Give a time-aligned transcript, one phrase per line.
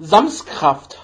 [0.00, 0.96] Samskraft.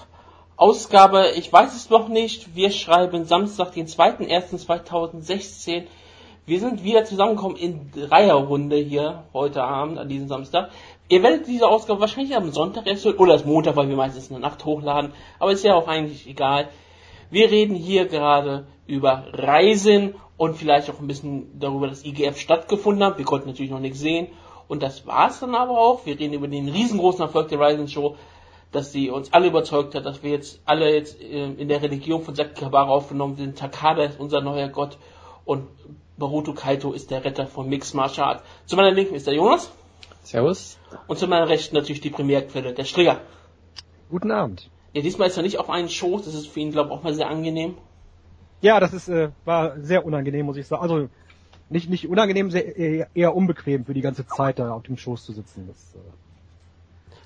[0.55, 2.55] Ausgabe, ich weiß es noch nicht.
[2.55, 5.87] Wir schreiben Samstag, den 2.1.2016.
[6.45, 10.69] Wir sind wieder zusammengekommen in Dreierrunde hier heute Abend, an diesem Samstag.
[11.09, 14.35] Ihr werdet diese Ausgabe wahrscheinlich am Sonntag erst oder am Montag, weil wir meistens in
[14.35, 15.11] der Nacht hochladen.
[15.39, 16.69] Aber ist ja auch eigentlich egal.
[17.29, 23.03] Wir reden hier gerade über Reisen und vielleicht auch ein bisschen darüber, dass IGF stattgefunden
[23.03, 23.17] hat.
[23.17, 24.29] Wir konnten natürlich noch nichts sehen.
[24.69, 26.05] Und das war's dann aber auch.
[26.05, 28.15] Wir reden über den riesengroßen Erfolg der Rising Show,
[28.71, 32.21] dass sie uns alle überzeugt hat, dass wir jetzt alle jetzt äh, in der Religion
[32.21, 33.57] von Saki Kabara aufgenommen sind.
[33.57, 34.97] Takada ist unser neuer Gott
[35.45, 35.67] und
[36.17, 38.43] Baruto Kaito ist der Retter von Mixed Martial Arts.
[38.65, 39.71] Zu meiner Linken ist der Jonas.
[40.23, 40.77] Servus.
[41.07, 43.21] Und zu meiner Rechten natürlich die Primärquelle, der Strigger.
[44.09, 44.69] Guten Abend.
[44.93, 47.03] Ja, diesmal ist er nicht auf einen Schoß, das ist für ihn, glaube ich, auch
[47.03, 47.75] mal sehr angenehm.
[48.61, 50.81] Ja, das ist, äh, war sehr unangenehm, muss ich sagen.
[50.81, 51.09] Also
[51.69, 55.33] nicht, nicht unangenehm, sehr, eher unbequem für die ganze Zeit da auf dem Schoß zu
[55.33, 55.67] sitzen.
[55.67, 55.99] Das, äh,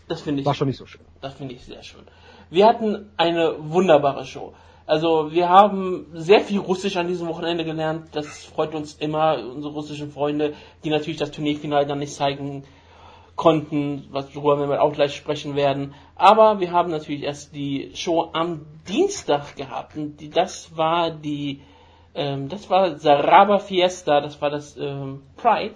[0.10, 0.46] das finde ich.
[0.46, 1.02] War schon nicht so schön.
[1.22, 2.02] Das finde ich sehr schön.
[2.50, 4.54] Wir hatten eine wunderbare Show.
[4.86, 8.08] Also wir haben sehr viel Russisch an diesem Wochenende gelernt.
[8.14, 12.64] Das freut uns immer, unsere russischen Freunde, die natürlich das Turnierfinale dann nicht zeigen
[13.36, 15.94] konnten, was worüber wir auch gleich sprechen werden.
[16.16, 19.96] Aber wir haben natürlich erst die Show am Dienstag gehabt.
[19.96, 21.62] Und die, das war die,
[22.16, 25.76] ähm, das war Saraba Fiesta, das war das ähm, Pride.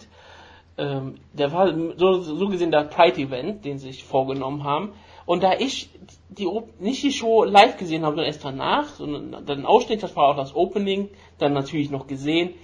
[0.78, 4.94] Ähm, der war so, so gesehen der Pride-Event, den sie sich vorgenommen haben.
[5.26, 5.90] Und da ich
[6.30, 6.50] die,
[6.80, 10.36] nicht die Show live gesehen habe, sondern erst danach, sondern dann Ausschnitt, das war auch
[10.36, 12.56] das Opening, dann natürlich noch gesehen,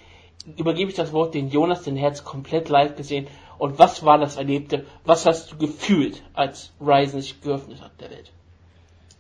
[0.58, 3.28] übergebe ich das Wort den Jonas, den Herz komplett live gesehen
[3.60, 4.86] und was war das Erlebte?
[5.06, 8.32] Was hast du gefühlt, als Ryzen sich geöffnet hat der Welt?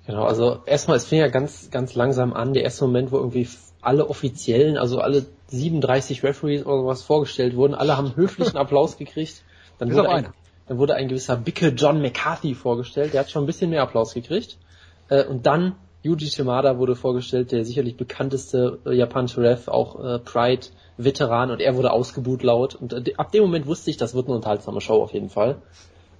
[0.07, 3.47] Genau, also erstmal, es fing ja ganz, ganz langsam an, der erste Moment, wo irgendwie
[3.81, 9.43] alle Offiziellen, also alle 37 Referees oder sowas vorgestellt wurden, alle haben höflichen Applaus gekriegt.
[9.77, 10.27] Dann wurde, ein,
[10.67, 14.13] dann wurde ein gewisser Bicke John McCarthy vorgestellt, der hat schon ein bisschen mehr Applaus
[14.13, 14.57] gekriegt.
[15.09, 20.19] Äh, und dann Yuji Shimada wurde vorgestellt, der sicherlich bekannteste äh, japanische Ref, auch äh,
[20.19, 24.13] Pride Veteran und er wurde ausgebuht laut und äh, ab dem Moment wusste ich, das
[24.13, 25.61] wird eine unterhaltsame Show auf jeden Fall.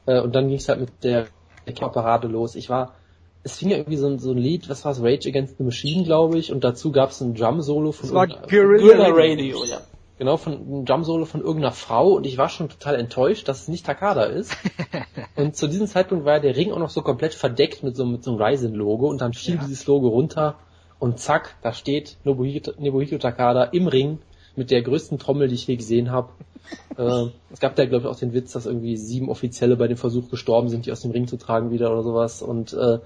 [0.05, 1.27] Äh, und dann ging es halt mit der,
[1.67, 2.55] der Parade los.
[2.55, 2.95] Ich war,
[3.43, 5.63] es fing ja irgendwie so ein, so ein Lied, was war es, Rage Against the
[5.63, 8.09] Machine, glaube ich, und dazu gab es ein Drum-Solo von...
[8.47, 9.81] Guerrilla Radio, ja.
[10.17, 13.67] Genau, von einem Drum-Solo von irgendeiner Frau und ich war schon total enttäuscht, dass es
[13.69, 14.53] nicht Takada ist.
[15.37, 18.25] und zu diesem Zeitpunkt war der Ring auch noch so komplett verdeckt mit so, mit
[18.25, 19.61] so einem Ryzen-Logo und dann fiel ja.
[19.61, 20.55] dieses Logo runter
[20.99, 24.19] und zack, da steht Nobuhiko, Nobuhiko Takada im Ring
[24.57, 26.31] mit der größten Trommel, die ich je gesehen habe.
[26.97, 29.95] äh, es gab da, glaube ich, auch den Witz, dass irgendwie sieben Offizielle bei dem
[29.95, 32.41] Versuch gestorben sind, die aus dem Ring zu tragen wieder oder sowas.
[32.41, 32.99] Und äh,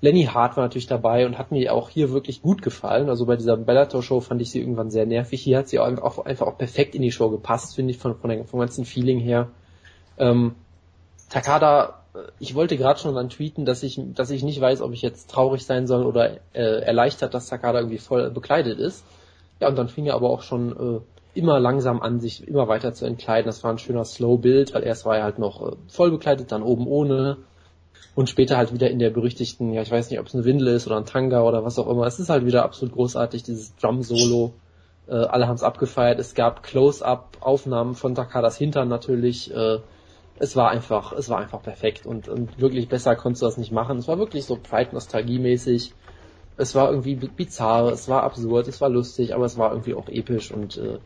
[0.00, 3.08] Lenny Hart war natürlich dabei und hat mir auch hier wirklich gut gefallen.
[3.08, 5.42] Also bei dieser Bellator-Show fand ich sie irgendwann sehr nervig.
[5.42, 8.28] Hier hat sie auch einfach auch perfekt in die Show gepasst, finde ich, von, von
[8.28, 9.48] der, vom ganzen Feeling her.
[10.18, 10.54] Ähm,
[11.30, 14.92] Takada, äh, ich wollte gerade schon dann tweeten, dass ich, dass ich nicht weiß, ob
[14.92, 19.04] ich jetzt traurig sein soll oder äh, erleichtert, dass Takada irgendwie voll bekleidet ist.
[19.60, 21.00] Ja, und dann fing er aber auch schon äh,
[21.38, 23.46] immer langsam an, sich immer weiter zu entkleiden.
[23.46, 26.62] Das war ein schöner Slow-Bild, weil erst war er halt noch äh, voll bekleidet, dann
[26.62, 27.38] oben ohne.
[28.14, 30.68] Und später halt wieder in der berüchtigten, ja, ich weiß nicht, ob es eine Windel
[30.68, 32.06] ist oder ein Tanga oder was auch immer.
[32.06, 34.54] Es ist halt wieder absolut großartig, dieses Drum-Solo.
[35.06, 36.18] Äh, alle haben es abgefeiert.
[36.18, 39.54] Es gab Close-Up-Aufnahmen von Takadas Hintern natürlich.
[39.54, 39.80] Äh,
[40.38, 43.72] es war einfach, es war einfach perfekt und, und wirklich besser konntest du das nicht
[43.72, 43.98] machen.
[43.98, 45.92] Es war wirklich so Pride-Nostalgie-mäßig
[46.56, 50.08] es war irgendwie bizarr, es war absurd, es war lustig, aber es war irgendwie auch
[50.08, 50.98] episch und äh,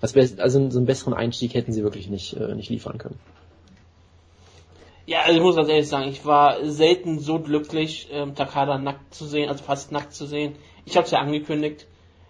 [0.00, 3.18] was also so einen besseren Einstieg hätten sie wirklich nicht, äh, nicht liefern können.
[5.10, 9.12] Ja, also ich muss ganz ehrlich sagen, ich war selten so glücklich, ähm, Takada nackt
[9.12, 10.54] zu sehen, also fast nackt zu sehen.
[10.84, 11.88] Ich habe es ja angekündigt.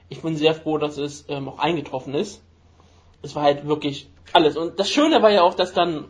[0.09, 2.43] Ich bin sehr froh, dass es ähm, auch eingetroffen ist.
[3.21, 4.57] Es war halt wirklich alles.
[4.57, 6.07] Und das Schöne war ja auch, dass dann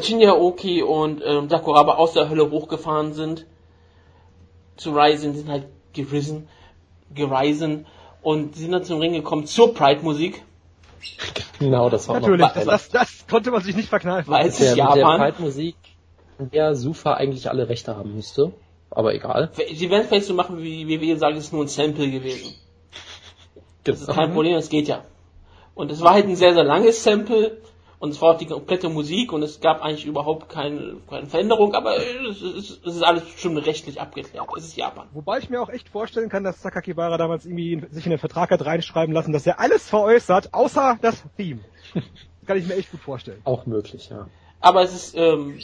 [0.00, 3.44] Shinya Oki und ähm, Sakuraba aus der Hölle hochgefahren sind
[4.78, 6.48] zu Ryzen, sind halt gerissen,
[7.14, 7.84] gerisen
[8.22, 10.42] und sind dann zum Ring gekommen zur Pride-Musik.
[11.58, 14.32] Genau, das war Natürlich, das, das, das, konnte man sich nicht verkneifen.
[14.32, 14.98] Weil es Japan.
[14.98, 15.76] der Pride-Musik,
[16.38, 18.52] der Sufa eigentlich alle Rechte haben müsste.
[18.90, 19.50] Aber egal.
[19.72, 22.54] Sie werden vielleicht so machen, wie, wie wir sagen, es ist nur ein Sample gewesen.
[23.84, 25.04] Das ist kein Problem, das geht ja.
[25.74, 27.58] Und es war halt ein sehr, sehr langes Sample
[28.04, 31.74] und es war auch die komplette Musik und es gab eigentlich überhaupt keine, keine Veränderung,
[31.74, 34.46] aber es ist, es ist, alles schon rechtlich abgeklärt.
[34.58, 35.08] Es ist Japan.
[35.14, 38.50] Wobei ich mir auch echt vorstellen kann, dass Sakakibara damals irgendwie sich in den Vertrag
[38.50, 41.60] hat reinschreiben lassen, dass er alles veräußert, außer das Theme.
[41.94, 43.40] Das kann ich mir echt gut vorstellen.
[43.44, 44.28] Auch möglich, ja.
[44.60, 45.58] Aber es ist, ähm,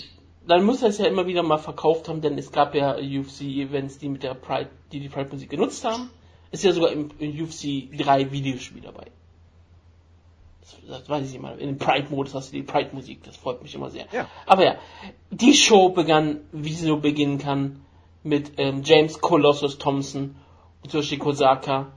[0.47, 3.99] dann muss er es ja immer wieder mal verkauft haben, denn es gab ja UFC-Events,
[3.99, 6.09] die mit der Pride, die die Pride-Musik genutzt haben.
[6.53, 9.09] Ist ja sogar im, im UFC 3 Videospiel dabei.
[10.89, 14.07] Das weiß ich immer, in Pride-Modus hast du die Pride-Musik, das freut mich immer sehr.
[14.13, 14.29] Ja.
[14.47, 14.77] Aber ja,
[15.31, 17.85] die Show begann, wie sie so beginnen kann,
[18.23, 20.37] mit ähm, James Colossus Thompson
[20.83, 21.93] und Toshi Kosaka.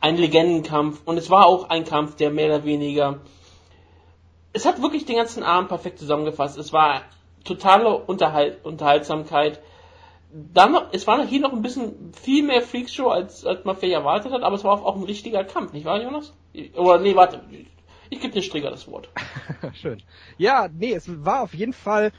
[0.00, 3.20] Ein Legendenkampf und es war auch ein Kampf, der mehr oder weniger
[4.52, 6.58] es hat wirklich den ganzen Abend perfekt zusammengefasst.
[6.58, 7.02] Es war
[7.44, 9.60] totale Unterhalt, Unterhaltsamkeit.
[10.32, 14.32] Dann es war hier noch ein bisschen viel mehr Freakshow, als, als man vielleicht erwartet
[14.32, 16.32] hat, aber es war auch, auch ein richtiger Kampf, nicht wahr, Jonas?
[16.76, 17.42] Oder nee, warte,
[18.12, 19.08] ich gebe den Strigger das Wort.
[19.72, 20.02] Schön.
[20.36, 22.12] Ja, nee, es war auf jeden Fall,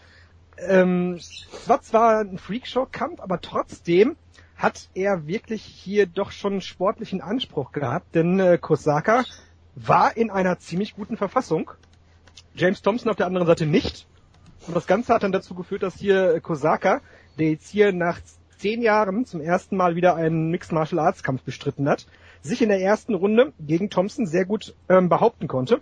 [0.57, 4.16] ähm, es war zwar ein Freakshow-Kampf, aber trotzdem
[4.57, 9.24] hat er wirklich hier doch schon sportlichen Anspruch gehabt, denn äh, Kosaka
[9.75, 11.69] war in einer ziemlich guten Verfassung.
[12.56, 14.07] James Thompson auf der anderen Seite nicht.
[14.66, 17.01] Und das Ganze hat dann dazu geführt, dass hier Kosaka,
[17.38, 18.19] der jetzt hier nach
[18.57, 22.07] zehn Jahren zum ersten Mal wieder einen Mixed Martial Arts Kampf bestritten hat,
[22.44, 25.81] sich in der ersten Runde gegen Thompson sehr gut ähm, behaupten konnte.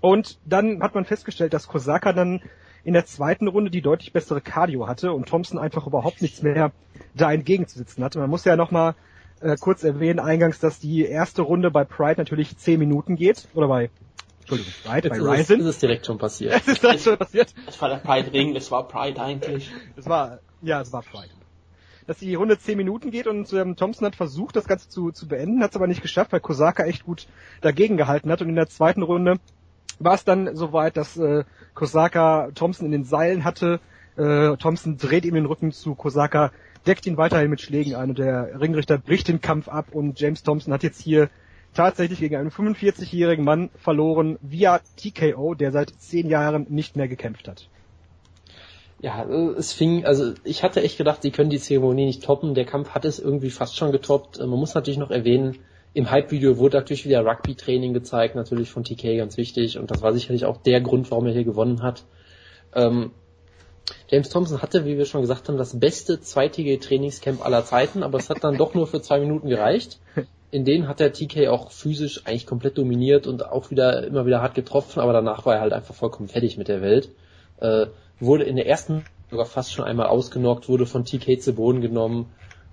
[0.00, 2.42] Und dann hat man festgestellt, dass Kosaka dann
[2.84, 6.70] in der zweiten Runde die deutlich bessere Cardio hatte und Thompson einfach überhaupt nichts mehr
[7.14, 8.20] da entgegenzusitzen hatte.
[8.20, 8.94] Man muss ja nochmal
[9.40, 13.66] äh, kurz erwähnen eingangs, dass die erste Runde bei Pride natürlich zehn Minuten geht, oder
[13.68, 13.90] bei
[14.40, 15.60] Entschuldigung, Pride, Jetzt bei ist, es, Ryzen.
[15.60, 16.54] ist es direkt schon passiert.
[16.60, 17.52] Es ist direkt schon passiert.
[17.66, 19.72] Es war der Pride Ring, es war Pride eigentlich.
[19.96, 21.30] Es war, ja, es war Pride.
[22.06, 25.26] Dass die Runde 10 Minuten geht und ähm, Thompson hat versucht, das Ganze zu, zu
[25.26, 27.26] beenden, hat es aber nicht geschafft, weil Kosaka echt gut
[27.60, 28.42] dagegen gehalten hat.
[28.42, 29.38] Und in der zweiten Runde
[29.98, 31.44] war es dann soweit, dass äh,
[31.74, 33.80] Kosaka Thompson in den Seilen hatte.
[34.16, 36.52] Äh, Thompson dreht ihm den Rücken zu, Kosaka
[36.86, 40.42] deckt ihn weiterhin mit Schlägen ein und der Ringrichter bricht den Kampf ab und James
[40.42, 41.28] Thompson hat jetzt hier
[41.74, 47.48] tatsächlich gegen einen 45-jährigen Mann verloren via TKO, der seit zehn Jahren nicht mehr gekämpft
[47.48, 47.68] hat.
[49.00, 52.54] Ja, es fing, also ich hatte echt gedacht, sie können die Zeremonie nicht toppen.
[52.54, 54.38] Der Kampf hat es irgendwie fast schon getoppt.
[54.38, 55.58] Äh, Man muss natürlich noch erwähnen,
[55.92, 59.78] im Hype-Video wurde natürlich wieder Rugby-Training gezeigt, natürlich von TK ganz wichtig.
[59.78, 62.04] Und das war sicherlich auch der Grund, warum er hier gewonnen hat.
[62.74, 63.12] Ähm,
[64.08, 68.18] James Thompson hatte, wie wir schon gesagt haben, das beste zweitägige Trainingscamp aller Zeiten, aber
[68.18, 69.98] es hat dann doch nur für zwei Minuten gereicht.
[70.50, 74.42] In denen hat der TK auch physisch eigentlich komplett dominiert und auch wieder immer wieder
[74.42, 77.10] hart getroffen, aber danach war er halt einfach vollkommen fertig mit der Welt.
[77.58, 77.86] Äh,
[78.20, 82.32] wurde in der ersten sogar fast schon einmal ausgenockt, wurde von TK zu Boden genommen.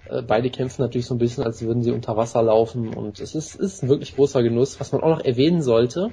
[0.09, 3.35] Äh, beide kämpfen natürlich so ein bisschen, als würden sie unter Wasser laufen und es
[3.35, 4.79] ist, ist ein wirklich großer Genuss.
[4.79, 6.11] Was man auch noch erwähnen sollte,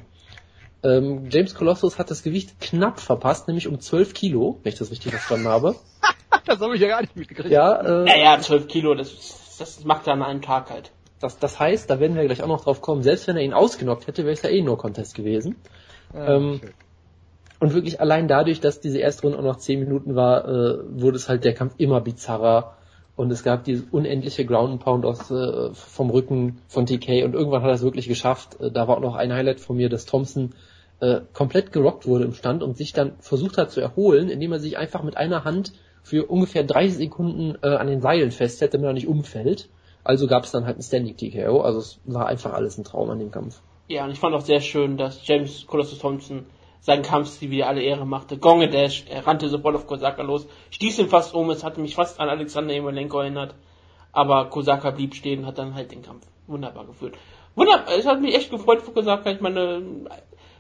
[0.83, 4.91] ähm, James Colossus hat das Gewicht knapp verpasst, nämlich um 12 Kilo, wenn ich das
[4.91, 5.77] richtig verstanden habe.
[6.47, 7.51] das habe ich ja gar nicht mitgekriegt.
[7.51, 10.91] Ja, äh, Naja, 12 Kilo, das, das macht er an einem Tag halt.
[11.21, 13.53] das, das heißt, da werden wir gleich auch noch drauf kommen, selbst wenn er ihn
[13.53, 15.57] ausgenockt hätte, wäre es ja eh nur Contest gewesen.
[16.15, 16.73] Ah, ähm, schön.
[17.61, 21.17] Und wirklich allein dadurch, dass diese erste Runde auch noch 10 Minuten war, äh, wurde
[21.17, 22.77] es halt der Kampf immer bizarrer.
[23.17, 27.35] Und es gab dieses unendliche Ground and Pound aus, äh, vom Rücken von TK und
[27.35, 28.59] irgendwann hat er es wirklich geschafft.
[28.61, 30.55] Äh, da war auch noch ein Highlight von mir, dass Thompson
[31.01, 34.59] äh, komplett gerockt wurde im Stand und sich dann versucht hat zu erholen, indem er
[34.59, 35.73] sich einfach mit einer Hand
[36.03, 39.69] für ungefähr 30 Sekunden äh, an den Seilen festhält, damit er nicht umfällt.
[40.03, 41.61] Also gab es dann halt ein Standing TKO.
[41.61, 43.61] Also es war einfach alles ein Traum an dem Kampf.
[43.89, 46.47] Ja, und ich fand auch sehr schön, dass James Colossus Thompson
[46.81, 48.39] seinen Kampfstil wieder alle Ehre machte.
[48.39, 51.95] Gonge Dash, er rannte sofort auf Kosaka los, stieß ihn fast um, es hatte mich
[51.95, 53.55] fast an Alexander Emelianenko erinnert.
[54.13, 57.17] Aber Kosaka blieb stehen hat dann halt den Kampf wunderbar geführt.
[57.55, 59.31] Wunderbar, es hat mich echt gefreut für Kosaka.
[59.31, 59.83] Ich meine,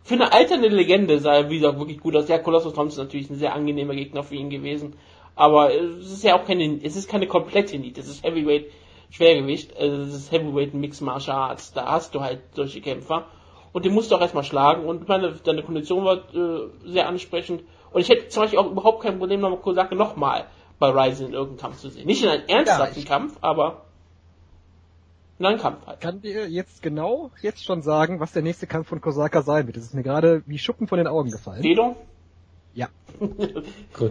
[0.02, 2.26] für eine alternde Legende sah er, wie gesagt, wirklich gut aus.
[2.26, 4.94] Der Colossus Thompson ist natürlich ein sehr angenehmer Gegner für ihn gewesen.
[5.34, 8.66] Aber es ist ja auch keine, es ist keine komplette Elite, es ist Heavyweight
[9.10, 11.72] Schwergewicht, es ist Heavyweight Mixed Martial Arts.
[11.72, 13.26] Da hast du halt solche Kämpfer.
[13.72, 14.84] Und den musst du auch erstmal schlagen.
[14.84, 17.62] Und meine, deine Kondition war äh, sehr ansprechend.
[17.92, 20.46] Und ich hätte zum Beispiel auch überhaupt kein Problem, nochmal Kosaka nochmal
[20.78, 22.06] bei Ryzen in irgendeinem Kampf zu sehen.
[22.06, 23.82] Nicht in einem ernsthaften ich- Kampf, aber
[25.38, 26.00] in einem Kampf halt.
[26.00, 29.76] Kann dir jetzt genau jetzt schon sagen, was der nächste Kampf von Kosaka sein wird.
[29.76, 31.62] Das ist mir gerade wie Schuppen von den Augen gefallen.
[31.62, 31.96] Fedor?
[32.74, 32.88] Ja.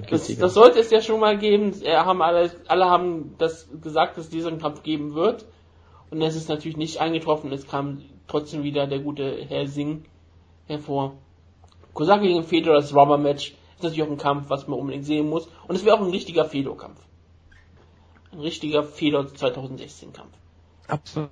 [0.09, 1.73] Das, das sollte es ja schon mal geben.
[1.81, 5.45] Äh, haben alle, alle haben das gesagt, dass es diesen Kampf geben wird.
[6.11, 7.51] Und es ist natürlich nicht eingetroffen.
[7.51, 10.03] Es kam trotzdem wieder der gute Herr Singh
[10.67, 11.15] hervor.
[11.93, 15.49] Kosaka gegen Fedor, das Rubber-Match, ist natürlich auch ein Kampf, was man unbedingt sehen muss.
[15.67, 16.99] Und es wäre auch ein richtiger Fedor-Kampf.
[18.31, 20.31] Ein richtiger Fedor 2016-Kampf.
[20.87, 21.29] Absolut.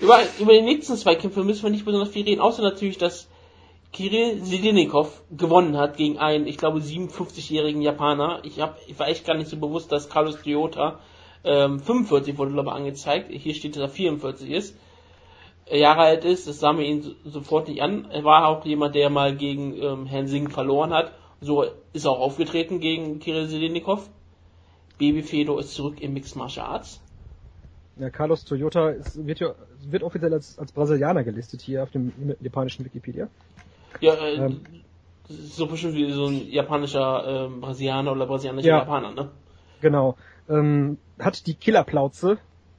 [0.00, 3.28] Über, über die nächsten zwei Kämpfe müssen wir nicht besonders viel reden, außer natürlich, dass
[3.92, 8.42] Kirill Selinikov gewonnen hat gegen einen, ich glaube, 57-jährigen Japaner.
[8.44, 11.00] Ich, hab, ich war echt gar nicht so bewusst, dass Carlos Toyota
[11.42, 13.30] ähm, 45 wurde, glaube ich, angezeigt.
[13.32, 14.76] Hier steht, dass er 44 ist.
[15.70, 18.08] Jahre alt ist, das sah mir ihn so- sofort nicht an.
[18.10, 21.12] Er war auch jemand, der mal gegen ähm, Herrn Singh verloren hat.
[21.40, 24.08] So ist er auch aufgetreten gegen Kirill Selinikov.
[24.98, 27.00] Baby Fedor ist zurück im Mixed Martial Arts.
[27.96, 29.54] Ja, Carlos Toyota ist, wird, ja,
[29.88, 33.28] wird offiziell als, als Brasilianer gelistet hier auf dem japanischen Wikipedia.
[34.00, 34.60] Ja, äh, ähm,
[35.28, 38.78] so bestimmt wie so ein japanischer äh, Brasilianer oder brasilianischer Ja.
[38.78, 39.30] Japaner, ne?
[39.80, 40.16] Genau.
[40.48, 42.38] Ähm, hat die Killerplauze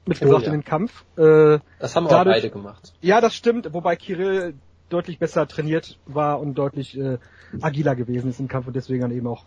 [0.10, 0.54] mitgebracht Oh, ja.
[0.54, 1.06] in den Kampf.
[1.18, 2.94] Äh, Das haben wir auch Dadurch- beide gemacht.
[3.02, 4.56] ja, das stimmt, wobei Kirill
[4.90, 7.18] deutlich besser trainiert war und deutlich äh,
[7.62, 9.46] agiler gewesen ist im Kampf und deswegen dann eben auch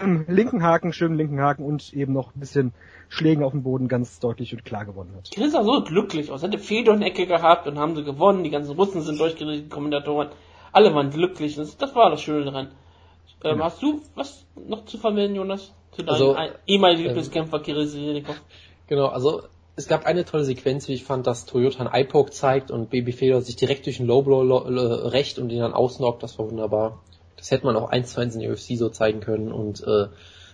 [0.00, 2.72] im linken Haken, schönen linken Haken und eben noch ein bisschen
[3.08, 5.30] Schlägen auf dem Boden ganz deutlich und klar gewonnen hat.
[5.32, 6.42] Chris sah so glücklich aus.
[6.42, 8.42] Hätte Fedor eine Ecke gehabt und haben sie gewonnen.
[8.44, 10.28] Die ganzen Russen sind durchgerichtet, die Kommentatoren.
[10.72, 11.54] Alle waren glücklich.
[11.54, 12.66] Das, das war das Schöne daran.
[12.66, 13.64] Ähm, Genau.
[13.64, 15.72] Hast du was noch zu vermelden, Jonas?
[15.92, 18.40] Zu deinem Also, ehemaligen ähm, Lieblingskämpfer Kirill Selikov?
[18.88, 19.42] Genau, also
[19.76, 23.12] es gab eine tolle Sequenz, wie ich fand, dass Toyota einen Eye-Poke zeigt und Baby
[23.12, 26.22] Fedor sich direkt durch den Low-Blow lo- rächt und ihn dann ausnockt.
[26.22, 27.02] Das war wunderbar.
[27.36, 30.06] Das hätte man auch eins zu eins in der UFC so zeigen können und äh,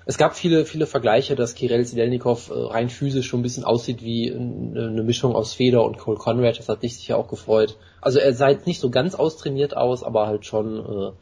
[0.07, 4.03] es gab viele, viele Vergleiche, dass Kirell Sidelnikov äh, rein physisch schon ein bisschen aussieht
[4.03, 6.59] wie eine, Mischung aus Fedor und Cole Conrad.
[6.59, 7.77] Das hat dich sicher auch gefreut.
[8.01, 11.13] Also er sah jetzt nicht so ganz austrainiert aus, aber halt schon, äh,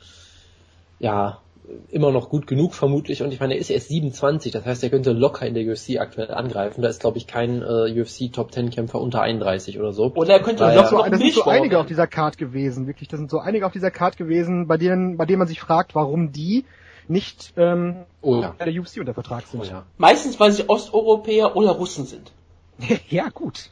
[1.01, 1.43] ja,
[1.91, 3.23] immer noch gut genug vermutlich.
[3.23, 5.99] Und ich meine, er ist erst 27, das heißt, er könnte locker in der UFC
[5.99, 6.83] aktuell angreifen.
[6.83, 10.13] Da ist, glaube ich, kein äh, UFC Top 10 Kämpfer unter 31 oder so.
[10.15, 13.09] Oder er könnte locker So, noch das sind so einige auf dieser Card gewesen, wirklich.
[13.09, 15.95] Das sind so einige auf dieser Card gewesen, bei denen, bei denen man sich fragt,
[15.95, 16.65] warum die
[17.09, 18.55] nicht ähm, Oh ja.
[18.59, 19.61] bei der UFC unter Vertrag sind.
[19.61, 19.87] Oh ja.
[19.97, 22.33] Meistens, weil sie Osteuropäer oder Russen sind.
[23.09, 23.71] ja, gut.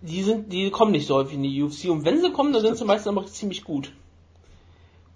[0.00, 1.90] Die sind, die kommen nicht so häufig in die UFC.
[1.90, 3.92] Und wenn sie kommen, dann sind sie meistens aber ziemlich gut.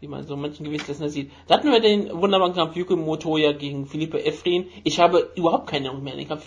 [0.00, 1.32] Wie man so manchen Gewichtsklassen sieht.
[1.48, 4.66] Da hatten wir den wunderbaren Kampf Yuki Motoya gegen Philippe Efrin.
[4.84, 6.44] Ich habe überhaupt keine Ahnung mehr an den Kampf.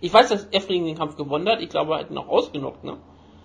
[0.00, 1.60] Ich weiß, dass Efrin den Kampf gewonnen hat.
[1.60, 2.96] Ich glaube, er hat ihn auch ausgenockt, ne?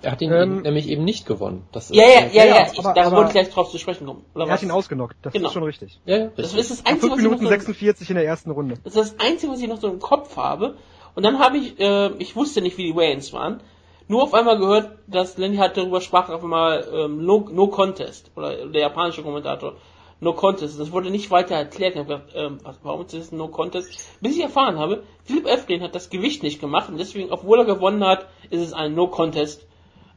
[0.03, 1.63] Er hat ihn Ähm, nämlich eben nicht gewonnen.
[1.74, 2.55] Das ist, Ja, ja, ja, Ja, ja.
[2.62, 4.24] ja, ich, aber- da aber- wollte ich gleich drauf zu sprechen kommen.
[4.34, 4.53] Oder Er was?
[4.53, 5.48] hat ihn ausgenockt, das Genau.
[5.50, 6.00] ist schon richtig.
[6.05, 8.25] Ja, ja, Das ist das Einzige, 5 was ich noch Minuten so, 46 in der
[8.25, 8.75] ersten Runde.
[8.84, 10.75] das ist das Einzige, was ich noch so im Kopf habe.
[11.13, 13.62] Und dann habe ich, äh, ich wusste nicht, wie die Weigh-ins waren.
[14.08, 18.31] Nur auf einmal gehört, dass Lenny halt darüber sprach, auf einmal ähm, no, no Contest.
[18.36, 19.75] Oder der japanische Kommentator.
[20.20, 20.79] No Contest.
[20.79, 21.96] Das wurde nicht weiter erklärt.
[21.96, 24.20] Ich habe gedacht, ähm, was, warum ist das No Contest?
[24.22, 27.65] Bis ich erfahren habe, Philipp Eflin hat das Gewicht nicht gemacht und deswegen, obwohl er
[27.65, 29.65] gewonnen hat, ist es ein No Contest.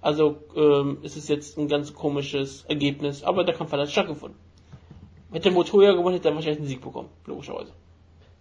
[0.02, 3.24] Also ähm, ist es jetzt ein ganz komisches Ergebnis.
[3.24, 4.38] Aber der Kampf hat halt stattgefunden.
[5.32, 7.08] Hätte Motoya gewonnen, hätte er wahrscheinlich einen Sieg bekommen.
[7.24, 7.72] Logischerweise.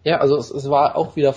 [0.04, 1.34] Ja, also es, es war auch wieder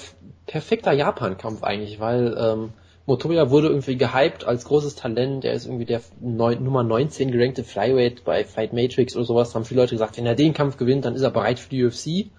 [0.47, 2.73] perfekter Japan-Kampf eigentlich, weil ähm,
[3.07, 5.45] Motoya wurde irgendwie gehypt als großes Talent.
[5.45, 9.55] Er ist irgendwie der neun, Nummer 19 gerankte Flyweight bei Fight Matrix oder sowas.
[9.55, 11.85] Haben viele Leute gesagt, wenn er den Kampf gewinnt, dann ist er bereit für die
[11.85, 12.31] UFC.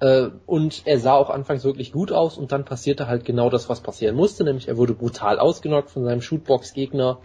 [0.00, 3.68] Äh, und er sah auch anfangs wirklich gut aus und dann passierte halt genau das,
[3.68, 7.18] was passieren musste, nämlich er wurde brutal ausgenockt von seinem Shootbox-Gegner.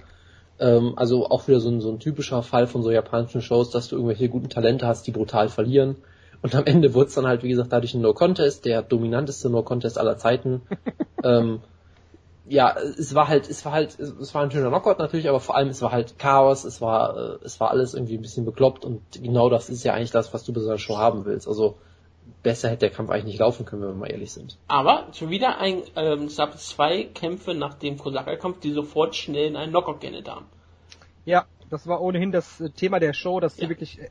[0.59, 3.87] Ähm, also auch wieder so ein, so ein typischer Fall von so japanischen Shows, dass
[3.87, 5.95] du irgendwelche guten Talente hast, die brutal verlieren.
[6.41, 9.97] Und am Ende wurde es dann halt, wie gesagt, dadurch ein No-Contest, der dominanteste No-Contest
[9.97, 10.61] aller Zeiten.
[11.23, 11.61] ähm,
[12.51, 15.55] ja, es war halt, es war halt, es war ein schöner Knockout natürlich, aber vor
[15.55, 18.83] allem es war halt Chaos, es war, äh, es war alles irgendwie ein bisschen bekloppt
[18.83, 21.47] und genau das ist ja eigentlich das, was du bei so einer Show haben willst.
[21.47, 21.77] Also
[22.43, 24.57] besser hätte der Kampf eigentlich nicht laufen können, wenn wir mal ehrlich sind.
[24.67, 29.47] Aber schon wieder ein, ähm, es gab zwei Kämpfe nach dem Kosaka-Kampf, die sofort schnell
[29.47, 30.45] in einen Knockout geendet haben.
[31.23, 33.69] Ja, das war ohnehin das äh, Thema der Show, dass hier Ja.
[33.69, 34.09] wirklich äh,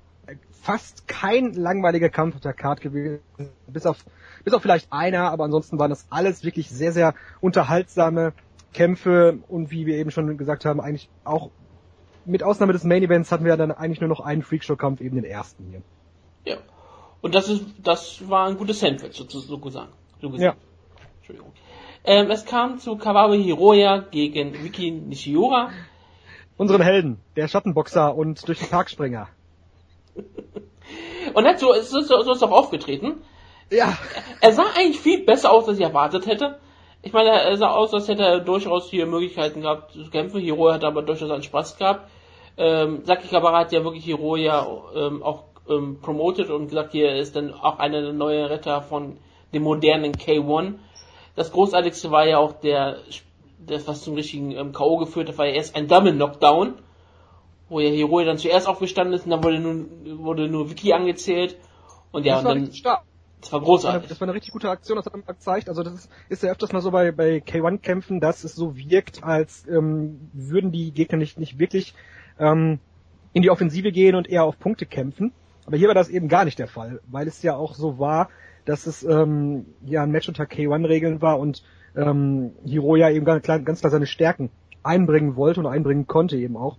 [0.51, 3.21] fast kein langweiliger Kampf auf der Card gewesen.
[3.67, 4.03] Bis auf,
[4.45, 8.33] bis auf vielleicht einer, aber ansonsten waren das alles wirklich sehr, sehr unterhaltsame
[8.73, 11.51] Kämpfe und wie wir eben schon gesagt haben, eigentlich auch
[12.25, 15.25] mit Ausnahme des Main Events hatten wir dann eigentlich nur noch einen Freakshow-Kampf, eben den
[15.25, 15.83] ersten hier.
[16.45, 16.59] Ja.
[17.21, 19.93] Und das ist, das war ein gutes Sandwich, so, so gesagt.
[20.21, 20.55] Ja.
[21.19, 21.53] Entschuldigung.
[22.05, 25.71] Ähm, es kam zu Kawabe Hiroya gegen Wiki Nishiura.
[26.57, 29.29] Unseren Helden, der Schattenboxer und durch den Parkspringer.
[31.35, 33.23] Und hat so, so, so, so ist auch aufgetreten.
[33.71, 33.97] Ja,
[34.41, 36.59] Er sah eigentlich viel besser aus, als ich erwartet hätte.
[37.03, 40.41] Ich meine, er sah aus, als hätte er durchaus hier Möglichkeiten gehabt zu kämpfen.
[40.41, 42.11] Hiroya hat aber durchaus einen Spaß gehabt.
[42.57, 47.37] Ähm, Saki Kabara hat ja wirklich Hiroya ähm, auch ähm, promoted und gesagt, hier ist
[47.37, 49.19] dann auch einer der neuen Retter von
[49.55, 50.75] dem modernen K1.
[51.37, 52.99] Das Großartigste war ja auch der,
[53.67, 54.99] das was zum richtigen ähm, K.O.
[54.99, 56.75] geführt hat, war ja erst ein Double Knockdown,
[57.69, 61.57] wo ja Hiroya dann zuerst aufgestanden ist und dann wurde nur, wurde nur Wiki angezählt.
[62.13, 63.05] Und ja, und dann, stark.
[63.41, 64.09] Das war Das war, eine, großartig.
[64.09, 65.69] das war eine richtig gute Aktion, das hat man gezeigt.
[65.69, 69.67] Also das ist, ja öfters mal so bei, bei K1-Kämpfen, dass es so wirkt, als
[69.69, 71.95] ähm, würden die Gegner nicht, nicht wirklich
[72.39, 72.79] ähm,
[73.33, 75.33] in die Offensive gehen und eher auf Punkte kämpfen.
[75.67, 78.29] Aber hier war das eben gar nicht der Fall, weil es ja auch so war,
[78.65, 81.63] dass es ähm, ja ein Match unter K1-Regeln war und
[81.97, 84.51] ähm, Hiroya eben ganz klar, ganz klar seine Stärken
[84.83, 86.79] einbringen wollte und einbringen konnte eben auch.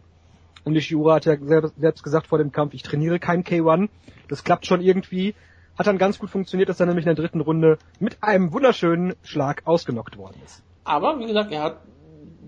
[0.64, 1.38] Und Nishiura hat ja
[1.78, 3.90] selbst gesagt vor dem Kampf, ich trainiere kein K1,
[4.28, 5.36] das klappt schon irgendwie.
[5.78, 9.16] Hat dann ganz gut funktioniert, dass er nämlich in der dritten Runde mit einem wunderschönen
[9.24, 10.64] Schlag ausgenockt worden ist.
[10.84, 11.78] Aber, wie gesagt, er hat,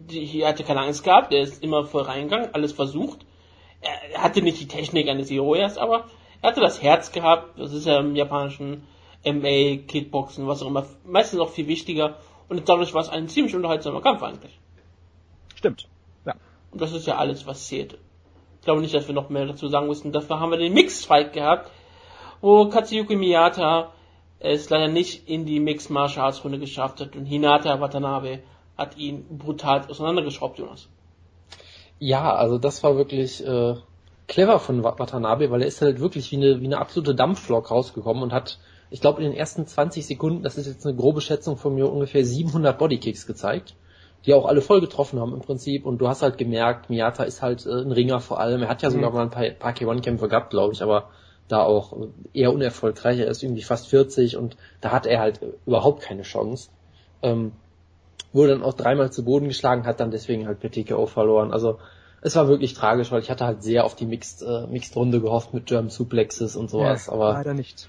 [0.09, 3.25] die, er hatte keine Angst gehabt, er ist immer voll reingegangen, alles versucht.
[3.81, 6.05] Er, hatte nicht die Technik eines Ioyas, aber
[6.41, 8.83] er hatte das Herz gehabt, das ist ja im japanischen
[9.25, 12.17] MA, Kickboxen, was auch immer, meistens auch viel wichtiger.
[12.49, 14.59] Und dadurch war es ein ziemlich unterhaltsamer Kampf eigentlich.
[15.55, 15.87] Stimmt.
[16.25, 16.35] Ja.
[16.71, 17.97] Und das ist ja alles, was zählte.
[18.59, 20.11] Ich glaube nicht, dass wir noch mehr dazu sagen müssen.
[20.11, 21.71] Dafür haben wir den Mix-Fight gehabt,
[22.43, 23.93] wo Katsuyuki Miyata
[24.39, 28.39] es leider nicht in die Mixed Martial Arts Runde geschafft hat und Hinata Watanabe
[28.77, 30.89] hat ihn brutal auseinandergeschraubt, Jonas.
[31.99, 33.75] Ja, also das war wirklich äh,
[34.27, 38.21] clever von Watanabe, weil er ist halt wirklich wie eine, wie eine absolute Dampflok rausgekommen
[38.21, 38.59] und hat
[38.89, 41.89] ich glaube in den ersten 20 Sekunden, das ist jetzt eine grobe Schätzung von mir,
[41.89, 43.73] ungefähr 700 Bodykicks gezeigt,
[44.25, 45.85] die auch alle voll getroffen haben im Prinzip.
[45.85, 48.61] Und du hast halt gemerkt, Miyata ist halt äh, ein Ringer vor allem.
[48.61, 49.15] Er hat ja sogar mhm.
[49.15, 51.09] mal ein paar, paar K1-Kämpfe gehabt, glaube ich, aber
[51.53, 51.95] da auch
[52.33, 53.19] eher unerfolgreich.
[53.19, 56.69] Er ist irgendwie fast 40 und da hat er halt überhaupt keine Chance.
[57.21, 57.53] Ähm,
[58.33, 61.53] wurde dann auch dreimal zu Boden geschlagen, hat dann deswegen halt per TKO verloren.
[61.53, 61.79] Also
[62.21, 65.21] es war wirklich tragisch, weil ich hatte halt sehr auf die Mixed, äh, Mixed Runde
[65.21, 67.07] gehofft mit German Suplexes und sowas.
[67.07, 67.87] Ja, aber leider nicht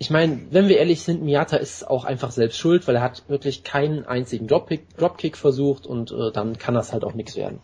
[0.00, 3.28] ich meine, wenn wir ehrlich sind, Miata ist auch einfach selbst schuld, weil er hat
[3.28, 7.60] wirklich keinen einzigen Dropkick, Dropkick versucht und äh, dann kann das halt auch nichts werden.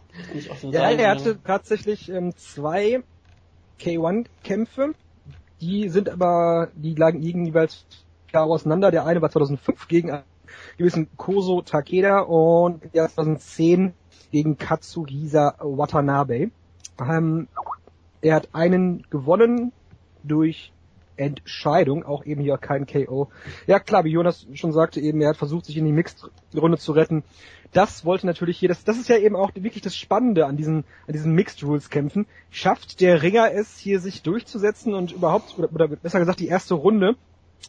[0.71, 3.03] Ja, er hatte tatsächlich ähm, zwei
[3.81, 4.93] K1-Kämpfe,
[5.61, 7.87] die sind aber, die lagen jeweils
[8.29, 8.91] klar auseinander.
[8.91, 10.25] Der eine war 2005 gegen einen
[10.77, 13.95] gewissen Koso Takeda und der 2010
[14.31, 16.51] gegen Katsuhisa Watanabe.
[17.01, 17.49] Ähm,
[18.21, 19.73] er hat einen gewonnen
[20.23, 20.73] durch
[21.17, 23.29] Entscheidung, auch eben hier kein KO.
[23.67, 26.93] Ja klar, wie Jonas schon sagte eben, er hat versucht, sich in die Mixed-Runde zu
[26.93, 27.25] retten.
[27.73, 30.85] Das wollte natürlich hier, das, das ist ja eben auch wirklich das Spannende an diesen,
[31.07, 32.27] an diesen Mixed-Rules-Kämpfen.
[32.51, 36.75] Schafft der Ringer es, hier sich durchzusetzen und überhaupt, oder, oder besser gesagt die erste
[36.75, 37.17] Runde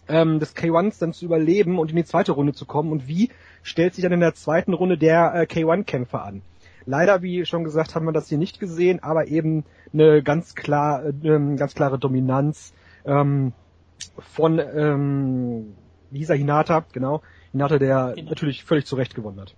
[0.07, 3.29] ähm, des K1s dann zu überleben und in die zweite Runde zu kommen und wie
[3.63, 6.41] stellt sich dann in der zweiten Runde der äh, K1-Kämpfer an?
[6.85, 11.05] Leider, wie schon gesagt, haben wir das hier nicht gesehen, aber eben eine ganz klar,
[11.05, 12.73] äh, ganz klare Dominanz
[13.05, 13.51] ähm,
[14.19, 15.75] von, ähm,
[16.11, 17.21] er, Hinata, genau.
[17.51, 18.29] Hinata, der genau.
[18.29, 19.55] natürlich völlig zu Recht gewonnen hat.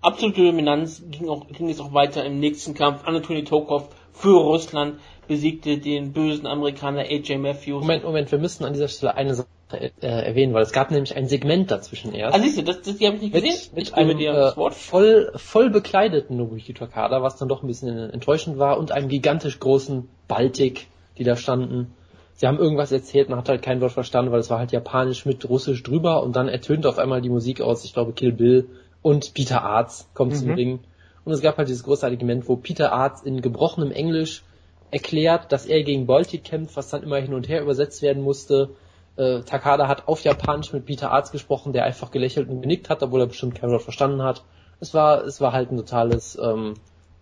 [0.00, 3.06] Absolute Dominanz ging, auch, ging es auch weiter im nächsten Kampf.
[3.06, 7.80] Anatoly Tokov für Russland besiegte den bösen Amerikaner AJ Matthews.
[7.80, 11.16] Moment, Moment, wir müssen an dieser Stelle eine Sache äh, erwähnen, weil es gab nämlich
[11.16, 12.36] ein Segment dazwischen erst.
[12.36, 13.54] Ah, siehst du, das, das die habe ich nicht gesehen.
[13.74, 14.74] Mit, mit einem dir äh, Wort.
[14.74, 19.58] voll, voll bekleideten Nobuki Takada, was dann doch ein bisschen enttäuschend war, und einem gigantisch
[19.58, 20.86] großen Baltic,
[21.18, 21.92] die da standen
[22.38, 25.26] sie haben irgendwas erzählt, man hat halt kein Wort verstanden, weil es war halt japanisch
[25.26, 28.68] mit russisch drüber und dann ertönt auf einmal die Musik aus, ich glaube Kill Bill
[29.08, 30.36] und Peter Arz kommt mhm.
[30.36, 30.80] zum Ring.
[31.24, 34.42] Und es gab halt dieses großartige Moment, wo Peter Arz in gebrochenem Englisch
[34.90, 38.68] erklärt, dass er gegen Baltic kämpft, was dann immer hin und her übersetzt werden musste.
[39.16, 43.02] Äh, Takada hat auf Japanisch mit Peter Arz gesprochen, der einfach gelächelt und genickt hat,
[43.02, 44.44] obwohl er bestimmt kein Wort verstanden hat.
[44.78, 46.74] Es war, es war halt ein totales ähm,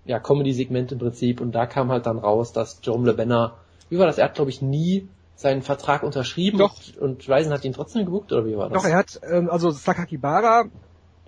[0.06, 3.54] ja, Comedy-Segment im Prinzip und da kam halt dann raus, dass Jerome LeBenner
[3.88, 4.18] wie war das?
[4.18, 6.74] Er hat, glaube ich, nie seinen Vertrag unterschrieben Doch.
[6.98, 8.82] und Ryzen hat ihn trotzdem gebucht, oder wie war das?
[8.82, 10.64] Doch, er hat, ähm, also Sakakibara,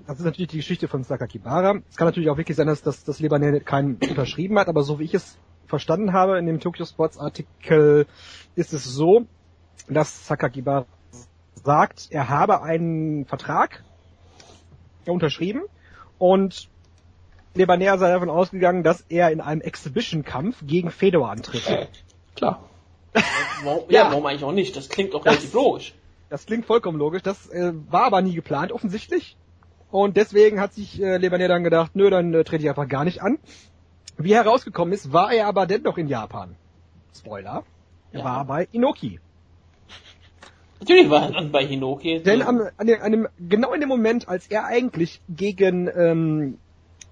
[0.08, 1.82] das ist natürlich die Geschichte von Sakakibara.
[1.90, 4.98] Es kann natürlich auch wirklich sein, dass, dass, dass Lebanon keinen unterschrieben hat, aber so
[4.98, 8.06] wie ich es verstanden habe in dem Tokyo Sports Artikel,
[8.54, 9.26] ist es so,
[9.86, 10.86] dass Sakakibara
[11.62, 13.84] sagt, er habe einen Vertrag
[15.06, 15.60] unterschrieben
[16.16, 16.70] und
[17.52, 21.90] Lebaner sei davon ausgegangen, dass er in einem Exhibition-Kampf gegen Fedor antritt.
[22.34, 22.64] Klar.
[23.62, 24.74] Warum, ja, ja, warum eigentlich auch nicht?
[24.74, 25.92] Das klingt doch relativ logisch.
[26.30, 27.22] Das klingt vollkommen logisch.
[27.22, 29.36] Das äh, war aber nie geplant, offensichtlich.
[29.90, 33.04] Und deswegen hat sich äh, Lebaner dann gedacht, nö, dann äh, trete ich einfach gar
[33.04, 33.38] nicht an.
[34.18, 36.56] Wie herausgekommen ist, war er aber dennoch in Japan.
[37.16, 37.64] Spoiler.
[38.12, 38.24] Er ja.
[38.24, 39.20] war bei Inoki.
[40.80, 42.22] Natürlich war er dann bei Inoki.
[42.22, 46.58] Denn am, an dem, an dem, genau in dem Moment, als er eigentlich gegen, ähm,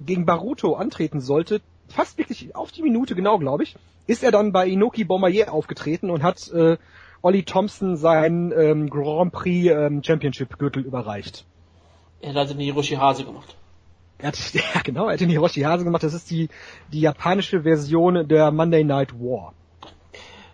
[0.00, 4.52] gegen Baruto antreten sollte, fast wirklich auf die Minute genau, glaube ich, ist er dann
[4.52, 6.76] bei Inoki Bombardier aufgetreten und hat äh,
[7.22, 11.44] Olli Thompson seinen ähm, Grand Prix ähm, Championship Gürtel überreicht.
[12.20, 13.56] Er hat also den Hiroshi Hase gemacht.
[14.18, 16.02] Er hat, ja genau, er hat den Hiroshi Hase gemacht.
[16.02, 16.48] Das ist die,
[16.92, 19.52] die japanische Version der Monday Night War.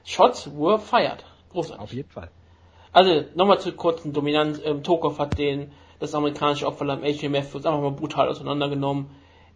[0.04, 1.24] Shots were fired.
[1.50, 1.82] Großartig.
[1.82, 2.30] Auf jeden Fall.
[2.92, 4.60] Also, nochmal zur kurzen Dominanz.
[4.64, 9.10] Ähm, Tokov hat den, das amerikanische Opferland HMF einfach mal brutal auseinandergenommen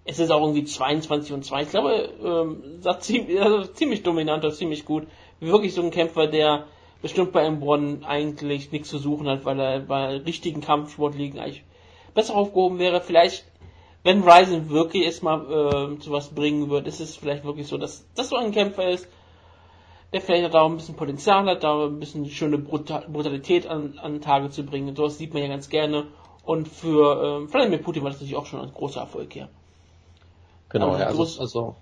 [0.07, 1.63] es ist auch irgendwie 22 und 2.
[1.63, 5.07] Ich glaube, ähm, sagt ziemlich, also ziemlich dominant und ziemlich gut.
[5.41, 6.67] Wirklich so ein Kämpfer, der
[7.03, 11.65] bestimmt bei Embron eigentlich nichts zu suchen hat, weil er bei richtigen Kampfsportligen eigentlich
[12.17, 13.01] besser aufgehoben wäre.
[13.01, 13.45] Vielleicht,
[14.03, 18.05] wenn Ryzen wirklich erstmal äh, zu was bringen wird, ist es vielleicht wirklich so, dass
[18.17, 19.07] das so ein Kämpfer ist,
[20.13, 24.21] der vielleicht da auch ein bisschen Potenzial hat, da ein bisschen schöne Brutalität an, an
[24.21, 24.89] Tage zu bringen.
[24.89, 26.09] Und sowas sieht man ja ganz gerne.
[26.45, 29.49] Und für ähm, Vladimir Putin war das natürlich auch schon ein großer Erfolg, ja.
[30.69, 31.77] Genau, Aber ja, also, also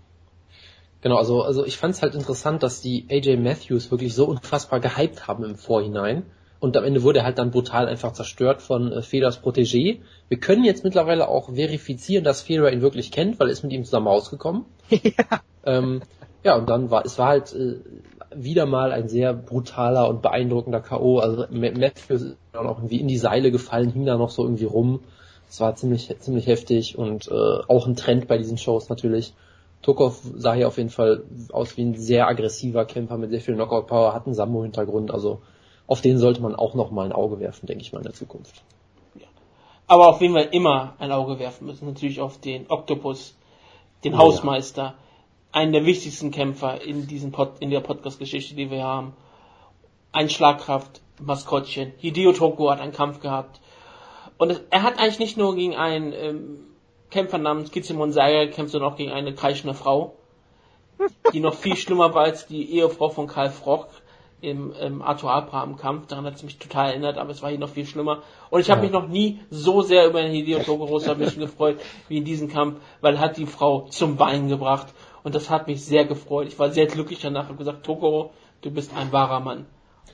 [1.01, 4.81] genau, also also ich fand es halt interessant, dass die AJ Matthews wirklich so unfassbar
[4.81, 6.25] gehypt haben im Vorhinein
[6.61, 10.01] und am Ende wurde er halt dann brutal einfach zerstört von äh, Fedors Protégé.
[10.29, 13.73] Wir können jetzt mittlerweile auch verifizieren, dass Fedor ihn wirklich kennt, weil er ist mit
[13.73, 14.65] ihm zusammen rausgekommen.
[14.89, 15.43] ja.
[15.65, 16.03] Ähm,
[16.43, 17.77] ja, und dann war es war halt äh,
[18.35, 21.19] wieder mal ein sehr brutaler und beeindruckender K.O.
[21.19, 24.43] Also Ma- Matthews ist dann auch irgendwie in die Seile gefallen, hing da noch so
[24.43, 25.01] irgendwie rum.
[25.49, 27.33] Es war ziemlich ziemlich heftig und äh,
[27.69, 29.35] auch ein Trend bei diesen Shows natürlich.
[29.83, 33.55] Tokov sah hier auf jeden Fall aus wie ein sehr aggressiver Kämpfer mit sehr viel
[33.55, 35.43] Knockout-Power, hat einen Sambo-Hintergrund, also
[35.87, 38.15] auf den sollte man auch noch mal ein Auge werfen, denke ich mal, in der
[38.15, 38.63] Zukunft.
[39.87, 43.37] Aber auf wen wir immer ein Auge werfen müssen, natürlich auf den Octopus,
[44.03, 44.95] den Oh, Hausmeister,
[45.53, 49.15] einen der wichtigsten Kämpfer in diesem Pod, in der Podcast-Geschichte, die wir haben.
[50.11, 51.93] Ein Schlagkraft, Maskottchen.
[51.99, 53.61] Hideo Toko hat einen Kampf gehabt.
[54.39, 56.59] Und es, er hat eigentlich nicht nur gegen einen ähm,
[57.11, 60.17] Kämpfer namens Kizimon Saiga gekämpft, sondern auch gegen eine kreischende Frau,
[61.33, 63.87] die noch viel schlimmer war als die Ehefrau von Karl Froch
[64.45, 66.07] im, im Arthur Abraham Kampf.
[66.07, 68.23] Daran hat es mich total erinnert, aber es war hier noch viel schlimmer.
[68.51, 68.85] Und ich habe Ja.
[68.85, 71.79] mich noch nie so sehr über den Hideo Tokoro Submission gefreut
[72.09, 74.89] wie in diesem Kampf, weil er hat die Frau zum Weinen gebracht.
[75.23, 76.49] Und das hat mich sehr gefreut.
[76.49, 79.67] Ich war sehr glücklich danach und gesagt, Tokoro, du bist ein wahrer Mann.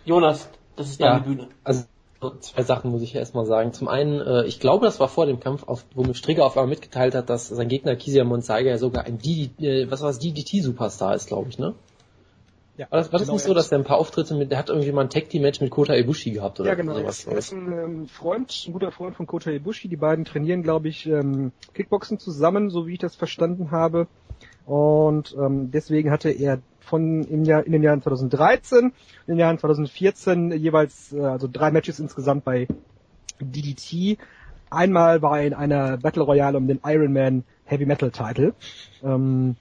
[0.04, 1.22] Jonas, das ist deine Ja.
[1.24, 1.48] Bühne.
[1.64, 1.84] Also
[2.22, 3.72] so zwei Sachen muss ich erstmal sagen.
[3.72, 6.56] Zum einen, äh, ich glaube, das war vor dem Kampf, auf, wo mir Strigger auf
[6.56, 10.08] einmal mitgeteilt hat, dass sein Gegner Kisia Monzaiga ja sogar ein DD, äh, was war
[10.10, 11.74] das, DDT-Superstar ist, glaube ich, ne?
[12.80, 14.56] Ja, War das, war das genau, nicht so, dass er ein paar Auftritte mit, der
[14.56, 16.94] hat irgendwie mal ein Tag Team Match mit Kota Ibushi gehabt oder Ja, genau.
[16.94, 17.26] sowas.
[17.26, 19.88] Er ist ein ähm, Freund, ein guter Freund von Kota Ibushi.
[19.88, 24.06] Die beiden trainieren, glaube ich, ähm, Kickboxen zusammen, so wie ich das verstanden habe.
[24.64, 28.92] Und ähm, deswegen hatte er von im Jahr, in den Jahren 2013 und
[29.26, 32.66] in den Jahren 2014 jeweils äh, also drei Matches insgesamt bei
[33.40, 34.16] DDT.
[34.70, 38.54] Einmal war er in einer Battle Royale um den Ironman Heavy Metal Title.
[39.02, 39.56] Ähm,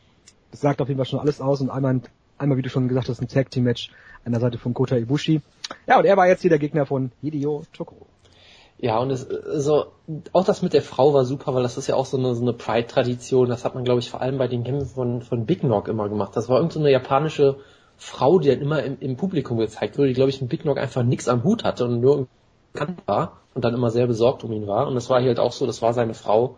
[0.52, 2.00] das sagt auf jeden Fall schon alles aus und einmal,
[2.40, 3.92] einmal wie du schon gesagt hast, ein Tag Team Match
[4.26, 5.42] an der Seite von Kota Ibushi.
[5.88, 8.08] Ja, und er war jetzt hier der Gegner von Hideo Tokoro.
[8.82, 9.88] Ja, und es, also,
[10.32, 12.42] auch das mit der Frau war super, weil das ist ja auch so eine, so
[12.42, 13.50] eine Pride-Tradition.
[13.50, 16.08] Das hat man, glaube ich, vor allem bei den Kämpfen von, von Big Knock immer
[16.08, 16.32] gemacht.
[16.36, 17.58] Das war irgendeine so japanische
[17.98, 20.78] Frau, die dann immer im, im Publikum gezeigt wurde, die, glaube ich, mit Big Knock
[20.78, 22.28] einfach nichts am Hut hatte und nur
[22.72, 24.88] bekannt war und dann immer sehr besorgt um ihn war.
[24.88, 26.56] Und das war hier halt auch so, das war seine Frau.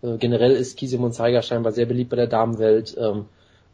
[0.00, 2.96] Äh, generell ist Kisimon Zeiger scheinbar sehr beliebt bei der Damenwelt.
[2.98, 3.26] Ähm,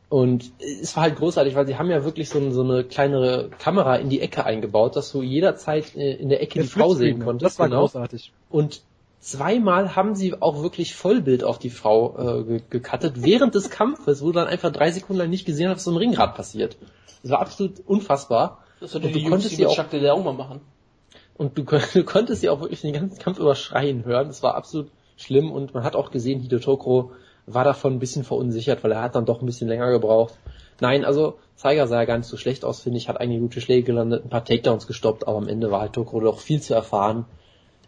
[0.08, 3.50] und es war halt großartig, weil sie haben ja wirklich so, ein, so eine kleinere
[3.58, 7.20] Kamera in die Ecke eingebaut, dass du jederzeit äh, in der Ecke die Frau sehen
[7.24, 7.52] konntest.
[7.54, 7.80] Das war genau.
[7.80, 8.32] großartig.
[8.50, 8.82] Und
[9.20, 14.22] zweimal haben sie auch wirklich Vollbild auf die Frau äh, ge gecuttet, während des Kampfes,
[14.22, 16.76] wo du dann einfach drei Sekunden lang nicht gesehen hast, was so im Ringrad passiert.
[17.22, 18.62] Das war absolut unfassbar.
[18.80, 20.60] Das Und würde du die konntest sie auch- auch mal machen.
[21.36, 21.64] Und du,
[21.94, 24.28] du konntest sie auch wirklich den ganzen Kampf über schreien hören.
[24.28, 27.12] Das war absolut schlimm und man hat auch gesehen, Hideo Tokoro
[27.46, 30.34] war davon ein bisschen verunsichert, weil er hat dann doch ein bisschen länger gebraucht.
[30.80, 33.60] Nein, also Zeiger sah ja gar nicht so schlecht aus, finde ich, hat einige gute
[33.60, 36.74] Schläge gelandet, ein paar Takedowns gestoppt, aber am Ende war halt Tokoro doch viel zu
[36.74, 37.26] erfahren.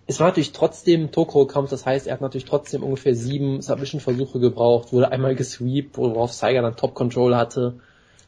[0.06, 4.38] Es war natürlich trotzdem ein Tokoro-Kampf, das heißt, er hat natürlich trotzdem ungefähr sieben Submission-Versuche
[4.38, 7.80] gebraucht, wurde einmal gesweept, worauf Zeiger dann Top-Control hatte.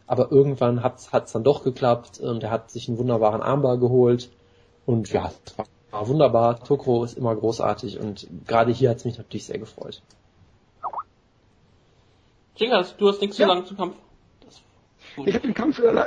[0.08, 4.30] Aber irgendwann hat es dann doch geklappt und er hat sich einen wunderbaren Armbar geholt.
[4.86, 5.30] Und ja,
[5.90, 6.64] war, wunderbar.
[6.64, 10.02] Tokoro ist immer großartig und gerade hier hat es mich natürlich sehr gefreut.
[12.58, 13.48] Jiggers, du hast nichts zu Ja.
[13.48, 13.96] sagen zum Kampf.
[15.26, 16.04] Ich habe den Kampf äh,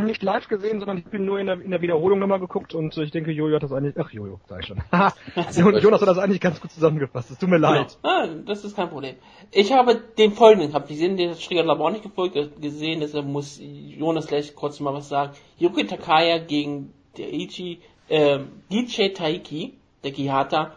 [0.04, 2.94] nicht live gesehen, sondern ich bin nur in der, in der Wiederholung nochmal geguckt und
[2.98, 4.78] ich denke, Jojo hat das eigentlich, ach Jojo, sag ich schon.
[5.72, 7.30] Jo- Jonas hat das eigentlich ganz gut zusammengefasst.
[7.30, 7.96] Es tut mir leid.
[8.02, 8.14] Genau.
[8.14, 9.16] Ah, das ist kein Problem.
[9.52, 13.26] Ich habe den folgenden Kampf gesehen, den hat aber auch nicht gefolgt, äh, gesehen, deshalb
[13.26, 15.32] muss Jonas gleich kurz mal was sagen.
[15.58, 19.74] Yuki Takaya gegen der Ichi, ähm, DJ Taiki,
[20.04, 20.72] der Kihata.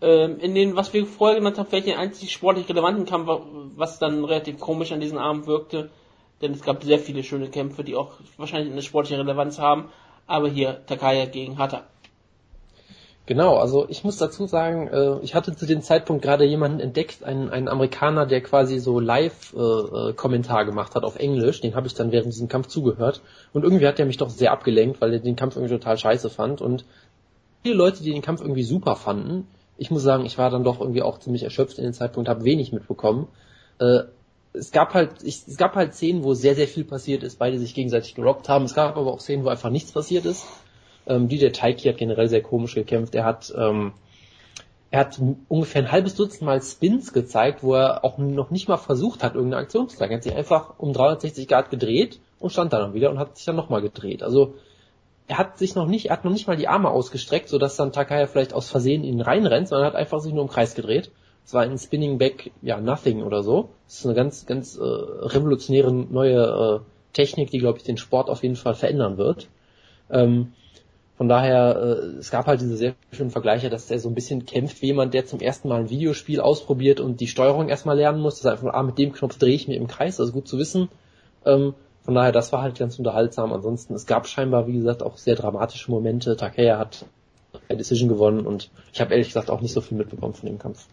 [0.00, 3.42] Ähm, in den, was wir vorher genannt haben, vielleicht den einzig sportlich relevanten Kampf, wa-
[3.76, 5.90] was dann relativ komisch an diesem Abend wirkte.
[6.40, 9.88] Denn es gab sehr viele schöne Kämpfe, die auch wahrscheinlich eine sportliche Relevanz haben.
[10.28, 11.82] Aber hier Takaya gegen Hata.
[13.26, 17.24] Genau, also ich muss dazu sagen, äh, ich hatte zu dem Zeitpunkt gerade jemanden entdeckt,
[17.24, 21.60] einen, einen Amerikaner, der quasi so Live-Kommentar gemacht hat auf Englisch.
[21.60, 23.20] Den habe ich dann während diesem Kampf zugehört.
[23.52, 26.30] Und irgendwie hat er mich doch sehr abgelenkt, weil er den Kampf irgendwie total scheiße
[26.30, 26.62] fand.
[26.62, 26.84] Und
[27.62, 29.46] viele Leute, die den Kampf irgendwie super fanden,
[29.78, 32.44] ich muss sagen, ich war dann doch irgendwie auch ziemlich erschöpft in dem Zeitpunkt, habe
[32.44, 33.28] wenig mitbekommen.
[33.78, 34.00] Äh,
[34.52, 37.58] es gab halt, ich, es gab halt Szenen, wo sehr, sehr viel passiert ist, beide
[37.58, 38.64] sich gegenseitig gerobbt haben.
[38.64, 40.46] Es gab aber auch Szenen, wo einfach nichts passiert ist.
[41.06, 43.14] Ähm, die der Taiki hat generell sehr komisch gekämpft.
[43.14, 43.92] Er hat, ähm,
[44.90, 48.78] er hat ungefähr ein halbes Dutzend Mal Spins gezeigt, wo er auch noch nicht mal
[48.78, 50.12] versucht hat, irgendeine Aktion zu zeigen.
[50.12, 53.46] Er hat sich einfach um 360 Grad gedreht und stand dann wieder und hat sich
[53.46, 54.22] dann nochmal gedreht.
[54.22, 54.54] Also
[55.28, 57.92] er hat sich noch nicht, er hat noch nicht mal die Arme ausgestreckt, sodass dann
[57.92, 61.12] Takaya vielleicht aus Versehen in ihn reinrennt, sondern hat einfach sich nur im Kreis gedreht.
[61.44, 63.70] Es war ein Spinning Back, ja, Nothing oder so.
[63.86, 68.30] Das ist eine ganz, ganz äh, revolutionäre neue äh, Technik, die, glaube ich, den Sport
[68.30, 69.48] auf jeden Fall verändern wird.
[70.10, 70.52] Ähm,
[71.18, 74.46] von daher, äh, es gab halt diese sehr schönen Vergleiche, dass der so ein bisschen
[74.46, 78.20] kämpft wie jemand, der zum ersten Mal ein Videospiel ausprobiert und die Steuerung erstmal lernen
[78.20, 78.40] muss.
[78.40, 80.58] Das ist einfach, ah, mit dem Knopf drehe ich mir im Kreis, also gut zu
[80.58, 80.88] wissen.
[81.44, 81.74] Ähm,
[82.08, 83.52] von daher, das war halt ganz unterhaltsam.
[83.52, 86.38] Ansonsten, es gab scheinbar, wie gesagt, auch sehr dramatische Momente.
[86.38, 87.04] Takea hat
[87.68, 90.58] eine Decision gewonnen und ich habe ehrlich gesagt auch nicht so viel mitbekommen von dem
[90.58, 90.86] Kampf.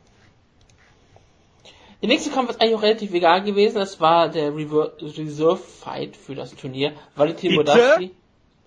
[2.02, 3.76] Der nächste Kampf ist eigentlich auch relativ egal gewesen.
[3.76, 6.92] Das war der Reserve Fight für das Turnier.
[7.16, 8.12] Valentin Modowski.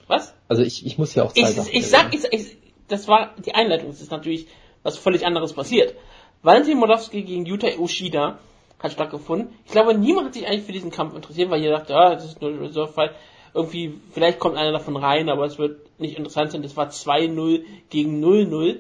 [0.07, 0.33] Was?
[0.49, 2.57] Also ich, ich muss ja auch zwei ich, Sachen ich sag, ich, ich,
[2.89, 3.91] das war die Einleitung.
[3.91, 4.47] Es ist natürlich
[4.83, 5.95] was völlig anderes passiert.
[6.43, 8.39] Valentin Modowski gegen Yuta Ushida
[8.79, 9.49] hat stattgefunden.
[9.65, 12.25] Ich glaube, niemand hat sich eigentlich für diesen Kampf interessiert, weil jeder dachte, ah, das
[12.25, 13.13] ist nur ein Reserve Fight.
[13.55, 16.63] Irgendwie, vielleicht kommt einer davon rein, aber es wird nicht interessant sein.
[16.63, 18.79] Das war 2-0 gegen 0-0.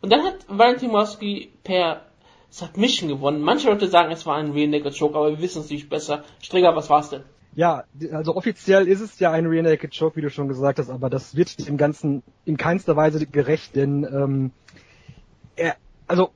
[0.00, 2.02] Und dann hat Valentin Modowski per
[2.50, 3.42] Submission gewonnen.
[3.42, 6.24] Manche Leute sagen, es war ein Naked Choke, aber wir wissen es nicht besser.
[6.40, 7.22] Stringer, was war's denn?
[7.54, 10.90] Ja, also offiziell ist es ja ein Rear Naked Choke, wie du schon gesagt hast,
[10.90, 14.50] aber das wird dem Ganzen in keinster Weise gerecht, denn ähm,
[15.56, 16.30] er, also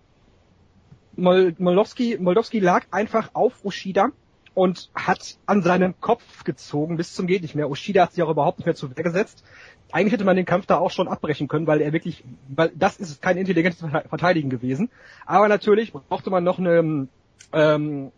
[1.16, 4.10] Mol Moldowski, Moldowski lag einfach auf Ushida
[4.54, 7.70] und hat an seinen Kopf gezogen bis zum geht nicht mehr.
[7.70, 9.44] Ushida hat sich auch überhaupt nicht mehr zu Wehr gesetzt.
[9.90, 12.96] Eigentlich hätte man den Kampf da auch schon abbrechen können, weil er wirklich, weil das
[12.96, 14.90] ist kein intelligentes Verteidigen gewesen.
[15.26, 17.08] Aber natürlich brauchte man noch eine
[17.52, 18.12] ähm,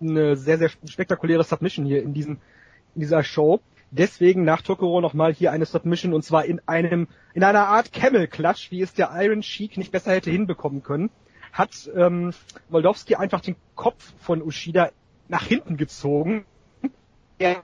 [0.00, 2.38] eine sehr, sehr spektakuläre Submission hier in diesem,
[2.94, 3.60] in dieser Show.
[3.90, 8.26] Deswegen nach Tokoro nochmal hier eine Submission und zwar in einem, in einer Art Camel
[8.28, 11.10] Clutch, wie es der Iron Sheik nicht besser hätte hinbekommen können,
[11.58, 12.32] hat ähm,
[12.68, 14.90] Moldowski einfach den Kopf von Ushida
[15.28, 16.46] nach hinten gezogen.
[17.38, 17.62] Er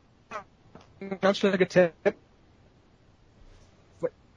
[1.20, 2.14] ganz schnell getappt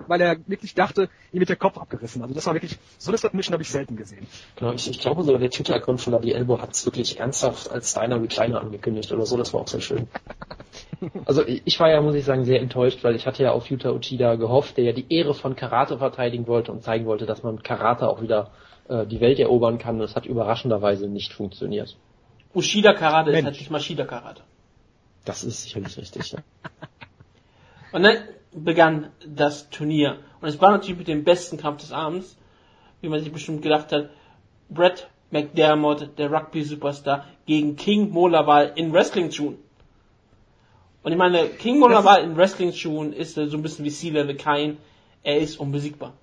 [0.08, 2.22] weil er wirklich dachte, ihm wird der Kopf abgerissen.
[2.22, 4.26] Also das war wirklich, so eine Submission habe ich selten gesehen.
[4.56, 7.91] Genau, ich, ich glaube sogar der Twitter-Account von Ladi Elbow hat es wirklich ernsthaft als
[7.91, 10.08] Steiner wie Kleiner angekündigt oder so, das war auch sehr schön.
[11.26, 13.91] also ich war ja, muss ich sagen, sehr enttäuscht, weil ich hatte ja auf Yuta
[13.91, 17.56] Uchida gehofft, der ja die Ehre von Karate verteidigen wollte und zeigen wollte, dass man
[17.56, 18.52] mit Karate auch wieder
[18.89, 20.00] äh, die Welt erobern kann.
[20.00, 21.97] Das hat überraschenderweise nicht funktioniert.
[22.54, 23.39] Ushida Karate Mensch.
[23.39, 24.41] ist halt nicht Maschida Karate.
[25.26, 26.39] Das ist sicherlich richtig, ja.
[27.91, 28.17] Und dann
[28.54, 30.19] begann das Turnier.
[30.41, 32.38] Und es war natürlich mit dem besten Kampf des Abends,
[33.02, 34.10] wie man sich bestimmt gedacht hat.
[34.69, 39.58] Brett McDermott, der Rugby-Superstar, gegen King Molawal in Wrestling-Schuhen.
[41.04, 44.78] Und ich meine, King Molawal in Wrestling-Schuhen ist so ein bisschen wie Sila Kain.
[45.23, 46.13] Er ist unbesiegbar.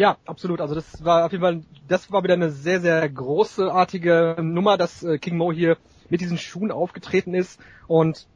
[0.00, 0.62] Ja, absolut.
[0.62, 5.02] Also das war auf jeden Fall, das war wieder eine sehr, sehr großartige Nummer, dass
[5.02, 5.76] äh, King Mo hier
[6.08, 7.60] mit diesen Schuhen aufgetreten ist.
[7.86, 8.26] Und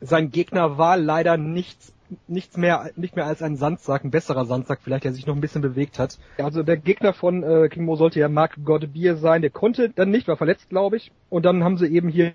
[0.00, 1.92] sein Gegner war leider nichts
[2.28, 5.42] nichts mehr, nicht mehr als ein Sandsack, ein besserer Sandsack vielleicht, der sich noch ein
[5.42, 6.18] bisschen bewegt hat.
[6.38, 10.10] Also der Gegner von äh, King Mo sollte ja Mark Godbeer sein, der konnte dann
[10.10, 11.12] nicht, war verletzt, glaube ich.
[11.28, 12.32] Und dann haben sie eben hier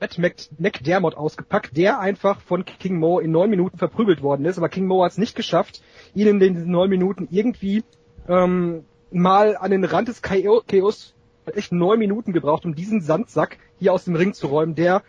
[0.00, 4.58] Matt McDermott ausgepackt, der einfach von King Mo in neun Minuten verprügelt worden ist.
[4.58, 5.82] Aber King Mo hat es nicht geschafft,
[6.14, 7.84] ihn in den neun Minuten irgendwie
[8.28, 11.14] ähm, mal an den Rand des Chaos
[11.54, 15.02] echt neun Minuten gebraucht, um diesen Sandsack hier aus dem Ring zu räumen, der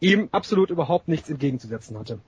[0.00, 2.20] ihm absolut überhaupt nichts entgegenzusetzen hatte.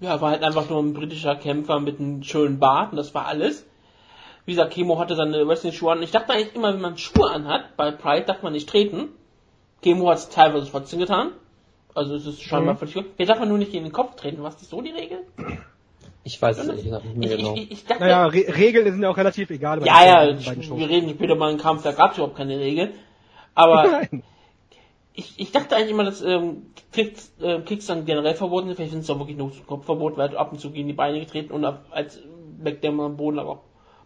[0.00, 3.26] Ja, war halt einfach nur ein britischer Kämpfer mit einem schönen Bart und das war
[3.26, 3.64] alles.
[4.44, 6.02] Wie gesagt, Kemo hatte seine Wrestling-Schuhe an.
[6.02, 9.10] Ich dachte eigentlich immer, wenn man Schuhe anhat, bei Pride darf man nicht treten.
[9.82, 11.32] Kemo hat es teilweise trotzdem getan.
[11.94, 12.78] Also es ist scheinbar mhm.
[12.78, 13.06] völlig gut.
[13.16, 14.42] Hier darf man nur nicht in den Kopf treten.
[14.42, 15.26] Was ist so die Regel?
[16.24, 17.54] Ich weiß es nicht mehr genau.
[17.54, 19.84] Ich, ich, dachte, naja, Re Regeln sind ja auch relativ egal.
[19.84, 22.92] ja, ja, wir reden später mal einen Kampf, da gab es überhaupt keine Regeln.
[23.54, 24.22] Aber Nein
[25.14, 28.76] ich, ich dachte eigentlich immer, dass ähm, Kicks, äh, Kicks dann generell verboten sind.
[28.76, 31.20] Vielleicht sind es doch wirklich nur Kopfverbot, weil du ab und zu gegen die Beine
[31.20, 32.18] getreten und ab, als
[32.62, 33.62] McDermott am Boden, aber auch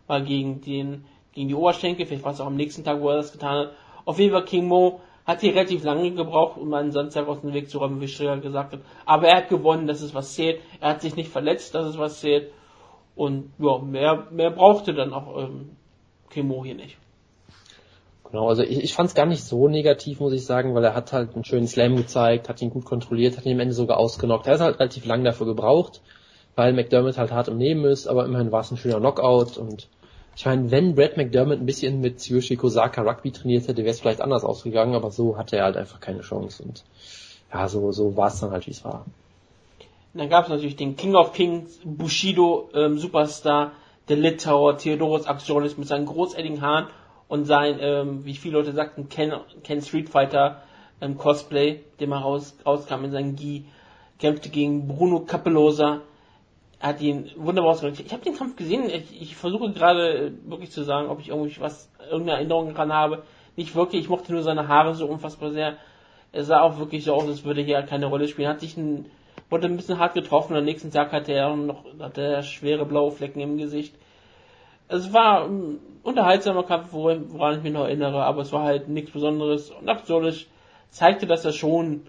[0.09, 2.07] mal gegen den gegen die Oberschenkel.
[2.07, 3.73] Vielleicht war es auch am nächsten Tag, wo er das getan hat.
[4.05, 7.53] Auf jeden Fall King Mo hat hier relativ lange gebraucht, um einen Sandsack aus dem
[7.53, 8.81] Weg zu räumen, wie Schreger gesagt hat.
[9.05, 10.61] Aber er hat gewonnen, das ist was zählt.
[10.81, 12.53] Er hat sich nicht verletzt, das ist was zählt.
[13.17, 15.71] Und ja, mehr, mehr brauchte dann auch ähm,
[16.31, 16.97] King Mo hier nicht.
[18.31, 20.95] Genau, also ich, ich fand es gar nicht so negativ, muss ich sagen, weil er
[20.95, 23.99] hat halt einen schönen Slam gezeigt, hat ihn gut kontrolliert, hat ihn am Ende sogar
[23.99, 24.47] ausgenockt.
[24.47, 26.03] Er hat halt relativ lang dafür gebraucht,
[26.55, 29.89] weil McDermott halt hart im Leben ist, aber immerhin war es ein schöner Knockout und
[30.37, 34.01] ich meine, wenn Brad McDermott ein bisschen mit Tsuyoshi Kosaka Rugby trainiert hätte, wäre es
[34.01, 36.85] vielleicht anders ausgegangen, aber so hatte er halt einfach keine Chance und
[37.53, 39.07] ja, so, so war es dann halt, wie es war.
[40.13, 43.73] dann gab es natürlich den King of Kings, Bushido ähm, Superstar,
[44.09, 46.89] der Litauer, Theodoros Aktionis mit seinen großartigen Haaren
[47.29, 49.33] und sein, ähm, wie viele Leute sagten, Ken,
[49.65, 50.63] Ken Street Fighter
[51.01, 53.65] ähm, Cosplay, dem er raus, rauskam in seinem Gi.
[54.19, 56.03] kämpfte gegen Bruno Capellosa.
[56.81, 58.01] Hat ihn wunderbar ausgedrückt.
[58.01, 58.91] Ich habe den Kampf gesehen.
[58.91, 63.23] Ich, ich versuche gerade wirklich zu sagen, ob ich irgendwie was, irgendeine Erinnerung dran habe.
[63.57, 64.03] Nicht wirklich.
[64.03, 65.77] Ich mochte nur seine Haare so unfassbar sehr.
[66.33, 68.49] Er sah auch wirklich so aus, als würde hier keine Rolle spielen.
[68.49, 69.07] Hat sich ein,
[69.49, 70.55] wurde ein bisschen hart getroffen.
[70.55, 73.95] Am nächsten Tag hatte er noch, hatte er schwere blaue Flecken im Gesicht.
[74.89, 79.11] Es war ein unterhaltsamer Kampf, woran ich mich noch erinnere, aber es war halt nichts
[79.11, 79.71] Besonderes.
[79.71, 80.47] Und Absolisch
[80.91, 82.03] zeigte, dass er schon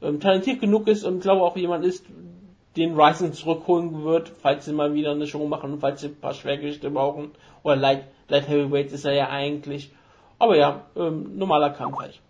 [0.00, 2.06] ähm, talentiert genug ist und glaube auch jemand ist,
[2.76, 6.20] den Ryzen zurückholen wird, falls sie mal wieder eine Show machen und falls sie ein
[6.20, 7.30] paar Schwergewichte brauchen.
[7.62, 9.90] Oder Light, Light Heavyweight ist er ja eigentlich.
[10.38, 12.20] Aber ja, ähm, normaler Kampf halt.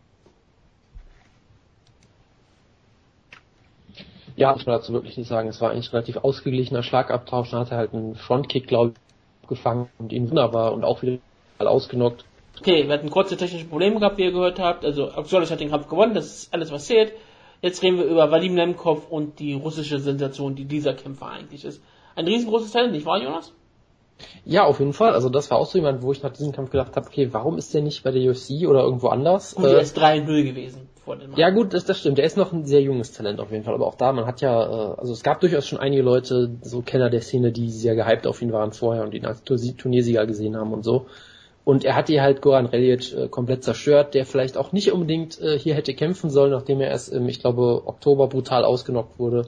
[4.37, 5.48] Ja, muss man dazu wirklich nicht sagen.
[5.48, 7.50] Es war eigentlich relativ ausgeglichener Schlagabtausch.
[7.50, 8.94] Dann hat er halt einen Frontkick, glaube
[9.42, 11.18] ich, gefangen und ihn wunderbar und auch wieder
[11.59, 12.24] mal ausgenockt.
[12.59, 14.85] Okay, wir hatten kurze technische Probleme gehabt, wie ihr gehört habt.
[14.85, 17.12] Also Axolic hat den Kampf gewonnen, das ist alles, was zählt.
[17.64, 21.83] Jetzt reden wir über Vadim Nemkov und die russische Sensation, die dieser Kämpfer eigentlich ist.
[22.14, 23.55] Ein riesengroßes Talent, nicht wahr, Jonas?
[24.44, 25.14] Ja, auf jeden Fall.
[25.14, 27.57] Also das war auch so jemand, wo ich nach diesem Kampf gedacht habe, okay, warum
[27.57, 29.55] ist der nicht bei der UFC oder irgendwo anders?
[29.55, 32.18] Und er ist 3-0 gewesen vor dem Ja gut, das, das stimmt.
[32.18, 33.72] Der ist noch ein sehr junges Talent auf jeden Fall.
[33.72, 36.83] Aber auch da, man hat ja, äh, also es gab durchaus schon einige Leute, so
[36.83, 40.55] Kenner der Szene, die sehr gehypt auf ihn waren vorher und ihn als Turniersieger gesehen
[40.59, 41.07] haben und so.
[41.64, 45.40] Und er hat hier halt Goran Reljic äh, komplett zerstört, der vielleicht auch nicht unbedingt
[45.40, 49.46] äh, hier hätte kämpfen sollen, nachdem er erst im, ich glaube, Oktober brutal ausgenockt wurde.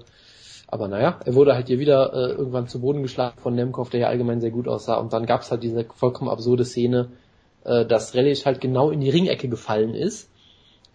[0.69, 4.01] Aber naja, er wurde halt hier wieder äh, irgendwann zu Boden geschlagen von Nemkov, der
[4.01, 4.97] ja allgemein sehr gut aussah.
[4.97, 7.11] Und dann gab's halt diese vollkommen absurde Szene,
[7.65, 10.31] äh, dass Reljic halt genau in die Ringecke gefallen ist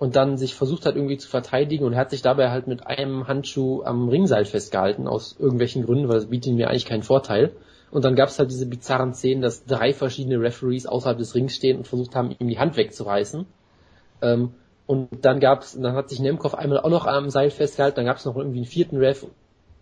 [0.02, 3.28] und dann sich versucht hat irgendwie zu verteidigen und hat sich dabei halt mit einem
[3.28, 7.52] Handschuh am Ringseil festgehalten, aus irgendwelchen Gründen, weil das bietet mir eigentlich keinen Vorteil.
[7.92, 11.56] Und dann gab es halt diese bizarren Szenen, dass drei verschiedene Referees außerhalb des Rings
[11.56, 13.46] stehen und versucht haben, ihm die Hand wegzureißen.
[14.22, 14.54] Ähm,
[14.88, 18.18] und dann gab's, dann hat sich Nemkov einmal auch noch am Seil festgehalten, dann gab
[18.18, 19.26] es noch irgendwie einen vierten Ref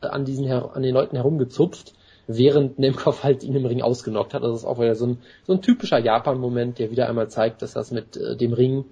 [0.01, 1.93] an diesen an den Leuten herumgezupft,
[2.27, 4.43] während Nemkov halt ihn im Ring ausgenockt hat.
[4.43, 7.61] Also das ist auch wieder so ein, so ein typischer Japan-Moment, der wieder einmal zeigt,
[7.61, 8.85] dass das mit äh, dem Ring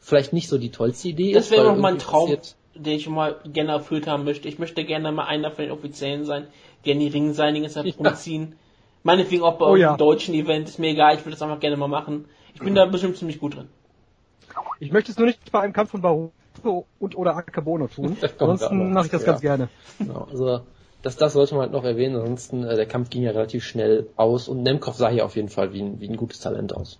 [0.00, 1.52] vielleicht nicht so die tollste Idee das ist.
[1.52, 2.36] Das wäre noch mal ein Traum,
[2.74, 4.48] den ich mal gerne erfüllt haben möchte.
[4.48, 6.48] Ich möchte gerne mal einer von den Offiziellen sein,
[6.84, 8.42] die an die Ring-Signings halt rumziehen.
[8.50, 8.56] Ja.
[9.02, 9.90] Meinetwegen auch bei oh, ja.
[9.90, 12.26] einem deutschen Event, ist mir egal, ich würde das einfach gerne mal machen.
[12.54, 13.68] Ich bin da bestimmt ziemlich gut drin.
[14.80, 18.16] Ich möchte es nur nicht bei einem Kampf von Barroso und oder Akabono tun.
[18.38, 19.26] Ansonsten mache ich das ja.
[19.26, 19.68] ganz gerne.
[19.98, 20.60] Genau, also
[21.02, 24.08] das, das sollte man halt noch erwähnen, ansonsten äh, der Kampf ging ja relativ schnell
[24.16, 26.98] aus und Nemkov sah hier auf jeden Fall wie ein, wie ein gutes Talent aus.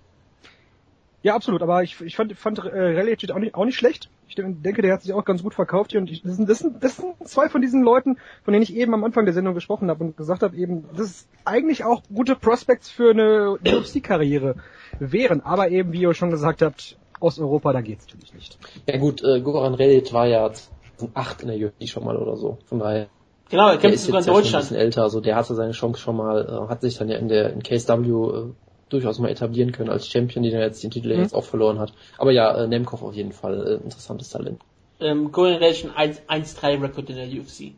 [1.25, 4.11] Ja, absolut, aber ich, ich fand, fand äh, Relic auch nicht, auch nicht schlecht.
[4.29, 6.59] Ich denke, der hat sich auch ganz gut verkauft hier und ich, das, sind, das,
[6.59, 9.55] sind, das sind zwei von diesen Leuten, von denen ich eben am Anfang der Sendung
[9.55, 14.57] gesprochen habe und gesagt habe, eben, das ist eigentlich auch gute Prospects für eine UFC-Karriere
[14.99, 18.59] wären, aber eben, wie ihr schon gesagt habt, Osteuropa, da geht's natürlich nicht.
[18.87, 20.53] Ja gut, äh, Goran Relic war ja
[20.99, 23.07] 2008 in der UFC schon mal oder so, von daher.
[23.49, 24.53] Genau, er kämpft sogar in Deutschland.
[24.53, 27.09] Ja ein bisschen älter, also der hatte seine Chance schon mal, äh, hat sich dann
[27.09, 28.53] ja in der in KSW äh,
[28.95, 31.21] durchaus mal etablieren können als Champion, den er jetzt den Titel mhm.
[31.21, 31.93] jetzt auch verloren hat.
[32.17, 34.61] Aber ja, äh, Nemkov auf jeden Fall äh, interessantes Talent.
[35.01, 37.73] Ähm, Goran Relchen 1-3-Rekord in der UFC.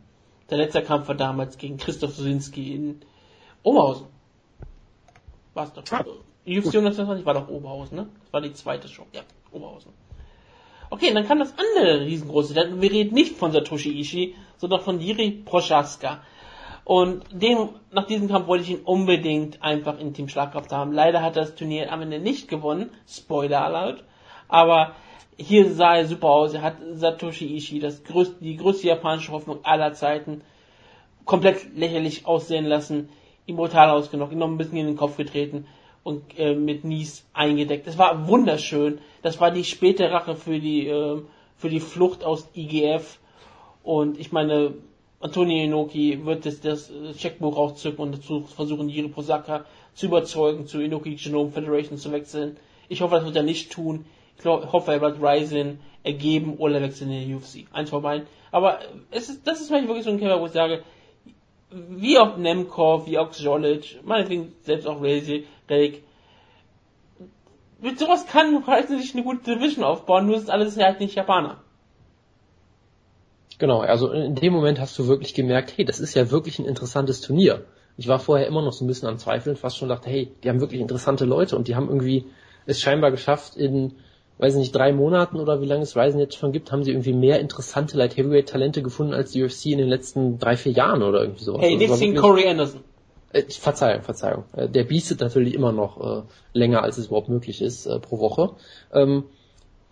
[0.50, 3.00] Der letzte Kampf war damals gegen Christoph Sosinski in
[3.62, 4.06] Oberhausen.
[5.54, 5.82] War's doch.
[5.90, 6.04] Ah,
[6.46, 8.06] UFC 120 war doch Oberhausen, ne?
[8.22, 9.06] Das war die zweite Show.
[9.12, 9.92] Ja, Oberhausen.
[10.90, 12.54] Okay, dann kam das andere riesengroße.
[12.54, 16.20] Wir reden nicht von Satoshi Ishii, sondern von Jiri Prochaska.
[16.86, 20.92] Und dem, nach diesem Kampf wollte ich ihn unbedingt einfach in Team Schlagkraft haben.
[20.92, 22.90] Leider hat er das Turnier am Ende nicht gewonnen.
[23.08, 24.04] Spoiler alert.
[24.46, 24.92] Aber
[25.36, 26.54] hier sah er super aus.
[26.54, 30.42] Er hat Satoshi Ishii, das größte, die größte japanische Hoffnung aller Zeiten,
[31.24, 33.08] komplett lächerlich aussehen lassen,
[33.46, 35.66] ihm brutal ausgenockt, ihm noch ein bisschen in den Kopf getreten
[36.04, 37.88] und äh, mit Nies eingedeckt.
[37.88, 39.00] Das war wunderschön.
[39.22, 41.20] Das war die späte Rache für die, äh,
[41.56, 43.18] für die Flucht aus IGF.
[43.82, 44.74] Und ich meine,
[45.20, 48.24] Antonio Inoki wird das, das Checkbuch auch zücken und
[48.54, 52.58] versuchen, Jiri Posaka zu überzeugen, zu Inoki Genome Federation zu wechseln.
[52.88, 54.04] Ich hoffe, das wird er nicht tun.
[54.38, 57.66] Ich hoffe, er wird Ryzen ergeben oder wechseln in die UFC.
[57.72, 58.24] Eins vorbei.
[58.52, 60.82] Aber es ist, das ist vielleicht wirklich so ein Kämpfer, wo ich sage,
[61.70, 65.46] wie auch Nemkov, wie auch Jolic, meinetwegen selbst auch Relic,
[67.80, 71.62] mit sowas kann Ryzen sich eine gute Division aufbauen, nur ist alles halt nicht Japaner.
[73.58, 76.66] Genau, also in dem Moment hast du wirklich gemerkt, hey, das ist ja wirklich ein
[76.66, 77.64] interessantes Turnier.
[77.96, 80.50] Ich war vorher immer noch so ein bisschen am Zweifeln, fast schon dachte, hey, die
[80.50, 82.26] haben wirklich interessante Leute und die haben irgendwie
[82.66, 83.94] es scheinbar geschafft, in,
[84.38, 86.90] weiß ich nicht, drei Monaten oder wie lange es Ryzen jetzt schon gibt, haben sie
[86.90, 90.72] irgendwie mehr interessante Light Heavyweight Talente gefunden als die UFC in den letzten drei, vier
[90.72, 91.62] Jahren oder irgendwie sowas.
[91.62, 92.80] Hey, nichts gegen Corey Anderson.
[93.32, 94.44] Äh, Verzeihung, Verzeihung.
[94.54, 98.18] Äh, der biestet natürlich immer noch äh, länger, als es überhaupt möglich ist, äh, pro
[98.18, 98.50] Woche.
[98.92, 99.24] Ähm,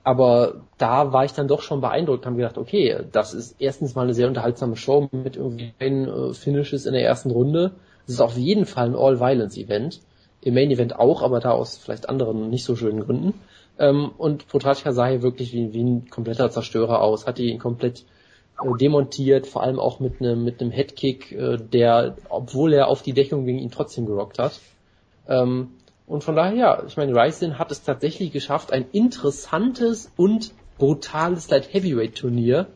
[0.05, 4.02] Aber da war ich dann doch schon beeindruckt, haben gedacht, okay, das ist erstens mal
[4.02, 7.72] eine sehr unterhaltsame Show mit irgendwie ein äh, Finishes in der ersten Runde.
[8.07, 10.02] Es ist auf jeden Fall ein All-Violence-Event.
[10.42, 13.32] Im Main-Event auch, aber da aus vielleicht anderen nicht so schönen Gründen.
[13.78, 18.05] Ähm, und Potrachka sah hier wirklich wie, wie ein kompletter Zerstörer aus, hatte ihn komplett
[18.62, 23.00] äh, demontiert, vor allem auch mit einem mit einem Headkick, äh, der, obwohl er auf
[23.00, 24.61] die Deckung ging, ihn trotzdem gerockt hat.
[25.26, 25.70] Ähm,
[26.07, 31.48] und von daher, ja, ich meine, Ryzen hat es tatsächlich geschafft, ein interessantes und brutales
[31.50, 32.66] Light Heavyweight Turnier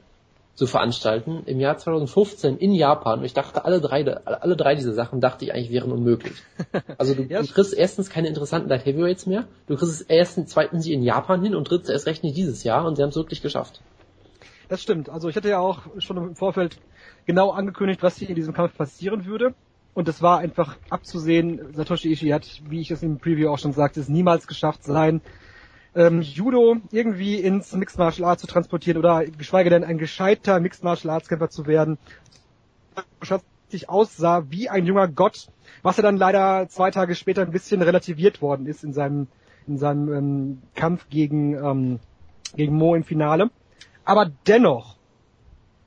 [0.54, 3.20] zu veranstalten im Jahr 2015 in Japan.
[3.20, 6.42] Und ich dachte, alle drei, alle drei diese Sachen dachte ich eigentlich wären unmöglich.
[6.98, 7.42] Also du, ja.
[7.42, 11.42] du kriegst erstens keine interessanten Light Heavyweights mehr, du kriegst es erstens, zweitens in Japan
[11.42, 13.80] hin und drittens erst recht nicht dieses Jahr und sie haben es wirklich geschafft.
[14.68, 15.08] Das stimmt.
[15.10, 16.78] Also ich hatte ja auch schon im Vorfeld
[17.24, 19.54] genau angekündigt, was hier in diesem Kampf passieren würde.
[19.98, 23.72] Und es war einfach abzusehen, Satoshi Ishii hat, wie ich es im Preview auch schon
[23.72, 25.20] sagte, es niemals geschafft, sein
[25.96, 30.84] ähm, Judo irgendwie ins Mixed Martial Arts zu transportieren oder geschweige denn ein gescheiter Mixed
[30.84, 31.98] Martial Arts Kämpfer zu werden.
[33.70, 35.48] sich aussah wie ein junger Gott,
[35.82, 39.26] was er dann leider zwei Tage später ein bisschen relativiert worden ist in seinem
[39.66, 41.98] in seinem ähm, Kampf gegen ähm,
[42.54, 43.50] gegen Mo im Finale.
[44.04, 44.94] Aber dennoch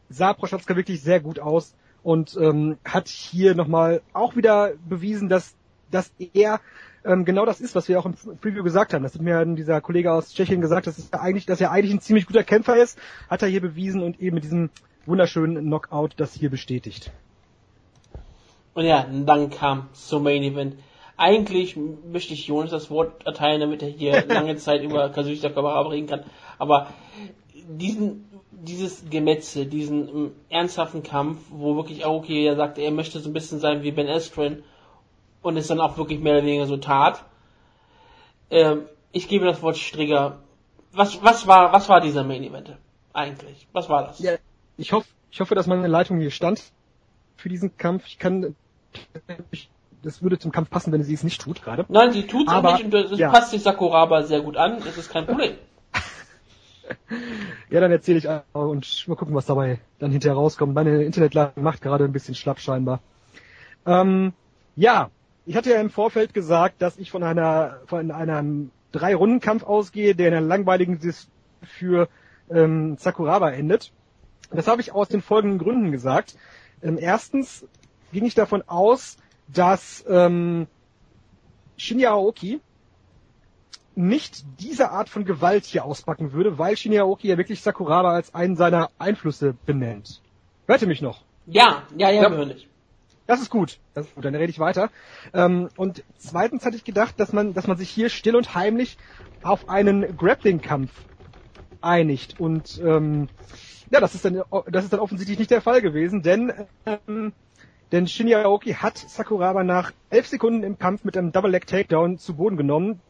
[0.10, 5.56] sah Proschatzka wirklich sehr gut aus und ähm, hat hier nochmal auch wieder bewiesen, dass,
[5.92, 6.60] dass er
[7.04, 9.04] ähm, genau das ist, was wir auch im Preview gesagt haben.
[9.04, 12.02] Das hat mir dieser Kollege aus Tschechien gesagt, dass, es eigentlich, dass er eigentlich ein
[12.02, 13.00] ziemlich guter Kämpfer ist,
[13.30, 14.70] hat er hier bewiesen und eben mit diesem
[15.06, 17.12] wunderschönen Knockout das hier bestätigt.
[18.74, 20.76] Und ja, dann kam zum Main Event.
[21.18, 25.88] Eigentlich möchte ich Jonas das Wort erteilen, damit er hier lange Zeit über Kazuchika Kabara
[25.90, 26.24] reden kann.
[26.58, 26.88] Aber
[27.68, 33.30] diesen dieses Gemetzel, diesen um, ernsthaften Kampf, wo wirklich Aoki ja sagte, er möchte so
[33.30, 34.64] ein bisschen sein wie Ben Askren
[35.42, 37.24] und es dann auch wirklich mehr oder weniger so tat.
[38.50, 40.40] Ähm, ich gebe das Wort Strigger.
[40.92, 42.78] Was, was war, was war dieser Main Event
[43.14, 43.68] eigentlich?
[43.72, 44.20] Was war das?
[44.20, 44.34] Ja,
[44.78, 46.62] ich hoffe, ich hoffe, dass meine Leitung hier stand
[47.38, 48.06] für diesen Kampf.
[48.08, 48.56] Ich kann,
[50.04, 51.86] das würde zum Kampf passen, wenn sie es nicht tut gerade.
[51.88, 53.32] Nein, sie tut es nicht und das ja.
[53.32, 54.82] passt sich Sakuraba sehr gut an.
[54.84, 55.56] Das ist kein Problem.
[57.72, 60.76] Ja, dann erzähle ich auch und mal gucken, was dabei dann hinterher rauskommt.
[60.76, 63.00] Meine Internetleitung macht gerade ein bisschen schlapp scheinbar.
[63.86, 64.34] Ähm,
[64.76, 65.10] ja,
[65.46, 70.28] ich hatte ja im Vorfeld gesagt, dass ich von einer von einem Drei-Runden-Kampf ausgehe, der
[70.28, 71.30] in einer langweiligen Dis
[71.64, 72.10] für
[72.50, 73.94] ähm, Sakuraba endet.
[74.52, 76.36] Das habe ich aus den folgenden Gründen gesagt.
[76.84, 77.66] Ähm, erstens
[78.12, 79.16] ging ich davon aus,
[79.48, 80.68] dass ähm,
[81.78, 82.60] Shinya Aoki
[83.96, 88.34] nicht diese Art von Gewalt hier auspacken würde, weil Shinya Aoki ja wirklich Sakuraba als
[88.34, 90.22] einen seiner Einflüsse benennt.
[90.68, 91.24] Hört ihr mich noch?
[91.46, 92.30] Ja, ja, ja, ja.
[92.30, 92.56] hören
[93.28, 93.80] Das ist gut.
[93.94, 94.90] Das ist gut, dann rede ich weiter.
[95.34, 98.98] Ähm, und zweitens hatte ich gedacht, dass man, dass man sich hier still und heimlich
[99.44, 100.92] auf einen Grappling-Kampf
[101.82, 102.40] einigt.
[102.40, 103.28] Und ähm,
[103.90, 106.54] ja, das ist dann, das ist dann offensichtlich nicht der Fall gewesen, denn
[106.86, 107.34] ähm,
[107.92, 112.18] denn Shinya Aoki hat Sakuraba nach elf Sekunden im Kampf mit einem Double Leg Takedown
[112.18, 113.02] zu Boden genommen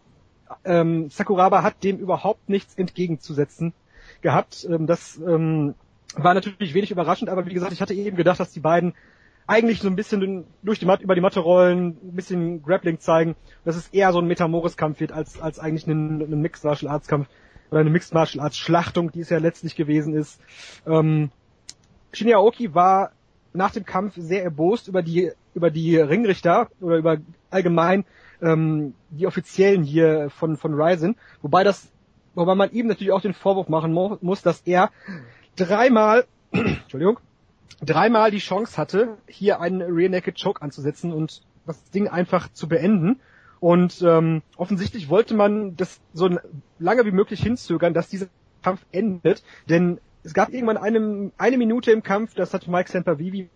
[0.65, 3.73] ähm, Sakuraba hat dem überhaupt nichts entgegenzusetzen
[4.21, 4.67] gehabt.
[4.69, 5.75] Ähm, das ähm,
[6.15, 8.93] war natürlich wenig überraschend, aber wie gesagt, ich hatte eben gedacht, dass die beiden
[9.47, 13.35] eigentlich so ein bisschen durch die Matte, über die Matte rollen, ein bisschen Grappling zeigen,
[13.65, 17.07] dass es eher so ein Metamoris-Kampf wird, als, als eigentlich ein, ein Mixed Martial Arts
[17.07, 17.27] Kampf
[17.69, 20.39] oder eine Mixed Martial Arts Schlachtung, die es ja letztlich gewesen ist.
[20.85, 21.31] Ähm,
[22.13, 23.11] Shinya Aoki war
[23.53, 27.17] nach dem Kampf sehr erbost über die, über die Ringrichter oder über
[27.49, 28.05] allgemein
[28.41, 31.91] ähm, die Offiziellen hier von, von Ryzen, wobei das,
[32.35, 34.91] wobei man ihm natürlich auch den Vorwurf machen mu muss, dass er
[35.55, 37.19] dreimal, Entschuldigung,
[37.81, 42.67] dreimal die Chance hatte, hier einen Rear Naked Choke anzusetzen und das Ding einfach zu
[42.67, 43.19] beenden.
[43.59, 46.29] Und ähm, offensichtlich wollte man das so
[46.79, 48.27] lange wie möglich hinzögern, dass dieser
[48.63, 53.49] Kampf endet, denn es gab irgendwann eine, eine Minute im Kampf, das hat Mike Sempervivi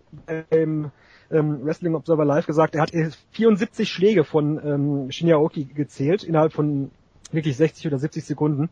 [0.49, 0.91] beim
[1.31, 2.91] ähm, Wrestling Observer Live gesagt, er hat
[3.31, 6.91] 74 Schläge von ähm, Shinya Aoki gezählt, innerhalb von
[7.31, 8.69] wirklich 60 oder 70 Sekunden.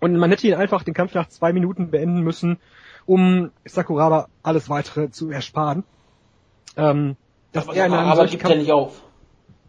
[0.00, 2.58] Und man hätte ihn einfach den Kampf nach zwei Minuten beenden müssen,
[3.06, 5.84] um Sakuraba alles weitere zu ersparen.
[6.76, 7.16] Ähm,
[7.52, 9.02] dass aber, er in einem aber solchen Kampf, nicht auf.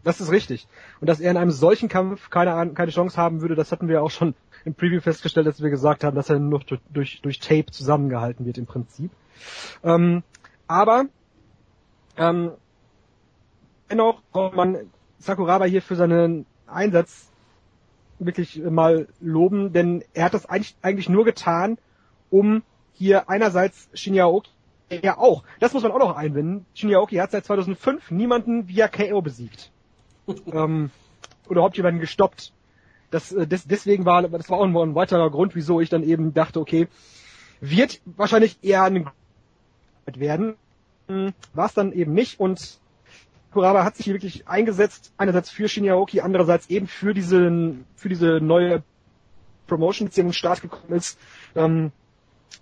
[0.04, 0.66] Das ist richtig.
[1.00, 4.02] Und dass er in einem solchen Kampf keine, keine Chance haben würde, das hatten wir
[4.02, 7.40] auch schon im Preview festgestellt, dass wir gesagt haben, dass er nur durch, durch, durch
[7.40, 9.10] Tape zusammengehalten wird im Prinzip.
[9.82, 10.22] Ähm,
[10.66, 11.06] aber
[12.16, 12.52] ähm,
[13.90, 17.30] dennoch braucht man Sakuraba hier für seinen Einsatz
[18.18, 21.78] wirklich mal loben, denn er hat das eigentlich, nur getan,
[22.30, 24.50] um hier einerseits Shinyaoki
[25.02, 29.22] ja auch, das muss man auch noch einwenden, Shinyaoki hat seit 2005 niemanden via KO
[29.22, 29.70] besiegt.
[30.52, 30.90] ähm,
[31.46, 32.52] oder überhaupt jemanden gestoppt.
[33.10, 36.34] das, äh, des, deswegen war, das war auch ein weiterer Grund, wieso ich dann eben
[36.34, 36.88] dachte, okay,
[37.60, 39.08] wird wahrscheinlich eher ein
[40.14, 40.54] werden.
[41.54, 42.78] War es dann eben nicht und
[43.52, 48.40] Kuraba hat sich hier wirklich eingesetzt, einerseits für Shinyaoki, andererseits eben für diese, für diese
[48.40, 48.82] neue
[49.66, 51.18] Promotion, die in Start gekommen ist.
[51.54, 51.92] Ähm,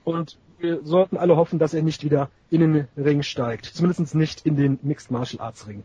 [0.05, 3.67] und wir sollten alle hoffen, dass er nicht wieder in den Ring steigt.
[3.67, 5.85] Zumindest nicht in den Mixed Martial Arts Ring.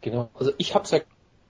[0.00, 0.30] Genau.
[0.34, 1.00] Also ich hab's ja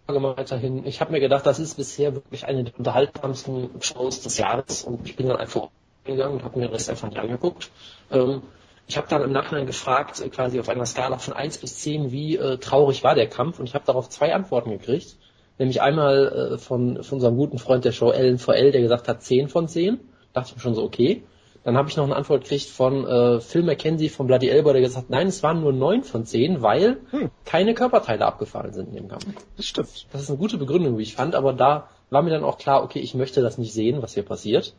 [0.07, 4.83] weiterhin, ich habe mir gedacht, das ist bisher wirklich eine der unterhaltsamsten Shows des Jahres
[4.85, 5.69] und ich bin dann einfach
[6.05, 7.71] gegangen und habe mir Rest einfach nicht angeguckt.
[8.11, 8.43] Ähm,
[8.89, 12.11] ich habe dann im Nachhinein gefragt, äh, quasi auf einer Skala von 1 bis 10,
[12.11, 15.17] wie äh, traurig war der Kampf und ich habe darauf zwei Antworten gekriegt.
[15.59, 19.23] Nämlich einmal äh, von, von unserem guten Freund der Show Ellen VL, der gesagt hat
[19.23, 20.01] 10 von 10.
[20.33, 21.23] Dachte ich mir schon so, okay.
[21.65, 24.81] Dann habe ich noch eine Antwort gekriegt von äh, Phil McKenzie von Bloody Elbow, der
[24.81, 27.31] gesagt hat, nein, es waren nur 9 von 10, weil hm.
[27.45, 29.27] keine Körperteile abgefallen sind in dem Kampf.
[29.57, 30.07] Das stimmt.
[30.13, 32.83] Das ist eine gute Begründung, wie ich fand, aber da war mir dann auch klar,
[32.85, 34.75] okay, ich möchte das nicht sehen, was hier passiert.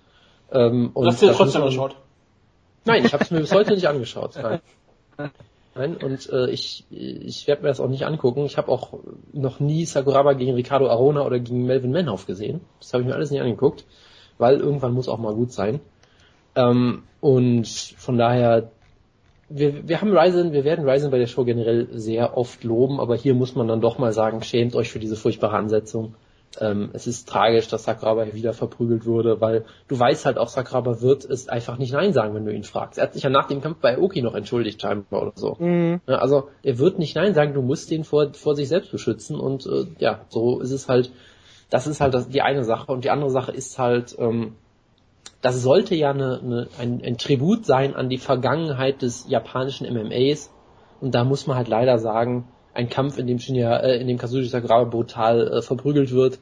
[0.52, 1.96] Ähm, und Hast du dir trotzdem angeschaut?
[2.90, 4.36] Nein, ich habe es mir bis heute nicht angeschaut.
[4.42, 4.60] Nein.
[5.76, 8.46] Nein, und äh, ich, ich werde mir das auch nicht angucken.
[8.46, 8.94] Ich habe auch
[9.32, 12.62] noch nie Sakuraba gegen Ricardo Arona oder gegen Melvin Manhoff gesehen.
[12.80, 13.86] Das habe ich mir alles nicht angeguckt,
[14.38, 15.80] weil irgendwann muss auch mal gut sein.
[16.56, 18.72] Ähm, und von daher,
[19.50, 23.16] wir, wir haben Ryzen, wir werden Ryzen bei der Show generell sehr oft loben, aber
[23.16, 26.16] hier muss man dann doch mal sagen, schämt euch für diese furchtbare Ansetzung.
[26.60, 30.48] Ähm, es ist tragisch, dass Sakuraba hier wieder verprügelt wurde, weil du weißt halt auch,
[30.48, 32.98] Sakuraba wird es einfach nicht Nein sagen, wenn du ihn fragst.
[32.98, 35.56] Er hat sich ja nach dem Kampf bei Oki noch entschuldigt, scheinbar oder so.
[35.60, 36.02] Mhm.
[36.08, 39.40] Ja, also er wird nicht Nein sagen, du musst den vor, vor sich selbst beschützen
[39.40, 41.12] und äh, ja, so ist es halt,
[41.70, 44.56] das ist halt das, die eine Sache und die andere Sache ist halt, ähm,
[45.42, 50.52] das sollte ja eine, eine, ein, ein Tribut sein an die Vergangenheit des japanischen MMAs
[51.00, 54.18] und da muss man halt leider sagen, ein Kampf, in dem Shinya, äh, in dem
[54.18, 56.40] Kazushi Sakuraba brutal äh, verprügelt wird,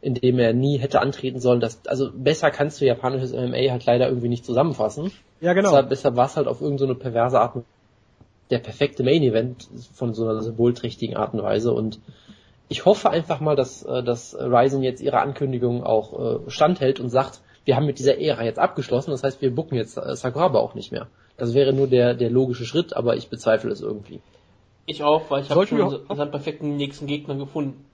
[0.00, 1.60] in dem er nie hätte antreten sollen.
[1.60, 5.10] Das, also besser kannst du japanisches MMA halt leider irgendwie nicht zusammenfassen.
[5.40, 5.70] Ja, genau.
[5.70, 7.56] Deshalb, deshalb war es halt auf irgendeine so perverse Art
[8.50, 12.00] der perfekte Main Event von so einer symbolträchtigen Art und Weise und
[12.68, 17.10] ich hoffe einfach mal, dass, äh, dass Ryzen jetzt ihre Ankündigung auch äh, standhält und
[17.10, 20.60] sagt, wir haben mit dieser Ära jetzt abgeschlossen, das heißt, wir bucken jetzt äh, Sakuraba
[20.60, 21.08] auch nicht mehr.
[21.36, 24.20] Das wäre nur der, der logische Schritt, aber ich bezweifle es irgendwie.
[24.90, 27.84] Ich auch, weil ich habe schon unseren perfekten nächsten Gegner gefunden.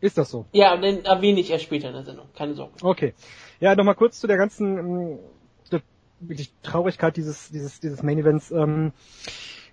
[0.00, 0.46] Ist das so?
[0.52, 2.24] Ja, den erwähne ich erst später in der Sendung.
[2.34, 2.72] Keine Sorge.
[2.80, 3.12] Okay.
[3.60, 5.18] Ja, nochmal kurz zu der ganzen ähm,
[5.70, 5.82] der
[6.20, 8.50] wirklich Traurigkeit dieses, dieses, dieses Main Events.
[8.50, 8.92] Ähm,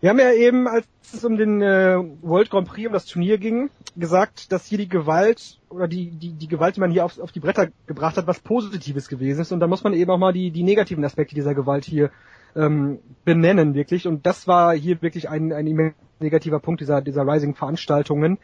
[0.02, 3.38] wir haben ja eben, als es um den äh, World Grand Prix, um das Turnier
[3.38, 7.18] ging, gesagt, dass hier die Gewalt oder die, die, die Gewalt, die man hier auf,
[7.18, 9.54] auf die Bretter gebracht hat, was Positives gewesen ist.
[9.54, 12.12] Und da muss man eben auch mal die, die negativen Aspekte dieser Gewalt hier
[12.58, 14.08] ähm, benennen, wirklich.
[14.08, 18.40] Und das war hier wirklich ein, ein negativer Punkt dieser, dieser Rising-Veranstaltungen.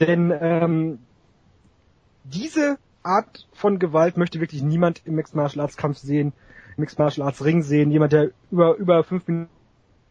[0.00, 0.98] Denn ähm,
[2.24, 6.32] diese Art von Gewalt möchte wirklich niemand im Mixed Martial Arts Kampf sehen,
[6.76, 7.90] im Mixed Martial Arts Ring sehen.
[7.90, 9.48] Jemand, der über, über fünf Minuten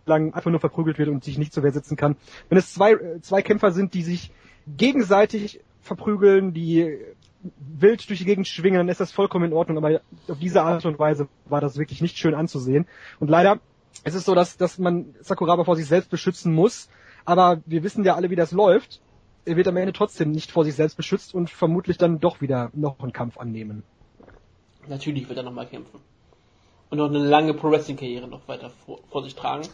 [0.06, 2.16] lang einfach nur verprügelt wird und sich nicht zur Wehr setzen kann.
[2.48, 4.32] Wenn es zwei, äh, zwei Kämpfer sind, die sich
[4.78, 6.98] gegenseitig verprügeln, die
[7.58, 9.78] wild durch die Gegend schwingen, dann ist das vollkommen in Ordnung.
[9.78, 12.88] Aber auf diese Art und Weise war das wirklich nicht schön anzusehen.
[13.20, 13.60] Und leider
[14.04, 16.90] ist es so, dass, dass man Sakuraba vor sich selbst beschützen muss.
[17.26, 19.02] Aber wir wissen ja alle, wie das läuft.
[19.46, 22.70] Er wird am Ende trotzdem nicht vor sich selbst beschützt und vermutlich dann doch wieder
[22.74, 23.84] noch einen Kampf annehmen.
[24.88, 26.00] Natürlich wird er nochmal kämpfen.
[26.90, 29.68] Und noch eine lange Pro-Wrestling-Karriere noch weiter vor, vor, sich tragen.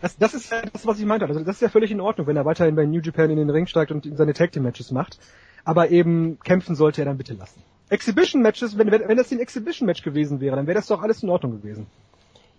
[0.00, 1.26] Das, das ist ja das, was ich meinte.
[1.26, 3.50] Also das ist ja völlig in Ordnung, wenn er weiterhin bei New Japan in den
[3.50, 5.18] Ring steigt und seine Tag Team Matches macht
[5.64, 7.62] aber eben kämpfen sollte er dann bitte lassen.
[7.88, 11.02] Exhibition Matches, wenn, wenn, wenn das ein Exhibition Match gewesen wäre, dann wäre das doch
[11.02, 11.86] alles in Ordnung gewesen.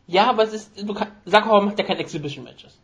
[0.07, 2.77] Ja, aber es ist, du kann, Sakura macht ja kein Exhibition Matches.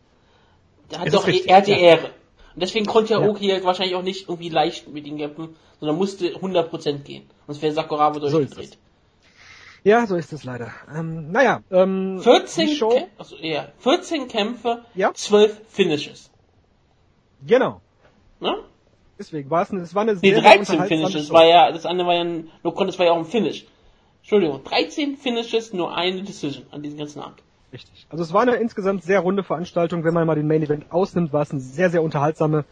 [0.90, 1.78] Der hat doch, richtig, er hat die ja.
[1.78, 2.10] Ehre.
[2.54, 3.64] Und deswegen konnte ja Oki ja.
[3.64, 7.24] wahrscheinlich auch nicht irgendwie leicht mit ihm kämpfen, sondern musste 100% gehen.
[7.48, 8.72] Sonst wäre Sakuraba durchgedreht.
[8.72, 8.78] So
[9.84, 10.72] ja, so ist es leider.
[10.94, 15.12] Ähm, naja, ähm, 14, Show, also, ja, 14 Kämpfe, ja?
[15.14, 16.30] 12 Finishes.
[17.46, 17.82] Genau.
[18.40, 18.64] Ne?
[19.22, 21.72] Deswegen war es eine, es war eine sehr, nee, 13 sehr Finishes, das war ja,
[21.72, 23.68] das andere war ja ein, no das war ja auch ein Finish.
[24.22, 27.44] Entschuldigung, 13 Finishes, nur eine Decision an diesem ganzen Abend.
[27.72, 28.08] Richtig.
[28.10, 31.34] Also es war eine insgesamt sehr runde Veranstaltung, wenn man mal den Main Event ausnimmt,
[31.34, 32.66] war es eine sehr, sehr unterhaltsame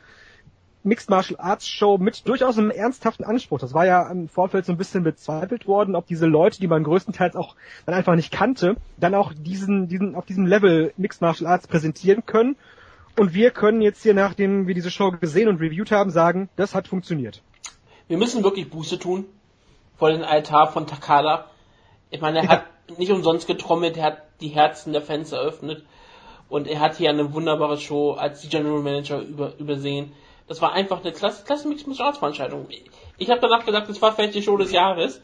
[0.81, 3.59] Mixed Martial Arts Show mit durchaus einem ernsthaften Anspruch.
[3.59, 6.83] Das war ja im Vorfeld so ein bisschen bezweifelt worden, ob diese Leute, die man
[6.83, 11.51] größtenteils auch dann einfach nicht kannte, dann auch diesen, diesen, auf diesem Level Mixed Martial
[11.51, 12.55] Arts präsentieren können.
[13.17, 16.73] Und wir können jetzt hier, nachdem wir diese Show gesehen und reviewed haben, sagen, das
[16.73, 17.41] hat funktioniert.
[18.07, 19.25] Wir müssen wirklich Buße tun
[19.97, 21.45] vor den Altar von Takada.
[22.09, 22.49] Ich meine, er ja.
[22.49, 22.65] hat
[22.97, 25.85] nicht umsonst getrommelt, er hat die Herzen der Fans eröffnet
[26.47, 30.13] und er hat hier eine wunderbare Show als General Manager über, übersehen.
[30.47, 32.67] Das war einfach eine klasse, klasse Mixed Martial Arts Veranstaltung.
[33.17, 35.21] Ich habe danach gesagt, das war vielleicht die Show des Jahres.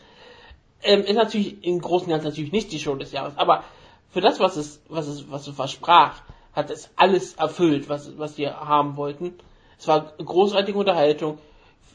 [0.83, 3.63] Ähm, ist natürlich im Großen und Ganzen natürlich nicht die Show des Jahres, aber
[4.11, 6.21] für das, was es, was es, was es versprach,
[6.55, 9.33] hat es alles erfüllt, was, was wir haben wollten.
[9.77, 11.37] Es war großartige Unterhaltung.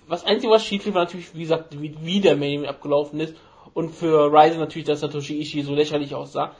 [0.06, 3.34] Was einzige, was schief lief, war natürlich, wie gesagt, wie, wie der Main abgelaufen ist.
[3.72, 6.54] Und für Ryzen natürlich, dass Satoshi Ishii so lächerlich aussah.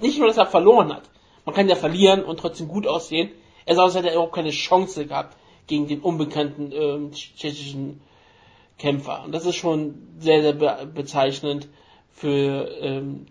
[0.00, 1.02] Nicht nur, dass er verloren hat.
[1.44, 3.30] Man kann ja verlieren und trotzdem gut aussehen.
[3.66, 5.36] Er sah, als hätte er überhaupt keine Chance gehabt
[5.66, 8.00] gegen den unbekannten ähm, tschechischen
[8.78, 9.24] Kämpfer.
[9.24, 11.68] Und das ist schon sehr, sehr be bezeichnend
[12.10, 13.26] für, ähm,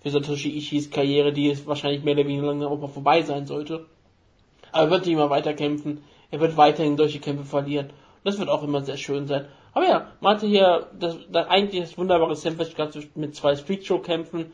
[0.00, 3.46] für Satoshi Ishis Karriere, die es wahrscheinlich mehr oder weniger langsam auch mal vorbei sein
[3.46, 3.86] sollte.
[4.72, 6.02] Aber er wird immer weiter kämpfen.
[6.30, 7.86] Er wird weiterhin solche Kämpfe verlieren.
[7.86, 9.46] Und das wird auch immer sehr schön sein.
[9.72, 12.74] Aber ja, man hatte hier das, das eigentlich das wunderbare Sandwich
[13.14, 14.52] mit zwei Street Show Kämpfen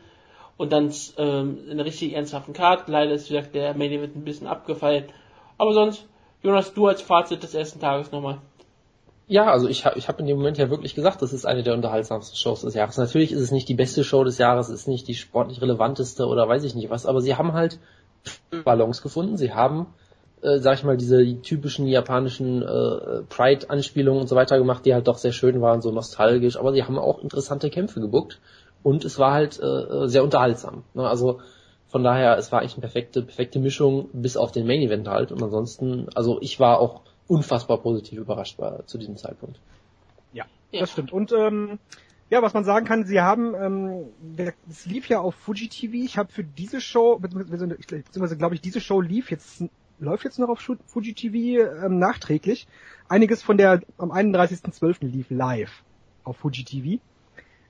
[0.57, 2.87] und dann ähm, eine richtig ernsthaften Card.
[2.87, 5.05] Leider ist wie gesagt der Main Event ein bisschen abgefallen.
[5.57, 6.07] Aber sonst,
[6.41, 8.39] Jonas, du als Fazit des ersten Tages nochmal.
[9.33, 11.73] Ja, also ich ich hab in dem Moment ja wirklich gesagt, das ist eine der
[11.73, 12.97] unterhaltsamsten Shows des Jahres.
[12.97, 16.47] Natürlich ist es nicht die beste Show des Jahres, ist nicht die sportlich relevanteste oder
[16.47, 17.79] weiß ich nicht was, aber sie haben halt
[18.63, 19.35] Balance gefunden.
[19.35, 19.87] Sie haben,
[20.43, 25.07] äh, sag ich mal, diese typischen japanischen äh, Pride-Anspielungen und so weiter gemacht, die halt
[25.07, 28.39] doch sehr schön waren, so nostalgisch, aber sie haben auch interessante Kämpfe gebuckt
[28.83, 30.83] und es war halt äh, sehr unterhaltsam.
[30.93, 31.09] Ne?
[31.09, 31.39] Also
[31.87, 35.31] von daher, es war eigentlich eine perfekte, perfekte Mischung, bis auf den Main Event halt.
[35.31, 37.01] Und ansonsten, also ich war auch
[37.33, 39.59] unfassbar positiv überrascht war zu diesem Zeitpunkt.
[40.31, 40.81] Ja, ja.
[40.81, 41.11] das stimmt.
[41.11, 41.79] Und ähm,
[42.29, 45.93] ja, was man sagen kann, sie haben, ähm, es lief ja auf Fuji TV.
[45.93, 49.63] Ich habe für diese Show, beziehungsweise, beziehungsweise glaube ich, diese Show lief jetzt
[49.99, 52.67] läuft jetzt noch auf Fuji TV ähm, nachträglich.
[53.07, 55.05] Einiges von der am 31.12.
[55.05, 55.83] lief live
[56.23, 57.01] auf Fuji TV.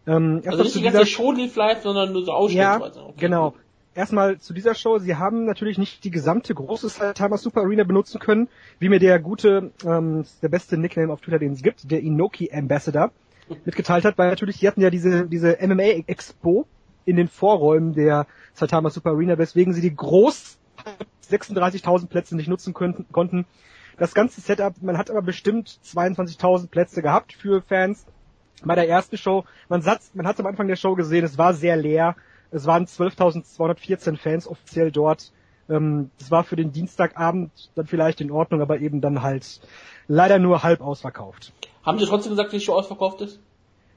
[0.06, 3.00] Ähm, also nicht die ganze Show lief live, sondern nur so Ausschnittweise.
[3.00, 3.14] Ja, okay.
[3.18, 3.56] genau.
[3.96, 4.98] Erstmal zu dieser Show.
[4.98, 9.20] Sie haben natürlich nicht die gesamte große Saitama Super Arena benutzen können, wie mir der
[9.20, 13.12] gute, ähm, der beste Nickname auf Twitter, den es gibt, der Inoki Ambassador,
[13.66, 16.66] mitgeteilt hat, weil natürlich, sie hatten ja diese, diese MMA Expo
[17.06, 20.58] in den Vorräumen der Saitama Super Arena, weswegen sie die groß
[21.30, 23.46] 36.000 Plätze nicht nutzen könnten, konnten.
[23.98, 28.08] Das ganze Setup, man hat aber bestimmt 22.000 Plätze gehabt für Fans
[28.64, 29.46] bei der ersten Show.
[29.70, 29.84] Man,
[30.14, 32.16] man hat am Anfang der Show gesehen, es war sehr leer.
[32.54, 35.32] Es waren 12.214 Fans offiziell dort.
[35.70, 39.60] Ähm, das war für den Dienstagabend dann vielleicht in Ordnung, aber eben dann halt
[40.08, 41.52] leider nur halb ausverkauft.
[41.84, 43.40] Haben Sie trotzdem gesagt, dass die Show ausverkauft ist?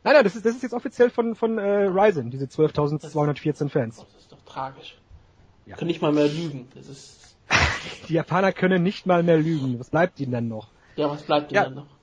[0.04, 3.96] Nein, nein, das ist, das ist jetzt offiziell von, von äh, Ryzen, diese 12.214 Fans.
[3.96, 4.96] Das ist doch tragisch.
[5.66, 5.76] Ja.
[5.76, 6.68] Können nicht mal mehr lügen.
[6.74, 7.36] Das ist
[8.08, 9.78] die Japaner können nicht mal mehr lügen.
[9.78, 10.68] Was bleibt ihnen denn noch?
[10.96, 11.64] Ja, was bleibt ihnen ja.
[11.64, 11.95] dann noch?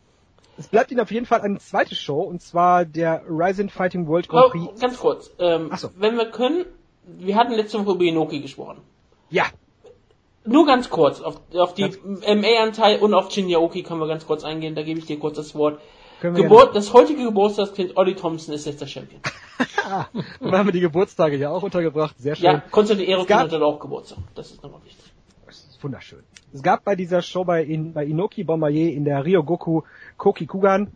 [0.57, 4.29] Es bleibt Ihnen auf jeden Fall eine zweite Show, und zwar der Ryzen Fighting World
[4.29, 4.67] Grand Prix.
[4.67, 5.89] Oh, ganz kurz, ähm, so.
[5.97, 6.65] wenn wir können,
[7.05, 8.81] wir hatten letzte Woche über Inoki gesprochen.
[9.29, 9.45] Ja.
[10.45, 14.75] Nur ganz kurz, auf, auf die MA-Anteil und auf Shinyaoki können wir ganz kurz eingehen,
[14.75, 15.79] da gebe ich dir kurz das Wort.
[16.21, 19.21] Geburt, das heutige Geburtstagskind Olli Thompson ist jetzt der Champion.
[20.39, 22.45] Dann haben wir die Geburtstage ja auch untergebracht, sehr schön.
[22.45, 25.03] Ja, Konstantin Erokin hat dann auch Geburtstag, das ist nochmal wichtig.
[25.45, 26.23] Das ist wunderschön.
[26.53, 29.81] Es gab bei dieser Show bei, in, bei Inoki Bombardier in der Ryogoku
[30.17, 30.91] Koki Kugan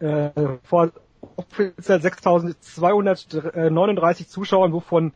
[0.00, 0.30] äh,
[0.64, 0.90] vor
[1.36, 5.12] offiziell 6239 Zuschauern, wovon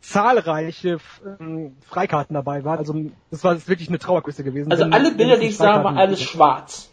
[0.00, 0.98] zahlreiche
[1.40, 2.78] ähm, Freikarten dabei waren.
[2.78, 2.94] Also
[3.30, 4.72] das war wirklich eine Trauerküste gewesen.
[4.72, 6.90] Also alle Bilder, die ich sah, waren alles schwarz.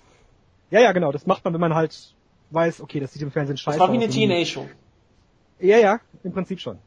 [0.69, 1.11] Ja, ja, genau.
[1.11, 2.13] Das macht man, wenn man halt
[2.51, 3.79] weiß, okay, das sieht im Fernsehen scheiße aus.
[3.79, 4.09] Das war wie eine
[4.43, 4.67] TNA-Show.
[5.59, 6.77] Ja, ja, im Prinzip schon.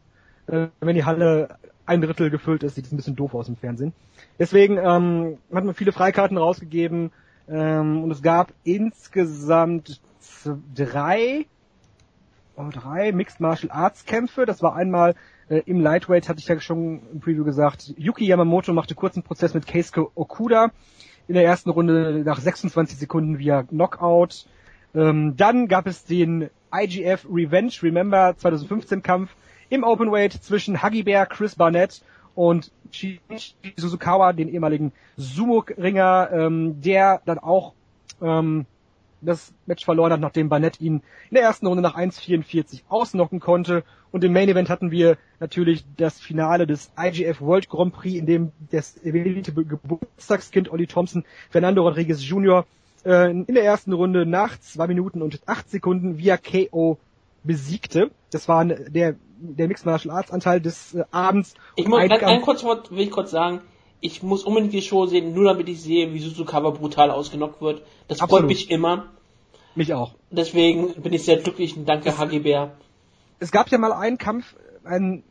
[0.47, 3.57] Äh, wenn die Halle ein Drittel gefüllt ist, sieht es ein bisschen doof aus im
[3.57, 3.93] Fernsehen.
[4.39, 7.11] Deswegen ähm, hat man viele Freikarten rausgegeben
[7.49, 10.01] ähm, und es gab insgesamt
[10.74, 11.47] drei,
[12.57, 14.47] oh, drei Mixed Martial Arts Kämpfe.
[14.47, 15.14] Das war einmal
[15.49, 17.95] äh, im Lightweight, hatte ich ja schon im Preview gesagt.
[17.97, 20.70] Yuki Yamamoto machte kurzen Prozess mit Keisuke Okuda
[21.28, 24.47] in der ersten Runde nach 26 Sekunden via Knockout.
[24.95, 29.35] Ähm, dann gab es den IGF Revenge Remember 2015 Kampf
[29.73, 32.03] im Openweight zwischen Huggy Bear, Chris Barnett
[32.35, 37.73] und Shinichi Suzukawa, den ehemaligen Sumo-Ringer, ähm, der dann auch
[38.20, 38.66] ähm,
[39.23, 40.97] das Match verloren hat, nachdem Barnett ihn
[41.31, 43.83] in der ersten Runde nach 1,44 ausnocken konnte.
[44.11, 48.27] Und im Main Event hatten wir natürlich das Finale des IGF World Grand Prix, in
[48.27, 52.66] dem das erwähnte Geburtstagskind Olli Thompson, Fernando Rodriguez Jr.,
[53.07, 56.99] äh, in der ersten Runde nach zwei Minuten und acht Sekunden via KO
[57.45, 58.11] besiegte.
[58.30, 61.55] Das war der, der Mixed Martial Arts Anteil des äh, Abends.
[61.76, 63.61] Ich muss, ein, ein kurzes Wort will ich kurz sagen.
[64.01, 67.82] Ich muss unbedingt die Show sehen, nur damit ich sehe, wie Suzukawa brutal ausgenockt wird.
[68.09, 68.43] Das Absolut.
[68.43, 69.11] freut mich immer.
[69.74, 70.14] Mich auch.
[70.30, 72.72] Deswegen bin ich sehr glücklich und danke Hagi Bär.
[73.38, 75.22] Es gab ja mal einen Kampf, ein,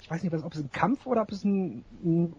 [0.00, 2.36] ich weiß nicht, ob es ein Kampf oder ob es ein, ein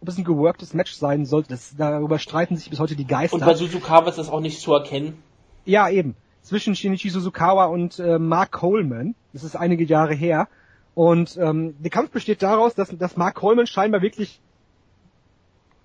[0.00, 1.50] ob es ein geworktes Match sein sollte.
[1.50, 3.34] Das, darüber streiten sich bis heute die Geister.
[3.34, 5.22] Und bei Suzukawa ist das auch nicht zu erkennen.
[5.64, 6.16] Ja, eben.
[6.50, 9.14] Zwischen Shinichi Suzukawa und äh, Mark Coleman.
[9.32, 10.48] Das ist einige Jahre her.
[10.96, 14.40] Und ähm, der Kampf besteht daraus, dass, dass Mark Coleman scheinbar wirklich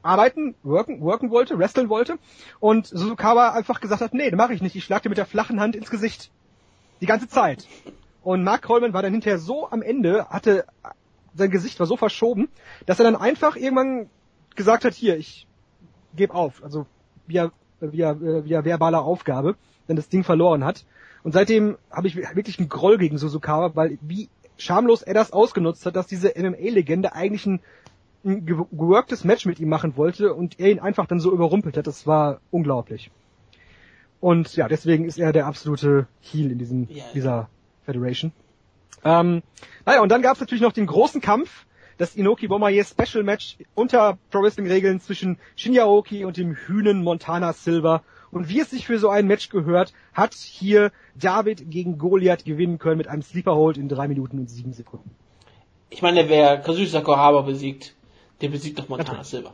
[0.01, 2.18] arbeiten, worken, worken wollte, wresteln wollte.
[2.59, 4.76] Und Suzukawa einfach gesagt hat, nee, das mache ich nicht.
[4.76, 6.32] Ich schlag dir mit der flachen Hand ins Gesicht.
[6.99, 7.68] Die ganze Zeit.
[8.24, 10.66] Und Mark Coleman war dann hinterher so am Ende, hatte
[11.36, 12.49] sein Gesicht war so verschoben,
[12.88, 14.09] dass er dann einfach irgendwann
[14.55, 15.45] gesagt hat, hier, ich
[16.16, 16.63] gebe auf.
[16.63, 16.88] Also
[17.28, 19.57] via, via, via verbaler Aufgabe,
[19.88, 20.86] wenn das Ding verloren hat.
[21.23, 25.86] Und seitdem habe ich wirklich einen Groll gegen Suzukawa, weil wie schamlos er das ausgenutzt
[25.86, 27.59] hat, dass diese MMA-Legende eigentlich ein,
[28.23, 31.88] ein geworktes Match mit ihm machen wollte und er ihn einfach dann so überrumpelt hat.
[31.88, 33.11] Das war unglaublich.
[34.19, 37.03] Und ja, deswegen ist er der absolute Heel in diesem, ja.
[37.13, 37.49] dieser
[37.86, 38.31] Federation.
[39.03, 39.43] Ähm,
[39.86, 41.65] naja, und dann gab es natürlich noch den großen Kampf,
[41.97, 47.03] das Inoki Bomaye Special Match unter Pro Wrestling Regeln zwischen Shinya Aoki und dem Hühnen
[47.03, 48.03] Montana Silver.
[48.36, 52.79] Und wie es sich für so ein Match gehört, hat hier David gegen Goliath gewinnen
[52.79, 55.09] können mit einem Sleeper Hold in drei Minuten und sieben Sekunden.
[55.89, 57.95] Ich meine, wer Kazushi Sakuraba besiegt,
[58.41, 59.27] der besiegt doch Montana Natürlich.
[59.29, 59.53] Silver.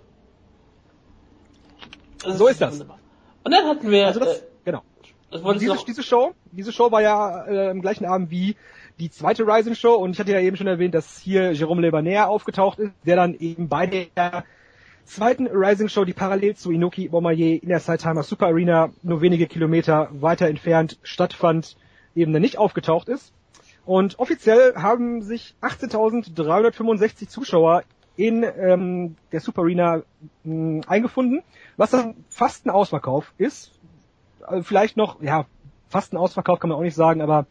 [2.25, 2.73] So ist das.
[2.73, 2.97] wunderbar.
[3.43, 4.81] Und dann hatten wir, Also das, äh, genau.
[5.29, 8.55] das diese, diese Show, diese Show war ja äh, im gleichen Abend wie
[8.97, 12.29] die zweite Rising Show und ich hatte ja eben schon erwähnt, dass hier Jerome Lebaner
[12.29, 14.43] aufgetaucht ist, der dann eben bei der
[15.05, 19.47] zweiten Rising Show, die parallel zu Inoki Bomaye in der Saitama Super Arena nur wenige
[19.47, 21.77] Kilometer weiter entfernt stattfand,
[22.15, 23.33] eben dann nicht aufgetaucht ist.
[23.85, 27.83] Und offiziell haben sich 18.365 Zuschauer
[28.15, 30.03] in ähm, der Super Arena
[30.43, 31.41] mh, eingefunden,
[31.77, 33.71] was dann fast ein Ausverkauf ist.
[34.41, 35.45] Also vielleicht noch, ja,
[35.87, 37.47] fast ein Ausverkauf kann man auch nicht sagen, aber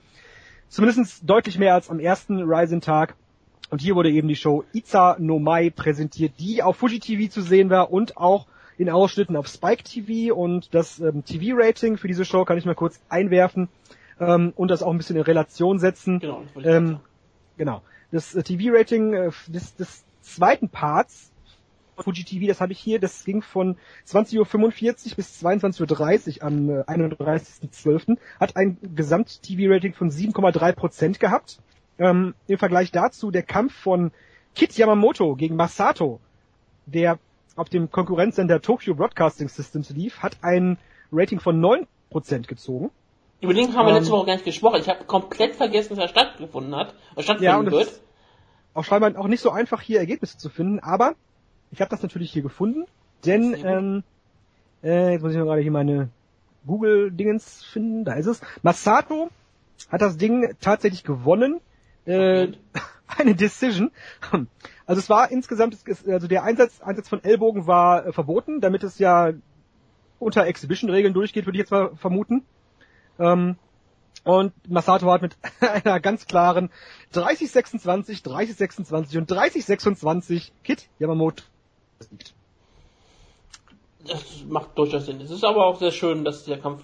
[0.68, 3.16] zumindest deutlich mehr als am ersten Rising-Tag.
[3.70, 7.40] Und hier wurde eben die Show Iza no Mai präsentiert, die auf Fuji TV zu
[7.40, 8.46] sehen war und auch
[8.76, 12.74] in Ausschnitten auf Spike TV und das ähm, TV-Rating für diese Show kann ich mal
[12.74, 13.68] kurz einwerfen
[14.18, 16.18] ähm, und das auch ein bisschen in Relation setzen.
[16.18, 17.00] genau, Ähm,
[17.56, 17.82] genau.
[18.10, 21.30] Das äh, TV-Rating äh, des, des zweiten Parts
[21.94, 26.46] von Fuji TV, das habe ich hier, das ging von 20.45 Uhr bis 22.30 Uhr
[26.46, 28.16] am äh, 31.12.
[28.40, 31.60] hat ein Gesamt-TV-Rating von 7,3 Prozent gehabt.
[32.00, 34.10] Ähm, Im Vergleich dazu der Kampf von
[34.54, 36.18] Kit Yamamoto gegen Masato,
[36.86, 37.18] der
[37.56, 40.78] auf dem Konkurrenzsender Tokyo Broadcasting Systems lief, hat ein
[41.12, 42.90] Rating von 9 Prozent gezogen.
[43.42, 44.80] Über den haben wir ähm, letzte Woche gar nicht gesprochen.
[44.80, 48.00] Ich habe komplett vergessen, dass er stattgefunden hat, oder stattfinden Ja, wird.
[48.72, 51.14] auch scheinbar auch nicht so einfach hier Ergebnisse zu finden, aber
[51.70, 52.86] ich habe das natürlich hier gefunden,
[53.26, 54.04] denn ähm,
[54.82, 56.08] äh, jetzt muss ich mal gerade hier meine
[56.66, 58.40] Google-Dingens finden, da ist es.
[58.62, 59.28] Masato
[59.90, 61.60] hat das Ding tatsächlich gewonnen.
[62.10, 62.52] Äh,
[63.06, 63.90] eine Decision.
[64.86, 68.98] Also es war insgesamt, also der Einsatz, Einsatz von Ellbogen war äh, verboten, damit es
[68.98, 69.32] ja
[70.18, 72.44] unter Exhibition-Regeln durchgeht, würde ich jetzt mal vermuten.
[73.18, 73.56] Ähm,
[74.24, 76.70] und Masato hat mit einer ganz klaren
[77.14, 81.44] 30-26, 30-26 und 30-26 Kit Yamamoto
[81.98, 82.34] besiegt.
[84.06, 85.20] Das macht durchaus Sinn.
[85.20, 86.82] Es ist aber auch sehr schön, dass der Kampf.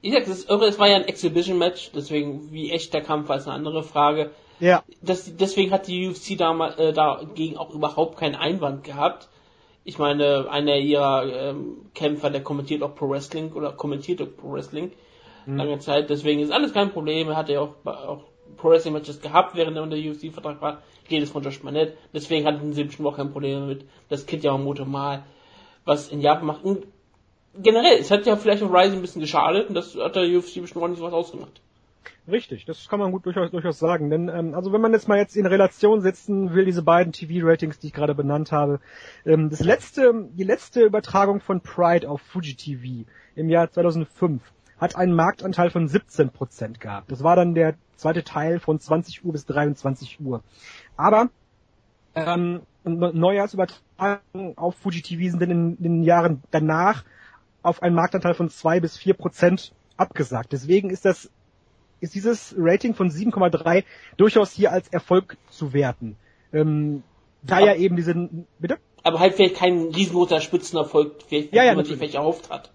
[0.00, 3.36] Ich sag, es ist es war ja ein Exhibition-Match, deswegen wie echt der Kampf war,
[3.36, 4.32] ist eine andere Frage.
[4.62, 9.28] Ja, Das, deswegen hat die UFC damals äh, dagegen auch überhaupt keinen Einwand gehabt.
[9.84, 14.52] Ich meine, einer ihrer ähm, Kämpfer, der kommentiert auch Pro Wrestling oder kommentiert auch Pro
[14.52, 14.92] Wrestling
[15.46, 17.28] lange Zeit, deswegen ist alles kein Problem.
[17.28, 18.24] Er hatte ja auch, auch
[18.56, 20.82] Pro Wrestling Matches gehabt, während er unter UFC-Vertrag war.
[21.08, 21.96] Jedes von Josh Barnett.
[22.14, 25.24] Deswegen hatten sie bestimmt auch kein Problem damit, dass Kid Yamamoto mal
[25.84, 26.64] was in Japan macht.
[26.64, 26.86] Und
[27.60, 30.60] generell, es hat ja vielleicht auch Rising ein bisschen geschadet und das hat der UFC
[30.60, 31.60] bestimmt auch nicht so was ausgemacht.
[32.28, 34.10] Richtig, das kann man gut durchaus, durchaus sagen.
[34.10, 37.78] Denn ähm, also wenn man jetzt mal jetzt in Relation setzen will, diese beiden TV-Ratings,
[37.78, 38.80] die ich gerade benannt habe,
[39.24, 44.42] ähm, das letzte, die letzte Übertragung von Pride auf Fuji TV im Jahr 2005
[44.78, 47.12] hat einen Marktanteil von 17% gehabt.
[47.12, 50.42] Das war dann der zweite Teil von 20 Uhr bis 23 Uhr.
[50.96, 51.30] Aber
[52.16, 57.04] ähm, Neujahrsübertragungen auf Fuji TV sind in den Jahren danach
[57.62, 60.52] auf einen Marktanteil von 2 bis 4 Prozent abgesagt.
[60.52, 61.30] Deswegen ist das
[62.02, 63.84] ist dieses Rating von 7,3
[64.16, 66.16] durchaus hier als Erfolg zu werten.
[66.52, 67.02] Ähm,
[67.42, 68.28] da ja eben diese
[68.58, 72.50] bitte Aber halt vielleicht kein riesengroßer Spitzenerfolg, vielleicht, Ja, ja, wie man sich vielleicht erhofft
[72.50, 72.70] hat.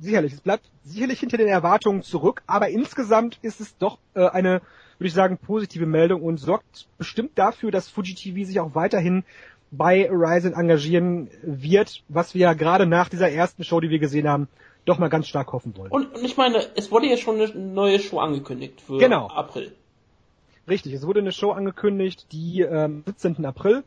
[0.00, 4.60] Sicherlich, es bleibt sicherlich hinter den Erwartungen zurück, aber insgesamt ist es doch äh, eine,
[4.98, 9.24] würde ich sagen, positive Meldung und sorgt bestimmt dafür, dass Fuji TV sich auch weiterhin
[9.70, 14.28] bei Ryzen engagieren wird, was wir ja gerade nach dieser ersten Show, die wir gesehen
[14.28, 14.48] haben,
[14.86, 15.90] doch mal ganz stark hoffen wollen.
[15.92, 19.26] Und, und ich meine, es wurde ja schon eine neue Show angekündigt für Genau.
[19.28, 19.72] April.
[20.68, 23.44] Richtig, es wurde eine Show angekündigt, die ähm, 17.
[23.44, 23.84] April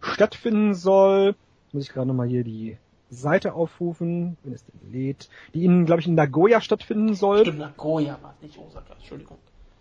[0.00, 1.34] stattfinden soll.
[1.72, 2.76] Muss ich gerade nochmal hier die
[3.10, 7.40] Seite aufrufen, wenn es denn lädt, die in, glaube ich, in Nagoya stattfinden soll.
[7.40, 9.38] Stimmt, Nagoya war nicht Osaka, Entschuldigung.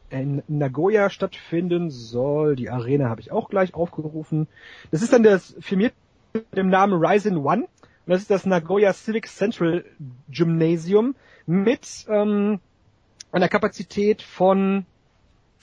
[0.09, 2.57] In Nagoya stattfinden soll.
[2.57, 4.47] Die Arena habe ich auch gleich aufgerufen.
[4.91, 5.93] Das ist dann das firmiert
[6.33, 7.67] mit dem Namen Ryzen One.
[8.05, 9.85] Und das ist das Nagoya Civic Central
[10.29, 12.59] Gymnasium mit ähm,
[13.31, 14.85] einer Kapazität von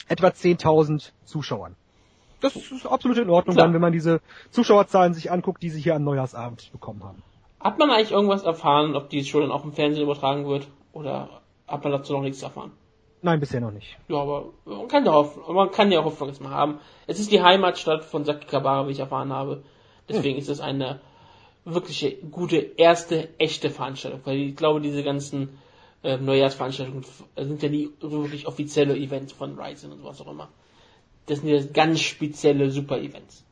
[0.09, 1.77] etwa 10.000 Zuschauern.
[2.41, 3.67] Das ist absolut in Ordnung, Klar.
[3.67, 4.21] dann, wenn man diese
[4.51, 7.23] Zuschauerzahlen sich anguckt, die sie hier am Neujahrsabend bekommen haben.
[7.59, 10.69] Hat man eigentlich irgendwas erfahren, ob die Show dann auch im Fernsehen übertragen wird?
[10.93, 12.71] Oder hat man dazu noch nichts erfahren?
[13.21, 13.99] Nein, bisher noch nicht.
[14.07, 16.79] Ja, aber man kann ja Hoffnung, man kann ja Hoffnung jetzt mal haben.
[17.09, 19.65] Es ist die Heimatstadt von Saki Kabara, wie ich erfahren habe.
[20.09, 21.01] Deswegen ist es eine
[21.65, 25.59] wirkliche gute erste echte Veranstaltung, weil ich glaube, diese ganzen
[26.03, 27.05] äh, Neujahrsveranstaltungen
[27.37, 30.49] sind ja nie wirklich offizielle Events von Ryzen und was auch immer.
[31.27, 33.45] Das sind ja ganz spezielle Super-Events.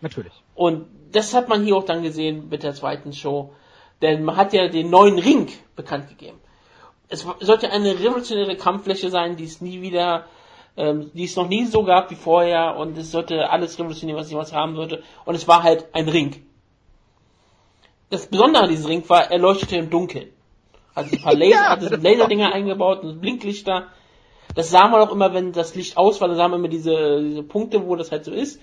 [0.00, 0.32] Natürlich.
[0.54, 3.52] Und das hat man hier auch dann gesehen mit der zweiten Show.
[4.00, 6.38] Denn man hat ja den neuen Ring bekannt gegeben.
[7.08, 10.26] Es sollte eine revolutionäre Kampffläche sein, die es nie wieder,
[10.76, 12.76] ähm, die es noch nie so gab wie vorher.
[12.76, 15.02] Und es sollte alles revolutionieren, was jemals haben sollte.
[15.24, 16.44] Und es war halt ein Ring.
[18.10, 20.28] Das Besondere an diesem Ring war, er leuchtete im Dunkeln.
[20.94, 23.88] Hat ein paar Laser, Ja, hatte das Laserdinger eingebaut und Blinklichter.
[24.54, 27.22] Das sah man auch immer, wenn das Licht aus war, da sah man immer diese,
[27.22, 28.60] diese Punkte, wo das halt so ist.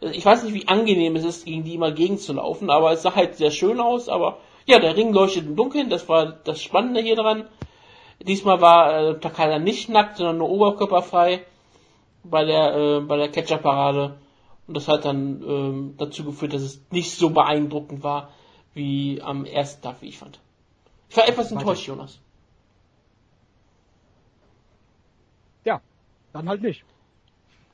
[0.00, 3.36] Ich weiß nicht, wie angenehm es ist, gegen die immer gegenzulaufen, aber es sah halt
[3.36, 7.16] sehr schön aus, aber ja, der Ring leuchtet im Dunkeln, das war das Spannende hier
[7.16, 7.48] dran.
[8.20, 11.44] Diesmal war äh, Takada nicht nackt, sondern nur oberkörperfrei
[12.22, 14.18] bei der, äh, bei der Catcher-Parade.
[14.66, 18.30] Und das hat dann ähm, dazu geführt, dass es nicht so beeindruckend war,
[18.74, 20.38] wie am ersten Tag, wie ich fand.
[21.08, 22.18] Ich war etwas enttäuscht, Jonas.
[25.64, 25.80] Ja,
[26.32, 26.84] dann halt nicht.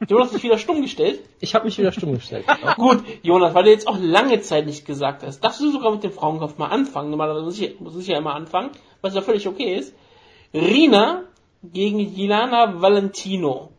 [0.09, 1.21] Jonas hat sich wieder stumm gestellt.
[1.41, 2.47] Ich habe mich wieder stumm gestellt.
[2.77, 6.03] Gut, Jonas, weil du jetzt auch lange Zeit nicht gesagt hast, darfst du sogar mit
[6.03, 7.11] dem Frauenkopf mal anfangen.
[7.11, 8.71] Normalerweise muss ich, muss ich ja immer anfangen,
[9.03, 9.95] was ja völlig okay ist.
[10.55, 11.25] Rina
[11.63, 13.71] gegen Jelana Valentino.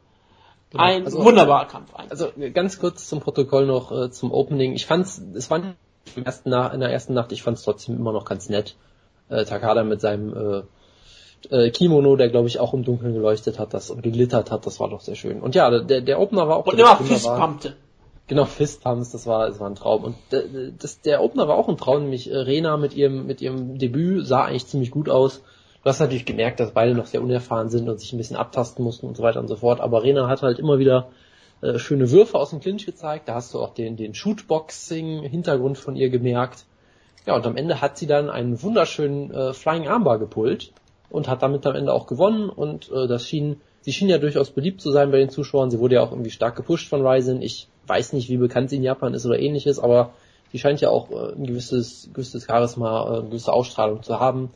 [0.74, 1.94] Ein also- wunderbarer Kampf.
[1.96, 2.12] Ein.
[2.12, 4.74] Also ganz kurz zum Protokoll noch äh, zum Opening.
[4.74, 5.76] Ich fand's, es war
[6.16, 8.76] in der ersten Nacht, ich fand's trotzdem immer noch ganz nett.
[9.30, 10.64] Äh, Takada mit seinem äh,
[11.50, 14.80] äh, Kimono, der glaube ich auch im Dunkeln geleuchtet hat, das und geglittert hat, das
[14.80, 15.42] war doch sehr schön.
[15.42, 16.98] Und ja, der, der Opener war auch Und immer.
[16.98, 17.76] Fistpumpte.
[18.28, 20.04] Genau, Fistpumps, das war, das war ein Traum.
[20.04, 23.42] Und äh, das, der Opener war auch ein Traum, nämlich äh, Rena mit ihrem, mit
[23.42, 25.42] ihrem Debüt sah eigentlich ziemlich gut aus.
[25.84, 28.86] Du hast natürlich gemerkt, dass beide noch sehr unerfahren sind und sich ein bisschen abtasten
[28.86, 29.82] mussten und so weiter und so fort.
[29.82, 31.10] Aber Rena hat halt immer wieder
[31.62, 33.28] äh, schöne Würfe aus dem Clinch gezeigt.
[33.30, 36.66] Da hast du auch den, den Shootboxing-Hintergrund von ihr gemerkt.
[37.26, 40.72] Ja, und am Ende hat sie dann einen wunderschönen äh, Flying Armbar gepult
[41.10, 42.50] und hat damit am Ende auch gewonnen.
[42.50, 45.70] Und äh, das schien, sie schien ja durchaus beliebt zu sein bei den Zuschauern.
[45.70, 47.42] Sie wurde ja auch irgendwie stark gepusht von Ryzen.
[47.42, 50.14] Ich weiß nicht, wie bekannt sie in Japan ist oder ähnliches, aber
[50.52, 54.50] sie scheint ja auch äh, ein gewisses, gewisses Charisma, äh, eine gewisse Ausstrahlung zu haben.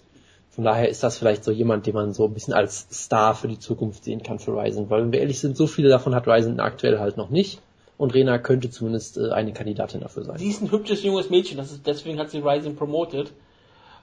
[0.55, 3.49] Von daher ist das vielleicht so jemand, den man so ein bisschen als Star für
[3.49, 4.89] die Zukunft sehen kann für Ryzen.
[4.89, 7.61] Weil wenn wir ehrlich sind, so viele davon hat Ryzen aktuell halt noch nicht.
[7.97, 10.37] Und Rena könnte zumindest äh, eine Kandidatin dafür sein.
[10.37, 13.31] Sie ist ein hübsches junges Mädchen, das ist, deswegen hat sie Rising promoted.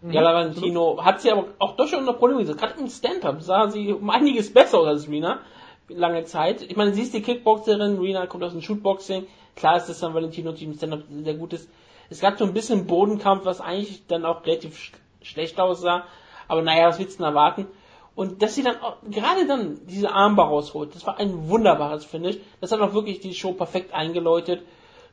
[0.03, 2.59] Jana Valentino hat sie aber auch durchaus unter Probleme gesetzt.
[2.59, 5.40] Gerade im Stand-Up sah sie um einiges besser aus als Rina.
[5.88, 6.62] Lange Zeit.
[6.62, 9.26] Ich meine, sie ist die Kickboxerin, Rina kommt aus dem Shootboxing.
[9.55, 11.68] Klar ist, dass dann Valentino die im Stand-Up sehr gut ist.
[12.11, 14.92] Es gab so ein bisschen Bodenkampf, was eigentlich dann auch relativ sch
[15.22, 16.05] schlecht aussah.
[16.49, 17.66] Aber naja, was willst du denn erwarten?
[18.14, 22.38] Und dass sie dann auch, gerade dann diese Armbar rausholt, das war ein wunderbares Finish.
[22.61, 24.62] Das hat auch wirklich die Show perfekt eingeläutet.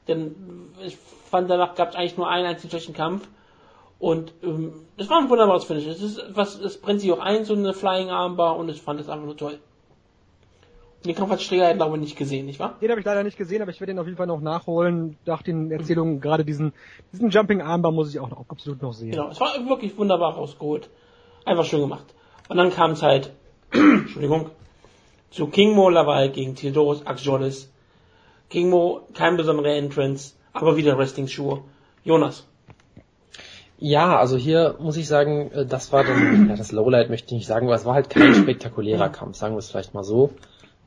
[0.07, 0.36] Denn
[0.86, 3.27] ich fand, danach gab es eigentlich nur einen einzigen schlechten Kampf.
[3.99, 5.86] Und ähm, das war ein wunderbares Finish.
[5.86, 8.99] Es ist was, es brennt sich auch ein, so eine Flying Armbar, und ich fand
[8.99, 9.59] es einfach nur toll.
[11.05, 12.75] Den Kampf hat Streger, glaube ich, nicht gesehen, nicht wahr?
[12.82, 15.17] Den habe ich leider nicht gesehen, aber ich werde ihn auf jeden Fall noch nachholen.
[15.25, 16.73] Nach den Erzählungen, gerade diesen,
[17.13, 19.11] diesen Jumping Armbar muss ich auch noch, absolut noch sehen.
[19.11, 20.89] Genau, es war wirklich wunderbar rausgeholt.
[21.50, 22.06] Einfach schön gemacht.
[22.47, 23.32] Und dann kam es halt,
[23.72, 24.52] Entschuldigung,
[25.32, 27.72] zu Kingmo Laval gegen Theodoros Axiolis.
[28.52, 31.64] Kingmo, kein besonderer Entrance, aber wieder Wrestling-Schuhe.
[32.04, 32.45] Jonas.
[33.80, 37.39] Ja, also hier muss ich sagen, äh, das war dann, ja, das Lowlight möchte ich
[37.39, 40.30] nicht sagen, aber es war halt kein spektakulärer Kampf, sagen wir es vielleicht mal so.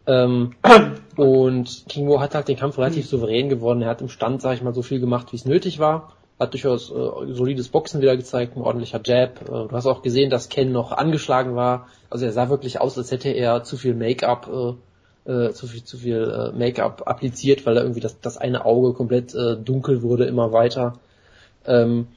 [0.07, 0.55] Ähm,
[1.17, 3.83] und Kingo hat halt den Kampf relativ souverän gewonnen.
[3.83, 6.13] Er hat im Stand, sag ich mal, so viel gemacht, wie es nötig war.
[6.39, 9.43] Hat durchaus äh, solides Boxen wieder gezeigt, ein ordentlicher Jab.
[9.43, 11.89] Äh, du hast auch gesehen, dass Ken noch angeschlagen war.
[12.11, 14.49] Also er sah wirklich aus, als hätte er zu viel Make-up,
[15.27, 18.65] äh, äh, zu viel, zu viel äh, Make-up appliziert, weil er irgendwie das, das eine
[18.65, 20.95] Auge komplett äh, dunkel wurde immer weiter.
[21.65, 22.09] Ähm,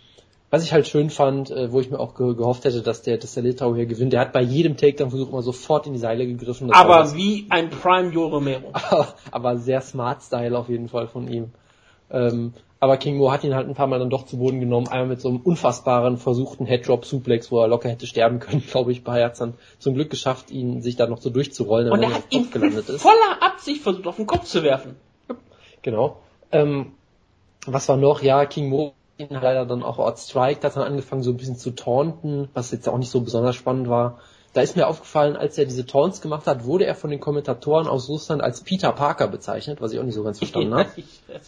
[0.55, 3.17] was ich halt schön fand, äh, wo ich mir auch ge gehofft hätte, dass der,
[3.17, 6.25] dass der Litau hier gewinnt, der hat bei jedem Takedown-Versuch immer sofort in die Seile
[6.25, 6.71] gegriffen.
[6.71, 8.71] Aber wie ein Prime Joe Romero.
[9.31, 11.51] aber sehr smart Style auf jeden Fall von ihm.
[12.09, 12.53] Ähm,
[12.85, 14.87] Aber King Mo hat ihn halt ein paar Mal dann doch zu Boden genommen.
[14.87, 19.03] Einmal mit so einem unfassbaren versuchten Headdrop-Suplex, wo er locker hätte sterben können, glaube ich.
[19.03, 22.25] Bei hat dann zum Glück geschafft, ihn sich da noch so durchzurollen, Und er hat
[22.29, 23.01] ihn gelandet ist.
[23.01, 24.97] voller Absicht versucht, auf den Kopf zu werfen.
[25.81, 26.17] Genau.
[26.51, 26.91] Ähm,
[27.65, 28.21] was war noch?
[28.21, 31.55] Ja, King Mo ihn leider dann auch Ort Strike, hat dann angefangen so ein bisschen
[31.55, 34.19] zu taunten, was jetzt auch nicht so besonders spannend war.
[34.55, 37.87] Da ist mir aufgefallen, als er diese Taunts gemacht hat, wurde er von den Kommentatoren
[37.87, 40.89] aus Russland als Peter Parker bezeichnet, was ich auch nicht so ganz verstanden habe.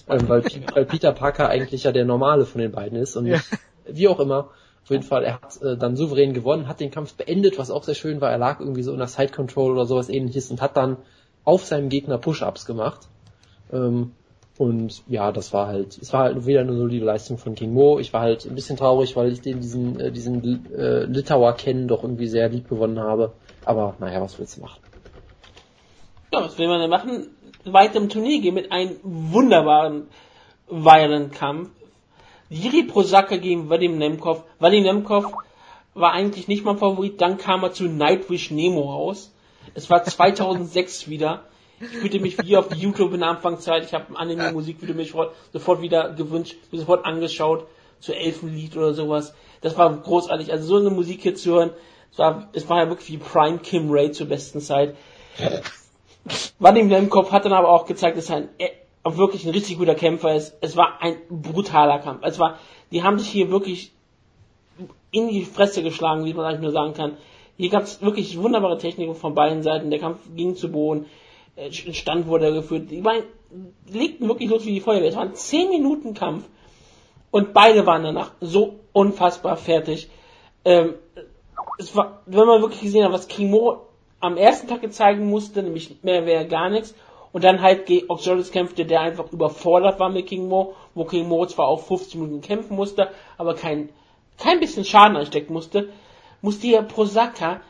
[0.09, 0.43] ähm, weil,
[0.73, 3.39] weil, Peter Parker eigentlich ja der Normale von den beiden ist und ja.
[3.85, 4.49] wie auch immer.
[4.83, 7.85] Auf jeden Fall, er hat äh, dann souverän gewonnen, hat den Kampf beendet, was auch
[7.85, 8.29] sehr schön war.
[8.29, 10.97] Er lag irgendwie so in der Side Control oder sowas ähnliches und hat dann
[11.45, 13.07] auf seinem Gegner Push-Ups gemacht.
[13.71, 14.11] Ähm,
[14.57, 17.99] und ja, das war halt, es war halt wieder eine solide Leistung von King Mo.
[17.99, 21.87] Ich war halt ein bisschen traurig, weil ich den diesen, äh, diesen äh, Litauer kennen
[21.87, 23.33] doch irgendwie sehr lieb gewonnen habe.
[23.65, 24.81] Aber naja, was willst du machen?
[26.33, 27.27] Ja, was will man denn machen?
[27.65, 30.07] Weiter im Turnier gehen mit einem wunderbaren
[30.69, 31.69] Violent Kampf.
[32.49, 34.43] Jiri Prosaka gegen Vadim Nemkov.
[34.59, 35.33] Vadim Nemkov
[35.93, 39.31] war eigentlich nicht mein Favorit, dann kam er zu Nightwish Nemo raus.
[39.73, 41.43] Es war 2006 wieder.
[41.79, 43.83] Ich fühlte mich wie auf YouTube in der Anfangszeit.
[43.83, 45.13] Ich habe ein Anime-Musikvideo mich
[45.53, 47.67] sofort wieder gewünscht, mir sofort angeschaut,
[47.99, 49.33] zu Elfenlied oder sowas.
[49.61, 50.51] Das war großartig.
[50.51, 51.71] Also so eine Musik hier zu hören,
[52.11, 54.95] es war, es war ja wirklich wie Prime Kim Ray zur besten Zeit.
[56.59, 58.71] Vadim Lemkov hat dann aber auch gezeigt, dass er ein, er
[59.17, 60.57] wirklich ein richtig guter Kämpfer ist.
[60.61, 62.21] Es war ein brutaler Kampf.
[62.23, 62.57] Es war,
[62.91, 63.91] die haben sich hier wirklich
[65.11, 67.17] in die Fresse geschlagen, wie man eigentlich nur sagen kann.
[67.55, 69.89] Hier gab es wirklich wunderbare Techniken von beiden Seiten.
[69.89, 71.05] Der Kampf ging zu Boden.
[71.57, 72.89] Äh, Stand wurde geführt.
[72.91, 73.23] Die beiden
[73.91, 75.09] legten wirklich los wie die Feuerwehr.
[75.09, 76.45] Es war ein 10 Minuten Kampf
[77.31, 80.09] und beide waren danach so unfassbar fertig.
[80.63, 80.93] Ähm,
[81.79, 83.87] es war, wenn man wirklich gesehen hat, was King Mo
[84.19, 86.95] am ersten Tag zeigen musste, nämlich mehr wäre gar nichts,
[87.31, 91.27] und dann halt gegen Oxoris kämpfte, der einfach überfordert war mit King Mo, wo King
[91.27, 93.89] Mo zwar auch 15 Minuten kämpfen musste, aber kein,
[94.37, 95.89] kein bisschen Schaden anstecken musste,
[96.41, 97.61] musste hier Prosaka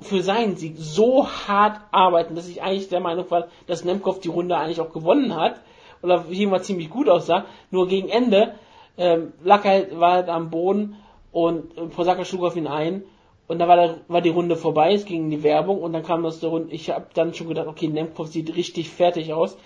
[0.00, 4.28] für seinen Sieg so hart arbeiten, dass ich eigentlich der Meinung war, dass Nemkov die
[4.28, 5.60] Runde eigentlich auch gewonnen hat.
[6.02, 7.46] Oder jemand ziemlich gut aussah.
[7.70, 8.54] Nur gegen Ende
[8.98, 10.96] ähm, lag halt, war halt am Boden
[11.32, 13.04] und Posaka schlug auf ihn ein.
[13.46, 16.02] Und da war, der, war die Runde vorbei, es ging in die Werbung und dann
[16.02, 16.72] kam das der Runde.
[16.72, 19.56] Ich habe dann schon gedacht, okay, Nemkov sieht richtig fertig aus.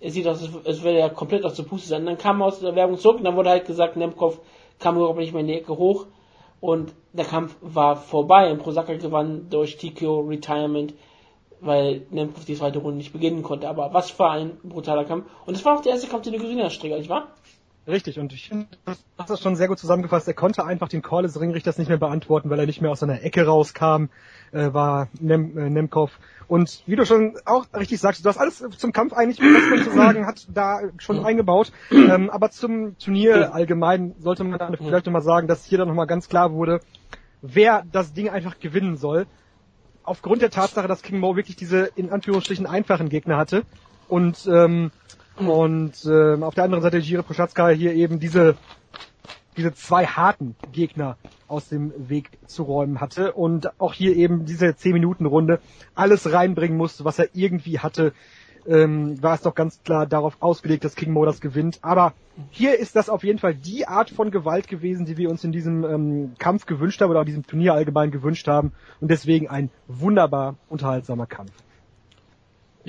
[0.00, 2.06] Er sieht aus, als würde er komplett aus der Puste sein.
[2.06, 4.40] Dann kam aus der Werbung zurück und dann wurde halt gesagt, Nemkov
[4.78, 6.06] kam überhaupt nicht mehr in die Ecke hoch
[6.60, 10.94] und der Kampf war vorbei Prosaka gewann durch TKO Retirement,
[11.60, 13.68] weil Nemkov die zweite Runde nicht beginnen konnte.
[13.68, 15.26] Aber was für ein brutaler Kampf.
[15.46, 17.28] Und es war auch der erste Kampf, den du gesehen hast, Stricker, nicht wahr?
[17.86, 20.28] Richtig, und ich finde, du hast das schon sehr gut zusammengefasst.
[20.28, 23.00] Er konnte einfach den Call des Ringrichters nicht mehr beantworten, weil er nicht mehr aus
[23.00, 24.06] seiner Ecke rauskam,
[24.52, 26.18] äh, war Nem äh, Nemkov.
[26.48, 29.84] Und wie du schon auch richtig sagst, du hast alles zum Kampf eigentlich, was man
[29.84, 31.70] zu sagen, hat da schon eingebaut.
[31.92, 36.08] Ähm, aber zum Turnier allgemein sollte man dann vielleicht nochmal sagen, dass hier dann nochmal
[36.08, 36.80] ganz klar wurde,
[37.40, 39.26] wer das Ding einfach gewinnen soll.
[40.02, 43.62] Aufgrund der Tatsache, dass King Mo wirklich diese in Anführungsstrichen einfachen Gegner hatte.
[44.08, 44.90] Und ähm,
[45.36, 48.56] und ähm, auf der anderen Seite Jiri Prochatzka hier eben diese
[49.60, 54.68] diese zwei harten Gegner aus dem Weg zu räumen hatte und auch hier eben diese
[54.68, 55.60] 10-Minuten-Runde
[55.94, 58.14] alles reinbringen musste, was er irgendwie hatte,
[58.66, 61.78] ähm, war es doch ganz klar darauf ausgelegt, dass King Mo das gewinnt.
[61.82, 62.14] Aber
[62.50, 65.52] hier ist das auf jeden Fall die Art von Gewalt gewesen, die wir uns in
[65.52, 69.68] diesem ähm, Kampf gewünscht haben oder auch diesem Turnier allgemein gewünscht haben und deswegen ein
[69.88, 71.52] wunderbar unterhaltsamer Kampf.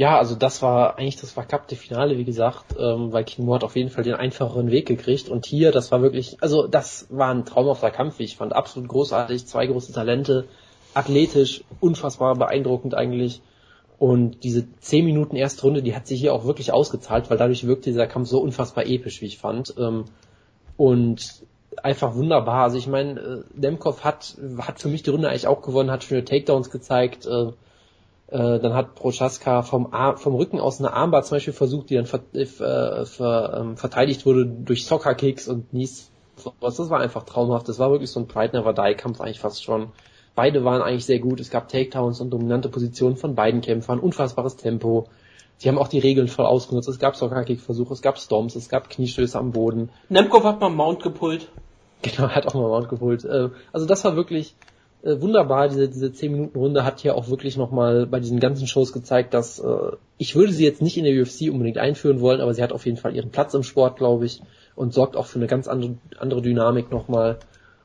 [0.01, 3.63] Ja, also das war eigentlich das verkappte Finale, wie gesagt, ähm, weil King Mo hat
[3.63, 5.29] auf jeden Fall den einfacheren Weg gekriegt.
[5.29, 8.89] Und hier, das war wirklich, also das war ein traumhafter Kampf, wie ich fand, absolut
[8.89, 10.47] großartig, zwei große Talente,
[10.95, 13.43] athletisch, unfassbar beeindruckend eigentlich.
[13.99, 17.67] Und diese zehn Minuten erste Runde, die hat sich hier auch wirklich ausgezahlt, weil dadurch
[17.67, 19.75] wirkte dieser Kampf so unfassbar episch, wie ich fand.
[19.77, 20.05] Ähm,
[20.77, 21.43] und
[21.83, 25.61] einfach wunderbar, also ich meine, äh, Demkov hat, hat für mich die Runde eigentlich auch
[25.61, 27.51] gewonnen, hat schöne Takedowns gezeigt, äh,
[28.31, 32.05] äh, dann hat Prochaska vom, vom Rücken aus eine Armbar zum Beispiel versucht, die dann
[32.05, 36.09] ver, äh, ver, ähm, verteidigt wurde durch Soccer-Kicks und Knees.
[36.61, 37.67] Das war einfach traumhaft.
[37.67, 39.89] Das war wirklich so ein Pride Never Die Kampf eigentlich fast schon.
[40.33, 41.41] Beide waren eigentlich sehr gut.
[41.41, 45.07] Es gab Takedowns und dominante Positionen von beiden Kämpfern, unfassbares Tempo.
[45.57, 46.87] Sie haben auch die Regeln voll ausgenutzt.
[46.87, 49.89] Es gab Soccer-Kick-Versuche, es gab Storms, es gab Kniestöße am Boden.
[50.07, 51.49] Nemkov hat mal Mount gepult.
[52.01, 53.25] Genau, hat auch mal Mount gepult.
[53.25, 54.55] Äh, also das war wirklich
[55.03, 58.67] äh, wunderbar, diese, diese 10 Minuten Runde hat hier auch wirklich nochmal bei diesen ganzen
[58.67, 62.41] Shows gezeigt, dass äh, ich würde sie jetzt nicht in der UFC unbedingt einführen wollen,
[62.41, 64.41] aber sie hat auf jeden Fall ihren Platz im Sport, glaube ich,
[64.75, 67.39] und sorgt auch für eine ganz andere, andere Dynamik nochmal.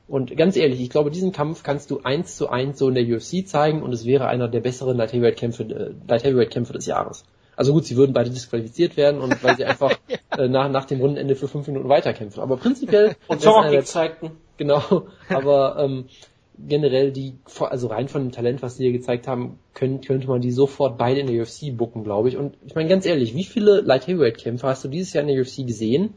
[0.07, 3.03] Und ganz ehrlich, ich glaube, diesen Kampf kannst du eins zu eins so in der
[3.03, 6.73] UFC zeigen und es wäre einer der besseren Light Heavyweight Kämpfe, äh, Light Heavyweight Kämpfe
[6.73, 7.25] des Jahres.
[7.55, 10.37] Also gut, sie würden beide disqualifiziert werden und weil sie einfach ja.
[10.37, 12.41] äh, nach, nach dem Rundenende für fünf Minuten weiterkämpfen.
[12.41, 13.15] Aber prinzipiell.
[13.27, 14.31] und Zorrock zeigten.
[14.57, 16.05] Genau, aber ähm,
[16.59, 20.41] generell die, also rein von dem Talent, was sie hier gezeigt haben, können, könnte man
[20.41, 22.37] die sofort beide in der UFC bucken, glaube ich.
[22.37, 25.27] Und ich meine ganz ehrlich, wie viele Light Heavyweight Kämpfer hast du dieses Jahr in
[25.27, 26.13] der UFC gesehen?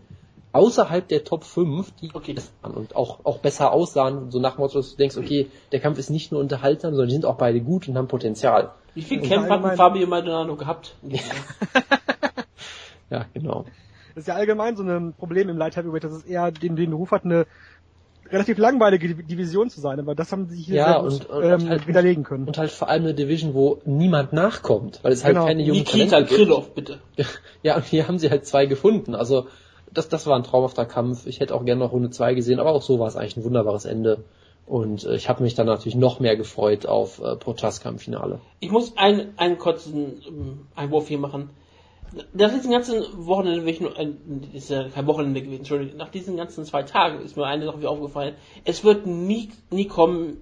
[0.52, 2.34] Außerhalb der Top 5, die okay.
[2.62, 5.98] und auch, auch besser aussahen, so nach dem Motto, dass du denkst, okay, der Kampf
[5.98, 8.72] ist nicht nur unterhaltsam, sondern die sind auch beide gut und haben Potenzial.
[8.94, 10.96] Wie viele Kämpfer hat Fabio Maldonado gehabt?
[13.10, 13.64] ja, genau.
[14.14, 16.92] Das ist ja allgemein so ein Problem im Light Heavyweight, dass es eher den, den
[16.92, 17.46] Ruf hat, eine
[18.32, 21.86] relativ langweilige Division zu sein, aber das haben sie hier ja, und, und, ähm, halt,
[21.86, 22.46] widerlegen können.
[22.46, 25.46] Und halt vor allem eine Division, wo niemand nachkommt, weil es halt genau.
[25.46, 26.98] keine jungen Nikita Krylov, bitte.
[27.62, 29.46] Ja, und hier haben sie halt zwei gefunden, also
[29.92, 31.26] das, das war ein traumhafter Kampf.
[31.26, 33.44] Ich hätte auch gerne noch Runde zwei gesehen, aber auch so war es eigentlich ein
[33.44, 34.24] wunderbares Ende.
[34.66, 38.40] Und äh, ich habe mich dann natürlich noch mehr gefreut auf äh, Prochaska im Finale.
[38.60, 41.50] Ich muss einen, einen kurzen ähm, Einwurf hier machen
[42.32, 44.12] nach diesen ganzen Wochenende, ich nur, äh,
[44.52, 47.78] ist ja kein Wochenende gewesen, Entschuldigung, nach diesen ganzen zwei Tagen ist mir eine Sache
[47.78, 48.34] wieder aufgefallen.
[48.64, 50.38] Es wird nie, nie kommen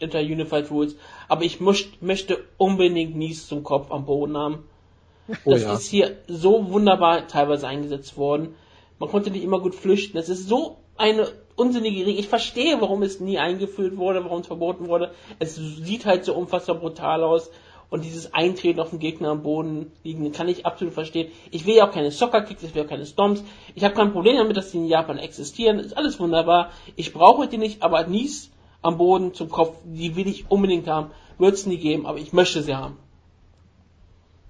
[0.00, 0.96] unter Unified Rules,
[1.28, 4.64] aber ich möcht, möchte unbedingt Nies zum Kopf am Boden haben.
[5.44, 5.74] Oh, das ja.
[5.74, 8.56] ist hier so wunderbar teilweise eingesetzt worden.
[8.98, 10.16] Man konnte nicht immer gut flüchten.
[10.16, 12.18] Das ist so eine unsinnige Regel.
[12.18, 15.12] Ich verstehe, warum es nie eingeführt wurde, warum es verboten wurde.
[15.38, 17.50] Es sieht halt so unfassbar brutal aus
[17.92, 21.30] und dieses Eintreten auf den Gegner am Boden liegen, kann ich absolut verstehen.
[21.50, 23.44] Ich will ja auch keine Soccer-Kicks, ich will auch keine Stomps.
[23.74, 25.78] Ich habe kein Problem damit, dass die in Japan existieren.
[25.78, 26.70] Ist alles wunderbar.
[26.96, 31.10] Ich brauche die nicht, aber Nies am Boden zum Kopf, die will ich unbedingt haben.
[31.36, 32.96] Wird es nie geben, aber ich möchte sie haben.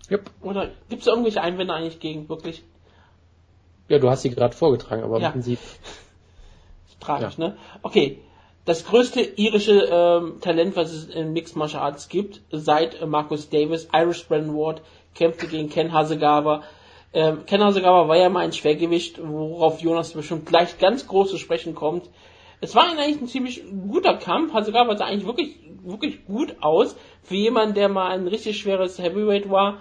[0.09, 0.31] Yep.
[0.43, 2.63] Oder gibt es irgendwelche Einwände eigentlich gegen, wirklich?
[3.89, 5.27] Ja, du hast sie gerade vorgetragen, aber ja.
[5.27, 5.59] im Prinzip.
[7.01, 7.49] Tragisch, ja.
[7.49, 7.57] ne?
[7.83, 8.21] Okay,
[8.65, 13.49] das größte irische ähm, Talent, was es in Mixed Martial Arts gibt, seit äh, Marcus
[13.49, 14.83] Davis, Irish Brandon Ward,
[15.15, 16.63] kämpfte gegen Ken Hasegawa.
[17.13, 21.39] Ähm, Ken Hasegawa war ja mal ein Schwergewicht, worauf Jonas bestimmt gleich ganz groß zu
[21.39, 22.09] sprechen kommt.
[22.61, 24.55] Es war eigentlich ein ziemlich guter Kampf.
[24.55, 26.95] Hasegawa sah eigentlich wirklich, wirklich gut aus.
[27.23, 29.81] Für jemanden, der mal ein richtig schweres Heavyweight war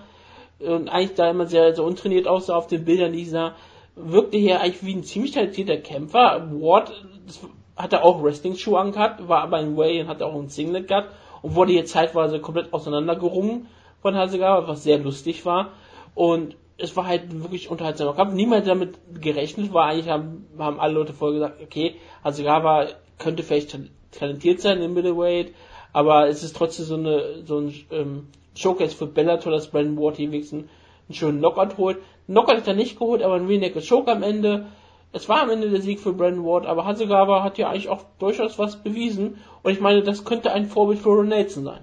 [0.60, 3.56] und eigentlich da immer sehr, sehr untrainiert aussah auf den Bildern, die sah,
[3.96, 6.50] wirkte hier eigentlich wie ein ziemlich talentierter Kämpfer.
[6.52, 6.92] Ward,
[7.28, 7.40] das
[7.76, 11.12] hatte auch Wrestling-Schuhe angehabt, war aber ein Way und hatte auch ein Singlet gehabt
[11.42, 13.68] und wurde hier zeitweise komplett auseinandergerungen
[14.02, 15.72] von Hasegawa, was sehr lustig war.
[16.14, 18.34] Und es war halt wirklich unterhaltsamer Kampf.
[18.34, 19.86] Niemand damit gerechnet war.
[19.86, 23.78] Eigentlich haben, haben alle Leute vorher gesagt, okay, Hasegawa könnte vielleicht
[24.12, 25.54] talentiert sein im Middleweight,
[25.94, 30.18] aber es ist trotzdem so eine so ein ähm, Showcase für Bellator, dass Brandon Ward
[30.18, 30.66] hier wenigstens
[31.08, 31.98] einen schönen Knockout holt.
[32.26, 34.68] Knockout hat er nicht geholt, aber ein Rear Choke am Ende
[35.14, 38.06] es war am Ende der Sieg für Brandon Ward, aber Hasegawa hat ja eigentlich auch
[38.20, 39.38] durchaus was bewiesen.
[39.64, 41.82] Und ich meine, das könnte ein Vorbild für Ron Nelson sein.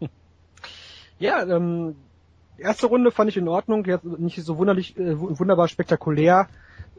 [1.20, 1.96] Ja, ähm,
[2.58, 6.46] erste Runde fand ich in Ordnung, jetzt nicht so wunderlich, äh, wunderbar spektakulär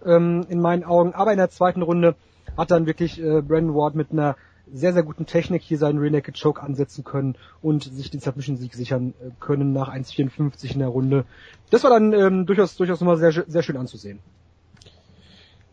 [0.05, 2.15] ähm, in meinen Augen, aber in der zweiten Runde
[2.57, 4.35] hat dann wirklich äh, Brandon Ward mit einer
[4.71, 9.13] sehr, sehr guten Technik hier seinen Rear Choke ansetzen können und sich den Submission-Sieg sichern
[9.21, 11.25] äh, können nach 1,54 in der Runde.
[11.69, 14.19] Das war dann ähm, durchaus, durchaus nochmal sehr, sehr schön anzusehen.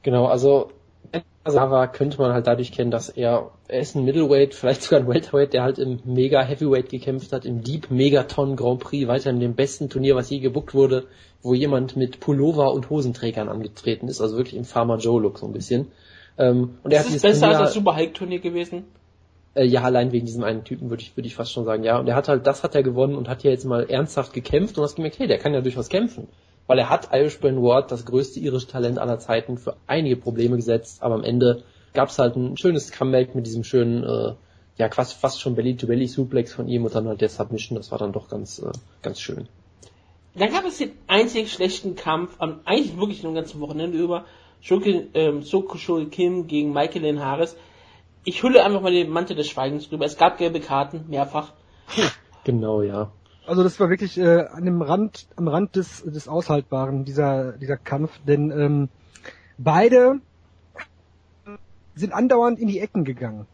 [0.07, 0.71] Genau, also
[1.45, 5.09] Sava könnte man halt dadurch kennen, dass er, er ist ein Middleweight, vielleicht sogar ein
[5.09, 9.41] Welterweight, der halt im Mega Heavyweight gekämpft hat, im Deep Megaton Grand Prix, weiter in
[9.41, 11.09] dem besten Turnier, was je gebuckt wurde,
[11.43, 15.47] wo jemand mit Pullover und Hosenträgern angetreten ist, also wirklich im Farmer Joe Look so
[15.47, 15.89] ein bisschen.
[16.39, 18.85] Ähm, und er ist hat es besser Turnier, als das Super High Turnier gewesen?
[19.55, 21.99] Äh, ja, allein wegen diesem einen Typen würde ich, würde ich fast schon sagen, ja.
[21.99, 24.79] Und er hat halt, das hat er gewonnen und hat ja jetzt mal ernsthaft gekämpft
[24.79, 26.29] und hast gemerkt, hey, der kann ja durchaus kämpfen
[26.67, 30.57] weil er hat Irish Brain Ward, das größte irische Talent aller Zeiten, für einige Probleme
[30.57, 31.63] gesetzt, aber am Ende
[31.93, 34.35] gab es halt ein schönes Comeback mit diesem schönen, äh,
[34.77, 38.13] ja fast, fast schon Belly-to-Belly-Suplex von ihm und dann halt der Submission, das war dann
[38.13, 38.73] doch ganz, äh,
[39.03, 39.49] ganz schön.
[40.35, 44.27] Dann gab es den einzig schlechten Kampf, am, eigentlich wirklich nur ganzen Wochenende über,
[44.61, 47.57] Shokin, ähm, Sokushul Kim gegen Michael Lynn Harris.
[48.25, 50.05] Ich hülle einfach mal den Mantel des Schweigens drüber.
[50.05, 51.53] Es gab gelbe Karten, mehrfach.
[52.45, 53.13] Genau, ja.
[53.47, 57.77] Also das war wirklich äh, an dem Rand, am Rand des, des Aushaltbaren, dieser, dieser
[57.77, 58.89] Kampf, denn ähm,
[59.57, 60.21] beide
[61.95, 63.47] sind andauernd in die Ecken gegangen.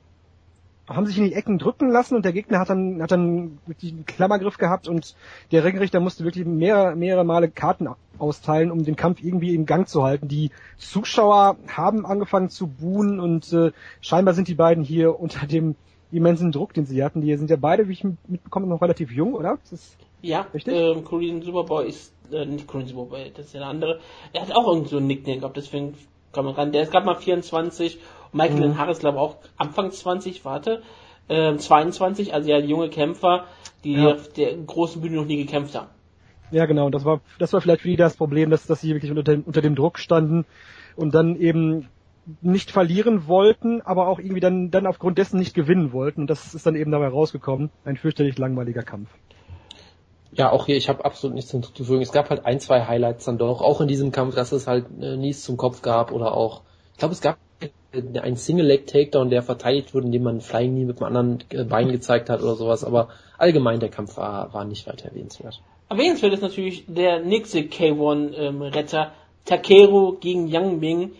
[0.88, 3.92] Haben sich in die Ecken drücken lassen und der Gegner hat dann, hat dann wirklich
[3.92, 5.14] einen Klammergriff gehabt und
[5.52, 7.88] der Ringrichter musste wirklich mehrere, mehrere Male Karten
[8.18, 10.26] austeilen, um den Kampf irgendwie in Gang zu halten.
[10.26, 15.76] Die Zuschauer haben angefangen zu buhen und äh, scheinbar sind die beiden hier unter dem
[16.12, 17.20] immensen Druck, den sie hatten.
[17.20, 19.58] Die sind ja beide, wie ich mitbekomme, noch relativ jung, oder?
[20.20, 20.74] Ja, richtig?
[20.74, 24.00] Ähm, Korean Superboy ist, äh, nicht Korean Superboy, das ist ja der andere.
[24.32, 25.94] Er hat auch irgendwie so ein Nickname gehabt, deswegen
[26.32, 26.72] kann man ran.
[26.72, 27.98] Der ist gerade mal 24
[28.32, 28.78] und Michael mhm.
[28.78, 30.82] Harris, glaube ich, auch Anfang 20, warte,
[31.28, 33.46] äh, 22, also ja junge Kämpfer,
[33.84, 34.12] die ja.
[34.12, 35.88] auf der großen Bühne noch nie gekämpft haben.
[36.50, 36.90] Ja, genau.
[36.90, 39.42] Das war, das war vielleicht für die das Problem, dass, dass sie wirklich unter dem,
[39.42, 40.44] unter dem Druck standen
[40.96, 41.88] und dann eben
[42.40, 46.22] nicht verlieren wollten, aber auch irgendwie dann, dann aufgrund dessen nicht gewinnen wollten.
[46.22, 47.70] Und das ist dann eben dabei rausgekommen.
[47.84, 49.10] Ein fürchterlich langweiliger Kampf.
[50.32, 52.00] Ja, auch hier, ich habe absolut nichts hinzuzufügen.
[52.00, 54.86] Es gab halt ein, zwei Highlights dann doch, auch in diesem Kampf, dass es halt
[55.00, 56.62] äh, Nies zum Kopf gab oder auch,
[56.92, 57.36] ich glaube, es gab
[57.92, 62.30] einen Single-Leg-Takedown, der verteidigt wurde, indem man Flying Knee mit einem anderen äh, Bein gezeigt
[62.30, 65.60] hat oder sowas, aber allgemein der Kampf war, war nicht weiter erwähnenswert.
[65.90, 69.10] Erwähnenswert ist natürlich der nächste K1-Retter, ähm,
[69.44, 71.10] Takeru gegen Yang Ming,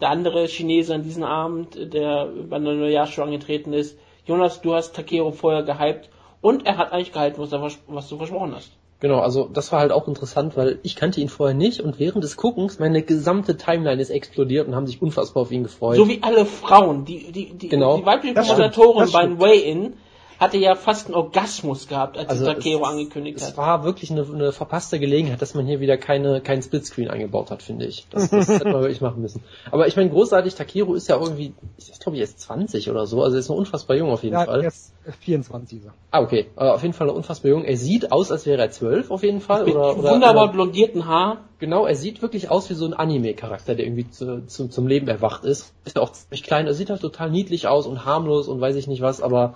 [0.00, 3.98] der andere Chinese an diesem Abend, der bei der Neujahrsshow angetreten ist.
[4.26, 6.10] Jonas, du hast Takeru vorher gehypt
[6.40, 8.72] und er hat eigentlich gehalten, was, er, was du versprochen hast.
[8.98, 12.24] Genau, also das war halt auch interessant, weil ich kannte ihn vorher nicht und während
[12.24, 15.96] des Guckens meine gesamte Timeline ist explodiert und haben sich unfassbar auf ihn gefreut.
[15.96, 17.98] So wie alle Frauen, die die die, genau.
[17.98, 19.94] die weiblichen Kommentatoren beim Weigh-In
[20.38, 23.50] hatte ja fast einen Orgasmus gehabt, als also Takeo angekündigt es hat.
[23.52, 27.50] Es war wirklich eine, eine, verpasste Gelegenheit, dass man hier wieder keine kein Splitscreen eingebaut
[27.50, 28.06] hat, finde ich.
[28.10, 29.42] Das, das hätte man wirklich machen müssen.
[29.70, 33.22] Aber ich meine, großartig, Takero ist ja irgendwie, ich glaube, er ist 20 oder so,
[33.22, 34.62] also er ist noch unfassbar jung auf jeden ja, Fall.
[34.62, 35.82] Er ist 24.
[35.82, 35.90] So.
[36.10, 36.46] Ah, okay.
[36.56, 37.64] Aber auf jeden Fall noch unfassbar jung.
[37.64, 39.64] Er sieht aus, als wäre er 12 auf jeden Fall.
[39.64, 41.44] Mit oder, oder, wunderbar oder, blondierten Haar.
[41.58, 45.08] Genau, er sieht wirklich aus wie so ein Anime-Charakter, der irgendwie zu, zu, zum Leben
[45.08, 45.72] erwacht ist.
[45.84, 48.76] Ist ja auch ziemlich klein, er sieht halt total niedlich aus und harmlos und weiß
[48.76, 49.54] ich nicht was, aber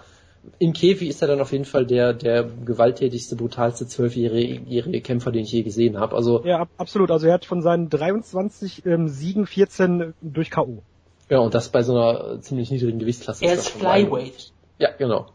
[0.59, 5.43] in Kefi ist er dann auf jeden Fall der, der gewalttätigste, brutalste zwölfjährige Kämpfer, den
[5.43, 6.17] ich je gesehen habe.
[6.17, 7.11] Also ja, absolut.
[7.11, 10.83] Also er hat von seinen 23 ähm, Siegen 14 durch K.O.
[11.29, 13.45] Ja, und das bei so einer ziemlich niedrigen Gewichtsklasse.
[13.45, 14.53] Er ist, ist Flyweight.
[14.79, 15.27] Ja, genau.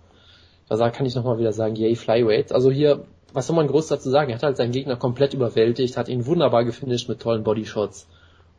[0.68, 2.52] Da kann ich nochmal wieder sagen, yay, Flyweight.
[2.52, 4.32] Also hier, was soll man groß dazu sagen?
[4.32, 8.08] Er hat halt seinen Gegner komplett überwältigt, hat ihn wunderbar gefinisht mit tollen Bodyshots.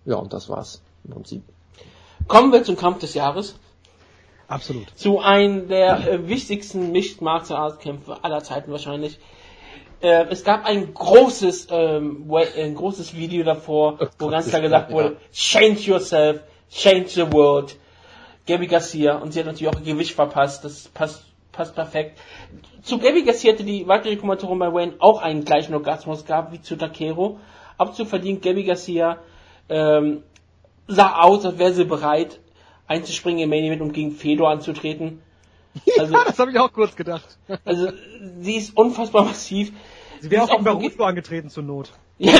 [0.05, 1.43] Ja, und das war's im Prinzip.
[2.29, 3.57] Kommen wir zum Kampf des Jahres.
[4.49, 4.91] Absolut.
[4.95, 9.19] Zu einem der äh, wichtigsten Mixed Martial Arts Kämpfe aller Zeiten wahrscheinlich.
[10.01, 14.93] Äh, es gab ein großes, ähm, ein großes Video davor, oh, wo ganz klar gesagt
[14.93, 15.19] wurde, ja.
[15.33, 16.41] change yourself,
[16.71, 17.77] change the world.
[18.47, 22.21] Gabby Garcia und sie hat natürlich auch ihr Gewicht verpasst, das passt, passt perfekt.
[22.83, 26.61] Zu Gabby Garcia hatte die weitere Kommentatorin bei Wayne auch einen gleichen Orgasmus gehabt wie
[26.61, 27.41] zu Takero.
[27.77, 29.19] Abzuverdient Gabby Garcia
[29.69, 30.23] ähm,
[30.87, 32.39] sah aus, als wäre sie bereit,
[32.87, 35.23] einzuspringen im Main Event und gegen Fedor anzutreten.
[35.99, 37.37] Also, ja, das habe ich auch kurz gedacht.
[37.67, 37.91] Also,
[38.41, 39.73] sie ist unfassbar massiv.
[40.21, 41.93] Sie wäre auch gegen Baruto angetreten zur Not.
[42.19, 42.39] Ja,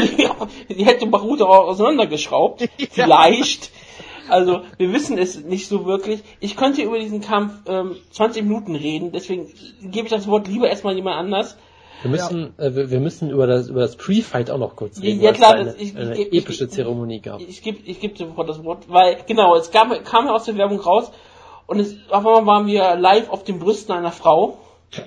[0.71, 2.63] die, die hätte Baruto auch auseinandergeschraubt.
[2.63, 2.69] ja.
[2.91, 3.71] Vielleicht.
[4.29, 6.23] Also, wir wissen es nicht so wirklich.
[6.41, 9.53] Ich könnte über diesen Kampf ähm, 20 Minuten reden, deswegen
[9.83, 11.59] gebe ich das Wort lieber erstmal jemand anders.
[12.03, 12.65] Wir müssen, ja.
[12.65, 15.21] äh, wir müssen über das, über das Pre-Fight auch noch kurz reden.
[15.21, 17.41] Ja, klar, eine, ich, eine ich, epische Zeremonie gab.
[17.41, 20.45] Ich, ich gebe ich geb sofort das Wort, weil, genau, es kam, kam ja aus
[20.45, 21.11] der Werbung raus
[21.67, 24.59] und es, auf einmal waren wir live auf den Brüsten einer Frau,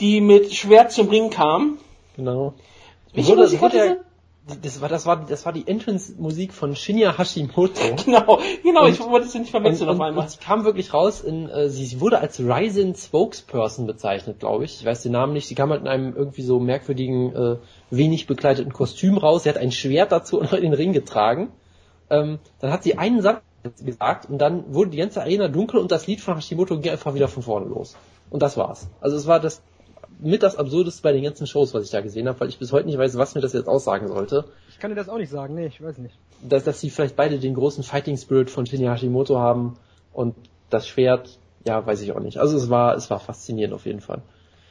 [0.00, 1.78] die mit Schwert zum Ring kam.
[2.16, 2.54] Genau.
[3.12, 3.96] Welche wurde, wurde ja,
[4.62, 7.80] das war, das war, das war die Entrance-Musik von Shinya Hashimoto.
[8.04, 10.24] Genau, genau, und, ich wollte es nicht verwechseln auf einmal.
[10.24, 14.64] Und sie kam wirklich raus in, äh, sie, sie wurde als Ryzen Spokesperson bezeichnet, glaube
[14.64, 14.80] ich.
[14.80, 15.46] Ich weiß den Namen nicht.
[15.46, 17.56] Sie kam halt in einem irgendwie so merkwürdigen, äh,
[17.90, 19.44] wenig bekleideten Kostüm raus.
[19.44, 21.50] Sie hat ein Schwert dazu und in den Ring getragen.
[22.10, 23.40] Ähm, dann hat sie einen Satz
[23.82, 27.14] gesagt und dann wurde die ganze Arena dunkel und das Lied von Hashimoto ging einfach
[27.14, 27.96] wieder von vorne los.
[28.28, 28.88] Und das war's.
[29.00, 29.62] Also es war das
[30.20, 32.72] mit das Absurdeste bei den ganzen Shows, was ich da gesehen habe, weil ich bis
[32.72, 34.44] heute nicht weiß, was mir das jetzt aussagen sollte.
[34.68, 36.16] Ich kann dir das auch nicht sagen, nee, ich weiß nicht.
[36.42, 39.76] Dass, dass sie vielleicht beide den großen Fighting Spirit von Shinya Hashimoto haben
[40.12, 40.34] und
[40.70, 42.38] das Schwert, ja, weiß ich auch nicht.
[42.38, 44.22] Also es war, es war faszinierend auf jeden Fall.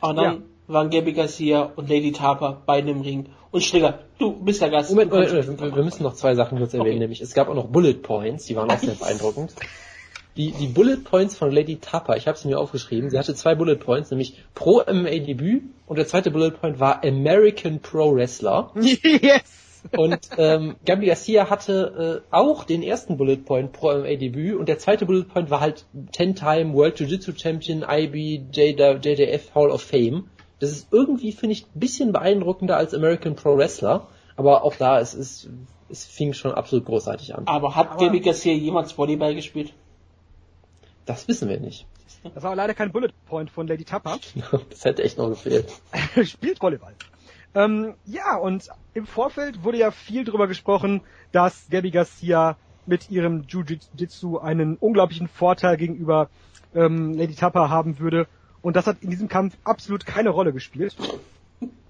[0.02, 0.42] Und dann ja.
[0.68, 3.30] waren Gabby Garcia und Lady Tarper beide im Ring.
[3.52, 4.90] Und Strigger, du bist der Gast.
[4.90, 7.00] Moment, Moment, wir, wir müssen noch zwei Sachen kurz erwähnen, okay.
[7.00, 9.54] nämlich es gab auch noch Bullet Points, die waren auch sehr beeindruckend.
[10.36, 13.54] Die, die Bullet Points von Lady Tapper, ich habe sie mir aufgeschrieben, sie hatte zwei
[13.54, 18.72] Bullet Points, nämlich Pro MMA Debüt und der zweite Bullet Point war American Pro Wrestler.
[18.76, 19.64] Yes!
[19.92, 24.70] Und ähm, Gabi Garcia hatte äh, auch den ersten Bullet Point Pro MMA Debüt und
[24.70, 30.30] der zweite Bullet Point war halt 10-Time World Jiu-Jitsu Champion IBJJF Hall of Fame.
[30.60, 34.08] Das ist irgendwie, finde ich, ein bisschen beeindruckender als American Pro Wrestler,
[34.38, 35.50] aber auch da, es ist,
[35.90, 37.46] es fing schon absolut großartig an.
[37.48, 39.74] Aber hat Gabi Garcia jemals Volleyball gespielt?
[41.06, 41.86] Das wissen wir nicht.
[42.34, 44.18] Das war leider kein Bullet Point von Lady Tapper.
[44.70, 45.72] das hätte echt noch gefehlt.
[46.24, 46.96] Spielt Volleyball.
[47.56, 51.02] Ähm, ja, und im Vorfeld wurde ja viel drüber gesprochen,
[51.32, 56.30] dass Gabby Garcia mit ihrem Jiu-Jitsu einen unglaublichen Vorteil gegenüber
[56.74, 58.28] ähm, Lady Tapper haben würde.
[58.62, 60.96] Und das hat in diesem Kampf absolut keine Rolle gespielt.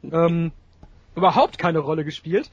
[0.04, 0.52] ähm,
[1.16, 2.50] überhaupt keine Rolle gespielt.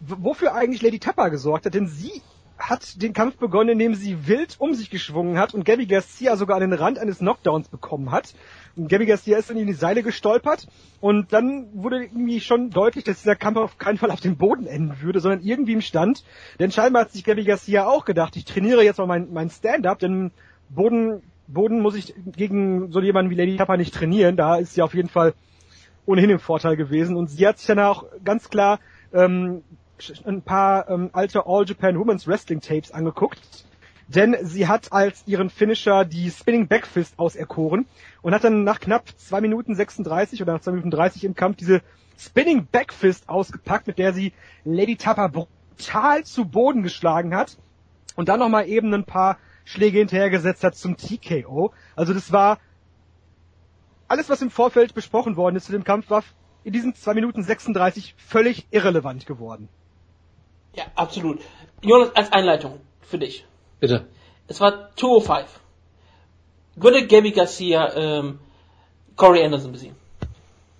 [0.00, 2.22] W wofür eigentlich Lady Tapper gesorgt hat, denn sie
[2.60, 6.56] hat den Kampf begonnen, indem sie wild um sich geschwungen hat und Gabby Garcia sogar
[6.56, 8.34] an den Rand eines Knockdowns bekommen hat.
[8.76, 10.68] Und Gabby Garcia ist dann in die Seile gestolpert
[11.00, 14.66] und dann wurde irgendwie schon deutlich, dass dieser Kampf auf keinen Fall auf dem Boden
[14.66, 16.24] enden würde, sondern irgendwie im Stand.
[16.58, 19.98] Denn scheinbar hat sich Gabby Garcia auch gedacht, ich trainiere jetzt mal mein, mein Stand-up,
[19.98, 20.30] denn
[20.68, 24.36] Boden, Boden muss ich gegen so jemanden wie Lady Kappa nicht trainieren.
[24.36, 25.34] Da ist sie auf jeden Fall
[26.06, 27.16] ohnehin im Vorteil gewesen.
[27.16, 28.80] Und sie hat sich dann auch ganz klar
[29.12, 29.62] ähm,
[30.26, 33.40] ein paar ähm, alte All Japan Women's Wrestling Tapes angeguckt
[34.14, 37.86] denn sie hat als ihren Finisher die Spinning Backfist auserkoren
[38.22, 41.58] und hat dann nach knapp 2 Minuten 36 oder nach 2 Minuten 30 im Kampf
[41.58, 41.80] diese
[42.18, 44.32] Spinning Backfist ausgepackt, mit der sie
[44.64, 47.56] Lady Tapper brutal zu Boden geschlagen hat
[48.16, 51.72] und dann nochmal eben ein paar Schläge hinterhergesetzt hat zum TKO.
[51.94, 52.58] Also das war
[54.08, 56.24] alles, was im Vorfeld besprochen worden ist zu dem Kampf, war
[56.64, 59.68] in diesen 2 Minuten 36 völlig irrelevant geworden.
[60.74, 61.40] Ja, absolut.
[61.82, 63.44] Jonas, als Einleitung für dich.
[63.80, 64.06] Bitte.
[64.46, 65.60] Es war 205.
[66.76, 68.38] Würde Gabby Garcia ähm,
[69.16, 69.96] Corey Anderson besiegen?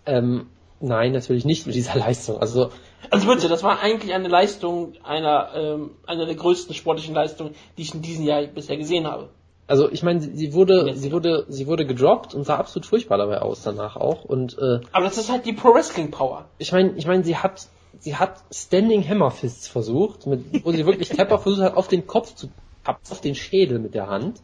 [0.07, 0.47] Ähm,
[0.81, 2.39] nein, natürlich nicht mit dieser Leistung.
[2.39, 2.71] Also
[3.11, 7.83] also bitte, das war eigentlich eine Leistung einer ähm, einer der größten sportlichen Leistungen, die
[7.83, 9.31] ich in diesem Jahr bisher gesehen habe.
[9.67, 13.19] Also ich meine, sie, sie wurde, sie wurde, sie wurde gedroppt und sah absolut furchtbar
[13.19, 14.25] dabei aus danach auch.
[14.25, 16.47] Und äh, aber das ist halt die Pro Wrestling Power.
[16.59, 17.69] Ich meine, ich meine, sie hat,
[17.99, 22.07] sie hat Standing Hammer Fists versucht, mit, wo sie wirklich Tepper versucht hat, auf den
[22.07, 22.49] Kopf zu
[22.85, 24.41] auf den Schädel mit der Hand.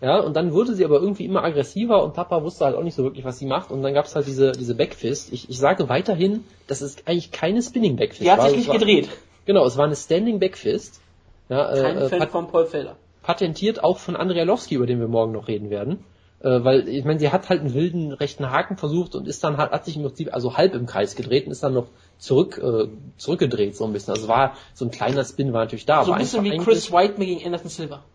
[0.00, 2.94] Ja, und dann wurde sie aber irgendwie immer aggressiver und Papa wusste halt auch nicht
[2.94, 3.70] so wirklich, was sie macht.
[3.70, 5.32] Und dann gab es halt diese, diese Backfist.
[5.32, 8.22] Ich, ich sage weiterhin, das ist eigentlich keine Spinning Backfist.
[8.22, 9.08] Die hat sich nicht war, gedreht.
[9.46, 11.00] Genau, es war eine Standing Backfist.
[11.48, 12.96] Ja, Kein äh, Fan von Paul Felder.
[13.22, 16.04] Patentiert auch von Andrea Lowski, über den wir morgen noch reden werden.
[16.40, 19.56] Äh, weil, ich meine, sie hat halt einen wilden rechten Haken versucht und ist dann
[19.56, 21.86] halt, hat sich im Prinzip also halb im Kreis gedreht und ist dann noch
[22.18, 24.14] zurück, äh, zurückgedreht so ein bisschen.
[24.14, 26.04] Also war so ein kleiner Spin war natürlich da.
[26.04, 28.02] So ein bisschen wie Chris White gegen Anderson Silver.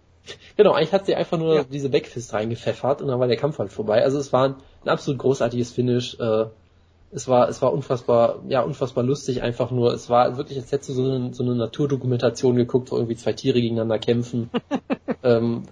[0.56, 1.64] Genau, eigentlich hat sie einfach nur ja.
[1.64, 4.04] diese Backfist reingepfeffert und dann war der Kampf halt vorbei.
[4.04, 6.16] Also es war ein, ein absolut großartiges Finish.
[6.20, 6.46] Äh,
[7.12, 9.94] es war, es war unfassbar, ja, unfassbar lustig einfach nur.
[9.94, 13.34] Es war wirklich, als hättest du so eine, so eine Naturdokumentation geguckt, wo irgendwie zwei
[13.34, 14.50] Tiere gegeneinander kämpfen.
[15.24, 15.64] ähm,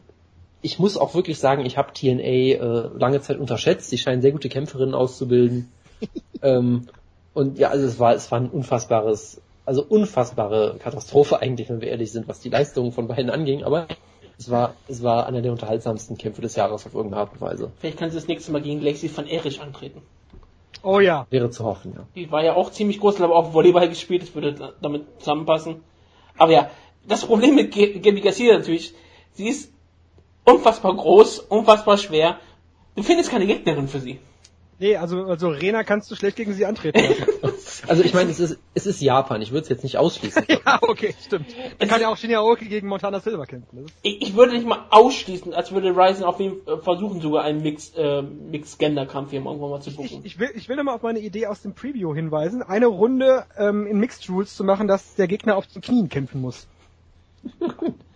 [0.61, 3.89] ich muss auch wirklich sagen, ich habe TNA äh, lange Zeit unterschätzt.
[3.89, 5.71] Sie scheinen sehr gute Kämpferinnen auszubilden.
[6.41, 6.87] ähm,
[7.33, 11.89] und ja, also es war, es war ein unfassbares, also unfassbare Katastrophe eigentlich, wenn wir
[11.89, 13.63] ehrlich sind, was die Leistungen von beiden anging.
[13.63, 13.87] Aber
[14.37, 17.71] es war, es war einer der unterhaltsamsten Kämpfe des Jahres auf irgendeine Art und Weise.
[17.79, 20.01] Vielleicht kann sie das nächste Mal gegen Lexi van Erich antreten.
[20.81, 21.27] Oh ja.
[21.29, 22.05] Wäre zu hoffen, ja.
[22.15, 25.81] Die war ja auch ziemlich groß, aber auch Volleyball gespielt, das würde damit zusammenpassen.
[26.37, 26.69] Aber ja,
[27.07, 28.93] das Problem mit Gabi Garcia natürlich,
[29.33, 29.73] sie ist
[30.53, 32.39] unfassbar groß, unfassbar schwer.
[32.95, 34.19] Du findest keine Gegnerin für sie.
[34.81, 36.99] Nee, also, also Rena kannst du schlecht gegen sie antreten.
[37.87, 40.45] also ich meine, es ist, es ist Japan, ich würde es jetzt nicht ausschließen.
[40.65, 41.47] ja, okay, stimmt.
[41.79, 43.87] Da kann ja auch Shinya Aoki gegen Montana Silver kämpfen.
[44.03, 47.61] Ich, ich, würde nicht mal ausschließen, als würde Ryzen auf jeden Fall versuchen, sogar einen
[47.61, 50.21] Mix, äh, Mix-Gender-Kampf hier irgendwann mal zu buchen.
[50.23, 53.45] Ich, ich, will, ich will nochmal auf meine Idee aus dem Preview hinweisen, eine Runde
[53.57, 56.67] ähm, in Mixed Rules zu machen, dass der Gegner auf den Knien kämpfen muss.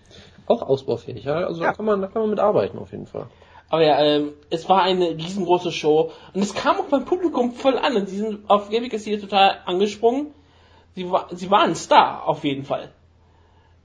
[0.48, 1.36] auch ausbaufähig, ja.
[1.36, 1.70] Also ja.
[1.70, 3.28] Da, kann man, da kann man mit arbeiten auf jeden Fall.
[3.70, 7.78] Aber ja, ähm, es war eine riesengroße Show und es kam auch beim Publikum voll
[7.78, 10.28] an und sie sind auf Gaby Garcia total angesprungen.
[10.96, 12.92] Sie war, sie war ein Star, auf jeden Fall.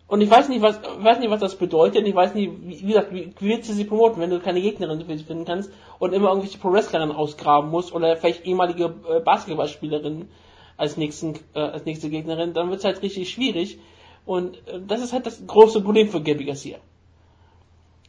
[0.09, 2.07] Und ich weiß nicht, was, weiß nicht, was das bedeutet.
[2.07, 4.61] Ich weiß nicht, wie, wie gesagt, wie, wie willst du sie promoten, wenn du keine
[4.61, 9.21] Gegnerin für sie finden kannst und immer irgendwelche Pro-Wrestlerinnen ausgraben musst oder vielleicht ehemalige äh,
[9.21, 10.31] Basketballspielerinnen
[10.79, 13.79] als nächsten, äh, als nächste Gegnerin, dann wird es halt richtig schwierig.
[14.29, 16.79] Und äh, das ist halt das große Problem für Gabby Garcia.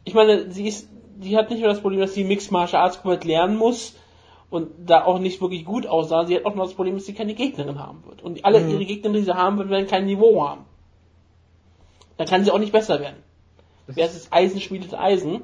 [0.03, 0.89] Ich meine, sie ist
[1.19, 3.95] die hat nicht nur das Problem, dass sie Mixed Martial Arts komplett lernen muss
[4.49, 6.25] und da auch nicht wirklich gut aussah.
[6.25, 8.21] Sie hat auch noch das Problem, dass sie keine Gegnerin haben wird.
[8.21, 8.71] Und alle mhm.
[8.71, 10.65] ihre Gegner, die sie haben wird, werden kein Niveau haben.
[12.17, 13.21] Dann kann sie auch nicht besser werden.
[13.87, 15.41] Das ist Eisen schmiedet Eisen.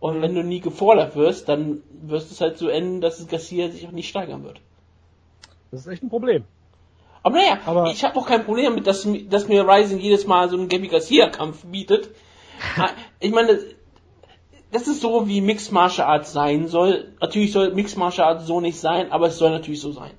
[0.00, 0.22] Und mhm.
[0.22, 3.86] wenn du nie gefordert wirst, dann wirst es halt so enden, dass es Garcia sich
[3.86, 4.60] auch nicht steigern wird.
[5.70, 6.44] Das ist echt ein Problem.
[7.22, 10.48] Aber naja, Aber ich habe auch kein Problem damit, dass, dass mir Rising jedes Mal
[10.48, 12.10] so einen Gabby Garcia-Kampf bietet.
[13.20, 13.58] ich meine,
[14.70, 17.12] das ist so, wie Mixed Martial Arts sein soll.
[17.20, 20.12] Natürlich soll Mixed Martial Arts so nicht sein, aber es soll natürlich so sein.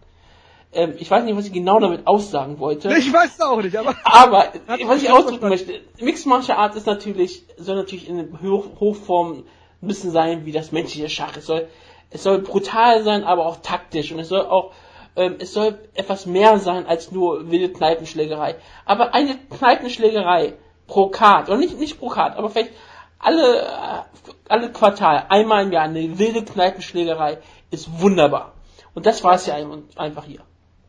[0.72, 2.90] Ähm, ich weiß nicht, was ich genau damit aussagen wollte.
[2.98, 3.96] Ich weiß es auch nicht, aber.
[4.04, 4.54] Aber,
[4.86, 9.44] was ich ausdrücken möchte, Mixed Martial Arts ist natürlich, soll natürlich in Hoch, Hochform
[9.82, 11.36] ein bisschen sein wie das menschliche Schach.
[11.38, 11.68] Es soll,
[12.12, 14.72] es soll brutal sein, aber auch taktisch und es soll auch,
[15.20, 18.56] ähm, es soll etwas mehr sein als nur wilde Kneipenschlägerei.
[18.86, 20.54] Aber eine Kneipenschlägerei
[20.88, 22.72] pro Card, oder nicht, nicht pro Card, aber vielleicht
[23.20, 24.02] alle, äh,
[24.48, 27.40] alle Quartal, einmal im Jahr eine wilde Kneipenschlägerei
[27.70, 28.54] ist wunderbar.
[28.94, 29.56] Und das war es ja
[29.96, 30.42] einfach hier.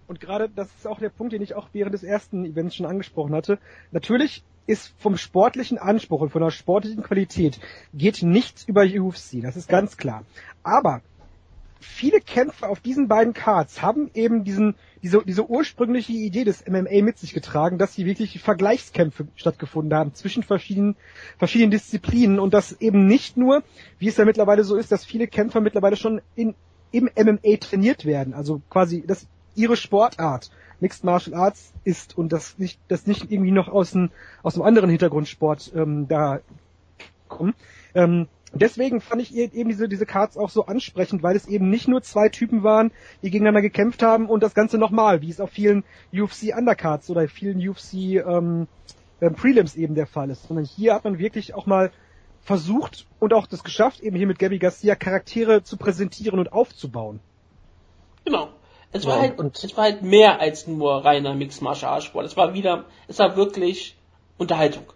[0.07, 2.87] Und gerade das ist auch der Punkt, den ich auch während des ersten Events schon
[2.87, 3.59] angesprochen hatte.
[3.93, 7.61] Natürlich ist vom sportlichen Anspruch und von der sportlichen Qualität
[7.93, 10.25] geht nichts über UFC, das ist ganz klar.
[10.63, 11.03] Aber
[11.81, 17.03] viele Kämpfe auf diesen beiden Cards haben eben diesen, diese, diese ursprüngliche Idee des MMA
[17.03, 20.97] mit sich getragen, dass sie wirklich Vergleichskämpfe stattgefunden haben zwischen verschiedenen,
[21.39, 23.63] verschiedenen Disziplinen und dass eben nicht nur,
[23.99, 26.55] wie es ja mittlerweile so ist, dass viele Kämpfer mittlerweile schon in,
[26.93, 30.51] im MMA trainiert werden, also quasi, dass ihre Sportart
[30.81, 34.11] Mixed Martial Arts ist und das nicht, das nicht irgendwie noch aus einem,
[34.43, 36.41] aus einem anderen Hintergrundsport ähm, da
[37.29, 37.55] kommen.
[37.95, 41.89] Ähm, deswegen fand ich eben diese, diese Cards auch so ansprechend, weil es eben nicht
[41.89, 42.91] nur zwei Typen waren,
[43.23, 47.29] die gegeneinander gekämpft haben und das Ganze nochmal, wie es auf vielen UFC Undercards oder
[47.29, 48.67] vielen UFC ähm,
[49.21, 51.91] ähm, Prelims eben der Fall ist, sondern hier hat man wirklich auch mal
[52.41, 57.21] versucht und auch das geschafft, eben hier mit Gabby Garcia Charaktere zu präsentieren und aufzubauen.
[58.25, 58.49] Genau.
[58.93, 62.07] Es war, ja, halt, und es war halt mehr als nur reiner Mixed Martial Arts
[62.07, 62.27] Sport.
[62.27, 63.97] Es war wieder, es war wirklich
[64.37, 64.93] Unterhaltung.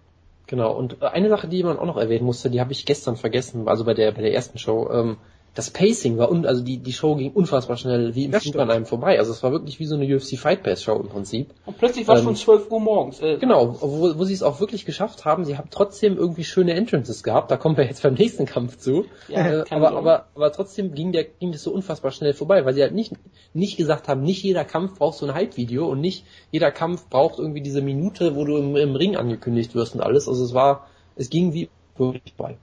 [0.55, 3.17] Genau, und äh, eine Sache, die man auch noch erwähnen musste, die habe ich gestern
[3.17, 5.17] vergessen, also bei der, bei der ersten Show, ähm,
[5.55, 8.71] das Pacing war, un also die, die Show ging unfassbar schnell wie im Flug an
[8.71, 9.19] einem vorbei.
[9.19, 11.51] Also es war wirklich wie so eine UFC Fight Pass Show im Prinzip.
[11.65, 13.21] Und plötzlich war es ähm, schon 12 Uhr morgens.
[13.21, 13.39] Äh.
[13.39, 15.45] Genau, wo, wo sie es auch wirklich geschafft haben.
[15.45, 17.53] Sie haben trotzdem irgendwie schöne Entrances gehabt.
[17.53, 19.05] Da kommen wir jetzt beim nächsten Kampf zu.
[19.29, 22.75] Ja, äh, aber, aber, aber trotzdem ging der, ging das so unfassbar schnell vorbei, weil
[22.75, 23.13] sie halt nicht,
[23.53, 27.39] nicht gesagt haben, nicht jeder Kampf braucht so ein Hype-Video und nicht jeder Kampf braucht
[27.39, 30.29] irgendwie diese Minute, wo du im, im Ring angekündigt wirst und alles.
[30.29, 32.59] Also es war, es ging wie wirklich bei.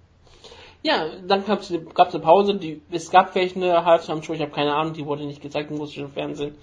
[0.84, 4.74] Ja, dann gab es eine Pause, die, es gab vielleicht eine Halbzeit-Show, ich habe keine
[4.74, 6.56] Ahnung, die wurde nicht gezeigt im russischen Fernsehen.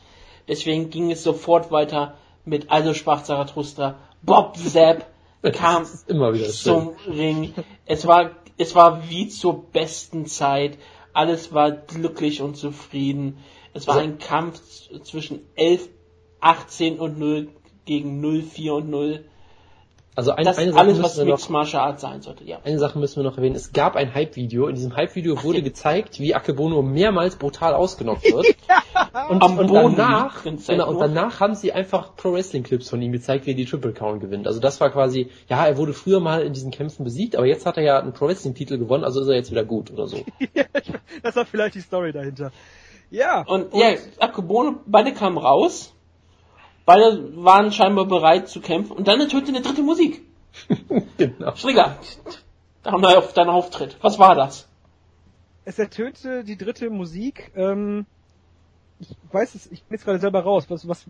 [0.49, 2.15] Deswegen ging es sofort weiter
[2.45, 3.99] mit Also sprach Zarathustra.
[4.23, 5.07] Bob Zapp
[5.53, 7.55] kam immer wieder zum Ring.
[7.87, 10.79] Es war, es war wie zur besten Zeit.
[11.13, 13.39] Alles war glücklich und zufrieden.
[13.73, 14.61] Es war ein Kampf
[15.03, 15.89] zwischen 11,
[16.41, 17.49] 18 und 0
[17.85, 19.25] gegen 0, 4 und 0.
[20.19, 22.59] Also ein, das eine Sache alles, was Mixed Martial Arts sein sollte, ja.
[22.65, 23.55] Eine Sache müssen wir noch erwähnen.
[23.55, 24.67] Es gab ein Hype-Video.
[24.67, 28.47] In diesem Hype-Video wurde gezeigt, wie Akebono mehrmals brutal ausgenockt wird.
[29.31, 33.53] und, Am und danach, genau, und danach haben sie einfach Pro-Wrestling-Clips von ihm gezeigt, wie
[33.53, 34.49] er die Triple Count gewinnt.
[34.49, 37.65] Also das war quasi, ja, er wurde früher mal in diesen Kämpfen besiegt, aber jetzt
[37.65, 40.25] hat er ja einen Pro-Wrestling-Titel gewonnen, also ist er jetzt wieder gut oder so.
[41.23, 42.51] das war vielleicht die Story dahinter.
[43.09, 43.45] Ja.
[43.47, 45.95] Und, und ja, Akebono, beide kamen raus
[46.89, 48.97] Beide waren scheinbar bereit zu kämpfen.
[48.97, 50.23] Und dann ertönte eine dritte Musik.
[51.19, 51.55] genau.
[51.55, 51.99] Strigger,
[52.83, 53.99] da haben wir auf deinen Auftritt.
[54.01, 54.67] Was war das?
[55.67, 57.53] Es ertönte die dritte Musik.
[57.55, 58.07] Ähm,
[59.01, 60.65] ich weiß es, ich bin jetzt gerade selber raus.
[60.71, 61.05] Was, was,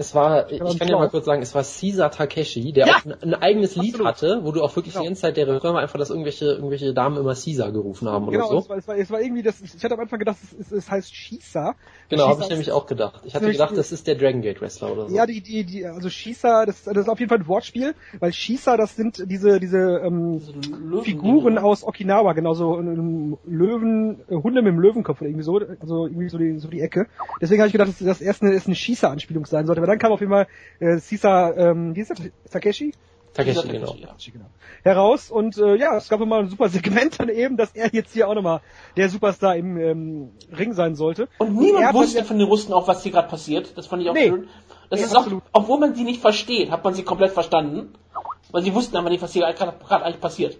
[0.00, 2.96] es war, ich kann ja mal kurz sagen, es war Caesar Takeshi, der ja!
[2.96, 4.06] auch ein, ein eigenes Lied Absolut.
[4.06, 5.02] hatte, wo du auch wirklich genau.
[5.02, 8.30] die ganze Zeit der Refrain war einfach, dass irgendwelche, irgendwelche Damen immer Caesar gerufen haben
[8.30, 8.62] genau, oder so.
[8.62, 10.90] Es war, es war, es war irgendwie das, ich hatte am Anfang gedacht, es, es
[10.90, 11.74] heißt Shisa.
[12.08, 13.20] Genau, habe ich nämlich auch gedacht.
[13.24, 15.14] Ich hatte gedacht, das ist der Dragon Gate Wrestler oder so.
[15.14, 18.32] Ja, die, die, die, also Shisa, das, das ist auf jeden Fall ein Wortspiel, weil
[18.32, 20.40] Shisa, das sind diese, diese, ähm,
[20.82, 25.44] Löwen, Figuren aus Okinawa, genau so ähm, Löwen, äh, Hunde mit dem Löwenkopf oder irgendwie
[25.44, 27.06] so, also irgendwie so die, so die Ecke.
[27.40, 30.12] Deswegen habe ich gedacht, dass das erst eine, eine Shisa-Anspielung sein sollte, aber dann kam
[30.12, 30.46] auf jeden Fall
[30.80, 32.18] äh, Sisa, ähm, wie ist das?
[32.50, 32.92] Takeshi?
[33.32, 33.94] Takeshi, genau.
[33.94, 34.46] Genau.
[34.82, 38.12] Heraus und äh, ja, es gab immer ein super Segment dann eben, dass er jetzt
[38.12, 38.60] hier auch nochmal
[38.96, 41.28] der Superstar im ähm, Ring sein sollte.
[41.38, 43.76] Und niemand und wusste von den Russen auch, was hier gerade passiert.
[43.76, 44.48] Das fand ich auch nee, schön.
[44.88, 45.42] Das nee, ist absolut.
[45.52, 47.92] auch, obwohl man sie nicht versteht, hat man sie komplett verstanden.
[48.50, 50.58] Weil sie wussten aber nicht, was hier gerade eigentlich passiert.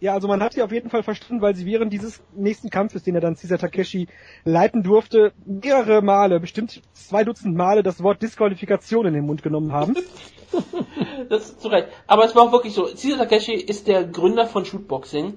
[0.00, 3.02] Ja, also man hat sie auf jeden Fall verstanden, weil sie während dieses nächsten Kampfes,
[3.02, 4.08] den er dann Cesar Takeshi
[4.44, 9.72] leiten durfte, mehrere Male, bestimmt zwei Dutzend Male das Wort Disqualifikation in den Mund genommen
[9.72, 9.94] haben.
[11.28, 11.88] das ist zu Recht.
[12.06, 12.86] Aber es war auch wirklich so.
[12.86, 15.34] Cesar Takeshi ist der Gründer von Shootboxing.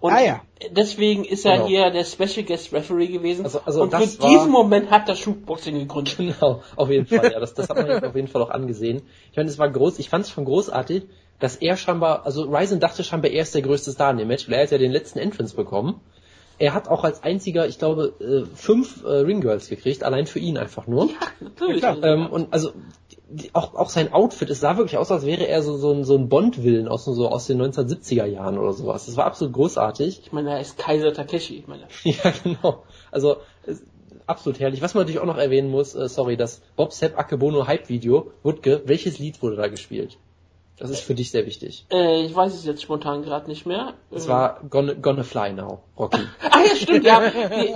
[0.00, 0.42] Und ah, ja.
[0.70, 1.66] deswegen ist er genau.
[1.66, 3.44] hier der Special Guest Referee gewesen.
[3.44, 6.16] Also, also und für diesen Moment hat das Shootboxing gegründet.
[6.18, 7.32] Genau, auf jeden Fall.
[7.32, 9.02] Ja, das, das hat man auf jeden Fall auch angesehen.
[9.32, 9.98] Ich meine, es war groß.
[9.98, 11.08] Ich fand es schon großartig,
[11.38, 14.48] dass er scheinbar, also Ryzen dachte scheinbar, er ist der größte Star in dem Match,
[14.48, 16.00] weil er hat ja den letzten Entrance bekommen.
[16.60, 20.58] Er hat auch als einziger, ich glaube, äh, fünf äh, Ringgirls gekriegt, allein für ihn
[20.58, 21.06] einfach nur.
[21.06, 21.82] Ja, natürlich.
[21.82, 22.72] Ja, ähm, und also
[23.52, 26.16] auch, auch sein Outfit, es sah wirklich aus, als wäre er so, so ein, so
[26.16, 29.06] ein Bond-Willen aus, so aus den 1970er Jahren oder sowas.
[29.06, 30.22] Das war absolut großartig.
[30.24, 31.86] Ich meine, er ist Kaiser Takeshi, ich meine.
[32.02, 32.82] ja, genau.
[33.12, 33.36] Also,
[34.26, 34.82] absolut herrlich.
[34.82, 38.82] Was man natürlich auch noch erwähnen muss, äh, sorry, das Bob Sepp Akebono Hype-Video, Wutke,
[38.86, 40.18] welches Lied wurde da gespielt?
[40.78, 41.86] Das ist für dich sehr wichtig.
[41.90, 43.94] Äh, ich weiß es jetzt spontan gerade nicht mehr.
[44.12, 46.18] Es war Gonna, Gonna Fly Now, Rocky.
[46.50, 47.20] ah ja, stimmt, ja.
[47.20, 47.74] Nee,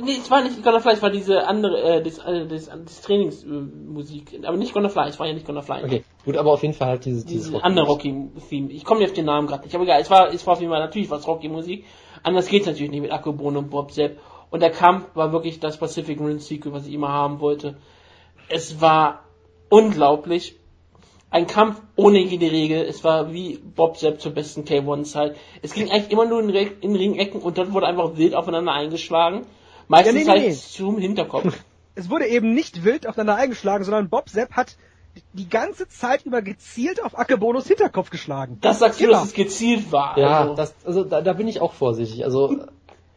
[0.00, 3.02] nee, es war nicht Gonna Fly, es war diese andere, äh, das, äh, das, das
[3.02, 4.32] Trainingsmusik.
[4.42, 5.84] Äh, aber nicht Gonna Fly, es war ja nicht Gonna Fly.
[5.84, 8.70] Okay, gut, aber auf jeden Fall halt dieses, dieses Rocky andere Rocky-Theme.
[8.70, 10.60] Ich komme nicht auf den Namen gerade nicht, aber egal, es war, es war auf
[10.60, 11.84] jeden Fall natürlich was Rocky-Musik.
[12.22, 14.18] Anders geht's natürlich nicht mit Akebono und Bob Sepp.
[14.50, 17.76] Und der Kampf war wirklich das Pacific Rim Sequel, was ich immer haben wollte.
[18.48, 19.24] Es war
[19.68, 20.59] unglaublich
[21.30, 22.82] ein Kampf ohne jede Regel.
[22.82, 25.36] Es war wie Bob Sepp zur besten K1-Zeit.
[25.62, 29.46] Es ging eigentlich immer nur in, in Ringecken und dann wurde einfach wild aufeinander eingeschlagen.
[29.88, 30.54] Meistens Ja, nee, nee, halt nee.
[30.54, 31.44] zum Hinterkopf.
[31.96, 34.76] Es wurde eben nicht wild aufeinander eingeschlagen, sondern Bob Sepp hat
[35.32, 38.58] die ganze Zeit über gezielt auf Akebonos Hinterkopf geschlagen.
[38.60, 39.14] Das sagst du, Immer.
[39.14, 40.16] dass es gezielt war.
[40.16, 42.24] Ja, also, das, also da, da bin ich auch vorsichtig.
[42.24, 42.56] Also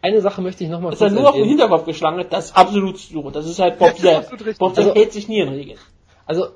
[0.02, 2.58] eine Sache möchte ich nochmal dass er nur auf den Hinterkopf geschlagen hat, das ist
[2.58, 3.30] absolut so.
[3.30, 4.30] Das ist halt Bob Sepp.
[4.58, 5.80] Bob Sepp Also- hält sich nie in Regeln.
[6.26, 6.48] Also,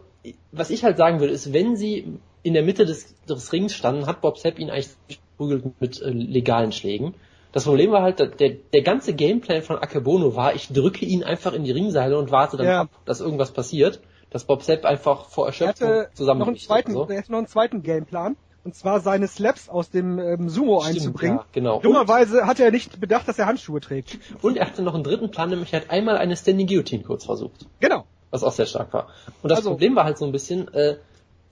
[0.52, 4.06] was ich halt sagen würde, ist, wenn sie in der Mitte des, des Rings standen,
[4.08, 7.14] hat Bob Sepp ihn eigentlich geprügelt mit äh, legalen Schlägen.
[7.52, 11.54] Das Problem war halt, der, der ganze Gameplan von Akebono war, ich drücke ihn einfach
[11.54, 12.82] in die Ringseile und warte dann Ja.
[12.82, 16.92] ab, dass irgendwas passiert, dass Bob Sepp einfach vor Er Erschöpfung hatte noch einen zweiten,
[16.94, 17.08] so.
[17.08, 18.36] er hatte noch einen zweiten Gameplan.
[18.64, 21.38] Und zwar seine Slaps aus dem ähm, Sumo Stimmt, einzubringen.
[21.38, 21.80] ja, genau.
[21.80, 24.20] Dummerweise hat er nicht bedacht, dass er Handschuhe trägt.
[24.42, 27.24] Und er hatte noch einen dritten Plan, nämlich er hat einmal eine Standing Guillotine kurz
[27.24, 27.66] versucht.
[27.80, 28.06] Genau.
[28.32, 29.08] Was auch sehr stark war.
[29.42, 30.98] Und das Also- Problem war halt so ein bisschen, äh,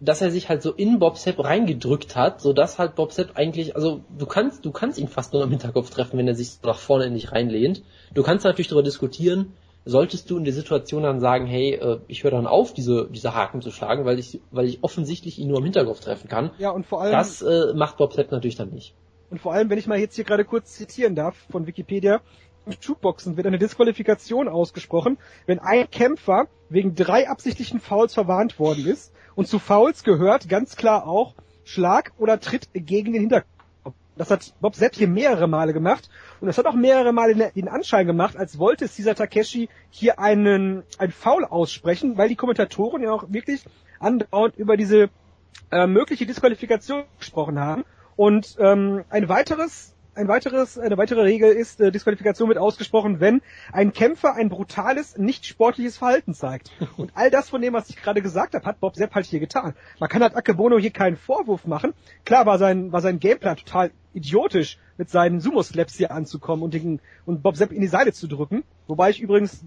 [0.01, 3.31] dass er sich halt so in Bob Sepp reingedrückt hat, so dass halt Bob Sepp
[3.37, 6.59] eigentlich, also du kannst, du kannst ihn fast nur am Hinterkopf treffen, wenn er sich
[6.63, 7.81] nach vorne in dich reinlehnt.
[8.13, 9.53] Du kannst natürlich darüber diskutieren,
[9.85, 13.33] solltest du in der Situation dann sagen, hey, äh, ich höre dann auf, diese, diese
[13.35, 16.51] Haken zu schlagen, weil ich, weil ich offensichtlich ihn nur am Hinterkopf treffen kann.
[16.57, 18.93] Ja, und vor allem, Das äh, macht Bob Sepp natürlich dann nicht.
[19.31, 22.21] und vor allem, wenn ich mal jetzt hier gerade kurz zitieren darf von Wikipedia,
[22.79, 29.13] Shootboxen wird eine Disqualifikation ausgesprochen, wenn ein Kämpfer wegen drei absichtlichen Fouls verwarnt worden ist.
[29.35, 33.49] Und zu Fouls gehört ganz klar auch Schlag oder Tritt gegen den Hinterkopf.
[34.17, 36.09] Das hat Bob Sepp hier mehrere Male gemacht.
[36.39, 40.19] Und das hat auch mehrere Male den- den Anschein gemacht, als wollte Caesar Takeshi hier
[40.19, 43.65] einen, ein Foul aussprechen, weil die Kommentatoren ja auch wirklich
[43.99, 45.09] andauernd über diese
[45.71, 47.83] äh, mögliche Disqualifikation gesprochen haben.
[48.15, 53.41] Und ähm, ein weiteres, ein weiteres, eine weitere Regel ist, äh, Disqualifikation wird ausgesprochen, wenn
[53.71, 56.71] ein Kämpfer ein brutales, nicht sportliches Verhalten zeigt.
[56.97, 59.39] Und all das von dem, was ich gerade gesagt habe, hat Bob Sepp halt hier
[59.39, 59.75] getan.
[59.99, 61.93] Man kann halt Akebono hier keinen Vorwurf machen.
[62.23, 67.01] Klar war sein, war sein Gameplan total idiotisch, mit seinen Sumo-Slaps hier anzukommen und, den,
[67.25, 68.63] und Bob Sepp in die Seile zu drücken.
[68.87, 69.63] Wobei ich übrigens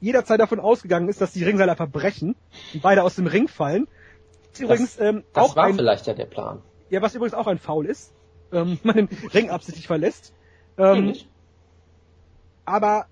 [0.00, 2.36] jederzeit davon ausgegangen ist, dass die Ringseile einfach brechen
[2.72, 3.88] und beide aus dem Ring fallen.
[4.58, 6.62] Übrigens ähm, Das auch war ein, vielleicht ja der Plan.
[6.88, 8.12] ja, was übrigens auch ein Foul ist,
[8.52, 10.32] ähm, man den Ring absichtlich verlässt.
[10.78, 11.14] Ähm,
[12.64, 13.06] aber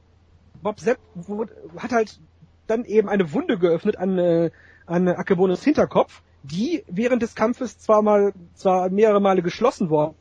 [0.62, 2.20] Bob Sepp wurde, hat halt
[2.66, 4.50] dann eben eine Wunde geöffnet an, äh,
[4.86, 10.14] an Akebonos Hinterkopf, die während des Kampfes zwar mal, zwar mehrere Male geschlossen worden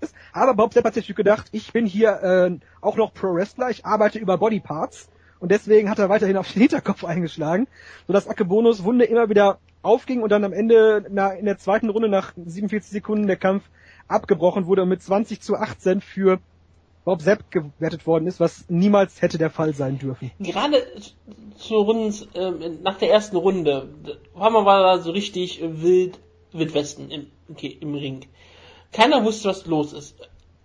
[0.00, 3.84] ist, aber Bob Sepp hat sich gedacht, ich bin hier äh, auch noch Pro-Wrestler, ich
[3.84, 5.08] arbeite über Bodyparts
[5.38, 7.68] und deswegen hat er weiterhin auf den Hinterkopf eingeschlagen,
[8.06, 12.08] sodass Akebonos Wunde immer wieder aufging und dann am Ende na, in der zweiten Runde
[12.08, 13.64] nach 47 Sekunden der Kampf
[14.10, 16.40] abgebrochen wurde und mit 20 zu 18 für
[17.04, 20.30] Bob Sepp gewertet worden ist, was niemals hätte der Fall sein dürfen.
[20.38, 20.82] Gerade
[21.56, 23.88] zur Runden, ähm, nach der ersten Runde,
[24.34, 26.18] war man da so richtig äh, wild,
[26.52, 28.26] Wildwesten im, okay, im Ring.
[28.92, 30.16] Keiner wusste, was los ist.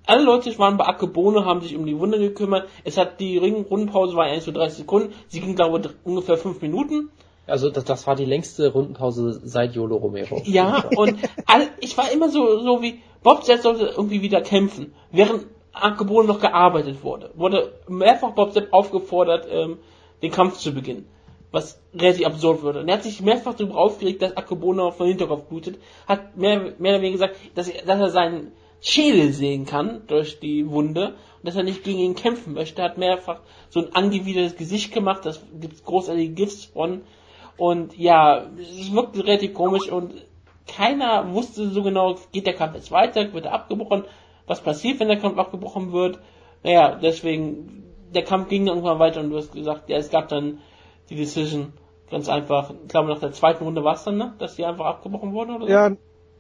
[0.08, 2.70] Alle Leute waren bei Akebono, haben sich um die Wunde gekümmert.
[2.84, 5.14] Es hat die Ring-Rundenpause war eigentlich so 30 Sekunden.
[5.28, 7.10] Sie ging, glaube ich, ungefähr 5 Minuten.
[7.48, 10.42] Also das, das war die längste Rundenpause seit Yolo Romero.
[10.46, 14.94] Ja, und all, ich war immer so, so wie, Bob Sepp sollte irgendwie wieder kämpfen,
[15.12, 17.32] während Akebono noch gearbeitet wurde.
[17.36, 19.78] Wurde mehrfach Bob Sepp aufgefordert, ähm,
[20.22, 21.08] den Kampf zu beginnen.
[21.52, 22.82] Was relativ absurd würde.
[22.82, 25.80] Und er hat sich mehrfach darüber aufgeregt, dass Akebono vom Hinterkopf blutet.
[26.08, 28.52] Hat mehr, mehr oder weniger gesagt, dass er, dass er seinen
[28.82, 32.84] Schädel sehen kann durch die Wunde und dass er nicht gegen ihn kämpfen möchte.
[32.84, 33.40] Hat mehrfach
[33.70, 35.26] so ein angewidertes Gesicht gemacht.
[35.26, 37.02] Das gibt's großartige GIFs von.
[37.58, 40.14] Und ja, es wirkte relativ komisch und
[40.68, 44.04] keiner wusste so genau, geht der Kampf jetzt weiter, wird er abgebrochen,
[44.48, 46.20] was passiert, wenn der Kampf abgebrochen wird.
[46.64, 47.84] Naja, deswegen,
[48.14, 50.60] der Kampf ging irgendwann weiter und du hast gesagt, ja, es gab dann
[51.10, 51.74] die Decision,
[52.10, 54.86] ganz einfach, ich glaube nach der zweiten Runde war es dann, ne, dass die einfach
[54.86, 55.72] abgebrochen wurden oder so?
[55.72, 55.92] Ja,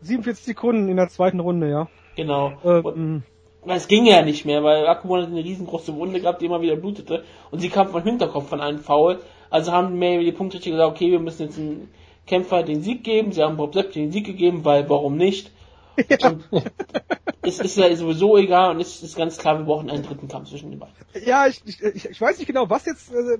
[0.01, 1.87] 47 Sekunden in der zweiten Runde, ja.
[2.15, 2.53] Genau.
[2.63, 3.21] Äh, Und- mh.
[3.65, 6.61] Weil es ging ja nicht mehr, weil Akkumon hat eine riesengroße Wunde gehabt, die immer
[6.61, 9.19] wieder blutete und sie kam vom Hinterkopf von einem Foul.
[9.49, 11.89] Also haben mehr die Punktrichter gesagt, okay, wir müssen jetzt einen
[12.25, 13.31] Kämpfer den Sieg geben.
[13.31, 15.51] Sie haben Bob Sepp den Sieg gegeben, weil warum nicht?
[16.23, 16.43] Und
[17.41, 20.49] es ist ja sowieso egal und es ist ganz klar, wir brauchen einen dritten Kampf
[20.49, 20.95] zwischen den beiden.
[21.25, 23.37] Ja, ich, ich, ich ich weiß nicht genau, was jetzt äh,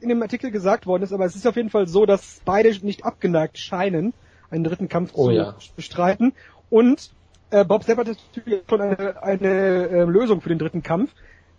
[0.00, 2.70] in dem Artikel gesagt worden ist, aber es ist auf jeden Fall so, dass beide
[2.84, 4.14] nicht abgeneigt scheinen,
[4.50, 5.56] einen dritten Kampf Oh zu ja.
[5.74, 6.34] bestreiten.
[6.70, 7.10] Und
[7.50, 9.48] äh, Bob Sepp hat natürlich schon eine, eine
[9.88, 11.12] äh, Lösung für den dritten Kampf,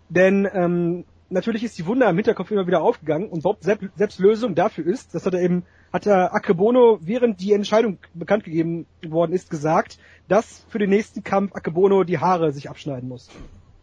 [0.08, 4.18] denn ähm, natürlich ist die Wunde am Hinterkopf immer wieder aufgegangen und Bob Sepp, Sepps
[4.18, 8.86] Lösung dafür ist, das hat er eben, hat er Akebono, während die Entscheidung bekannt gegeben
[9.06, 9.98] worden ist, gesagt,
[10.28, 13.28] dass für den nächsten Kampf Akebono die Haare sich abschneiden muss.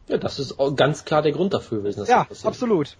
[0.07, 2.05] Ja, das ist ganz klar der Grund dafür gewesen.
[2.07, 2.97] Ja, absolut.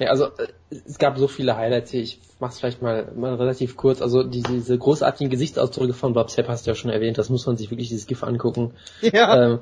[0.00, 0.48] Ja, also äh,
[0.86, 2.00] es gab so viele Highlights hier.
[2.00, 4.00] Ich mach's vielleicht mal, mal relativ kurz.
[4.00, 7.18] Also die, diese großartigen Gesichtsausdrücke von Bob Sepp hast du ja schon erwähnt.
[7.18, 8.72] Das muss man sich wirklich dieses GIF angucken.
[9.02, 9.52] Ja.
[9.52, 9.58] Ähm,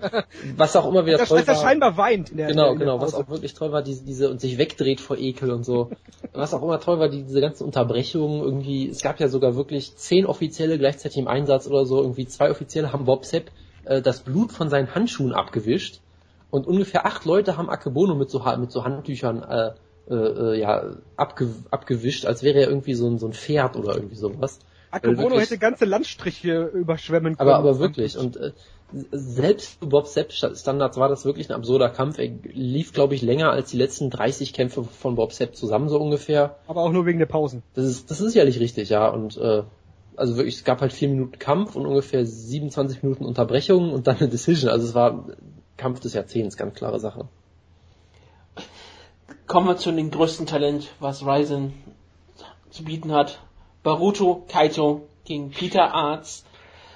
[0.56, 1.62] was auch immer wieder Dass, toll dass er war.
[1.62, 3.00] scheinbar weint in der Genau, in der genau.
[3.00, 5.90] Was auch wirklich toll war, diese, diese und sich wegdreht vor Ekel und so.
[6.32, 8.88] Was auch immer toll war, die, diese ganzen Unterbrechungen irgendwie.
[8.88, 12.00] Es gab ja sogar wirklich zehn Offizielle gleichzeitig im Einsatz oder so.
[12.00, 13.50] Irgendwie zwei Offizielle haben Bob Sepp
[13.86, 16.00] äh, das Blut von seinen Handschuhen abgewischt
[16.50, 19.72] und ungefähr acht Leute haben Akebono mit so, mit so Handtüchern äh,
[20.10, 23.94] äh, äh, ja, abge, abgewischt, als wäre er irgendwie so ein, so ein Pferd oder
[23.94, 24.58] irgendwie sowas.
[24.90, 27.48] Akebono hätte ganze Landstriche überschwemmen können.
[27.50, 28.52] Aber, aber wirklich, und äh,
[29.12, 32.18] selbst für Bob Sepp Standards war das wirklich ein absurder Kampf.
[32.18, 36.00] Er lief, glaube ich, länger als die letzten 30 Kämpfe von Bob Sepp zusammen, so
[36.00, 36.56] ungefähr.
[36.66, 37.62] Aber auch nur wegen der Pausen.
[37.74, 39.08] Das ist, das ist sicherlich richtig, ja.
[39.08, 39.62] Und äh,
[40.16, 44.16] also wirklich, es gab halt vier Minuten Kampf und ungefähr 27 Minuten Unterbrechung und dann
[44.16, 44.70] eine Decision.
[44.70, 45.26] Also es war
[45.76, 47.28] Kampf des Jahrzehnts, ganz klare Sache.
[49.48, 51.72] Kommen wir zu dem größten Talent, was Ryzen
[52.70, 53.40] zu bieten hat.
[53.82, 56.44] Baruto Kaito gegen Peter Arz.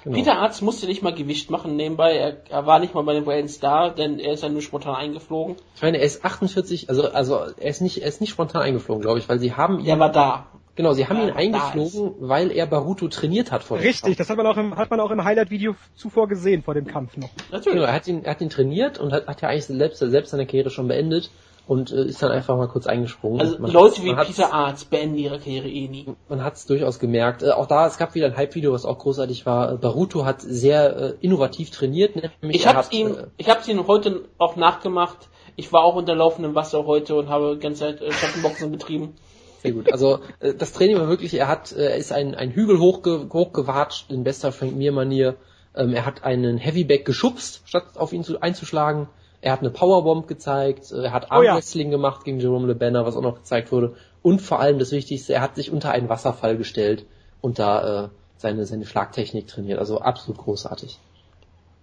[0.03, 0.15] Genau.
[0.17, 2.15] Peter Arz musste nicht mal Gewicht machen nebenbei.
[2.15, 4.95] Er, er war nicht mal bei den Wayans da, denn er ist ja nur spontan
[4.95, 5.55] eingeflogen.
[5.75, 9.01] Ich meine, er ist 48, also also er ist nicht er ist nicht spontan eingeflogen,
[9.01, 10.45] glaube ich, weil sie haben ihn Er war da.
[10.75, 14.17] genau, sie haben Ja, ihn eingeflogen, weil er Baruto trainiert hat vor dem Richtig, Kampf.
[14.17, 17.15] das hat man auch im, hat man auch im Highlight-Video zuvor gesehen, vor dem Kampf
[17.17, 17.29] noch.
[17.51, 17.77] Natürlich.
[17.77, 20.31] Genau, er hat ihn, er hat ihn trainiert und hat, hat ja eigentlich selbst, selbst
[20.31, 21.31] seine Karriere schon beendet
[21.65, 23.39] und äh, ist dann einfach mal kurz eingesprungen.
[23.39, 26.05] Also Leute wie Peter Arz beenden ihre Karriere eh nie.
[26.27, 27.43] Man hat es durchaus gemerkt.
[27.43, 29.73] Äh, auch da, es gab wieder ein Hype-Video, was auch großartig war.
[29.73, 32.15] Äh, Baruto hat sehr äh, innovativ trainiert.
[32.41, 35.29] Nämlich Ich hat, ihm, äh, ich hab's ihm heute auch nachgemacht.
[35.55, 39.15] Ich war auch unter laufendem Wasser heute und habe die ganze Zeit äh, Schattenboxen betrieben.
[39.61, 39.91] Sehr gut.
[39.91, 43.29] Also äh, das Training war wirklich, er hat, äh, er ist ein, ein Hügel hochge
[43.31, 45.35] hochgewatscht in bester Frank Mir Manier.
[45.75, 49.07] Ähm, er hat einen Heavyback geschubst, statt auf ihn zu, einzuschlagen.
[49.43, 51.51] Er hat eine Powerbomb gezeigt, äh, er hat Oh ja.
[51.51, 53.93] Armwrestling gemacht gegen Jerome Le Banner, was auch noch gezeigt wurde.
[54.21, 57.05] Und vor allem das Wichtigste, er hat sich unter einen Wasserfall gestellt
[57.41, 59.79] und da äh, seine, seine Schlagtechnik trainiert.
[59.79, 60.97] Also absolut großartig.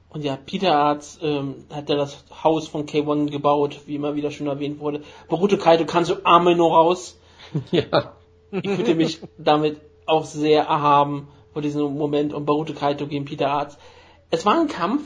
[0.09, 4.31] Und ja, Peter Arz ähm, hat ja das Haus von K1 gebaut, wie immer wieder
[4.31, 5.03] schon erwähnt wurde.
[5.29, 7.19] Baruto Kaito kann so Arme nur raus.
[7.71, 8.15] ja.
[8.51, 13.51] Ich fühlte mich damit auch sehr erhaben vor diesem Moment und Baruto Kaito gegen Peter
[13.51, 13.77] Arz.
[14.31, 15.03] Es war ein Kampf,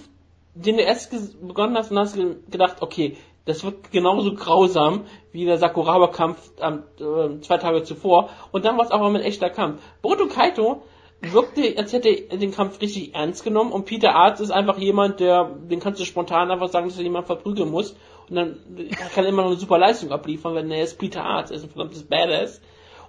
[0.55, 1.11] den du erst
[1.47, 6.85] begonnen hast und hast ge- gedacht, okay, das wird genauso grausam wie der Sakuraba-Kampf am,
[6.99, 8.31] äh, zwei Tage zuvor.
[8.53, 9.83] Und dann war es aber ein echter Kampf.
[10.01, 10.83] Baruto Kaito
[11.21, 15.21] wirkte, als hätte er den Kampf richtig ernst genommen und Peter Arz ist einfach jemand,
[15.21, 17.97] der, den kannst du spontan einfach sagen, dass er jemand verprügeln muss
[18.29, 18.59] und dann
[19.15, 21.65] kann er immer noch eine super Leistung abliefern, wenn er ist Peter Arz, er ist
[21.65, 22.61] ein verdammtes Badass.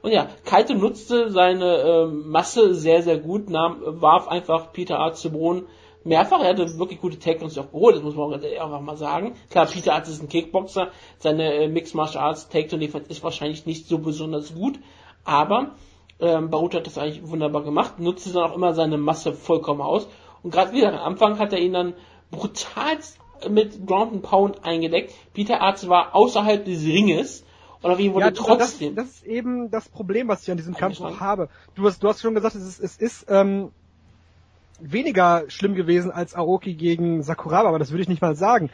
[0.01, 5.21] Und ja, Kaito nutzte seine ähm, Masse sehr, sehr gut, nahm, warf einfach Peter Arz
[5.21, 5.65] zu Boden.
[6.05, 9.33] Mehrfach, er hatte wirklich gute Takedowns auch geholt, das muss man auch einfach mal sagen.
[9.49, 13.65] Klar, Peter Arz ist ein Kickboxer, seine äh, Mixed Martial Arts Takedown Defense ist wahrscheinlich
[13.65, 14.79] nicht so besonders gut,
[15.23, 15.71] aber
[16.19, 20.07] ähm, Baruto hat das eigentlich wunderbar gemacht, nutzte dann auch immer seine Masse vollkommen aus.
[20.43, 21.93] Und gerade wieder am Anfang hat er ihn dann
[22.31, 22.97] brutal
[23.49, 25.13] mit Ground and Pound eingedeckt.
[25.33, 27.43] Peter Arz war außerhalb des Ringes
[27.81, 28.95] und auf ihn wurde Ja, das, trotzdem.
[28.95, 31.49] das ist eben das Problem, was ich an diesem Kampf auch habe.
[31.75, 33.71] Du hast, du hast schon gesagt, es ist, es ist ähm,
[34.81, 38.69] weniger schlimm gewesen als Aoki gegen Sakuraba, aber das würde ich nicht mal sagen.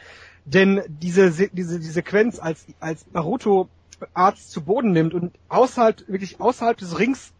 [0.45, 3.69] Denn diese, Se- diese, die Sequenz, als, als Naruto
[4.13, 7.33] Arzt zu Boden nimmt und außerhalb, wirklich außerhalb des Rings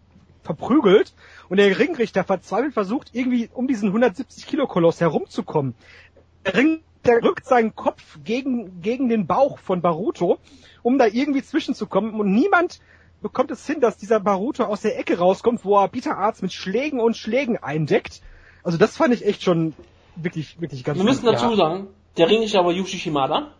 [0.44, 1.14] verprügelt
[1.50, 5.74] und der Ringrichter verzweifelt versucht, irgendwie um diesen 170 Kilo Koloss herumzukommen.
[6.46, 10.38] Der Ring, der rückt seinen Kopf gegen, gegen den Bauch von Baruto,
[10.84, 12.80] um da irgendwie zwischenzukommen und niemand
[13.22, 16.54] bekommt es hin, dass dieser Baruto aus der Ecke rauskommt, wo er Peter Arzt mit
[16.54, 18.22] Schlägen und Schlägen eindeckt.
[18.64, 19.74] Also das fand ich echt schon
[20.16, 23.52] wirklich, wirklich ganz Wir müssen dazu sagen, der Ringrichter war Yushi Shimada.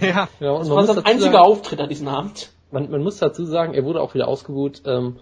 [0.00, 0.28] Ja.
[0.40, 2.50] ja und Das war sein einziger sagen, Auftritt an diesem Abend.
[2.70, 4.82] man, man muss dazu sagen, er wurde auch wieder ausgebuht.
[4.86, 5.16] Ähm,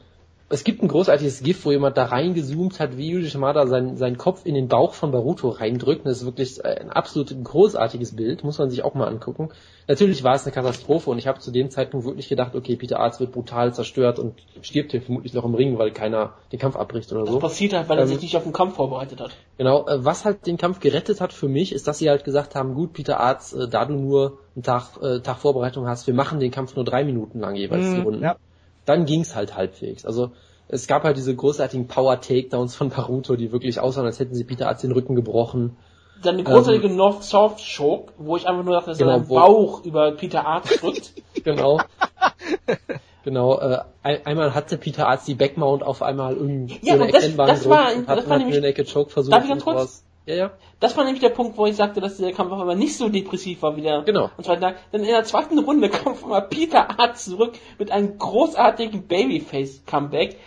[0.51, 4.19] es gibt ein großartiges GIF, wo jemand da reingezoomt hat, wie Yuji Shimada seinen, seinen
[4.19, 6.05] Kopf in den Bauch von Baruto reindrückt.
[6.07, 9.49] Das ist wirklich ein absolut großartiges Bild, muss man sich auch mal angucken.
[9.89, 13.01] Natürlich war es eine Katastrophe und ich habe zu dem Zeitpunkt wirklich gedacht, okay, Peter
[13.01, 16.77] Arzt wird brutal zerstört und stirbt hier vermutlich noch im Ring, weil keiner den Kampf
[16.77, 17.39] abbricht oder Das so.
[17.41, 19.31] passiert halt, weil er Ähm, sich nicht auf den Kampf vorbereitet hat.
[19.59, 22.55] Genau, äh, was halt den Kampf gerettet hat für mich, ist, dass sie halt gesagt
[22.55, 26.15] haben, gut, Peter Arzt, äh, da du nur einen Tag, äh, Tag Vorbereitung hast, wir
[26.15, 28.23] machen den Kampf nur drei Minuten lang jeweils die Mhm, Runden.
[28.23, 28.37] ja.
[28.87, 30.05] Dann ging's halt halbwegs.
[30.05, 30.31] Also
[30.69, 34.69] es gab halt diese großartigen Power-Takedowns von Baruto, die wirklich aussahen, als hätten sie Peter
[34.69, 35.77] Arzt den Rücken gebrochen.
[36.23, 39.29] Dann eine großartige North Soft Choke, wo ich einfach nur dachte, dass er Genau, seinen
[39.29, 41.13] wo- Bauch über Peter Arzt drückt.
[41.45, 41.79] Genau.
[43.25, 47.15] genau, äh, ein, einmal hatte Peter Arzt die Backmount auf einmal irgendwie Ja, ohne und
[47.15, 49.35] das- erkennbaren das war- Grund und das hat war nämlich- Rear Naked Choke versucht.
[49.35, 50.05] Darf ich ganz kurz?
[50.27, 50.51] Ja, ja.
[50.81, 53.61] Das war nämlich der Punkt, wo ich sagte, dass der Kampf aber nicht so depressiv
[53.63, 54.31] war wie der Genau.
[54.37, 54.77] am zweiten Tag.
[54.91, 60.39] Denn in der zweiten Runde kam mal Peter Art zurück mit einem großartigen Babyface-Comeback,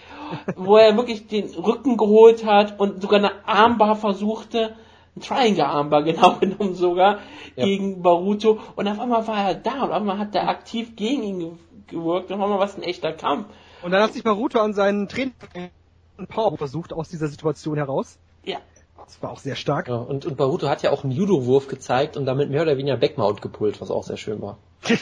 [0.55, 4.75] wo er wirklich den Rücken geholt hat und sogar eine Armbar versuchte,
[5.15, 7.19] ein Triangle-Armbar genau genommen sogar,
[7.55, 7.65] Ja.
[7.65, 8.59] gegen Baruto.
[8.75, 11.51] Und auf einmal war er da und auf einmal hat er aktiv gegen ihn ge-
[11.87, 12.31] gewirkt.
[12.31, 13.47] Und auf einmal war es ein echter Kampf.
[13.83, 18.17] Und dann hat sich Baruto an seinen Trainer einen Power versucht aus dieser Situation heraus.
[18.43, 18.57] Ja.
[19.07, 19.87] Das war auch sehr stark.
[19.87, 22.97] ja und, und Baruto hat ja auch einen Judo-Wurf gezeigt und damit mehr oder weniger
[22.97, 24.59] Backmount gepullt, was auch sehr schön war.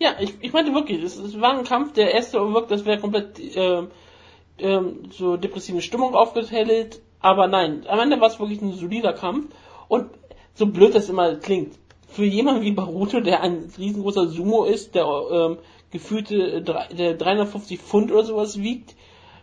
[0.00, 3.00] Ja, ich, ich meinte wirklich, es, es war ein Kampf, der erste wirkt, das wäre
[3.00, 3.88] komplett ähm,
[4.58, 9.52] ähm, so depressive Stimmung aufgehellt, aber nein, am Ende war es wirklich ein solider Kampf
[9.88, 10.10] und
[10.54, 11.74] so blöd das immer klingt,
[12.06, 15.58] für jemanden wie Baruto, der ein riesengroßer Sumo ist, der ähm,
[15.90, 18.94] gefühlte äh, der 350 Pfund oder sowas wiegt,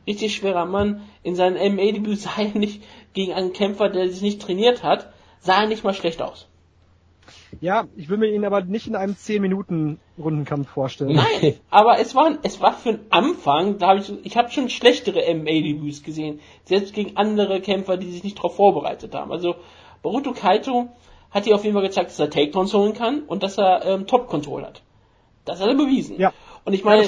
[0.08, 2.82] richtig schwerer Mann, in seinem MMA-Debüt sah er nicht
[3.16, 6.48] gegen einen Kämpfer, der sich nicht trainiert hat, sah er nicht mal schlecht aus.
[7.62, 11.16] Ja, ich will mir ihn aber nicht in einem 10 Minuten Rundenkampf vorstellen.
[11.16, 14.70] Nein, aber es war, es war für den Anfang, da habe ich, ich habe schon
[14.70, 19.32] schlechtere MMA-Debüts gesehen, selbst gegen andere Kämpfer, die sich nicht darauf vorbereitet haben.
[19.32, 19.56] Also
[20.04, 20.90] Baruto Kaito
[21.32, 24.06] hat hier auf jeden Fall gezeigt, dass er Takedowns holen kann und dass er ähm,
[24.06, 24.84] Top-Control hat.
[25.46, 26.20] Das hat er bewiesen.
[26.20, 26.34] Ja.
[26.66, 27.08] Und ich meine,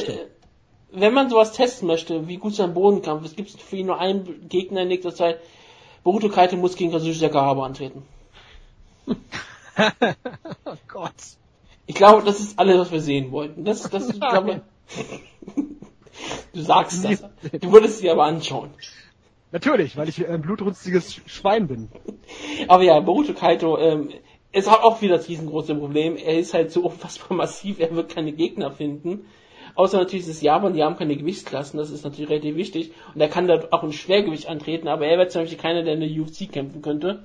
[0.91, 4.47] wenn man sowas testen möchte, wie gut sein Bodenkampf, es gibt für ihn nur einen
[4.47, 5.39] Gegner in nächster Zeit.
[6.07, 8.03] Baruto Kaito muss gegen Kazushi Sakahaba antreten.
[10.65, 11.13] Oh Gott.
[11.85, 13.65] Ich glaube, das ist alles, was wir sehen wollten.
[13.65, 14.61] Das, das, ich glaube,
[16.53, 17.23] du sagst das.
[17.61, 18.69] Du würdest sie aber anschauen.
[19.51, 21.89] Natürlich, weil ich ein blutrünstiges Sch- Schwein bin.
[22.69, 24.09] Aber ja, Boruto Kaito ähm,
[24.53, 26.15] ist auch- auch wieder das riesengroße Problem.
[26.15, 29.25] Er ist halt so unfassbar massiv, er wird keine Gegner finden.
[29.77, 32.91] Außer natürlich ist es Japan, die haben keine Gewichtsklassen, das ist natürlich relativ wichtig.
[33.13, 35.93] Und er kann da auch im Schwergewicht antreten, aber er wäre zum Beispiel keiner, der
[35.93, 37.23] in der UFC kämpfen könnte.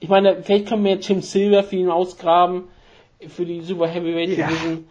[0.00, 2.64] Ich meine, vielleicht können wir Tim Silver für ihn ausgraben,
[3.28, 4.48] für die Super Heavyweight Ja.
[4.48, 4.86] Division.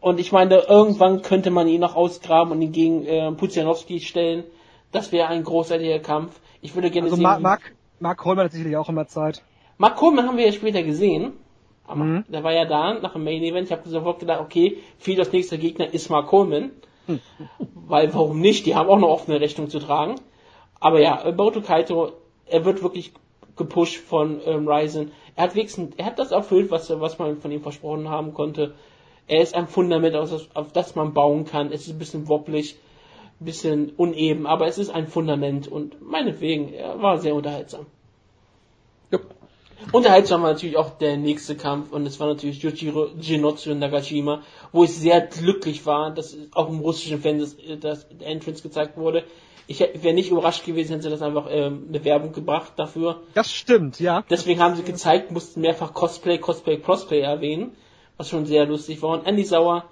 [0.00, 4.44] Und ich meine, irgendwann könnte man ihn noch ausgraben und ihn gegen äh, Puzianowski stellen.
[4.90, 6.40] Das wäre ein großartiger Kampf.
[6.60, 9.42] Ich würde gerne Also sehen, Ma wie- Mark, Mark Coleman hat sicherlich auch immer Zeit.
[9.78, 11.32] Mark Coleman haben wir ja später gesehen.
[11.86, 12.24] Aber Mhm.
[12.28, 13.66] der war ja da nach dem Main Event.
[13.66, 16.70] Ich habe sofort gedacht, okay, viel das nächste Gegner ist Mark Coleman.
[17.74, 18.66] Weil warum nicht?
[18.66, 20.16] Die haben auch eine offene Rechnung zu tragen.
[20.80, 22.12] Aber ja, Baruto Kaito,
[22.46, 23.12] er wird wirklich
[23.56, 25.12] gepusht von ähm, Ryzen.
[25.36, 28.74] Er hat wenigstens, er hat das erfüllt, was, was man von ihm versprochen haben konnte.
[29.26, 31.72] Er ist ein Fundament, auf das, auf das man bauen kann.
[31.72, 32.76] Es ist ein bisschen wobblig,
[33.40, 37.86] ein bisschen uneben, aber es ist ein Fundament und meinetwegen, er war sehr unterhaltsam.
[39.90, 44.84] Unterhaltsam war natürlich auch der nächste Kampf und es war natürlich Yujiro Jinotsu Nagashima, wo
[44.84, 49.24] ich sehr glücklich war, dass auch im russischen Fan das, das Entrance gezeigt wurde.
[49.66, 53.22] Ich wäre nicht überrascht gewesen, hätten sie das einfach ähm, eine Werbung gebracht dafür.
[53.34, 54.24] Das stimmt, ja.
[54.28, 57.72] Deswegen haben sie gezeigt, mussten mehrfach Cosplay, Cosplay, Cosplay erwähnen,
[58.16, 59.10] was schon sehr lustig war.
[59.18, 59.84] Und Andy Sauer.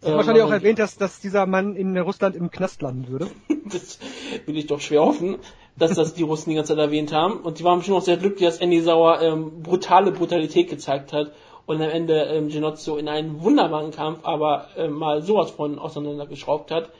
[0.00, 2.80] Sie haben äh, wahrscheinlich auch war- erwähnt, dass, dass dieser Mann in Russland im Knast
[2.82, 3.28] landen würde.
[3.64, 3.98] das
[4.46, 5.38] will ich doch schwer hoffen,
[5.78, 7.40] dass das die Russen die ganze Zeit erwähnt haben.
[7.40, 11.32] Und die waren bestimmt auch sehr glücklich, dass Andy Sauer ähm, brutale Brutalität gezeigt hat
[11.66, 16.70] und am Ende ähm, Genozzo in einen wunderbaren Kampf aber ähm, mal sowas von auseinandergeschraubt
[16.70, 16.90] hat.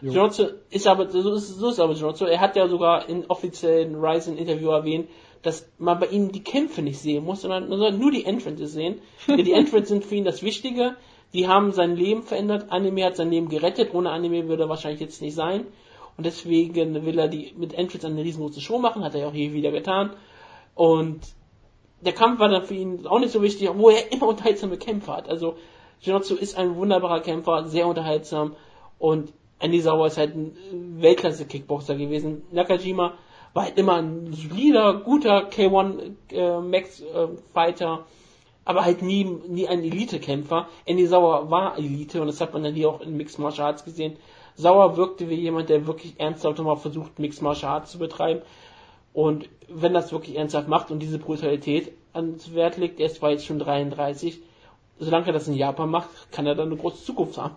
[0.00, 3.96] Genozzo ist aber, so ist, so ist aber Genozzo, er hat ja sogar in offiziellen
[3.96, 5.08] Ryzen-Interview erwähnt,
[5.42, 9.00] dass man bei ihm die Kämpfe nicht sehen muss, sondern nur die Entrances sehen.
[9.26, 10.96] Denn die Entrances sind für ihn das Wichtige.
[11.32, 12.66] Die haben sein Leben verändert.
[12.70, 13.92] Anime hat sein Leben gerettet.
[13.92, 15.66] Ohne Anime würde er wahrscheinlich jetzt nicht sein.
[16.18, 19.04] Und deswegen will er die mit Entrance eine riesengroße Show machen.
[19.04, 20.10] Hat er ja auch hier wieder getan.
[20.74, 21.20] Und
[22.00, 25.12] der Kampf war dann für ihn auch nicht so wichtig, obwohl er immer unterhaltsame Kämpfe
[25.12, 25.28] hat.
[25.28, 25.56] Also
[26.02, 28.56] Genotsu ist ein wunderbarer Kämpfer, sehr unterhaltsam.
[28.98, 30.56] Und Andy Sauer ist halt ein
[31.00, 32.42] Weltklasse-Kickboxer gewesen.
[32.50, 33.14] Nakajima
[33.54, 38.06] war halt immer ein solider, guter K1 äh, Max äh, Fighter,
[38.64, 40.68] aber halt nie, nie ein Elite-Kämpfer.
[40.84, 43.84] Andy Sauer war Elite und das hat man dann hier auch in Mixed Martial Arts
[43.84, 44.16] gesehen.
[44.58, 48.42] Sauer wirkte wie jemand, der wirklich ernsthaft mal versucht, Mixed Martial Arts zu betreiben.
[49.12, 53.30] Und wenn das wirklich ernsthaft macht und diese Brutalität ans Wert legt, er ist zwar
[53.30, 54.40] jetzt schon 33,
[54.98, 57.54] solange er das in Japan macht, kann er dann eine große Zukunft haben.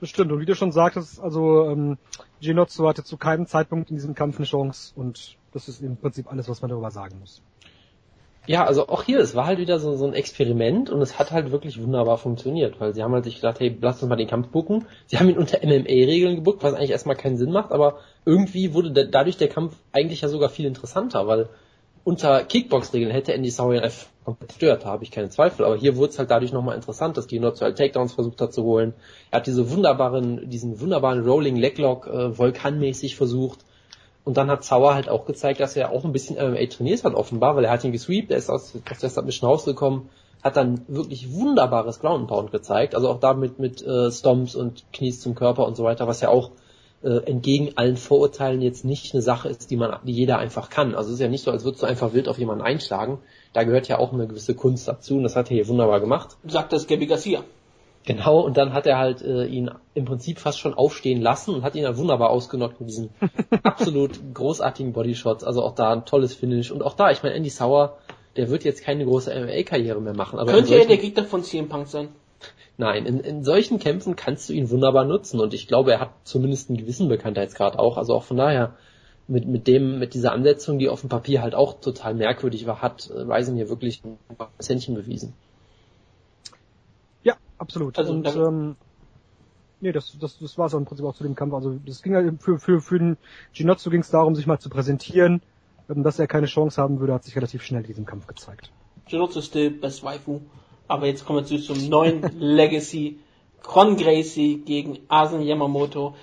[0.00, 0.32] Das stimmt.
[0.32, 1.98] Und wie du schon sagtest, also ähm,
[2.40, 6.32] Genotsu hatte zu keinem Zeitpunkt in diesem Kampf eine Chance und das ist im Prinzip
[6.32, 7.42] alles, was man darüber sagen muss.
[8.46, 11.30] Ja, also auch hier, es war halt wieder so, so ein Experiment und es hat
[11.30, 14.28] halt wirklich wunderbar funktioniert, weil sie haben halt sich gedacht, hey, lass uns mal den
[14.28, 14.86] Kampf bucken.
[15.06, 18.92] Sie haben ihn unter MMA-Regeln gebuckt, was eigentlich erstmal keinen Sinn macht, aber irgendwie wurde
[18.92, 21.48] da, dadurch der Kampf eigentlich ja sogar viel interessanter, weil
[22.02, 26.10] unter Kickbox-Regeln hätte Andy einfach komplett gestört, da habe ich keine Zweifel, aber hier wurde
[26.10, 28.94] es halt dadurch nochmal interessant, dass Genotsu halt Takedowns versucht hat zu holen.
[29.30, 33.60] Er hat diese wunderbaren, diesen wunderbaren Rolling Leglock äh, vulkanmäßig versucht
[34.30, 37.14] Und dann hat Sauer halt auch gezeigt, dass er auch ein bisschen MMA trainiert hat,
[37.14, 40.08] offenbar, weil er hat ihn gesweept, er ist aus, aus der Submission rausgekommen,
[40.40, 45.20] hat dann wirklich wunderbares Ground Pound gezeigt, also auch damit mit äh, Stomps und Knies
[45.20, 46.52] zum Körper und so weiter, was ja auch
[47.02, 50.94] äh, entgegen allen Vorurteilen jetzt nicht eine Sache ist, die man, die jeder einfach kann.
[50.94, 53.18] Also es ist ja nicht so, als würdest du einfach wild auf jemanden einschlagen.
[53.52, 56.36] Da gehört ja auch eine gewisse Kunst dazu und das hat er hier wunderbar gemacht.
[56.46, 57.42] Sagt das Gabby Garcia.
[58.06, 61.62] Genau, und dann hat er halt äh, ihn im Prinzip fast schon aufstehen lassen und
[61.62, 63.10] hat ihn dann wunderbar ausgenockt mit diesen
[63.62, 65.44] absolut großartigen Bodyshots.
[65.44, 66.70] Also auch da ein tolles Finish.
[66.70, 67.98] Und auch da, ich meine, Andy Sauer,
[68.36, 70.38] der wird jetzt keine große MMA-Karriere mehr machen.
[70.38, 72.08] Aber Könnte er der Gegner von CM Punk sein?
[72.78, 76.12] Nein, in, in solchen Kämpfen kannst du ihn wunderbar nutzen und ich glaube, er hat
[76.24, 77.98] zumindest einen gewissen Bekanntheitsgrad auch.
[77.98, 78.76] Also auch von daher,
[79.28, 82.80] mit, mit dem, mit dieser Ansetzung, die auf dem Papier halt auch total merkwürdig war,
[82.80, 84.18] hat äh, Ryzen hier wirklich ein
[84.66, 85.34] Händchen bewiesen.
[87.60, 87.98] Absolut.
[87.98, 88.76] Also, und, ähm,
[89.80, 91.52] nee, das, das, das war es im Prinzip auch zu dem Kampf.
[91.52, 93.18] Also das ging halt für, für, für den
[93.52, 95.42] Ginotsu ging es darum, sich mal zu präsentieren.
[95.90, 98.72] Ähm, dass er keine Chance haben würde, hat sich relativ schnell in diesem Kampf gezeigt.
[99.06, 100.40] Ginotsu still best waifu.
[100.88, 103.20] Aber jetzt kommen wir zum neuen Legacy.
[103.62, 106.14] Con Gracie gegen Asen Yamamoto.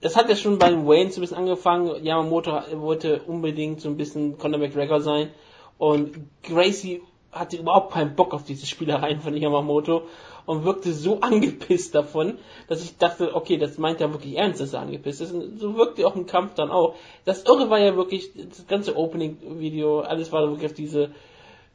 [0.00, 2.02] Das hat ja schon beim Wayne so ein bisschen angefangen.
[2.02, 5.28] Yamamoto wollte unbedingt so ein bisschen Conor McGregor sein.
[5.76, 7.02] Und Gracie
[7.32, 10.04] hatte überhaupt keinen Bock auf diese Spielereien von Yamamoto
[10.50, 14.72] und wirkte so angepisst davon, dass ich dachte, okay, das meint er wirklich ernst, dass
[14.72, 15.32] er angepisst ist.
[15.32, 16.96] Und so wirkte auch im Kampf dann auch.
[17.24, 21.12] Das Irre war ja wirklich, das ganze Opening-Video, alles war wirklich auf diese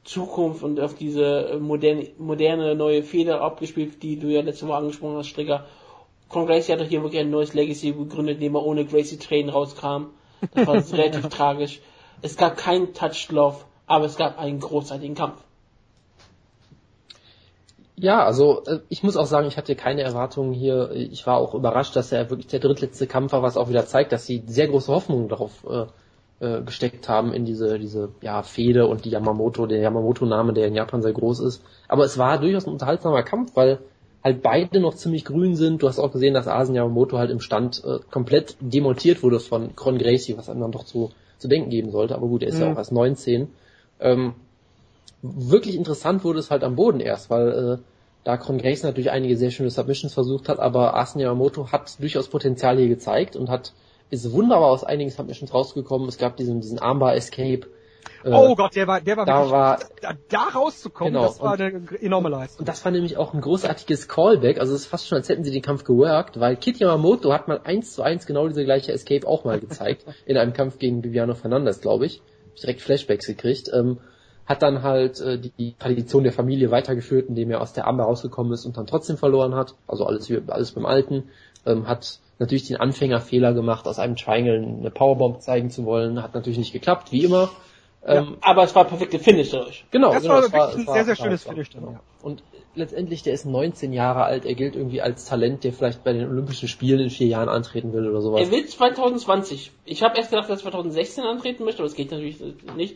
[0.04, 5.16] Zukunft und auf diese moderne, moderne neue Feder abgespielt, die du ja letzte Woche angesprochen
[5.16, 5.66] hast, Stricker.
[6.28, 9.52] Con Gracie hat doch hier wirklich ein neues Legacy gegründet, indem er ohne Gracie Tränen
[9.52, 10.08] rauskam.
[10.54, 11.80] Das war relativ tragisch.
[12.22, 15.45] Es gab keinen Touch Love, aber es gab einen großartigen Kampf.
[17.98, 20.92] Ja, also äh, ich muss auch sagen, ich hatte keine Erwartungen hier.
[20.92, 24.12] Ich war auch überrascht, dass er wirklich der drittletzte Kampf war, was auch wieder zeigt,
[24.12, 25.86] dass sie sehr große Hoffnungen darauf äh,
[26.40, 30.76] äh, gesteckt haben in diese, diese ja, Fehde und die Yamamoto, der Yamamoto-Name, der in
[30.76, 31.64] Japan sehr groß ist.
[31.88, 33.80] Aber es war durchaus ein unterhaltsamer Kampf, weil
[34.22, 35.82] halt beide noch ziemlich grün sind.
[35.82, 39.76] Du hast auch gesehen, dass Asen Yamamoto halt im Stand äh, komplett demontiert wurde von
[39.76, 42.16] Con Gracie, was einem dann doch zu, zu denken geben sollte.
[42.16, 42.62] Aber gut, er ist mhm.
[42.62, 43.48] ja auch erst 19.
[44.02, 44.34] Ähm,
[45.36, 47.78] wirklich interessant wurde es halt am Boden erst, weil äh,
[48.24, 52.28] da Con Gracie natürlich einige sehr schöne Submissions versucht hat, aber Asen Yamamoto hat durchaus
[52.28, 53.74] Potenzial hier gezeigt und hat
[54.10, 56.08] ist wunderbar aus einigen Submissions rausgekommen.
[56.08, 57.68] Es gab diesen, diesen Armbar Escape.
[58.24, 61.40] Äh, oh Gott, der war, der war da wirklich, war, da, da rauszukommen, genau, das
[61.42, 62.60] war und, eine enorme Leistung.
[62.60, 65.44] Und das war nämlich auch ein großartiges Callback, also es ist fast schon, als hätten
[65.44, 68.92] sie den Kampf geworkt, weil Kit Yamamoto hat mal eins zu eins genau diese gleiche
[68.92, 72.20] Escape auch mal gezeigt, in einem Kampf gegen Viviano Fernandes, glaube ich.
[72.20, 73.72] Hab ich direkt Flashbacks gekriegt.
[73.74, 73.98] Ähm,
[74.46, 78.54] hat dann halt äh, die, Tradition der Familie weitergeführt, indem er aus der Armbar rausgekommen
[78.54, 79.76] ist und dann trotzdem verloren hat.
[79.88, 81.24] Also alles, alles beim Alten.
[81.66, 86.22] Ähm, hat natürlich den Anfängerfehler gemacht, aus einem Triangle eine Powerbomb zeigen zu wollen.
[86.22, 87.50] Hat natürlich nicht geklappt, wie immer.
[88.06, 89.86] Ja, ähm, aber es war perfekte Finish dadurch.
[89.90, 92.00] Genau, das genau, war wirklich war, ein sehr, sehr schönes Finish dann, ja.
[92.22, 92.44] Und
[92.76, 96.30] letztendlich, der ist 19 Jahre alt, er gilt irgendwie als Talent, der vielleicht bei den
[96.30, 98.42] Olympischen Spielen in vier Jahren antreten will oder sowas.
[98.42, 99.72] Er will 2020.
[99.86, 102.38] Ich habe erst gedacht, dass er 2016 antreten möchte, aber das geht natürlich
[102.76, 102.96] nicht.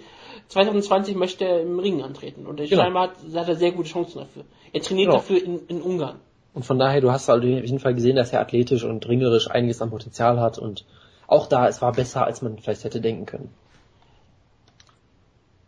[0.50, 2.82] 2020 möchte er im Ring antreten und genau.
[2.82, 4.44] scheinbar hat, hat er sehr gute Chancen dafür.
[4.74, 5.20] Er trainiert genau.
[5.20, 6.20] dafür in, in Ungarn.
[6.54, 9.50] Und von daher, du hast halt auf jeden Fall gesehen, dass er athletisch und ringerisch
[9.50, 10.86] einiges an Potenzial hat und
[11.28, 13.50] auch da, es war besser, als man vielleicht hätte denken können.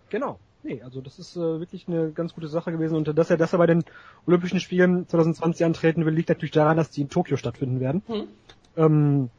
[0.09, 0.39] Genau.
[0.63, 3.53] Nee, also das ist äh, wirklich eine ganz gute Sache gewesen und dass er, dass
[3.53, 3.83] er bei den
[4.27, 8.03] Olympischen Spielen 2020 antreten will, liegt natürlich daran, dass die in Tokio stattfinden werden.
[8.07, 8.27] Mhm.
[8.77, 9.29] Ähm,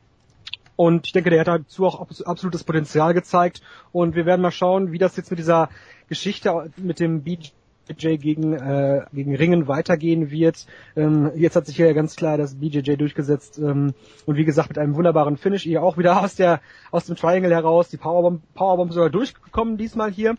[0.83, 4.91] und ich denke, der hat dazu auch absolutes Potenzial gezeigt und wir werden mal schauen,
[4.91, 5.69] wie das jetzt mit dieser
[6.09, 7.51] Geschichte mit dem BJ
[7.87, 10.67] BJJ gegen, äh, gegen Ringen weitergehen wird.
[10.97, 13.95] Ähm, jetzt hat sich ja ganz klar das BJJ durchgesetzt ähm,
[14.27, 16.61] und wie gesagt mit einem wunderbaren Finish hier auch wieder aus der
[16.91, 20.37] aus dem Triangle heraus die Powerbomb Powerbomb sogar durchgekommen diesmal hier.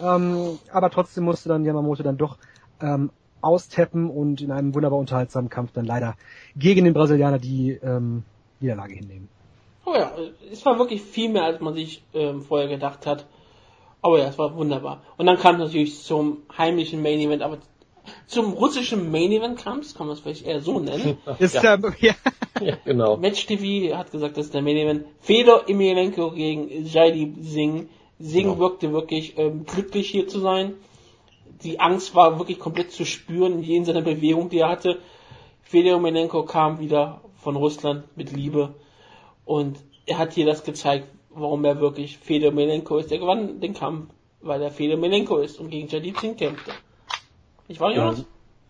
[0.00, 2.38] Ähm, aber trotzdem musste dann Yamamoto dann doch
[2.80, 3.10] ähm,
[3.42, 6.14] austappen und in einem wunderbar unterhaltsamen Kampf dann leider
[6.56, 8.22] gegen den Brasilianer die ähm,
[8.58, 9.28] Niederlage hinnehmen.
[9.84, 10.12] Oh ja,
[10.50, 13.26] es war wirklich viel mehr, als man sich ähm, vorher gedacht hat.
[14.00, 15.02] Aber ja, es war wunderbar.
[15.16, 17.58] Und dann kam es natürlich zum heimlichen Main Event, aber
[18.26, 21.18] zum russischen Main Event kam es, kann man es vielleicht eher so nennen.
[21.38, 21.76] Ist ja.
[21.76, 22.14] Der, ja.
[22.60, 23.16] ja, genau.
[23.16, 25.06] Match TV hat gesagt, das ist der Main Event.
[25.20, 27.88] Fedor Emelianenko gegen Jaidi Singh.
[28.18, 28.58] Singh genau.
[28.58, 30.74] wirkte wirklich ähm, glücklich hier zu sein.
[31.62, 34.98] Die Angst war wirklich komplett zu spüren in seiner Bewegung, die er hatte.
[35.62, 38.74] Fedor Emelianenko kam wieder von Russland mit Liebe
[39.44, 43.10] und er hat hier das gezeigt, warum er wirklich Fedor Melenko ist.
[43.12, 46.72] Er gewann den Kampf, weil er Fedor Melenko ist und gegen Jadid Singh kämpfte.
[47.68, 48.24] Ich war Jonas?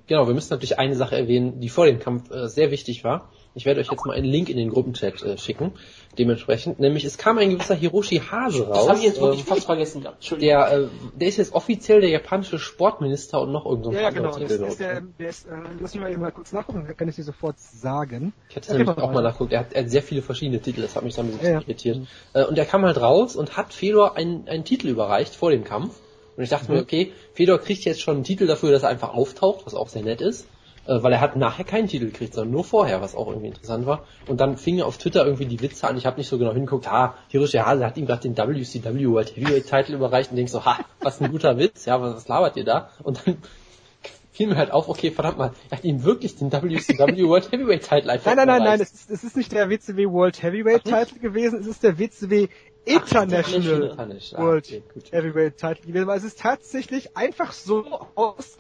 [0.07, 3.31] genau, wir müssen natürlich eine Sache erwähnen, die vor dem Kampf äh, sehr wichtig war.
[3.55, 5.73] Ich werde euch jetzt mal einen Link in den Gruppenchat äh, schicken,
[6.19, 6.79] dementsprechend.
[6.81, 8.79] Nämlich, es kam ein gewisser Hiroshi Hase raus.
[8.79, 10.17] Das habe ich jetzt wirklich ähm, fast vergessen gehabt.
[10.19, 10.49] Entschuldigung.
[10.59, 14.03] der, äh, der ist jetzt offiziell der japanische Sportminister und noch irgend so ein Ja,
[14.03, 14.31] ja, genau.
[14.39, 15.51] Titel Das ist der, der ist, äh,
[15.81, 18.33] lass mich mal eben mal kurz nachgucken, dann kann ich dir sofort sagen.
[18.49, 19.53] Ich hatte Ja, nämlich auch mal nachgeguckt.
[19.53, 21.53] Er hat, er hat sehr viele verschiedene Titel, das hat mich dann ein bisschen Ja,
[21.53, 21.61] ja.
[21.61, 21.99] irritiert.
[22.33, 25.65] Äh, und er kam halt raus und hat Fedor einen, einen Titel überreicht vor dem
[25.65, 25.97] Kampf.
[26.37, 26.77] Und ich dachte Mhm.
[26.79, 29.89] mir, okay, Fedor kriegt jetzt schon einen Titel dafür, dass er einfach auftaucht, was auch
[29.91, 30.47] sehr nett ist.
[30.87, 33.87] Äh, weil er hat nachher keinen Titel gekriegt, sondern nur vorher, was auch irgendwie interessant
[33.87, 34.05] war.
[34.27, 35.97] Und dann fingen auf Twitter irgendwie die Witze an.
[35.97, 39.37] Ich habe nicht so genau hingeguckt, ha, Hiroshi Hase hat ihm gerade den WCW World
[39.37, 42.57] Heavyweight Title überreicht und denk so, ha, was ein guter Witz, ja, was, was labert
[42.57, 42.91] ihr da?
[43.05, 43.39] Und dann
[44.33, 47.89] fiel mir halt auf, okay, verdammt mal, er hat ihm wirklich den WCW World Heavyweight
[47.89, 50.83] Title einfach Nein, nein, nein, nein, es ist, es ist nicht der WCW World Heavyweight
[50.83, 52.49] Title gewesen, es ist der WCW
[52.85, 54.45] International International.
[54.45, 55.11] World Ah, okay.
[55.13, 57.85] Heavyweight Title gewesen, weil es ist tatsächlich einfach so
[58.17, 58.57] aus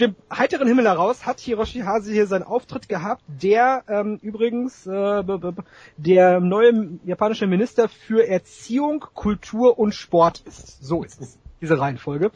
[0.00, 5.24] dem heiteren Himmel heraus hat Hiroshi Hase hier seinen Auftritt gehabt, der ähm, übrigens äh,
[5.96, 10.84] der neue japanische Minister für Erziehung, Kultur und Sport ist.
[10.84, 12.30] So ist es, diese Reihenfolge.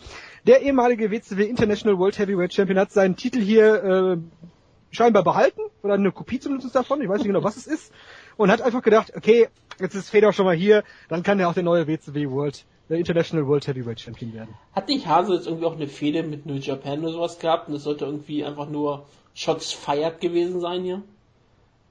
[0.47, 4.17] Der ehemalige WCW International World Heavyweight Champion hat seinen Titel hier äh,
[4.91, 7.93] scheinbar behalten oder eine Kopie zumindest davon, ich weiß nicht genau, was es ist,
[8.37, 9.49] und hat einfach gedacht, okay,
[9.81, 12.99] jetzt ist Fedor schon mal hier, dann kann er auch der neue WCW World, der
[12.99, 14.55] International World Heavyweight Champion werden.
[14.75, 17.75] Hat nicht Hase jetzt irgendwie auch eine Fehde mit New Japan oder sowas gehabt und
[17.75, 21.03] das sollte irgendwie einfach nur Shots fired gewesen sein hier?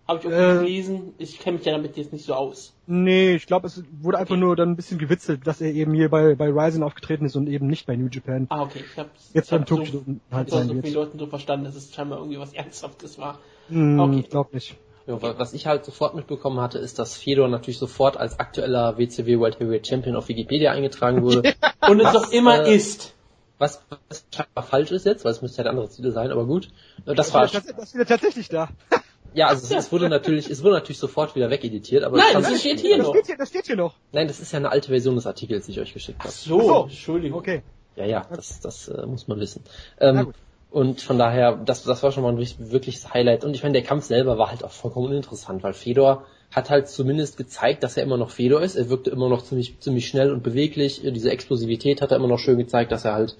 [0.07, 0.59] Habe ich irgendwie Äh.
[0.59, 1.13] gelesen.
[1.17, 2.73] Ich kenne mich ja damit jetzt nicht so aus.
[2.85, 4.41] Nee, ich glaube, es wurde einfach Okay.
[4.41, 7.47] nur dann ein bisschen gewitzelt, dass er eben hier bei, bei Ryzen aufgetreten ist und
[7.47, 8.45] eben nicht bei New Japan.
[8.49, 8.83] Ah, okay.
[8.91, 11.27] Ich habe Jetzt ich hab beim so, Tokyo halt so, sein so vielen Leuten so
[11.27, 13.39] verstanden, dass es scheinbar irgendwie was Ernsthaftes war.
[13.69, 14.19] Hm, Okay.
[14.19, 14.75] Ich glaube nicht.
[15.07, 18.97] Ja, wa- Was ich halt sofort mitbekommen hatte, ist, dass Fedor natürlich sofort als aktueller
[18.97, 21.53] WCW World Heavyweight Champion auf Wikipedia eingetragen wurde.
[21.89, 23.13] Und es doch immer äh, ist.
[23.57, 26.45] was, was scheinbar falsch ist jetzt, weil es müsste ja der andere Titel sein, aber
[26.45, 26.69] gut.
[27.05, 28.69] Äh, Das war, Das, das, das ist wieder tatsächlich da.
[29.33, 32.59] ja, also es, es wurde natürlich, es wurde natürlich sofort wieder wegeditiert, aber Nein, das
[32.59, 33.13] steht hier das, noch.
[33.15, 33.95] steht hier, das steht hier noch.
[34.11, 36.31] nein, das ist ja eine alte Version des Artikels, die ich euch geschickt habe.
[36.31, 36.83] So, Ach so.
[36.83, 37.39] Entschuldigung.
[37.39, 37.63] Okay.
[37.95, 39.63] Ja, ja, das, das äh, muss man wissen.
[39.99, 40.35] Na Ähm, gut.
[40.72, 43.43] Und von daher, das, das war schon mal ein wirkliches Highlight.
[43.43, 46.88] Und ich meine, der Kampf selber war halt auch vollkommen uninteressant, weil Fedor hat halt
[46.88, 48.76] zumindest gezeigt, dass er immer noch Fedor ist.
[48.76, 51.02] Er wirkte immer noch ziemlich, ziemlich schnell und beweglich.
[51.03, 53.35] Diese Explosivität hat er immer noch schön gezeigt, dass er halt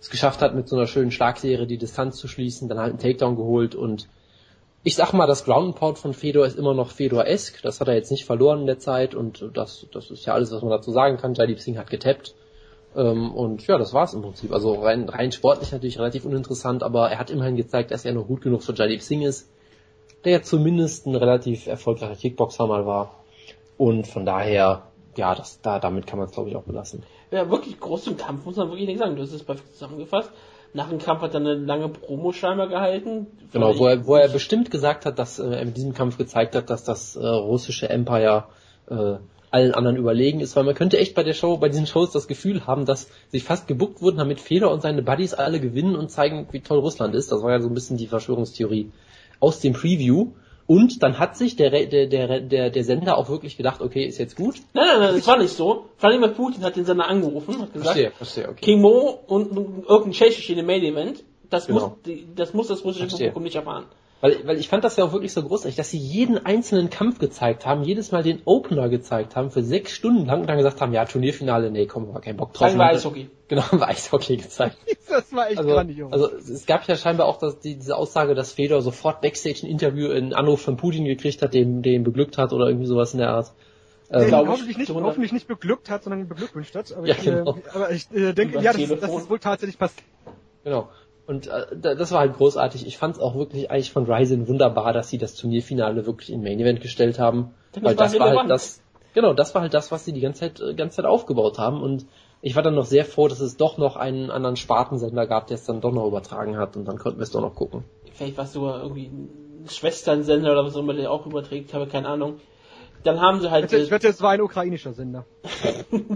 [0.00, 3.00] es geschafft hat, mit so einer schönen Schlagserie die Distanz zu schließen, dann halt einen
[3.00, 4.08] Takedown geholt und
[4.84, 7.60] ich sag mal, das Ground and Pound von Fedor ist immer noch Fedor-esque.
[7.62, 10.52] Das hat er jetzt nicht verloren in der Zeit und das, das ist ja alles,
[10.52, 11.34] was man dazu sagen kann.
[11.34, 12.34] Jaideep Singh hat getappt.
[12.98, 14.52] Ähm, und ja, das war's im Prinzip.
[14.52, 18.26] Also rein, rein sportlich natürlich relativ uninteressant, aber er hat immerhin gezeigt, dass er noch
[18.26, 19.48] gut genug für Jaideep Singh ist,
[20.24, 23.14] der ja zumindest ein relativ erfolgreicher Kickboxer mal war.
[23.76, 24.82] Und von daher,
[25.16, 27.04] ja, das, da, damit kann man es glaube ich auch belassen.
[27.30, 29.14] Ja, wirklich groß im Kampf, muss man wirklich nicht sagen.
[29.14, 30.32] Du hast es perfekt zusammengefasst.
[30.74, 33.28] Nach dem Kampf hat er eine lange Promo scheinbar gehalten.
[33.52, 36.56] Genau, wo er, wo er bestimmt gesagt hat, dass äh, er mit diesem Kampf gezeigt
[36.56, 38.44] hat, dass das äh, russische Empire
[38.90, 39.14] äh,
[39.50, 42.28] allen anderen überlegen ist, weil man könnte echt bei der Show, bei diesen Shows das
[42.28, 46.10] Gefühl haben, dass sie fast gebuckt wurden, damit Feder und seine Buddies alle gewinnen und
[46.10, 47.32] zeigen, wie toll Russland ist.
[47.32, 48.90] Das war ja so ein bisschen die Verschwörungstheorie
[49.40, 50.32] aus dem Preview.
[50.66, 54.18] Und dann hat sich der, der, der, der, der Sender auch wirklich gedacht, okay, ist
[54.18, 54.56] jetzt gut.
[54.74, 55.86] Nein, nein, nein, das war nicht so.
[55.98, 58.60] Wladimir Putin hat den Sender angerufen, hat gesagt, verstehe, okay.
[58.60, 61.96] King Mo und irgendein Tschechisch in dem Main Event, das, Genau.
[62.04, 63.28] muss, das muss das russische Verstehe.
[63.28, 63.86] Publikum nicht erfahren.
[64.20, 67.20] Weil, weil ich fand das ja auch wirklich so großartig, dass sie jeden einzelnen Kampf
[67.20, 70.80] gezeigt haben, jedes Mal den Opener gezeigt haben, für sechs Stunden lang und dann gesagt
[70.80, 72.68] haben, ja, Turnierfinale, nee, komm, war kein Bock drauf.
[72.68, 73.30] Wir Und- Eishockey.
[73.48, 74.76] Genau, haben wir Eishockey gezeigt.
[75.08, 76.12] Das war echt Also, grandios.
[76.12, 79.70] also es gab ja scheinbar auch das, die, diese Aussage, dass Fedor sofort Backstage ein
[79.70, 83.20] Interview, einen Anruf von Putin gekriegt hat, den, den beglückt hat oder irgendwie sowas in
[83.20, 83.52] der Art.
[84.12, 86.92] den Ähm, hoffentlich, nicht, hoffentlich nicht beglückt hat, sondern beglückwünscht hat.
[86.92, 87.52] Aber Ja, ich, genau.
[87.56, 90.04] äh, aber ich äh, denke, Über ja, das, das ist wohl tatsächlich passiert.
[90.64, 90.90] Genau.
[91.28, 92.86] Und äh, da- das war halt großartig.
[92.86, 96.42] Ich fand es auch wirklich eigentlich von Ryzen wunderbar, dass sie das Turnierfinale wirklich in
[96.42, 97.54] Main Event gestellt haben.
[97.76, 98.82] Denn weil das das war halt das,
[99.14, 101.82] genau, das war halt das, was sie die ganze Zeit, äh, ganze Zeit aufgebaut haben.
[101.82, 102.06] Und
[102.40, 105.56] ich war dann noch sehr froh, dass es doch noch einen anderen Spartensender gab, der
[105.56, 106.76] es dann doch noch übertragen hat.
[106.76, 107.84] Und dann konnten wir es doch noch gucken.
[108.14, 111.86] Vielleicht war es sogar irgendwie ein Schwesternsender oder was auch immer, der auch überträgt, habe
[111.88, 112.40] keine Ahnung.
[113.04, 115.26] Dann haben sie halt Ich wette, ich wette, es war ein ukrainischer Sender.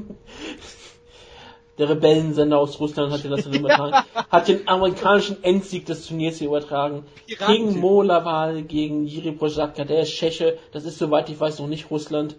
[1.78, 6.36] der Rebellensender aus Russland hat ja das dann übertragen, hat den amerikanischen Endsieg des Turniers
[6.38, 7.04] hier übertragen.
[7.26, 11.68] Piraten- Gegen Molaval, gegen Jiri Prozatka, der ist Tscheche, das ist soweit ich weiß noch
[11.68, 12.36] nicht Russland.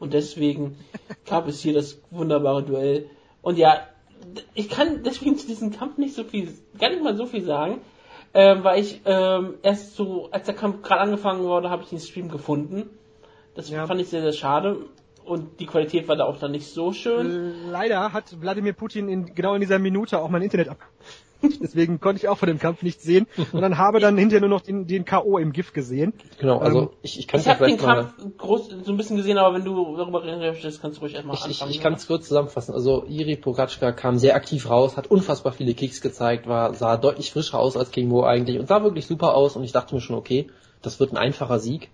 [0.00, 0.78] Und deswegen
[1.26, 3.08] gab es hier das wunderbare Duell.
[3.40, 3.86] Und ja,
[4.54, 7.80] ich kann deswegen zu diesem Kampf nicht so viel, gar nicht mal so viel sagen,
[8.34, 12.00] ähm, weil ich ähm, erst so, als der Kampf gerade angefangen wurde, habe ich den
[12.00, 12.88] Stream gefunden.
[13.54, 13.86] Das Ja.
[13.86, 14.76] fand ich sehr, sehr schade.
[15.24, 17.52] Und die Qualität war da auch dann nicht so schön.
[17.70, 20.78] Leider hat Wladimir Putin in, genau in dieser Minute auch mein Internet ab.
[21.60, 23.26] Deswegen konnte ich auch von dem Kampf nichts sehen.
[23.52, 25.38] Und dann habe dann hinterher nur noch den, den K.O.
[25.38, 26.12] im GIF gesehen.
[26.38, 28.04] Genau, also Ähm, ich, ich kann Ich ja habe den vielleicht mal...
[28.16, 31.14] Kampf groß, so ein bisschen gesehen, aber wenn du darüber reden möchtest, kannst du ruhig
[31.14, 31.70] erstmal Ich, ich, anfangen.
[31.72, 32.74] ich kann es kurz zusammenfassen.
[32.74, 37.32] Also Iri Pogačka kam sehr aktiv raus, hat unfassbar viele Kicks gezeigt, war sah deutlich
[37.32, 40.00] frischer aus als King Mo eigentlich und sah wirklich super aus und ich dachte mir
[40.00, 40.48] schon, okay,
[40.80, 41.90] das wird ein einfacher Sieg.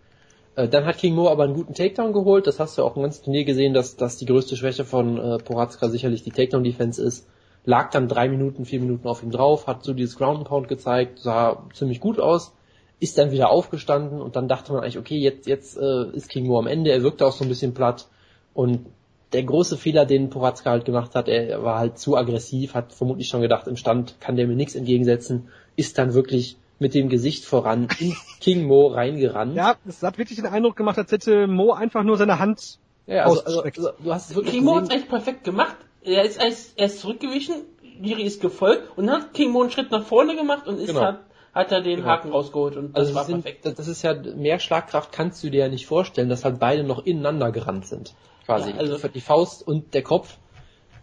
[0.59, 2.47] Äh, Dann hat King Mo aber einen guten Takedown geholt.
[2.47, 5.17] Das hast du ja auch im ganzen Turnier gesehen, dass, dass die größte Schwäche von
[5.17, 7.29] äh, Poratska sicherlich die Takedown-Defense ist.
[7.65, 11.21] Lag dann drei Minuten, vier Minuten auf ihm drauf, hat so dieses Ground Pound gezeigt,
[11.21, 12.55] sah ziemlich gut aus,
[12.99, 16.47] ist dann wieder aufgestanden und dann dachte man eigentlich, okay, jetzt, jetzt äh, ist King
[16.47, 16.91] Mo am Ende.
[16.91, 18.09] Er wirkte auch so ein bisschen platt
[18.55, 18.87] und
[19.33, 23.29] der große Fehler, den Poratska halt gemacht hat, er war halt zu aggressiv, hat vermutlich
[23.29, 27.45] schon gedacht, im Stand kann der mir nichts entgegensetzen, ist dann wirklich mit dem Gesicht
[27.45, 29.57] voran in King Mo reingerannt.
[29.57, 33.25] Ja, es hat wirklich den Eindruck gemacht, als hätte Mo einfach nur seine Hand Ja,
[33.25, 33.79] also, also, ausgestreckt.
[33.79, 35.77] also du hast wirklich King Mo hat eigentlich perfekt gemacht.
[36.03, 37.55] Er ist, er ist, er zurückgewichen,
[38.01, 40.87] Jiri ist gefolgt und dann hat King Mo einen Schritt nach vorne gemacht und ist
[40.89, 41.01] Genau.
[41.01, 41.21] hat,
[41.53, 42.09] hat er den Genau.
[42.09, 43.79] Haken rausgeholt und das Also war es sind, perfekt.
[43.79, 47.05] das ist ja mehr Schlagkraft kannst du dir ja nicht vorstellen, dass halt beide noch
[47.05, 48.15] ineinander gerannt sind.
[48.47, 48.71] Quasi.
[48.71, 50.37] Ja, also- die Faust und der Kopf,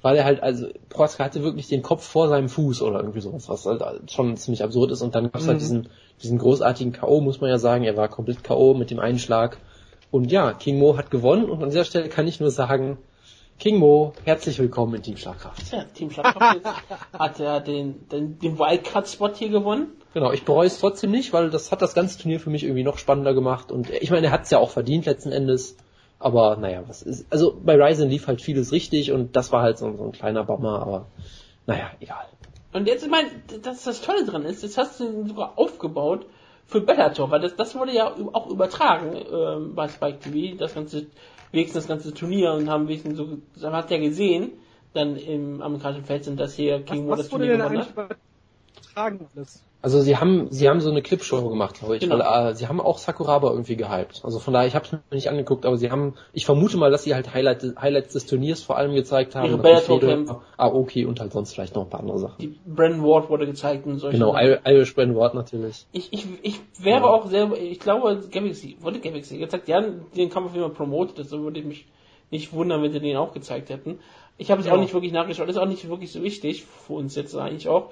[0.06, 3.50] weil er halt, also Prohaska hatte wirklich den Kopf vor seinem Fuß oder irgendwie sowas,
[3.50, 5.02] was halt schon ziemlich absurd ist.
[5.02, 5.60] Und dann gab es halt Mhm.
[5.62, 5.90] diesen,
[6.22, 7.86] diesen großartigen K.O., muss man ja sagen.
[7.86, 8.76] Er war komplett K.O.
[8.76, 9.58] mit dem Einschlag.
[10.12, 13.00] Und ja, King Mo hat gewonnen und an dieser Stelle kann ich nur sagen,
[13.58, 15.72] King Mo, herzlich willkommen in Team Schlagkraft.
[15.72, 16.62] Ja, Team Schlagkraft
[17.18, 19.88] hat er den, den, den Wildcard-Spot hier gewonnen.
[20.14, 22.84] Genau, ich bereue es trotzdem nicht, weil das hat das ganze Turnier für mich irgendwie
[22.84, 25.78] noch spannender gemacht und ich meine, er hat es ja auch verdient letzten Endes,
[26.26, 29.78] aber naja, was ist, also bei Ryzen lief halt vieles richtig und das war halt
[29.78, 31.06] so, so ein kleiner Bummer, aber
[31.68, 32.26] naja, egal.
[32.74, 33.30] Und jetzt, ich meine,
[33.62, 36.26] dass das Tolle dran ist, jetzt hast du ihn sogar aufgebaut
[36.66, 41.06] für Bellator, weil das, das wurde ja auch übertragen ähm, bei Spike TV, das ganze,
[41.52, 44.54] wenigstens das ganze Turnier und haben wenigstens so, man hat ja gesehen,
[44.94, 47.96] dann im amerikanischen Fernsehen, dass hier King Was, das was wurde Turnier denn gewonnen eigentlich
[47.96, 48.18] hat.
[48.80, 49.64] übertragen alles?
[49.86, 52.18] Also sie haben, sie haben so eine Clipshow gemacht, glaube ich, Genau.
[52.18, 54.22] weil äh, sie haben auch Sakuraba irgendwie gehypt.
[54.24, 56.90] Also von daher, ich habe es mir nicht angeguckt, aber sie haben, ich vermute mal,
[56.90, 59.46] dass sie halt Highlight, Highlights des Turniers vor allem gezeigt haben.
[59.48, 60.26] Ihre Bellator-Kämpfe.
[60.34, 62.36] Fedor, Aoki und halt sonst vielleicht noch ein paar andere Sachen.
[62.40, 64.48] Die Brandon Ward wurde gezeigt und solche Genau, Sachen.
[64.48, 65.86] Ir- Irish Brand Ward natürlich.
[65.92, 67.06] Ich, ich, ich wäre Ja.
[67.06, 71.60] auch sehr, ich glaube, Galaxy, wurde Galaxy gezeigt, ja, den jeden Fall promotet, also würde
[71.60, 71.86] ich mich
[72.32, 74.00] nicht wundern, wenn sie den auch gezeigt hätten.
[74.40, 74.74] Ich habe es Ja.
[74.74, 77.92] auch nicht wirklich nachgeschaut, ist auch nicht wirklich so wichtig, für uns jetzt eigentlich auch.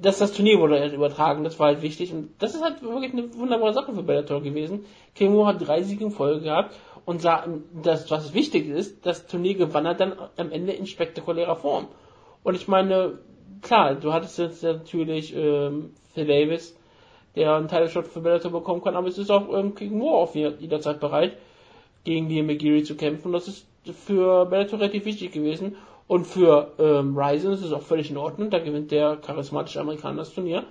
[0.00, 3.12] Dass das Turnier wurde halt übertragen, das war halt wichtig und das ist halt wirklich
[3.12, 4.84] eine wunderbare Sache für Bellator gewesen.
[5.14, 6.74] Kemo hat drei Siege in Folge gehabt
[7.04, 7.46] und sah,
[7.82, 11.86] das, was wichtig ist, das Turnier gewann er dann am Ende in spektakulärer Form.
[12.42, 13.18] Und ich meine,
[13.62, 16.76] klar, du hattest jetzt natürlich ähm, Phil Davis,
[17.36, 20.34] der einen Title-Shot für Bellator bekommen kann, aber es ist auch ähm, King Moore auf
[20.34, 21.36] jeder- jederzeit bereit,
[22.02, 23.30] gegen die McGeary zu kämpfen.
[23.30, 25.76] Das ist für Bellator relativ wichtig gewesen.
[26.10, 28.50] Und für ähm, Ryzen ist es auch völlig in Ordnung.
[28.50, 30.64] Da gewinnt der charismatische Amerikaner das Turnier.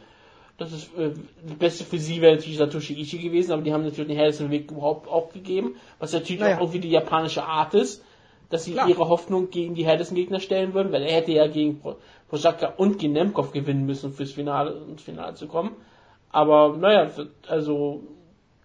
[0.57, 1.11] Das ist äh,
[1.47, 4.49] das Beste für sie wäre natürlich Satoshi Ishii gewesen, aber die haben natürlich den härtesten
[4.51, 6.57] Weg überhaupt auch gegeben, was natürlich Naja.
[6.57, 8.03] auch irgendwie die japanische Art ist,
[8.49, 8.89] dass sie Klar.
[8.89, 11.95] ihre Hoffnung gegen die härtesten Gegner stellen würden, weil er hätte ja gegen Pro-
[12.27, 15.71] Prochaka und gegen Nemkov gewinnen müssen, fürs Finale ins Finale zu kommen.
[16.31, 17.09] Aber naja,
[17.47, 18.03] also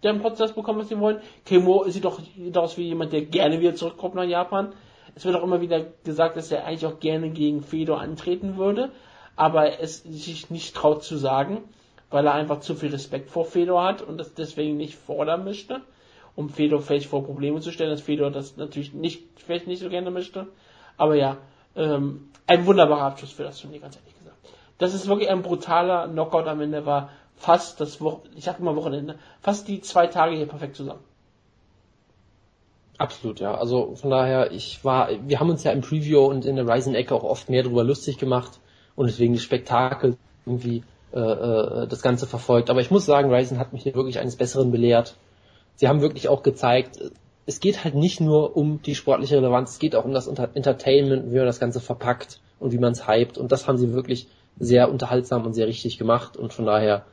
[0.03, 1.19] die haben trotzdem das bekommen, was sie wollen.
[1.45, 2.19] Kemo sieht doch
[2.57, 4.73] aus wie jemand, der gerne wieder zurückkommt nach Japan.
[5.15, 8.91] Es wird auch immer wieder gesagt, dass er eigentlich auch gerne gegen Fedor antreten würde,
[9.37, 11.63] aber es sich nicht traut zu sagen,
[12.11, 15.81] weil er einfach zu viel Respekt vor Fedor hat und das deswegen nicht fordern möchte,
[16.37, 19.89] um Fedor vielleicht vor Probleme zu stellen, dass Fedor das natürlich nicht, vielleicht nicht so
[19.89, 20.49] gerne möchte.
[20.97, 21.39] Aber ja,
[21.77, 24.37] ähm, ein wunderbarer Abschluss für das Turnier, ganz ehrlich gesagt.
[24.79, 28.77] Das ist wirklich ein brutaler Knockout am Ende war fast das Wochen, ich sag immer
[28.77, 31.03] Wochenende, fast die zwei Tage hier perfekt zusammen.
[32.97, 33.55] Absolut, ja.
[33.55, 37.15] Also von daher, ich war, wir haben uns ja im Preview und in der Ryzen-Ecke
[37.15, 38.61] auch oft mehr drüber lustig gemacht
[38.95, 40.17] und deswegen das Spektakel
[40.47, 42.71] irgendwie äh, äh, das Ganze verfolgt.
[42.71, 45.17] Aber ich muss sagen, Ryzen hat mich hier wirklich eines Besseren belehrt.
[45.77, 46.99] Sie haben wirklich auch gezeigt,
[47.47, 51.31] es geht halt nicht nur um die sportliche Relevanz, es geht auch um das Entertainment,
[51.33, 53.39] wie man das Ganze verpackt und wie man es hypt.
[53.39, 56.37] Und das haben sie wirklich sehr unterhaltsam und sehr richtig gemacht.
[56.37, 57.05] Und von daher,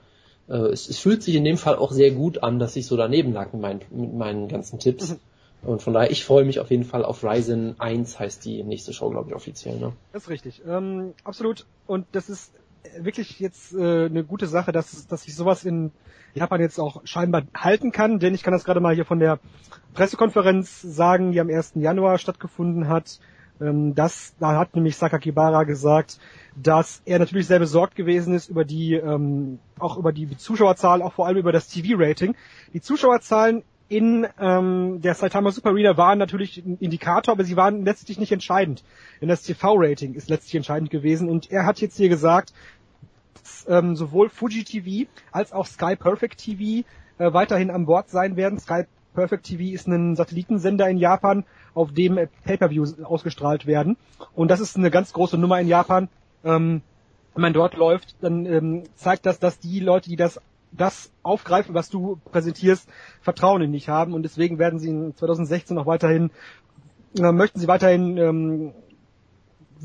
[0.47, 2.95] äh, es, es fühlt sich in dem Fall auch sehr gut an, dass ich so
[2.95, 5.17] daneben lag mit meinen, mit meinen ganzen Tipps.
[5.63, 8.93] Und von daher, ich freue mich auf jeden Fall auf Ryzen 1, heißt die nächste
[8.93, 9.79] Show, glaube ich, offiziell.
[9.79, 9.93] Ne?
[10.11, 10.61] Das ist richtig.
[10.67, 11.67] Ähm, absolut.
[11.85, 12.53] Und das ist
[12.97, 15.91] wirklich jetzt äh, eine gute Sache, dass, dass sich sowas in
[16.33, 19.39] Japan jetzt auch scheinbar halten kann, denn ich kann das gerade mal hier von der
[19.93, 21.73] Pressekonferenz sagen, die am 1.
[21.75, 23.19] Januar stattgefunden hat.
[23.59, 26.19] Ähm, das, da hat nämlich Sakakibara gesagt,
[26.55, 31.13] dass er natürlich sehr besorgt gewesen ist über die, ähm, auch über die Zuschauerzahl, auch
[31.13, 32.35] vor allem über das TV-Rating.
[32.73, 37.84] Die Zuschauerzahlen in ähm, der Saitama Super Arena waren natürlich ein Indikator, aber sie waren
[37.84, 38.85] letztlich nicht entscheidend.
[39.19, 41.27] Denn das TV-Rating ist letztlich entscheidend gewesen.
[41.27, 42.53] Und er hat jetzt hier gesagt,
[43.68, 46.88] ähm, sowohl Fuji TV als auch Sky Perfect TV
[47.18, 48.59] äh, weiterhin an Bord sein werden.
[48.59, 51.43] Sky Perfect TV ist ein Satellitensender in Japan,
[51.73, 53.97] auf dem Pay-per-Views ausgestrahlt werden.
[54.34, 56.07] Und das ist eine ganz große Nummer in Japan.
[56.45, 56.81] Ähm,
[57.34, 60.39] wenn man dort läuft, dann ähm, zeigt das, dass die Leute, die das
[60.72, 62.89] das aufgreifen, was du präsentierst,
[63.22, 66.31] Vertrauen in dich haben und deswegen werden sie in 2016 auch weiterhin
[67.18, 68.73] äh, möchten sie weiterhin ähm,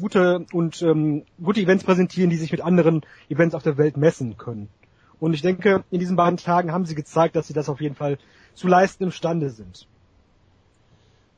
[0.01, 4.37] gute und ähm, gute Events präsentieren, die sich mit anderen Events auf der Welt messen
[4.37, 4.69] können.
[5.19, 7.95] Und ich denke, in diesen beiden Tagen haben sie gezeigt, dass sie das auf jeden
[7.95, 8.19] Fall
[8.55, 9.89] zu leisten imstande sind.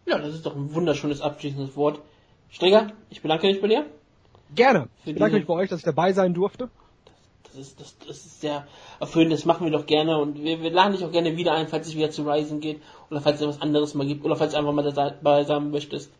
[0.07, 2.01] Ja, das ist doch ein wunderschönes abschließendes Wort.
[2.51, 3.87] Streger, ich bedanke mich bei dir.
[4.55, 4.89] Gerne.
[5.05, 6.71] Ich bedanke mich bei euch, dass ich dabei sein durfte.
[7.49, 8.67] Das ist, das, das ist sehr
[9.01, 11.69] erfüllend, das machen wir doch gerne und wir, wir laden dich auch gerne wieder ein,
[11.69, 14.53] falls es wieder zu Ryzen geht oder falls es etwas anderes mal gibt oder falls
[14.53, 16.13] du einfach mal dabei sein möchtest.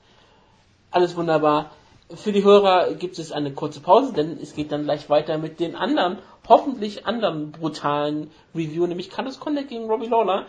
[0.91, 1.71] Alles wunderbar.
[2.15, 5.61] Für die Hörer gibt es eine kurze Pause, denn es geht dann gleich weiter mit
[5.61, 6.19] den anderen,
[6.49, 10.47] hoffentlich anderen brutalen Review, nämlich Carlos Condit gegen Robbie Lawler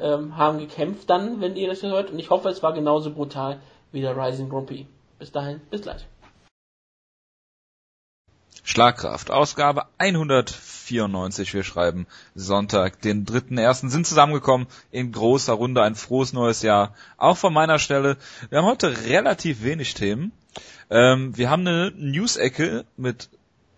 [0.00, 2.10] ähm, haben gekämpft, dann, wenn ihr das hört.
[2.10, 3.60] Und ich hoffe, es war genauso brutal
[3.92, 4.88] wie der Rising Prix.
[5.18, 6.06] Bis dahin, bis gleich.
[8.62, 11.54] Schlagkraft, Ausgabe 194.
[11.54, 13.90] Wir schreiben Sonntag, den 3.1.
[13.90, 15.82] sind zusammengekommen in großer Runde.
[15.82, 16.94] Ein frohes neues Jahr.
[17.16, 18.16] Auch von meiner Stelle.
[18.48, 20.32] Wir haben heute relativ wenig Themen.
[20.90, 23.28] Ähm, wir haben eine News-Ecke mit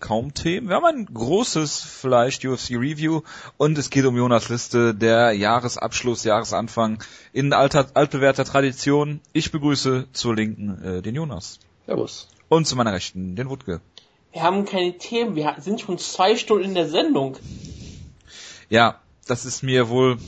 [0.01, 0.69] kaum Themen.
[0.69, 3.23] Wir haben ein großes vielleicht UFC Review
[3.57, 7.03] und es geht um Jonas Liste, der Jahresabschluss, Jahresanfang
[7.33, 9.21] in alter, altbewährter Tradition.
[9.33, 11.59] Ich begrüße zur Linken äh, den Jonas.
[11.87, 12.29] Servus.
[12.49, 13.81] Und zu meiner Rechten den Wutke.
[14.39, 17.37] Wir haben keine Themen, wir sind schon zwei Stunden in der Sendung.
[18.71, 20.19] Ja, das ist mir wohl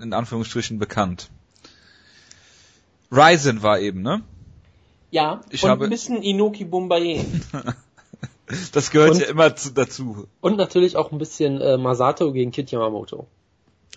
[0.00, 1.28] in Anführungsstrichen bekannt.
[3.12, 4.22] Ryzen war eben, ne?
[5.10, 7.22] Ja, Ich und habe- ein bisschen Inoki Bombaye.
[8.72, 10.26] Das gehört Und- ja immer zu, dazu.
[10.40, 13.28] Und natürlich auch ein bisschen äh, Masato gegen Kid Yamamoto.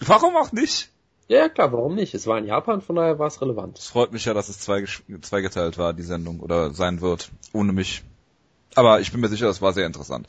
[0.05, 0.89] Warum auch nicht?
[1.29, 2.13] Ja, ja, klar, warum nicht?
[2.13, 3.79] Es war in Japan, von daher war es relevant.
[3.79, 4.83] Es freut mich ja, dass es zwei,
[5.21, 8.03] zweigeteilt war, die Sendung, oder sein wird, ohne mich.
[8.75, 10.27] Aber ich bin mir sicher, das war sehr interessant.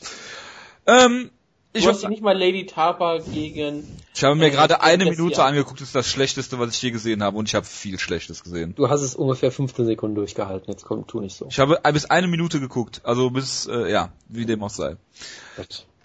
[0.85, 1.31] Ähm,
[1.73, 3.83] ich, Du hast nicht mal Lady Tarper gegen...
[4.15, 5.03] ich habe mir äh, gerade eine.
[5.03, 7.99] Minute angeguckt, das ist das Schlechteste, was ich je gesehen habe, und ich habe viel
[7.99, 8.73] Schlechtes gesehen.
[8.75, 11.47] Du hast es ungefähr 15 Sekunden durchgehalten, jetzt komm, tu nicht so.
[11.49, 14.95] Ich habe bis eine Minute geguckt, also bis, äh, ja, wie dem auch sei.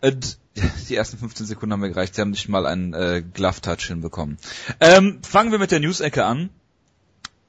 [0.00, 0.38] Und
[0.88, 4.38] die ersten 15 Sekunden haben mir gereicht, sie haben nicht mal einen äh, Glove-Touch hinbekommen.
[4.80, 6.50] Ähm, fangen wir mit der News-Ecke an.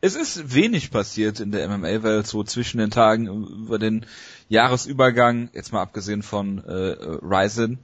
[0.04, 4.08] Es ist wenig passiert in der MMA-Welt, so zwischen den Tagen über den
[4.50, 7.78] Jahresübergang, jetzt mal abgesehen von äh, Ryzen.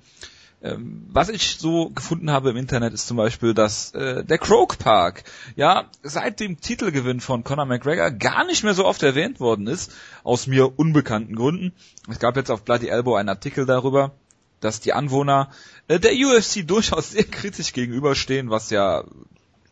[0.63, 4.77] Ähm, was ich so gefunden habe im Internet ist zum Beispiel, dass äh, der Croke
[4.77, 5.25] Park
[5.55, 9.93] ja seit dem Titelgewinn von Conor McGregor gar nicht mehr so oft erwähnt worden ist,
[10.23, 11.73] aus mir unbekannten Gründen.
[12.09, 14.15] Es gab jetzt auf Bloody Elbow einen Artikel darüber,
[14.59, 15.51] dass die Anwohner
[15.87, 19.03] äh, der UFC durchaus sehr kritisch gegenüberstehen, was ja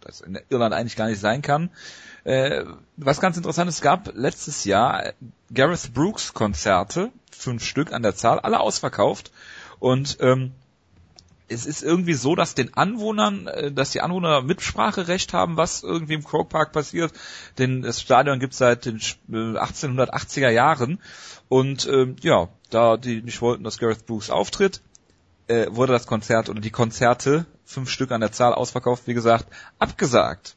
[0.01, 1.71] das in Irland eigentlich gar nicht sein kann.
[2.25, 2.65] Äh,
[2.97, 5.13] was ganz interessant ist, gab letztes Jahr
[5.53, 9.31] Gareth Brooks Konzerte, fünf Stück an der Zahl, alle ausverkauft
[9.79, 10.51] und ähm,
[11.47, 16.15] es ist irgendwie so, dass den Anwohnern, äh, dass die Anwohner Mitspracherecht haben, was irgendwie
[16.15, 17.13] im Croke Park passiert.
[17.57, 18.97] Denn das Stadion gibt es seit den
[19.29, 20.99] äh, 1880er Jahren.
[21.47, 24.81] Und ähm, ja, da die nicht wollten, dass Gareth Brooks auftritt,
[25.47, 29.45] äh, wurde das Konzert oder die Konzerte, fünf Stück an der Zahl ausverkauft, wie gesagt,
[29.77, 30.55] abgesagt.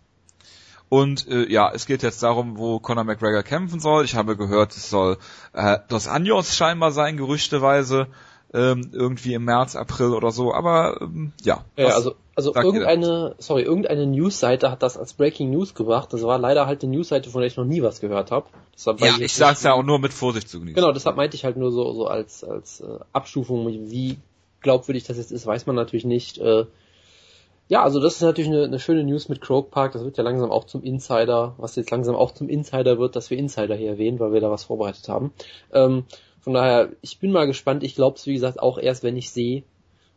[0.89, 4.05] Und äh, ja, es geht jetzt darum, wo Conor McGregor kämpfen soll.
[4.05, 5.19] Ich habe gehört, es soll
[5.52, 8.06] äh, Los Anjos scheinbar sein, gerüchteweise
[8.55, 10.55] ähm, irgendwie im März, April oder so.
[10.55, 15.51] Aber ähm, ja, Ja, was- also, also irgendeine, sorry, irgendeine Newsseite hat das als Breaking
[15.51, 16.12] News gebracht.
[16.12, 18.47] Das war leider halt eine Newsseite, von der ich noch nie was gehört habe.
[18.74, 20.77] Deshalb ja, jetzt ich sag's ja auch nur mit Vorsicht zu genießen.
[20.77, 24.16] Genau, deshalb meinte ich halt nur so, so als, als äh, Abstufung, wie
[24.62, 26.39] glaubwürdig das jetzt ist, weiß man natürlich nicht.
[26.39, 26.65] Äh,
[27.69, 29.93] ja, also das ist natürlich eine, eine schöne News mit Croke Park.
[29.93, 33.31] Das wird ja langsam auch zum Insider, was jetzt langsam auch zum Insider wird, dass
[33.31, 35.32] wir Insider hier erwähnen, weil wir da was vorbereitet haben.
[35.73, 36.05] Ähm,
[36.40, 37.82] von daher, ich bin mal gespannt.
[37.82, 39.65] Ich glaube es, wie gesagt, auch erst, wenn ich sehe.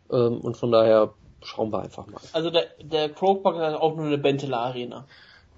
[0.09, 1.13] Ähm, und von daher
[1.43, 2.21] schauen wir einfach mal.
[2.31, 5.05] Also der, der Croke Park hat auch nur eine Benteler Arena.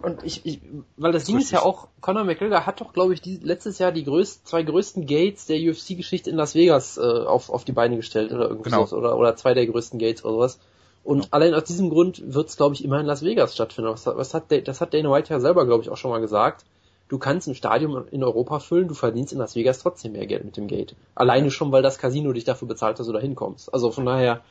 [0.02, 0.62] Und ich, ich
[0.98, 3.92] weil das Ding ist ja auch, Conor McGregor hat doch, glaube ich, die, letztes Jahr
[3.92, 7.96] die größten, zwei größten Gates der UFC-Geschichte in Las Vegas äh, auf, auf die Beine
[7.96, 8.86] gestellt oder irgendwie Genau.
[8.86, 8.94] sowas.
[8.94, 10.60] Oder, oder zwei der größten Gates oder sowas.
[11.04, 13.92] Und allein aus diesem Grund wird es, glaube ich, immer in Las Vegas stattfinden.
[13.92, 16.22] Was, was hat, Da- das hat Dana White ja selber, glaube ich, auch schon mal
[16.22, 16.66] gesagt.
[17.10, 20.46] Du kannst ein Stadion in Europa füllen, du verdienst in Las Vegas trotzdem mehr Geld
[20.46, 20.96] mit dem Gate.
[21.16, 23.74] Alleine schon, weil das Casino dich dafür bezahlt, dass du da hinkommst.
[23.74, 24.42] Also von daher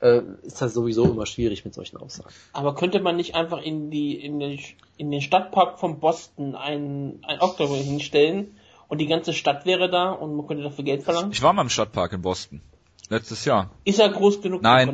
[0.00, 2.30] äh, ist das sowieso immer schwierig mit solchen Aussagen.
[2.52, 4.60] Aber könnte man nicht einfach in die in den,
[4.96, 8.56] in den Stadtpark von Boston ein, ein Octagon hinstellen
[8.88, 11.32] und die ganze Stadt wäre da und man könnte dafür Geld verlangen?
[11.32, 12.60] Ich war mal im Stadtpark in Boston.
[13.08, 13.70] Letztes Jahr.
[13.84, 14.88] Ist er groß genug Nein.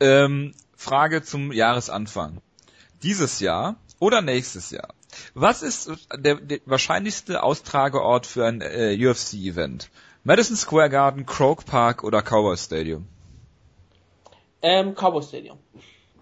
[0.00, 2.38] Ähm, Frage zum Jahresanfang.
[3.02, 4.94] Dieses Jahr oder nächstes Jahr?
[5.34, 9.90] Was ist der, der wahrscheinlichste Austrageort für ein äh, UFC-Event?
[10.24, 13.06] Madison Square Garden, Croke Park oder Cowboy Stadium?
[14.60, 15.58] Ähm, Cowboy Stadium.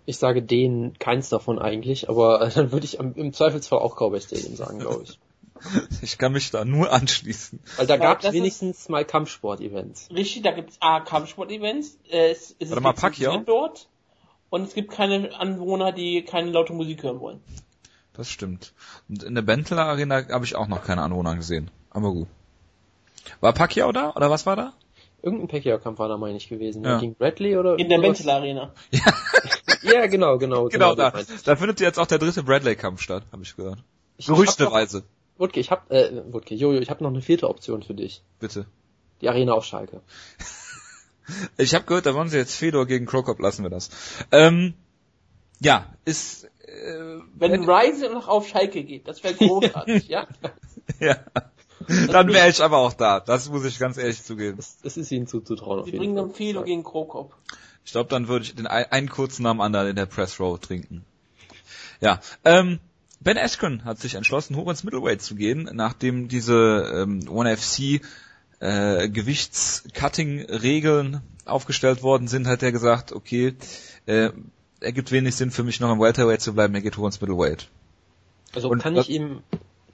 [0.06, 4.20] Ich sage denen keins davon eigentlich, aber dann würde ich am, im Zweifelsfall auch Cowboy
[4.20, 5.18] Stadium sagen, glaube ich.
[6.02, 7.60] Ich kann mich da nur anschließen.
[7.76, 10.08] Weil da Ja, gab es wenigstens mal Kampfsport-Events.
[10.10, 13.32] Richtig, da gibt's A, Kampfsport-Events, äh, es, es Warte mal, ist Pacquiao?
[13.32, 13.88] lizenziert dort
[14.50, 17.40] und es gibt keine Anwohner, die keine laute Musik hören wollen.
[18.12, 18.72] Das stimmt.
[19.08, 21.70] Und in der Benteler Arena habe ich auch noch keine Anwohner gesehen.
[21.90, 22.28] Aber gut.
[23.40, 24.72] War Pacquiao da oder was war da?
[25.22, 26.84] Irgendein Pacquiao-Kampf war da, meine ich, gewesen.
[26.84, 27.00] Ja.
[27.00, 27.78] Gegen Bradley oder?
[27.78, 28.18] In der sowas?
[28.18, 28.72] Benteler Arena.
[29.82, 30.68] Ja, genau, genau.
[30.68, 31.10] Genau, da.
[31.10, 31.42] das meinte ich.
[31.42, 33.84] Da findet jetzt auch der dritte Bradley-Kampf statt, habe ich gehört.
[34.16, 35.02] Ich Gerüchteweise.
[35.36, 38.23] Wutke, ich hab, äh, Wutke, Jojo, ich habe noch eine vierte Option für dich.
[38.39, 38.66] Bitte.
[39.20, 40.01] Die Arena auf Schalke.
[41.56, 43.89] Ich habe gehört, da wollen sie jetzt Fedor gegen Krokop, lassen wir das.
[44.31, 44.74] Ähm,
[45.59, 50.27] ja, ist äh, Wenn Ryzen noch auf Schalke geht, das wäre großartig, ja?
[51.01, 51.16] ja.
[51.86, 53.20] Dann wäre ich aber auch da.
[53.20, 54.59] Das muss ich ganz ehrlich zugeben.
[54.59, 57.35] Es, es ist ihnen zuzutrauen Sie jeden bringen dann Felo gegen Krokop.
[57.85, 60.59] Ich glaube, dann würde ich den ein, einen kurzen Namen anderen in der Press Row
[60.59, 61.05] trinken.
[62.01, 62.81] Ja, ähm,
[63.24, 68.02] Ben Askren hat sich entschlossen, hoch ins Middleweight zu gehen, nachdem diese ähm, One FC
[68.60, 73.55] äh, Gewichtscutting-Regeln aufgestellt worden sind, hat er gesagt, okay,
[74.05, 74.28] äh,
[74.80, 77.70] ergibt wenig Sinn für mich noch im Welterweight zu bleiben, er geht hoch ins Middleweight.
[78.55, 79.40] Also Und kann ich ihm,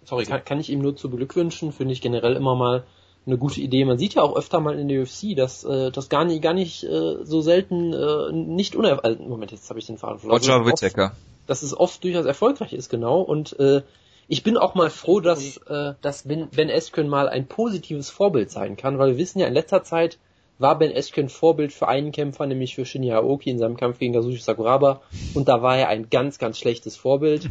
[0.04, 2.84] sorry, kann, kann ich ihm nur zu beglückwünschen, finde ich generell immer mal
[3.30, 3.84] eine gute Idee.
[3.84, 6.52] Man sieht ja auch öfter mal in der UFC, dass äh, das gar nicht, gar
[6.54, 9.20] nicht äh, so selten äh, nicht unerwartet.
[9.26, 10.40] Moment, jetzt habe ich den Faden verloren.
[10.40, 11.12] Roger Also Whittaker.
[11.46, 13.20] dass es oft durchaus erfolgreich ist, genau.
[13.20, 13.82] Und äh,
[14.28, 18.50] ich bin auch mal froh, dass, äh, dass Ben, ben Askren mal ein positives Vorbild
[18.50, 20.18] sein kann, weil wir wissen ja, in letzter Zeit
[20.58, 24.12] war Ben Askren Vorbild für einen Kämpfer, nämlich für Shinya Aoki in seinem Kampf gegen
[24.12, 25.00] Kazushi Sakuraba.
[25.34, 27.48] Und da war er ein ganz, ganz schlechtes Vorbild.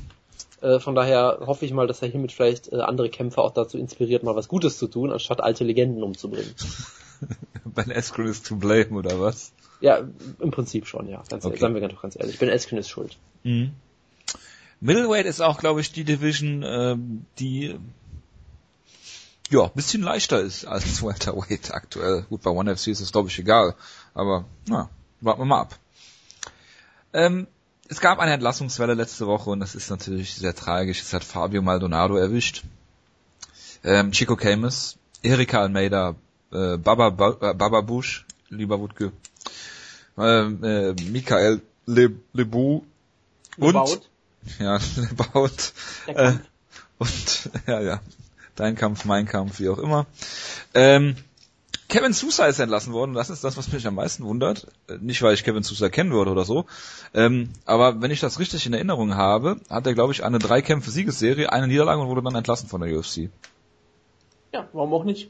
[0.61, 3.77] Äh, von daher hoffe ich mal, dass er hiermit vielleicht äh, andere Kämpfer auch dazu
[3.77, 6.53] inspiriert, mal was Gutes zu tun, anstatt alte Legenden umzubringen.
[7.65, 9.52] Ben Askren ist to blame, oder was?
[9.81, 10.02] Ja,
[10.40, 11.23] im Prinzip schon, ja.
[11.30, 11.57] Ganz, Okay.
[11.57, 12.40] Sagen wir ganz, ganz ehrlich.
[12.40, 13.18] Ben Askren ist schuld.
[13.44, 13.73] Mhm.
[14.81, 17.76] Middleweight ist auch, glaube ich, die Division, ähm, die
[19.49, 22.26] ja, bisschen leichter ist als Welterweight aktuell.
[22.30, 23.76] Gut, bei One FC ist es, glaube ich, egal.
[24.14, 24.90] Aber, na,
[25.22, 25.80] warten wir mal ab.
[27.14, 27.48] Ähm,
[27.90, 31.02] es gab eine Entlassungswelle letzte Woche und das ist natürlich sehr tragisch.
[31.02, 32.64] Es hat Fabio Maldonado erwischt.
[33.84, 36.16] Ähm, Chico Camus, Erika Almeida,
[36.52, 39.11] äh, Baba, ba äh, Baba Bush, lieber Wutke,
[40.18, 42.84] ähm, äh, Michael Le Lebu
[43.57, 43.99] und
[44.60, 45.74] ja, Lebaut.
[46.07, 46.34] Äh,
[46.99, 48.02] und ja, ja.
[48.56, 50.06] Dein Kampf, mein Kampf, wie auch immer.
[50.74, 51.16] Ähm,
[51.90, 53.16] Kevin Sousa ist entlassen worden.
[53.16, 54.68] Das ist das, was mich am meisten wundert.
[54.88, 56.66] Äh, Nicht, weil ich Kevin Sousa kennen würde oder so.
[57.14, 61.52] Ähm, aber wenn ich das richtig in Erinnerung habe, hat er, glaube ich, eine Drei-Kämpfe-Siegesserie,
[61.52, 63.30] eine Niederlage und wurde dann entlassen von der UFC.
[64.53, 65.30] Ja, warum auch nicht?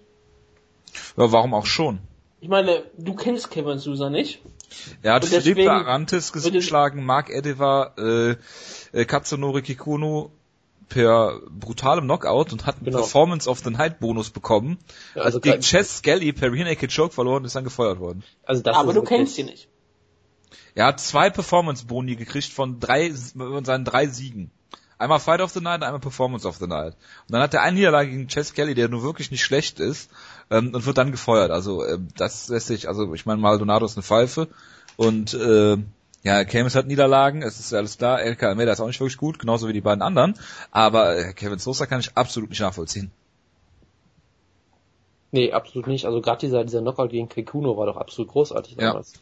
[1.18, 2.00] Ja, warum auch schon?
[2.42, 4.42] Ich meine, du kennst Kevin Sousa nicht.
[5.02, 8.36] Er hat Philippe Arantes geschlagen, Mark Edeva, äh,
[8.92, 10.32] äh, Katsunori Kikuno
[10.90, 13.00] per brutalem Knockout und hat einen Genau.
[13.00, 14.80] Performance of the Night Bonus bekommen.
[15.16, 18.00] Ja, also also gegen Chess Skelly per Rear Naked Choke verloren und ist dann gefeuert
[18.00, 18.24] worden.
[18.44, 19.70] Also das Aber du kennst ihn nicht.
[20.76, 24.52] Er hat zwei Performance-Boni gekriegt von drei, von seinen drei Siegen.
[24.98, 26.94] Einmal Fight of the Night, einmal Performance of the Night.
[27.28, 30.12] Und dann hat er eine Niederlage gegen Chess Kelly, der nur wirklich nicht schlecht ist,
[30.50, 31.52] ähm, und wird dann gefeuert.
[31.52, 34.50] Also ähm, das lässt sich, also ich meine, Maldonado ist eine Pfeife
[34.98, 35.78] und äh,
[36.24, 39.40] ja, Camus hat Niederlagen, es ist alles klar, LK Almeida ist auch nicht wirklich gut,
[39.40, 40.38] genauso wie die beiden anderen,
[40.72, 43.12] aber äh, Kevin Sosa kann ich absolut nicht nachvollziehen.
[45.32, 46.06] Nee, absolut nicht.
[46.06, 48.88] Also gerade dieser, dieser Knockout gegen Kekuno war doch absolut großartig Ja.
[48.90, 49.14] damals.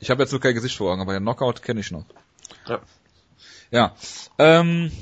[0.00, 2.04] Ich habe jetzt so kein Gesicht vor Augen, aber den Knockout kenne ich noch.
[2.68, 2.80] Ja.
[3.70, 3.94] Ja.
[4.38, 4.92] Ähm,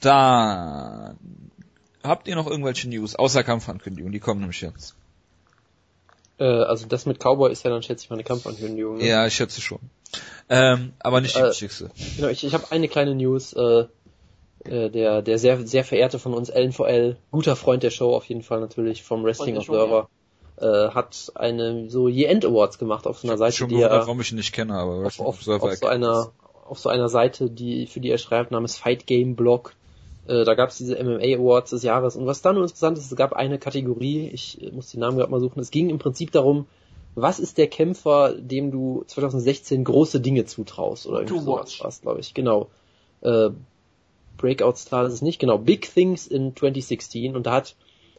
[0.00, 1.16] dann
[2.02, 4.12] habt ihr noch irgendwelche News außer Kampfankündigungen?
[4.12, 4.96] Die kommen nämlich jetzt.
[6.38, 8.98] Äh, also das mit Cowboy ist ja dann schätze ich mal eine Kampfankündigung.
[8.98, 9.06] Ne?
[9.06, 9.78] Ja, ich schätze schon.
[10.48, 11.90] Ähm, aber nicht die Äh, wichtigste.
[12.16, 13.52] Genau, ich, ich habe eine kleine News.
[13.52, 13.86] Äh,
[14.64, 18.42] äh, der der sehr sehr verehrte von uns LNVL, guter Freund der Show auf jeden
[18.42, 20.08] Fall natürlich vom Wrestling Observer,
[20.56, 24.00] äh, hat eine so Year End Awards gemacht auf so einer Seite, Schon die gewundert,
[24.00, 26.32] er warum ich ihn nicht kenne, aber auf, auf, auf so einer
[26.64, 29.74] auf so einer Seite, die für die er schreibt, namens Fight Game Blog.
[30.26, 33.10] Äh, da gab es diese MMA Awards des Jahres und was dann nur interessant ist,
[33.10, 36.32] es gab eine Kategorie, ich muss den Namen gerade mal suchen, es ging im Prinzip
[36.32, 36.66] darum,
[37.16, 42.20] was ist der Kämpfer, dem du 2016 große Dinge zutraust oder irgendwie sowas war's, glaube
[42.20, 42.34] ich.
[42.34, 42.68] Genau.
[43.22, 43.50] Äh,
[44.36, 45.56] Breakout Star ist es nicht, genau.
[45.56, 47.74] Big Things in 2016 und da hat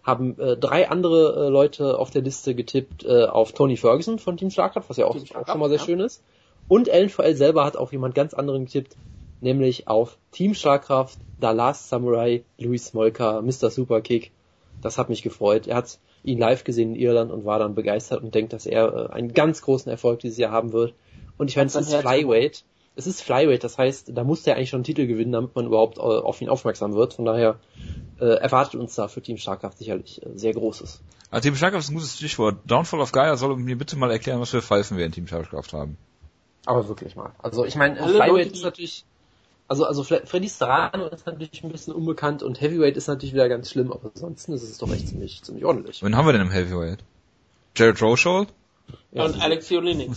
[0.07, 4.37] haben äh, drei andere äh, Leute auf der Liste getippt äh, auf Tony Ferguson von
[4.37, 5.83] Team Schlagkraft, was ja auch, auch schon mal sehr ja.
[5.83, 6.23] schön ist.
[6.69, 8.95] Und LVL selber hat auf jemand ganz anderen getippt,
[9.41, 13.69] nämlich auf Team Schlagkraft, The Last Samurai, Louis Smolka, Mr.
[13.69, 14.31] Superkick.
[14.81, 15.67] Das hat mich gefreut.
[15.67, 18.93] Er hat ihn live gesehen in Irland und war dann begeistert und denkt, dass er
[18.93, 20.93] äh, einen ganz großen Erfolg dieses Jahr haben wird.
[21.37, 22.63] Und ich meine, es ist Flyweight.
[22.95, 25.67] Es ist Flyweight, das heißt, da muss der eigentlich schon einen Titel gewinnen, damit man
[25.67, 27.13] überhaupt äh, auf ihn aufmerksam wird.
[27.13, 27.59] Von daher
[28.19, 31.01] äh, erwartet uns da für Team Schlagkraft sicherlich äh, sehr Großes.
[31.29, 32.57] Also Team Schlagkraft ist ein gutes Stichwort.
[32.65, 35.73] Downfall of Gaia soll mir bitte mal erklären, was für Pfeifen wir in Team Schlagkraft
[35.73, 35.97] haben.
[36.65, 37.33] Aber wirklich mal.
[37.37, 39.05] Also ich meine, Flyweight ist natürlich,
[39.67, 43.69] also also Freddy Serrano ist natürlich ein bisschen unbekannt und Heavyweight ist natürlich wieder ganz
[43.69, 46.03] schlimm, aber ansonsten ist es doch echt ziemlich ziemlich ordentlich.
[46.03, 46.99] Wen haben wir denn im Heavyweight?
[47.75, 48.49] Jared Roshold?
[49.11, 50.11] Ja, und Alexi Olenek.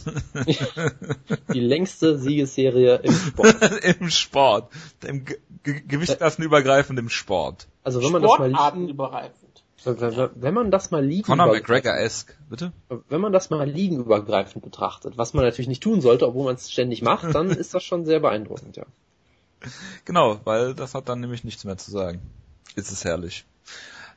[1.53, 3.85] die längste Siegesserie im Sport.
[4.01, 4.73] Im Sport.
[5.05, 7.67] Im Ge Ge Gewichtsklassenübergreifend im Sport.
[7.83, 9.65] Also wenn man das mal liegen, Sportartenübergreifend.
[9.85, 12.73] wenn wenn man das mal liegen Conor McGregor-esque, bitte?
[13.09, 16.71] wenn man das mal liegenübergreifend betrachtet, was man natürlich nicht tun sollte, obwohl man es
[16.71, 18.87] ständig macht, dann ist das schon sehr beeindruckend, ja.
[20.05, 22.21] Genau, weil das hat dann nämlich nichts mehr zu sagen.
[22.77, 23.45] Ist es herrlich.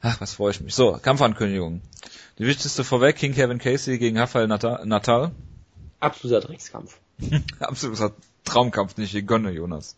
[0.02, 0.76] Ach, was freue ich mich.
[0.76, 1.82] So, Kampfankündigung.
[2.38, 5.32] Die wichtigste vorweg, King Kevin Casey gegen Rafael Nata- Natal.
[6.00, 6.98] Absoluter Dreckskampf.
[7.60, 8.12] Absoluter
[8.44, 9.96] Traumkampf, den ich gönne, Jonas.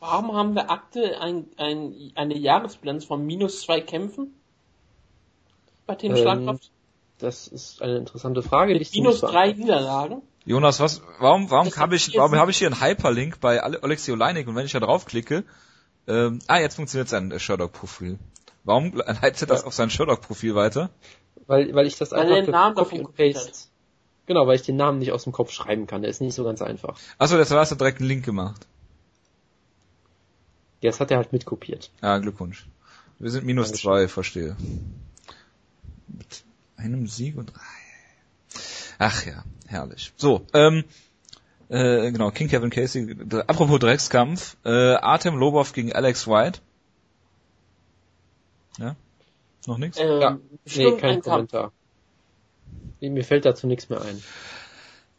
[0.00, 4.32] Warum haben wir aktuell ein, ein, eine Jahresbilanz von minus zwei Kämpfen?
[5.86, 6.70] Bei Team Ähm, Schlagkraft?
[7.18, 8.74] Das ist eine interessante Frage.
[8.74, 10.22] die ich Minus nicht drei Niederlagen?
[10.48, 13.62] Jonas, was, warum, warum habe hab ich, warum jetzt habe ich hier einen Hyperlink bei
[13.62, 15.44] Ale Alexi Oleinik und wenn ich da draufklicke,
[16.06, 18.18] ähm, ah, jetzt funktioniert sein äh, Sherlock-Profil.
[18.64, 20.88] Warum leitet er das auf sein Sherlock-Profil weiter?
[21.46, 23.68] Weil, weil ich das Weil einfach den Namen Copy und kopiert Paste.
[24.24, 26.00] Genau, weil ich den Namen nicht aus dem Kopf schreiben kann.
[26.00, 26.98] Der ist nicht so ganz einfach.
[27.18, 28.66] Achso, der hast du direkt einen Link gemacht.
[30.80, 31.90] Ja, das hat er halt mitkopiert.
[32.00, 32.66] Ja, Glückwunsch.
[33.18, 33.90] Wir sind minus Dankeschön.
[33.90, 34.56] zwei, verstehe.
[36.06, 36.42] Mit
[36.78, 37.52] einem Sieg und
[38.98, 40.12] Ach ja, herrlich.
[40.16, 40.84] So, ähm,
[41.68, 43.16] äh, genau, King Kevin Casey.
[43.46, 46.60] Apropos Dreckskampf, äh, Artem Lobov gegen Alex White.
[48.78, 48.96] Ja?
[49.66, 49.98] Noch nichts?
[50.00, 50.38] Ähm, Ja,
[50.76, 51.20] Nee, kein.
[51.20, 51.72] Kommentar.
[53.00, 54.22] Nee, Mir fällt dazu nichts mehr ein.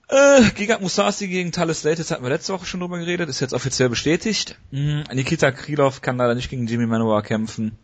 [0.09, 3.53] Äh, Giga Musasi gegen Thales Latis hatten wir letzte Woche schon drüber geredet, ist jetzt
[3.53, 4.57] offiziell bestätigt.
[4.71, 7.77] Mhm, Nikita Krylov kann leider nicht gegen Jimmy Manuwa kämpfen.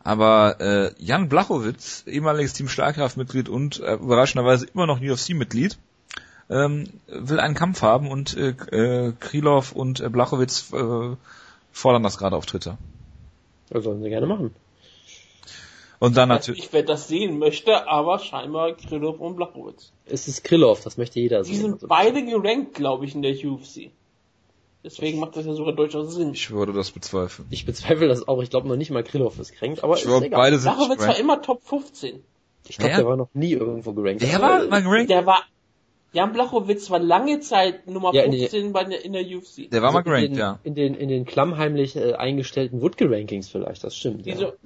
[0.00, 5.76] Aber äh, Jan Blachowitz, ehemaliges Team Schlagkraftmitglied und äh, überraschenderweise immer noch UFC-Mitglied,
[6.50, 11.16] ähm, will einen Kampf haben und äh, äh, Krylov und äh, Blachowitz äh,
[11.72, 12.78] fordern das gerade auf Twitter.
[13.70, 14.54] Das sollen sie gerne machen.
[16.00, 16.66] Und dann Also natürlich.
[16.66, 19.92] ich wer das sehen möchte, aber scheinbar Krylov und Blachowitz.
[20.06, 21.60] Es ist Krillov, das möchte jeder Die sehen.
[21.62, 23.90] sind Also, beide gerankt, glaube ich, in der UFC.
[24.84, 26.32] Deswegen macht das ja sogar durchaus Sinn.
[26.34, 27.48] Ich würde das bezweifeln.
[27.50, 28.40] ich bezweifle das auch.
[28.42, 30.38] Ich glaube noch nicht mal Krillov ist kränkt, aber Ich ist glaube, egal.
[30.40, 31.20] beide sind Blachowitz war gerankt.
[31.20, 32.22] immer Top 15.
[32.68, 34.22] Ich glaube, der war noch nie irgendwo gerankt.
[34.22, 35.10] Der Aber, war mal gerankt?
[35.10, 35.42] Der war,
[36.12, 39.70] Jan Blachowitz war lange Zeit Nummer Ja, in die- 15 bei der, in der UFC.
[39.70, 40.58] Der war mal also in gerankt, den, ja.
[40.64, 44.24] In den, in den klammheimlich äh, eingestellten Woodke-Rankings vielleicht, das stimmt.
[44.26, 44.34] Ja.
[44.34, 44.56] Diese,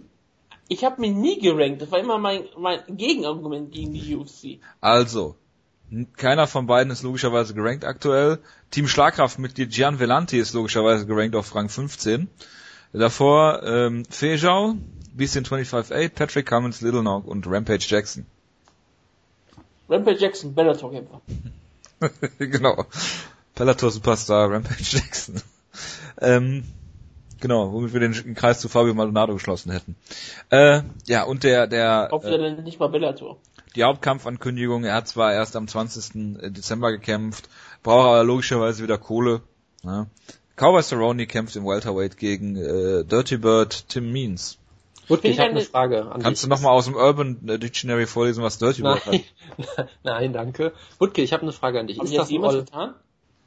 [0.69, 1.83] ich habe mich nie gerankt.
[1.83, 4.61] Das war immer mein, mein Gegenargument gegen die UFC.
[4.81, 5.35] Also,
[6.17, 8.39] keiner von beiden ist logischerweise gerankt aktuell.
[8.71, 12.29] Team Schlagkraftmitglied Gian Vellanti ist logischerweise gerankt auf Rang 15.
[12.93, 14.75] Davor ähm, Fejau,
[15.15, 18.27] Beastin 25-8, Patrick Cummins, Little Nog und Rampage Jackson.
[19.93, 21.21] Rampage Jackson, Bellator-Kämpfer.
[22.39, 22.87] genau.
[23.55, 25.43] Bellator Superstar Rampage Jackson.
[26.21, 26.65] ähm,
[27.41, 29.97] genau, womit wir den Kreis zu Fabio Maldonado geschlossen hätten.
[30.51, 33.39] Äh, ja, und der, der, Hofft äh, denn nicht mal Bellator?
[33.75, 36.53] die Hauptkampfankündigung, er hat zwar erst am 20.
[36.53, 37.49] Dezember gekämpft,
[37.83, 39.41] braucht aber logischerweise wieder Kohle.
[39.83, 40.07] Ja.
[40.57, 44.59] Cowboy Cerrone kämpft im Welterweight gegen äh, Dirty Bird Tim Means.
[45.09, 46.57] Woodke, ich habe eine Frage an Kannst du dich.
[46.57, 49.25] nochmal aus dem Urban Dictionary vorlesen, was Dirty Bird Nein,
[49.77, 49.89] hat?
[50.03, 50.73] nein, danke.
[50.99, 51.99] Woodke, ich habe eine Frage an dich.
[51.99, 52.95] Haben Ist das jemals getan?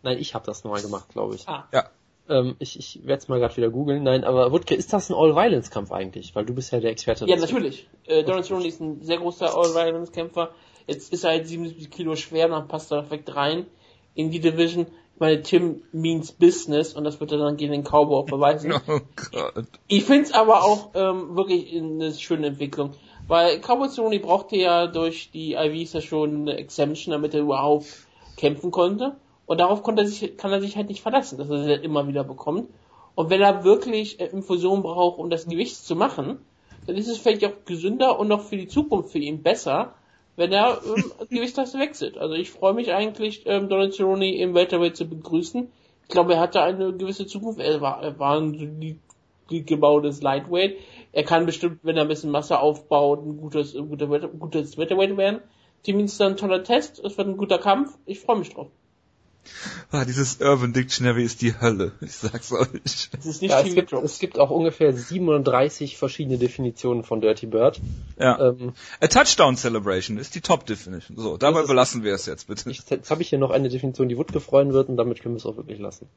[0.03, 1.48] Nein, ich habe das nochmal gemacht, glaube ich.
[1.48, 1.68] Ah.
[1.73, 1.90] Ja.
[2.27, 4.03] Ähm, ich ich werde es mal gerade wieder googeln.
[4.03, 6.36] Nein, aber Woodke, ist das ein All-Violence-Kampf eigentlich?
[6.36, 7.26] Weil du bist ja der Experte.
[7.27, 7.88] Ja, natürlich.
[8.06, 10.52] Äh, Donald Cerrone ist ein sehr großer All-Violence-Kämpfer.
[10.88, 13.65] Jetzt ist er halt 77 Kilo schwer, dann passt er perfekt rein
[14.14, 14.88] in die Division.
[15.18, 18.74] Meine, Tim means Business und das wird er dann gegen den Cowboy auch beweisen.
[18.88, 19.00] Oh
[19.32, 19.66] Gott.
[19.88, 22.92] Ich find's aber auch ähm, wirklich eine schöne Entwicklung.
[23.28, 27.88] Weil Cowboy Cerrone brauchte ja durch die IVs ja schon eine Exemption, damit er überhaupt
[28.38, 29.16] kämpfen konnte.
[29.46, 31.84] Und darauf konnte er sich, kann er sich halt nicht verlassen, dass er sie halt
[31.84, 32.70] immer wieder bekommt.
[33.16, 36.40] Und wenn er wirklich äh, Infusion braucht, um das Gewicht zu machen,
[36.86, 39.94] dann ist es vielleicht auch gesünder und auch für die Zukunft für ihn besser,
[40.36, 42.18] wenn er ähm, Gewichtsklasse wechselt.
[42.18, 45.72] Also ich freue mich eigentlich, ähm, Donald Cerrone im Welterweight zu begrüßen.
[46.03, 47.60] Ich glaube, er hatte eine gewisse Zukunft.
[47.60, 48.99] Er war, er war ein solid
[49.68, 50.78] gebautes Lightweight.
[51.12, 55.18] Er kann bestimmt, wenn er ein bisschen Masse aufbaut, ein gutes, ein guter, gutes Wetterweight
[55.18, 55.41] werden.
[55.84, 58.70] Team ist ein toller Test, es wird ein guter Kampf, ich freue mich drauf.
[59.92, 62.70] Ah, dieses Urban Dictionary ist die Hölle, ich sag's euch.
[62.84, 67.46] Es ist nicht Ja, es, gibt, es gibt auch ungefähr 37 verschiedene Definitionen von Dirty
[67.46, 67.80] Bird.
[68.20, 68.50] Ja.
[68.50, 71.18] Ähm, A Touchdown Celebration ist die Top Definition.
[71.18, 72.70] So, dabei ist- belassen wir es jetzt bitte.
[72.70, 75.36] ich, jetzt habe ich hier noch eine Definition, die Wutke freuen wird und damit können
[75.36, 76.08] wir es auch wirklich lassen.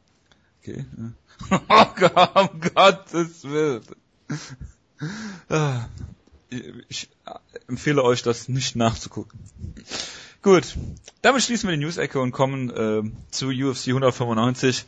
[0.62, 0.84] Okay.
[0.98, 1.60] ja.
[1.68, 3.82] Oh Gott, um Gottes Willen.
[5.48, 5.86] Ah,
[6.88, 7.08] Ich
[7.68, 9.38] empfehle euch, das nicht nachzugucken.
[10.42, 10.76] Gut,
[11.22, 14.84] damit schließen wir die News-Ecke und kommen äh, zu UFC 195.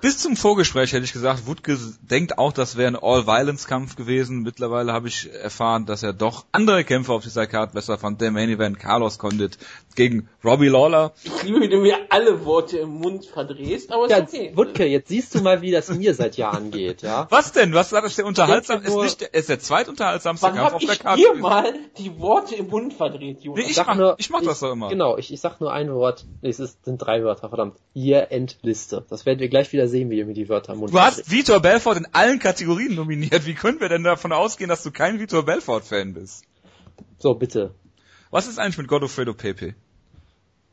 [0.00, 4.42] Bis zum Vorgespräch hätte ich gesagt, Wutke denkt auch, das wäre ein All-Violence-Kampf gewesen.
[4.42, 8.20] Mittlerweile habe ich erfahren, dass er doch andere Kämpfe auf dieser Karte besser fand.
[8.20, 9.58] Der Main Event Carlos Condit
[9.96, 11.12] gegen Robbie Lawler.
[11.24, 14.52] Ich liebe, wie du mir alle Worte im Mund verdrehst, aber ist Ja, okay.
[14.54, 17.26] Wutke, jetzt siehst du mal, wie das mir seit Jahren geht, ja?
[17.30, 17.74] Was denn?
[17.74, 18.82] Was war das der unterhaltsam?
[18.82, 21.20] Ist nur- nicht der, ist der zweitunterhaltsamste Wann Kampf hab auf der ich Karte.
[21.20, 21.42] dir gewesen.
[21.42, 23.64] mal die Worte im Mund verdreht, Jonas?
[23.64, 24.90] Nee, ich Sag mach- ich mach das doch immer.
[24.90, 26.24] Genau, ich, ich sag nur ein Wort.
[26.40, 27.74] Nee, es ist, sind drei Wörter, verdammt.
[27.94, 29.04] Year-End-Liste.
[29.10, 31.30] Das werden wir gleich wieder sehen, wie ihr mir die Wörter im Mund Du hast.
[31.30, 33.46] Vitor Belfort in allen Kategorien nominiert.
[33.46, 36.44] Wie können wir denn davon ausgehen, dass du kein Vitor Belfort-Fan bist?
[37.18, 37.74] So, bitte.
[38.30, 39.74] Was ist eigentlich mit Godofredo Pepe?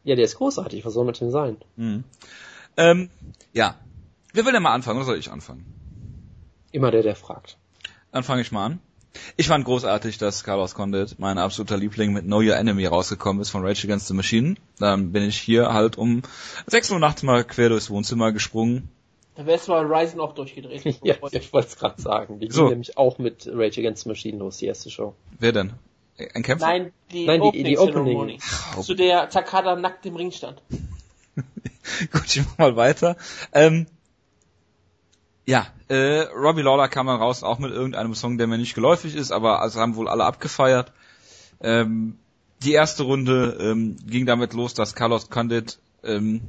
[0.04, 0.86] Ja, der ist großartig.
[0.86, 1.58] Was soll mit dem sein?
[1.76, 2.04] Mhm.
[2.78, 3.10] Ähm,
[3.54, 3.76] ja.
[4.34, 4.98] Wer will denn mal anfangen?
[4.98, 5.66] Oder soll ich anfangen?
[6.72, 7.58] Immer der, der fragt.
[8.12, 8.80] Dann fange ich mal an.
[9.38, 13.50] Ich fand großartig, dass Carlos Condit, mein absoluter Liebling, mit Know Your Enemy rausgekommen ist
[13.50, 14.56] von Rage Against the Machine.
[14.78, 16.22] Dann bin ich hier halt um
[16.68, 18.90] 6 Uhr nachts mal quer durchs Wohnzimmer gesprungen.
[19.36, 20.84] Da wärst du mal Ryzen auch durchgedreht.
[21.04, 22.40] Ja, ich wollte es gerade sagen.
[22.40, 22.62] Die So.
[22.64, 25.14] ging nämlich auch mit Rage Against the Machine los, die erste Show.
[25.40, 25.74] Wer denn?
[26.34, 26.66] Ein Kämpfer?
[26.68, 28.40] Nein, die Nein, die- Opening die Opening.
[28.40, 28.40] Ceremony.
[28.82, 30.62] Zu der Takada nackt im Ring stand.
[32.14, 33.18] Gut, ich mach mal weiter.
[33.52, 33.88] Ähm,
[35.46, 39.16] ja, äh, Robbie Lawler kam dann raus, auch mit irgendeinem Song, der mir nicht geläufig
[39.16, 40.92] ist, aber also haben wohl alle abgefeiert.
[41.62, 42.18] Ähm,
[42.64, 46.42] die erste Runde ähm, ging damit los, dass Carlos Condit ähm,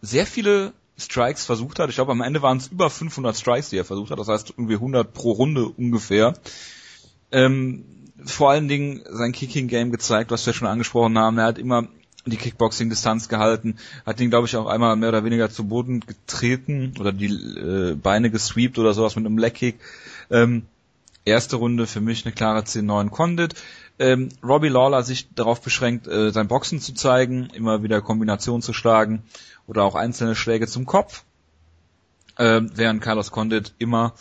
[0.00, 1.88] sehr viele Strikes versucht hat.
[1.90, 4.18] Ich glaube, am Ende waren es über 500 Strikes, die er versucht hat.
[4.18, 6.34] Das heißt, irgendwie 100 pro Runde ungefähr.
[7.32, 7.84] Ähm,
[8.24, 11.38] vor allen Dingen sein Kicking-Game gezeigt, was wir schon angesprochen haben.
[11.38, 11.88] Er hat immer
[12.26, 13.76] die Kickboxing-Distanz gehalten,
[14.06, 17.94] hat ihn, glaube ich, auch einmal mehr oder weniger zu Boden getreten oder die äh,
[17.96, 19.78] Beine gesweept oder sowas mit einem Leg-Kick.
[20.30, 20.62] Ähm,
[21.24, 23.54] erste Runde für mich eine klare 10-9 Condit.
[23.98, 28.72] Ähm, Robbie Lawler sich darauf beschränkt, äh, sein Boxen zu zeigen, immer wieder Kombinationen zu
[28.72, 29.22] schlagen
[29.66, 31.24] oder auch einzelne Schläge zum Kopf,
[32.38, 34.14] ähm, während Carlos Condit immer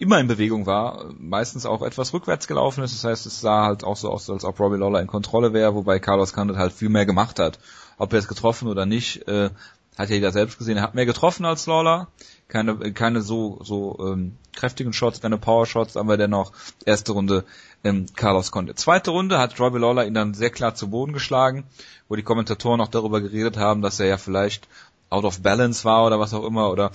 [0.00, 2.94] immer in Bewegung war, meistens auch etwas rückwärts gelaufen ist.
[2.94, 5.74] Das heißt, es sah halt auch so aus, als ob Robbie Lawler in Kontrolle wäre,
[5.74, 7.58] wobei Carlos Condit halt viel mehr gemacht hat.
[7.98, 9.50] Ob er es getroffen oder nicht, äh,
[9.98, 10.78] hat ja jeder selbst gesehen.
[10.78, 12.08] Er hat mehr getroffen als Lawler.
[12.48, 16.52] Keine, keine so, so ähm, kräftigen Shots, keine Power Shots, aber dennoch
[16.86, 17.44] erste Runde
[17.84, 18.78] ähm, Carlos Condit.
[18.78, 21.64] Zweite Runde hat Robbie Lawler ihn dann sehr klar zu Boden geschlagen,
[22.08, 24.68] wo die Kommentatoren auch darüber geredet haben, dass er ja vielleicht
[25.08, 26.90] out of balance war oder was auch immer oder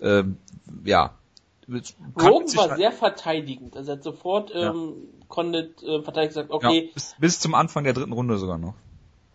[0.00, 0.36] ähm,
[0.84, 1.10] ja.
[2.20, 3.76] Rogan war sehr verteidigend.
[3.76, 4.70] Also er hat sofort Ja.
[4.70, 4.94] ähm,
[5.28, 8.74] Condit äh, verteidigt gesagt, Ja, okay, bis, bis zum Anfang der dritten Runde sogar noch.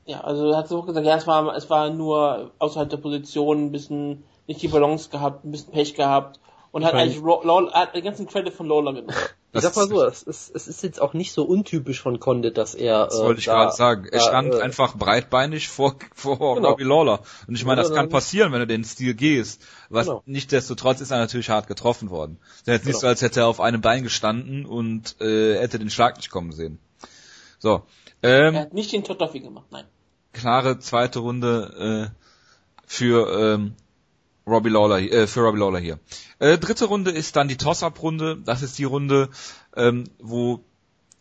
[0.05, 3.65] ja, also er hat sofort gesagt, ja, es war, es war nur außerhalb der Position,
[3.65, 6.39] ein bisschen nicht die Balance gehabt, ein bisschen Pech gehabt
[6.72, 9.15] und hat eigentlich Lawler, hat den ganzen Credit von Lawler genommen.
[9.56, 12.19] Ich Das sag mal so, es ist, es ist jetzt auch nicht so untypisch von
[12.19, 13.06] Condit, dass er.
[13.06, 14.06] Das äh, wollte ich gerade sagen.
[14.06, 16.69] Er da, stand äh, einfach breitbeinig vor, vor Genau.
[16.72, 17.22] Robbie Lawler.
[17.48, 19.61] Und ich meine, das Ja, kann passieren, wenn du den Stil gehst.
[19.90, 20.23] Was Genau.
[20.26, 22.38] nichtsdestotrotz ist er natürlich hart getroffen worden.
[22.56, 22.99] Es ist jetzt nicht Genau.
[23.02, 26.52] so, als hätte er auf einem Bein gestanden und äh, hätte den Schlag nicht kommen
[26.52, 26.80] sehen.
[27.60, 27.84] So.
[28.22, 29.86] Er Ähm, hat nicht den Totoffi gemacht, nein.
[30.34, 32.22] klare zweite Runde äh,
[32.88, 33.73] für ähm,
[34.47, 35.99] Robbie Lawler, äh, für Robbie Lawler hier.
[36.39, 38.38] Äh, dritte Runde ist dann die Toss-Up-Runde.
[38.43, 39.30] Das ist die Runde,
[39.76, 40.63] ähm, wo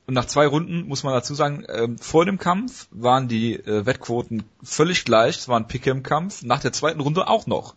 [0.06, 4.44] nach zwei Runden muss man dazu sagen, ähm, vor dem Kampf waren die äh, Wettquoten
[4.62, 5.38] völlig gleich.
[5.38, 6.42] Es war ein Pick-em-Kampf.
[6.42, 7.74] Nach der zweiten Runde auch noch.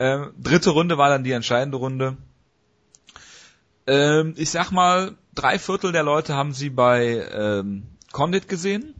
[0.00, 2.16] Ähm, dritte Runde war dann die entscheidende Runde.
[3.86, 8.94] Ähm, ich sag mal, drei Viertel der Leute haben sie bei ähm, Condit gesehen.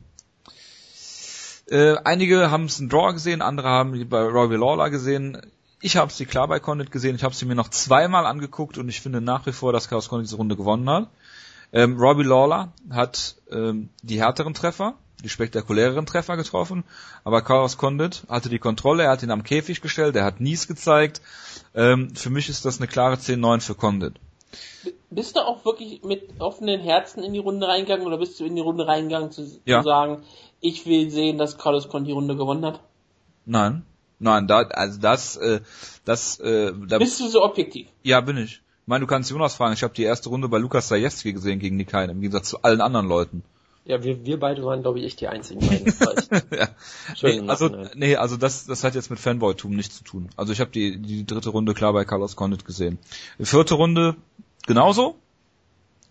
[1.68, 5.40] Äh, einige haben es ein Draw gesehen, andere haben bei Robbie Lawler gesehen.
[5.84, 7.16] Ich habe sie klar bei Condit gesehen.
[7.16, 10.08] Ich habe sie mir noch zweimal angeguckt und ich finde nach wie vor, dass Chaos
[10.08, 11.08] Condit diese Runde gewonnen hat.
[11.72, 14.94] Ähm, Robbie Lawler hat ähm, die härteren Treffer,
[15.24, 16.84] die spektakuläreren Treffer getroffen,
[17.24, 20.68] aber Chaos Condit hatte die Kontrolle, er hat ihn am Käfig gestellt, er hat Nies
[20.68, 21.20] gezeigt.
[21.74, 24.14] Ähm, für mich ist das eine klare 10-9 für Condit.
[25.10, 28.54] Bist du auch wirklich mit offenen Herzen in die Runde reingegangen oder bist du in
[28.54, 29.80] die Runde reingegangen zu, Ja.
[29.80, 30.22] zu sagen,
[30.60, 32.80] ich will sehen, dass Carlos Con die Runde gewonnen hat?
[33.46, 33.84] Nein,
[34.22, 35.60] nein, da, also das, äh,
[36.04, 37.88] das, äh, da, Bist du so objektiv?
[38.02, 38.52] ja bin ich.
[38.54, 41.60] Ich meine, du kannst Jonas fragen, ich habe die erste Runde bei Lukas Zajewski gesehen
[41.60, 43.44] gegen Nikain, im Gegensatz zu allen anderen Leuten.
[43.84, 45.92] Ja, wir, wir beide waren, glaube ich, echt die einzigen beiden.
[46.56, 46.68] ja.
[47.22, 50.30] nee, also, nee, also das, das hat jetzt mit Fanboy-Tum nichts zu tun.
[50.36, 52.98] Also ich habe die, die dritte Runde klar bei Carlos Condit gesehen.
[53.40, 54.14] Die vierte Runde
[54.66, 55.16] genauso.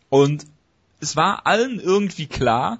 [0.10, 0.46] Und
[1.00, 2.80] es war allen irgendwie klar,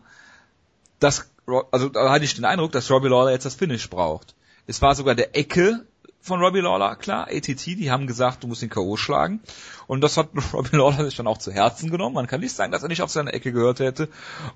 [1.00, 1.32] dass,
[1.72, 4.36] also da hatte ich den Eindruck, dass Robbie Lawler jetzt das Finish braucht.
[4.68, 5.86] Es war sogar der Ecke
[6.22, 8.96] von Robbie Lawler, klar, ATT, die haben gesagt, du musst den K.O.
[8.96, 9.42] schlagen.
[9.88, 12.16] Und das hat Robbie Lawler sich dann auch zu Herzen genommen.
[12.16, 14.08] Man kann nicht sagen, dass er nicht auf seine Ecke gehört hätte.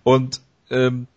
[0.04, 1.08] Und ähm,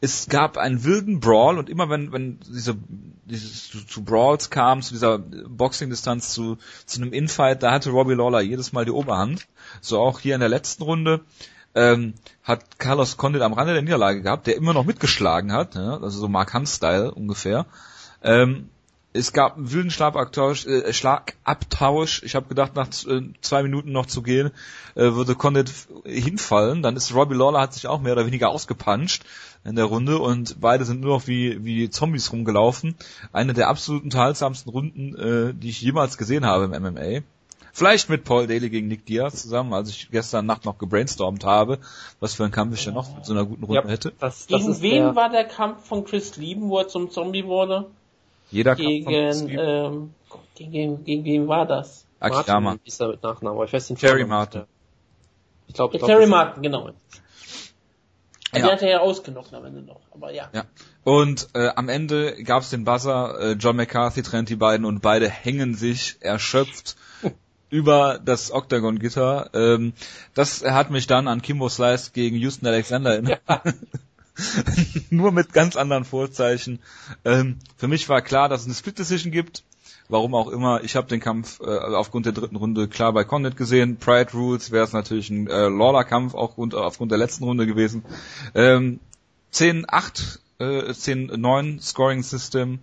[0.00, 2.76] es gab einen wilden Brawl und immer wenn, wenn diese,
[3.24, 8.14] dieses zu, zu Brawls kam, zu dieser Boxing-Distanz, zu, zu einem Infight, da hatte Robbie
[8.14, 9.46] Lawler jedes Mal die Oberhand.
[9.80, 11.20] So auch hier in der letzten Runde
[11.74, 15.98] ähm, hat Carlos Condit am Rande der Niederlage gehabt, der immer noch mitgeschlagen hat, ja,
[15.98, 17.66] also so Mark Hunt-Style ungefähr.
[18.22, 18.68] Ähm,
[19.14, 20.66] es gab einen wilden Schlagabtausch.
[20.66, 22.22] Äh, Schlagabtausch.
[22.22, 24.50] Ich habe gedacht, nach äh, zwei Minuten noch zu gehen,
[24.94, 25.70] äh, würde Condit
[26.04, 26.82] hinfallen.
[26.82, 29.24] Dann ist Robbie Lawler hat sich auch mehr oder weniger ausgepanscht
[29.64, 32.96] in der Runde und beide sind nur noch wie, wie Zombies rumgelaufen.
[33.32, 37.22] Eine der absolut unterhaltsamsten Runden, äh, die ich jemals gesehen habe im MMA.
[37.74, 41.78] Vielleicht mit Paul Daly gegen Nick Diaz zusammen, als ich gestern Nacht noch gebrainstormt habe,
[42.20, 44.12] was für ein Kampf ich denn noch mit so einer guten Runde ja, hätte.
[44.18, 45.16] Das, das gegen wen der...
[45.16, 47.86] war der Kampf von Chris Lieben, wo er zum Zombie wurde?
[48.52, 50.14] Jeder gegen, ähm,
[50.54, 52.06] gegen, gegen wen war das?
[52.20, 52.76] Akiyama.
[52.84, 54.64] Ist er mit Nachnamen, aber ich weiß den Terry Martin.
[55.66, 56.90] Ich glaube, glaub, Terry Martin, genau.
[58.54, 58.60] Ja.
[58.60, 60.50] Der hat er ja ausgenockt am Ende noch, aber ja.
[60.52, 60.64] ja.
[61.04, 65.30] Und äh, am Ende gab's den Buzzer, äh, John McCarthy trennt die beiden und beide
[65.30, 66.96] hängen sich erschöpft
[67.70, 69.48] über das Octagon-Gitter.
[69.54, 69.94] Ähm,
[70.34, 73.40] das hat mich dann an Kimbo Slice gegen Houston Alexander erinnert.
[73.48, 73.62] Ja.
[75.10, 76.80] Nur mit ganz anderen Vorzeichen.
[77.24, 79.64] Ähm, für mich war klar, dass es eine Split Decision gibt.
[80.08, 80.82] Warum auch immer.
[80.84, 83.96] Ich habe den Kampf äh, aufgrund der dritten Runde klar bei Condit gesehen.
[83.96, 88.04] Pride Rules wäre es natürlich ein äh, Lawler-Kampf auch rund, aufgrund der letzten Runde gewesen.
[88.54, 89.00] Ähm,
[89.52, 92.80] 10-8, äh, 10-9 Scoring System.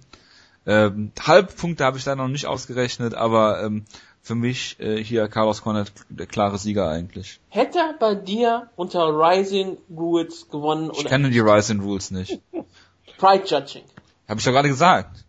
[0.65, 3.85] Ähm, Halbpunkte habe ich da noch nicht ausgerechnet, aber ähm,
[4.30, 7.39] für mich äh, hier Carlos Cornet der klare Sieger eigentlich.
[7.49, 10.99] Hätte er bei dir unter Rising Rules gewonnen oder?
[10.99, 12.39] Ich kenne die Rising Rules nicht.
[13.18, 13.85] Pride Judging.
[14.27, 15.26] Habe ich doch gerade gesagt.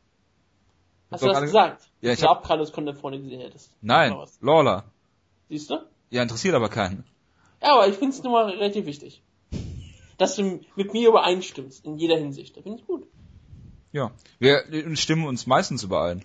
[1.10, 1.82] Hast du das gesagt?
[2.02, 3.70] Ja, ich, ich glaube, Carlos Cornet vorne gesehen hättest.
[3.80, 4.84] Nein, Lawler.
[5.48, 5.78] Siehst du?
[6.10, 7.04] Ja, interessiert aber keinen.
[7.62, 9.22] Ja, aber ich finde es nur mal relativ wichtig.
[10.18, 12.54] Dass du mit mir übereinstimmst, in jeder Hinsicht.
[12.54, 13.06] Da finde ich gut.
[13.92, 16.22] Ja, wir stimmen uns meistens überein.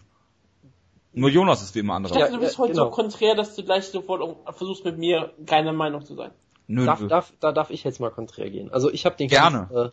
[1.15, 2.13] Nur Jonas ist wie immer andere.
[2.13, 2.85] Ich dachte, du bist ja, heute genau.
[2.85, 6.31] so konträr, dass du gleich sofort versuchst mit mir keine Meinung zu sein.
[6.67, 8.71] Nö, darf, darf, da darf ich jetzt mal konträr gehen.
[8.71, 9.67] Also ich habe den Gerne.
[9.71, 9.89] Kampf, äh,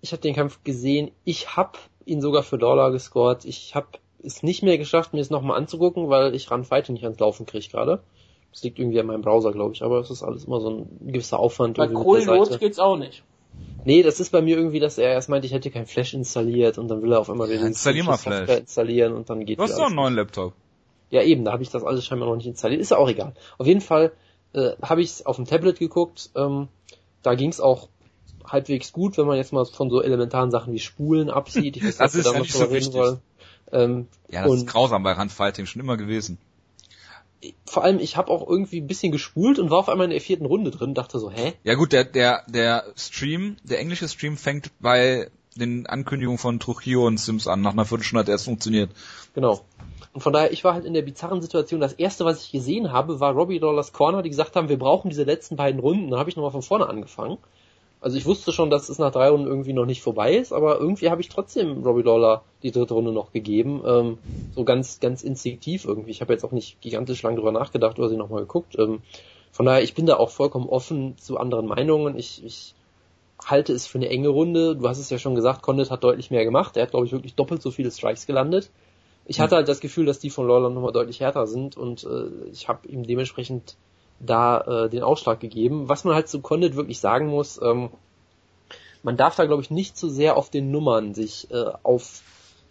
[0.00, 1.10] ich habe den Kampf gesehen.
[1.24, 3.44] Ich habe ihn sogar für Dollar gescored.
[3.44, 3.86] Ich habe
[4.22, 7.46] es nicht mehr geschafft, mir es nochmal anzugucken, weil ich Run Fighting nicht ans Laufen
[7.46, 8.02] kriege gerade.
[8.52, 9.82] Das liegt irgendwie an meinem Browser, glaube ich.
[9.82, 11.76] Aber es ist alles immer so ein gewisser Aufwand.
[11.76, 13.22] Bei Cool Notes geht's auch nicht.
[13.84, 16.78] Nee, das ist bei mir irgendwie, dass er erst meinte, ich hätte kein Flash installiert
[16.78, 18.50] und dann will er auf einmal den Installier mal Flash.
[18.50, 20.52] installieren und dann geht Du hast doch einen neuen Laptop.
[21.10, 22.80] Ja eben, da habe ich das alles scheinbar noch nicht installiert.
[22.80, 23.32] Ist ja auch egal.
[23.58, 24.12] Auf jeden Fall
[24.52, 26.30] äh, habe ich es auf dem Tablet geguckt.
[26.36, 26.68] Ähm,
[27.22, 27.88] da ging es auch
[28.44, 31.76] halbwegs gut, wenn man jetzt mal von so elementaren Sachen wie Spulen absieht.
[31.76, 33.18] Ich weiß, das ist ja nicht so wichtig.
[33.72, 36.38] Ähm, ja, das ist grausam bei Randfighting, schon immer gewesen
[37.66, 40.20] vor allem, ich habe auch irgendwie ein bisschen gespult und war auf einmal in der
[40.20, 41.54] vierten Runde drin, dachte so, hä?
[41.64, 47.06] Ja gut, der, der, der Stream, der englische Stream fängt bei den Ankündigungen von Trujillo
[47.06, 47.60] und Sims an.
[47.60, 48.90] Nach einer Viertelstunde hat er erst funktioniert.
[49.34, 49.64] Genau.
[50.12, 52.92] Und von daher, ich war halt in der bizarren Situation, das erste, was ich gesehen
[52.92, 56.10] habe, war Robbie Dollars Corner, die gesagt haben, wir brauchen diese letzten beiden Runden.
[56.10, 57.38] Da habe ich nochmal von vorne angefangen.
[58.00, 60.78] Also ich wusste schon, dass es nach drei Runden irgendwie noch nicht vorbei ist, aber
[60.78, 63.82] irgendwie habe ich trotzdem Robbie Lawler die dritte Runde noch gegeben.
[63.86, 64.18] Ähm,
[64.54, 66.10] so ganz, ganz instinktiv irgendwie.
[66.10, 68.78] Ich habe jetzt auch nicht gigantisch lang drüber nachgedacht oder sie nochmal geguckt.
[68.78, 69.00] Ähm,
[69.52, 72.16] von daher, ich bin da auch vollkommen offen zu anderen Meinungen.
[72.16, 72.74] Ich, ich
[73.44, 74.76] halte es für eine enge Runde.
[74.76, 76.78] Du hast es ja schon gesagt, Condit hat deutlich mehr gemacht.
[76.78, 78.70] Er hat, glaube ich, wirklich doppelt so viele Strikes gelandet.
[79.26, 82.48] Ich hatte halt das Gefühl, dass die von Lawler nochmal deutlich härter sind und äh,
[82.50, 83.76] ich habe ihm dementsprechend
[84.20, 85.88] da äh, den Ausschlag gegeben.
[85.88, 87.90] Was man halt zu Condit wirklich sagen muss, ähm,
[89.02, 92.22] man darf da glaube ich nicht zu sehr auf den Nummern sich äh, auf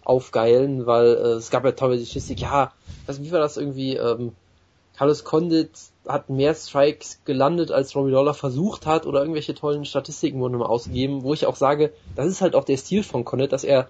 [0.09, 2.71] aufgeilen, weil äh, es gab ja teilweise die Statistik, ja,
[3.05, 4.31] also wie war das irgendwie, ähm,
[4.97, 5.69] Carlos Condit
[6.07, 10.69] hat mehr Strikes gelandet, als Robbie Lawler versucht hat oder irgendwelche tollen Statistiken wurden immer
[10.69, 13.87] ausgegeben, wo ich auch sage, das ist halt auch der Stil von Condit, dass er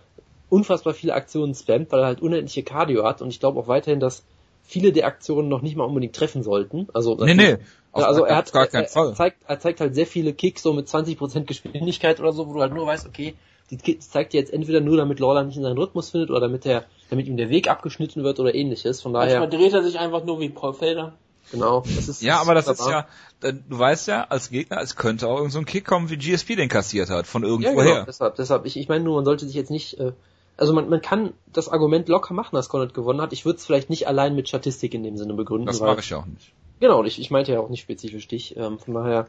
[0.49, 4.01] unfassbar viele Aktionen spammt, weil er halt unendliche Cardio hat und ich glaube auch weiterhin,
[4.01, 4.23] dass
[4.69, 6.87] viele der Aktionen noch nicht mal unbedingt treffen sollten.
[6.93, 7.57] Also, nee, nee.
[7.91, 11.45] Also er hat, er, er, zeigt, er zeigt halt sehr viele Kicks so mit 20%
[11.45, 13.33] Geschwindigkeit oder so, wo du halt nur weißt, okay,
[13.71, 16.41] die Kicks zeigt dir jetzt entweder nur, damit Lawler nicht in seinen Rhythmus findet oder
[16.41, 19.01] damit er, damit ihm der Weg abgeschnitten wird oder ähnliches.
[19.01, 19.39] Von daher.
[19.39, 21.13] Manchmal dreht er sich einfach nur wie Paul Felder.
[21.51, 21.83] Genau.
[21.95, 23.07] Das ist, Ja, aber das ist ja,
[23.41, 26.55] du weißt ja, als Gegner, es könnte auch irgend so ein Kick kommen, wie GSP
[26.55, 27.93] den kassiert hat, von Ja, irgendwoher.
[27.93, 28.67] genau, deshalb, deshalb.
[28.67, 30.11] Ich, ich meine nur, man sollte sich jetzt nicht, äh,
[30.59, 33.33] also man, man kann das Argument locker machen, dass Connaught gewonnen hat.
[33.33, 35.67] Ich würde es vielleicht nicht allein mit Statistik in dem Sinne begründen.
[35.67, 36.53] Das mache ich ja auch nicht.
[36.79, 38.55] Genau, ich, ich meinte ja auch nicht spezifisch dich.
[38.57, 39.27] Ähm, von daher,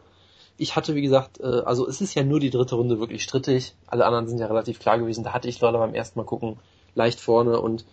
[0.57, 3.75] ich hatte wie gesagt, äh, also es ist ja nur die dritte Runde wirklich strittig.
[3.87, 5.25] Alle anderen sind ja relativ klar gewesen.
[5.25, 6.59] Da hatte ich Lawler beim ersten Mal gucken
[6.95, 7.85] leicht vorne und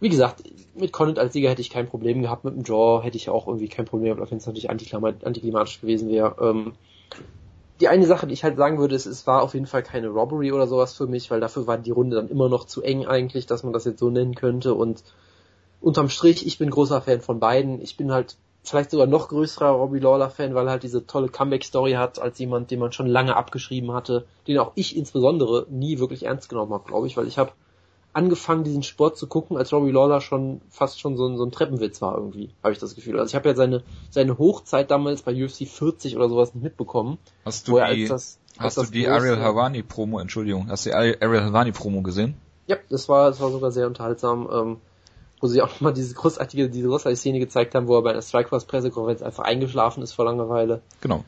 [0.00, 0.42] wie gesagt,
[0.74, 2.44] mit Connaught als Sieger hätte ich kein Problem gehabt.
[2.44, 5.80] Mit dem Draw hätte ich auch irgendwie kein Problem gehabt, wenn es natürlich antiklima- antiklimatisch
[5.80, 6.34] gewesen wäre.
[6.40, 6.72] Ähm,
[7.82, 10.06] die eine Sache, die ich halt sagen würde, ist, es war auf jeden Fall keine
[10.06, 13.06] Robbery oder sowas für mich, weil dafür war die Runde dann immer noch zu eng
[13.06, 15.02] eigentlich, dass man das jetzt so nennen könnte und
[15.80, 17.80] unterm Strich, ich bin großer Fan von beiden.
[17.82, 21.26] Ich bin halt vielleicht sogar noch größerer Robbie Lawler Fan, weil er halt diese tolle
[21.26, 25.98] Comeback-Story hat, als jemand, den man schon lange abgeschrieben hatte, den auch ich insbesondere nie
[25.98, 27.50] wirklich ernst genommen habe, glaube ich, weil ich habe
[28.14, 31.50] angefangen, diesen Sport zu gucken, als Robbie Lawler schon fast schon so ein, so ein
[31.52, 33.18] Treppenwitz war irgendwie, habe ich das Gefühl.
[33.18, 37.18] Also ich habe ja seine, seine Hochzeit damals bei UFC 40 oder sowas nicht mitbekommen.
[37.44, 40.96] Hast du als die, das, hast du die Ariel Havani Promo, Entschuldigung, hast du die
[40.96, 42.34] Ari- Ariel Havani Promo gesehen?
[42.66, 44.76] Ja, das war, das war sogar sehr unterhaltsam, ähm,
[45.40, 48.22] wo sie auch nochmal diese großartige, diese großartige Szene gezeigt haben, wo er bei einer
[48.22, 50.82] Strikeforce Pressekonferenz einfach eingeschlafen ist vor Langeweile.
[51.00, 51.24] Genau.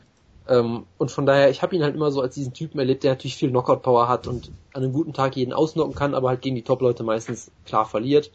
[0.47, 3.11] Ähm, und von daher, ich habe ihn halt immer so als diesen Typen erlebt, der
[3.11, 6.55] natürlich viel Knockout-Power hat und an einem guten Tag jeden ausnocken kann, aber halt gegen
[6.55, 8.31] die Top-Leute meistens klar verliert.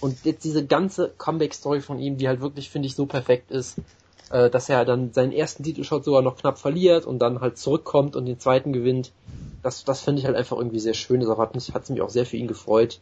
[0.00, 3.78] Und jetzt diese ganze Comeback-Story von ihm, die halt wirklich, finde ich, so perfekt ist,
[4.30, 8.16] äh, dass er dann seinen ersten Titelshot sogar noch knapp verliert und dann halt zurückkommt
[8.16, 9.12] und den zweiten gewinnt.
[9.62, 11.20] Das, das finde ich halt einfach irgendwie sehr schön.
[11.20, 13.00] Deshalb hat mich, hat's mich auch sehr für ihn gefreut.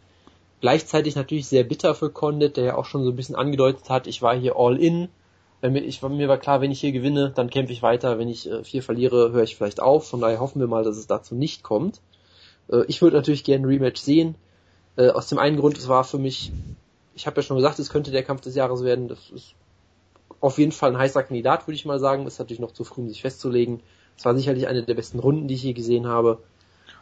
[0.60, 4.07] Gleichzeitig natürlich sehr bitter für Condit, der ja auch schon so ein bisschen angedeutet hat,
[4.07, 5.08] ich war hier all in.
[5.65, 8.18] Wenn mir, ich, mir war klar, wenn ich hier gewinne, dann kämpfe ich weiter.
[8.18, 10.07] Wenn ich äh, vier verliere, höre ich vielleicht auf.
[10.07, 12.02] Von daher hoffen wir mal, dass es dazu nicht kommt.
[12.70, 14.34] Äh, ich würde natürlich gerne ein Rematch sehen.
[14.97, 16.52] Äh, aus dem einen Grund, es war für mich,
[17.15, 19.09] ich habe ja schon gesagt, es könnte der Kampf des Jahres werden.
[19.09, 19.55] Das ist
[20.39, 22.26] auf jeden Fall ein heißer Kandidat, würde ich mal sagen.
[22.26, 23.81] Ist natürlich noch zu früh, um sich festzulegen.
[24.18, 26.41] Es war sicherlich eine der besten Runden, die ich je gesehen habe.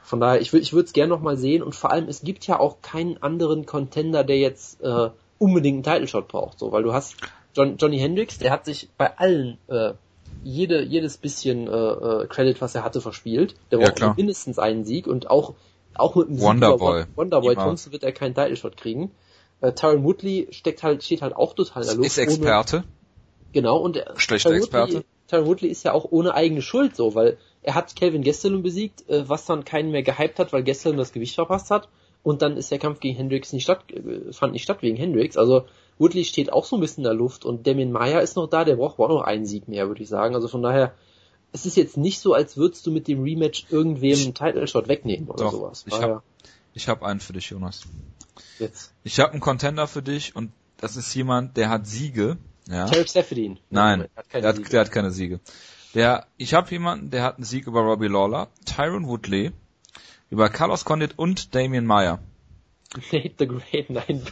[0.05, 2.61] Von daher, ich, ich würde es gerne nochmal sehen und vor allem, es gibt ja
[2.61, 6.93] auch keinen anderen Contender, der jetzt äh, unbedingt einen Title Shot braucht, so, weil du
[6.93, 7.17] hast
[7.55, 9.93] John, Johnny Hendricks, der hat sich bei allen äh,
[10.45, 13.55] jede, jedes bisschen äh, äh, Credit, was er hatte, verspielt.
[13.71, 15.55] Der Ja, braucht mindestens einen Sieg und auch
[15.95, 17.05] auch mit Sieg Wonderboy.
[17.15, 17.55] Wonderboy.
[17.55, 19.11] Thompson wird er keinen Title Shot kriegen.
[19.61, 22.07] Äh, Tyron Woodley steckt halt, steht halt auch total der Luft.
[22.07, 22.85] Ist Experte.
[23.53, 24.95] Genau, und der, Schlechter Tyron Experte.
[24.95, 28.63] Woodley, Tyron Woodley ist ja auch ohne eigene Schuld so, weil er hat Calvin Gastelum
[28.63, 31.89] besiegt, äh, was dann keinen mehr gehypt hat, weil Gastelum das Gewicht verpasst hat.
[32.23, 35.37] Und dann ist der Kampf gegen Hendricks nicht statt, äh, fand nicht statt wegen Hendricks.
[35.37, 35.67] Also
[36.03, 38.65] Woodley steht auch so ein bisschen in der Luft und Damien Meyer ist noch da,
[38.65, 40.35] der braucht auch noch einen Sieg mehr, würde ich sagen.
[40.35, 40.95] Also von daher,
[41.53, 44.89] es ist jetzt nicht so, als würdest du mit dem Rematch irgendwem einen Title Shot
[44.89, 45.85] wegnehmen oder Doch, sowas.
[45.87, 46.23] ich Daher hab-
[46.75, 47.83] Ich habe einen für dich, Jonas.
[48.59, 48.93] jetzt.
[49.05, 52.37] Ich habe einen Contender für dich und das ist jemand, der hat Siege.
[52.69, 52.87] Ja.
[52.87, 53.59] Tarek Seferdin.
[53.71, 54.69] Nein, Hat der, hat, Siege.
[54.71, 55.41] der hat keine Siege.
[55.95, 59.53] Der, ich habe jemanden, der hat einen Sieg über Robbie Lawler, Tyron Woodley,
[60.31, 62.19] über Carlos Condit und Damien Meyer.
[63.13, 64.23] Nate the Great, nein.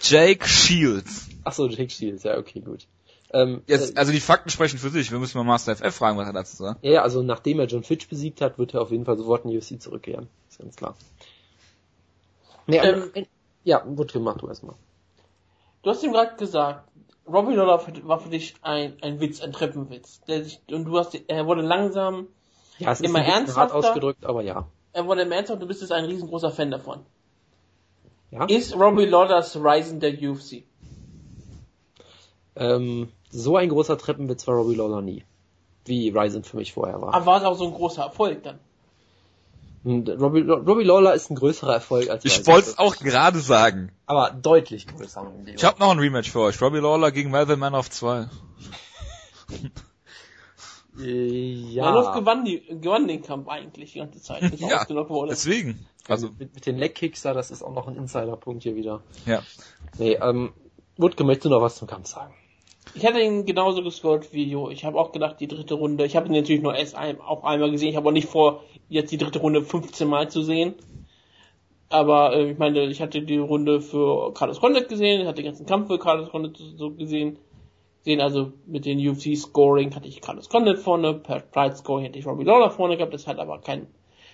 [0.00, 1.28] Jake Shields.
[1.44, 2.86] Achso, Jake Shields, ja, okay, gut.
[3.32, 5.10] Ähm, Jetzt, äh, also die Fakten sprechen für sich.
[5.10, 6.84] Wir müssen mal Master FF fragen, was er dazu sagt.
[6.84, 9.44] ja, ja, also nachdem er John Fitch besiegt hat, wird er auf jeden Fall sofort
[9.44, 10.28] in die UFC zurückkehren.
[10.50, 10.94] Ist ganz klar.
[12.66, 13.26] Nee, Ähm, ähm,
[13.64, 14.74] ja, Woodley, mach du erstmal.
[15.82, 16.88] Du hast ihm gerade gesagt,
[17.26, 20.20] Robbie Lawler war für dich ein, ein Witz, ein Treppenwitz.
[20.28, 22.26] Der sich, und du hast, er wurde langsam,
[22.78, 23.74] Ja, es ist Immer ein bisschen hart ernsthafter?
[23.76, 24.66] ausgedrückt, aber ja.
[24.92, 27.00] er wurde im Ernst und du bist jetzt ein riesengroßer Fan davon.
[28.32, 28.46] Ja.
[28.46, 30.64] Ist Robbie Lawler das Ryzen der UFC?
[32.56, 35.24] Ähm, so ein großer Treppenwitz war Robbie Lawler nie.
[35.84, 37.14] Wie Ryzen für mich vorher war.
[37.14, 38.58] Aber war es auch so ein großer Erfolg dann?
[39.84, 43.92] Und Robbie, Robbie Lawler ist ein größerer Erfolg als Ich wollte es auch gerade sagen.
[44.06, 45.30] Aber deutlich größer.
[45.54, 46.60] Ich habe noch ein Rematch für euch.
[46.62, 48.28] Robbie Lawler gegen Melvin Man of 2.
[50.98, 51.84] Äh, Ja.
[51.84, 55.30] Manoff gewann, die, gewann den Kampf eigentlich die ganze Zeit, bis er Ja, ausgenockt wurde.
[55.30, 55.86] deswegen.
[56.08, 59.02] Also mit, mit den Leg-Kicks da, das ist auch noch ein Insider-Punkt hier wieder.
[59.26, 59.42] ja.
[59.98, 60.52] Nee, ähm,
[60.96, 62.34] Wutke, möchtest du noch was zum Kampf sagen?
[62.94, 64.68] Ich hatte ihn genauso gescored wie Jo.
[64.70, 67.44] Ich habe auch gedacht, die dritte Runde, ich habe ihn natürlich nur erst ein, auch
[67.44, 67.88] einmal gesehen.
[67.90, 70.74] Ich habe auch nicht vor, jetzt die dritte Runde 15 Mal zu sehen.
[71.88, 75.46] Aber äh, ich meine, ich hatte die Runde für Carlos Condit gesehen, ich hatte den
[75.46, 77.38] ganzen Kampf für Carlos Condit so- so gesehen.
[78.02, 82.18] Sehen also mit den UFC Scoring hatte ich Carlos Condit vorne, per Pride Scoring hätte
[82.18, 83.86] ich Robbie Lawler vorne gehabt, das hat aber kein.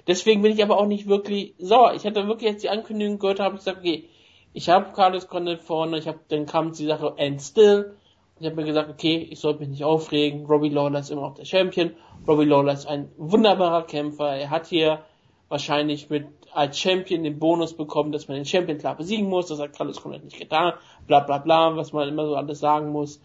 [0.06, 1.92] Deswegen bin ich aber auch nicht wirklich sauer.
[1.94, 4.08] Ich hatte wirklich jetzt die Ankündigung gehört, habe ich gesagt, okay,
[4.54, 7.94] ich habe Carlos Condit vorne, ich habe dann kam die Sache End Still.
[8.40, 10.46] Ich habe mir gesagt, okay, ich sollte mich nicht aufregen.
[10.46, 11.90] Robbie Lawler ist immer noch der Champion.
[12.26, 14.36] Robbie Lawler ist ein wunderbarer Kämpfer.
[14.36, 15.00] Er hat hier
[15.48, 19.48] wahrscheinlich mit als Champion den Bonus bekommen, dass man den Champion klar besiegen muss.
[19.48, 20.72] Das hat Carlos Condit nicht getan.
[21.06, 23.20] Bla bla bla, was man immer so alles sagen muss.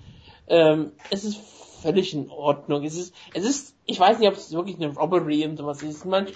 [0.47, 1.37] Ähm, es ist
[1.81, 2.83] völlig in Ordnung.
[2.83, 6.05] Es ist, es ist, ich weiß nicht, ob es wirklich eine Robbery und sowas ist.
[6.05, 6.27] Man,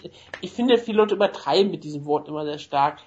[0.41, 2.99] ich finde, viele Leute übertreiben mit diesem Wort immer sehr stark.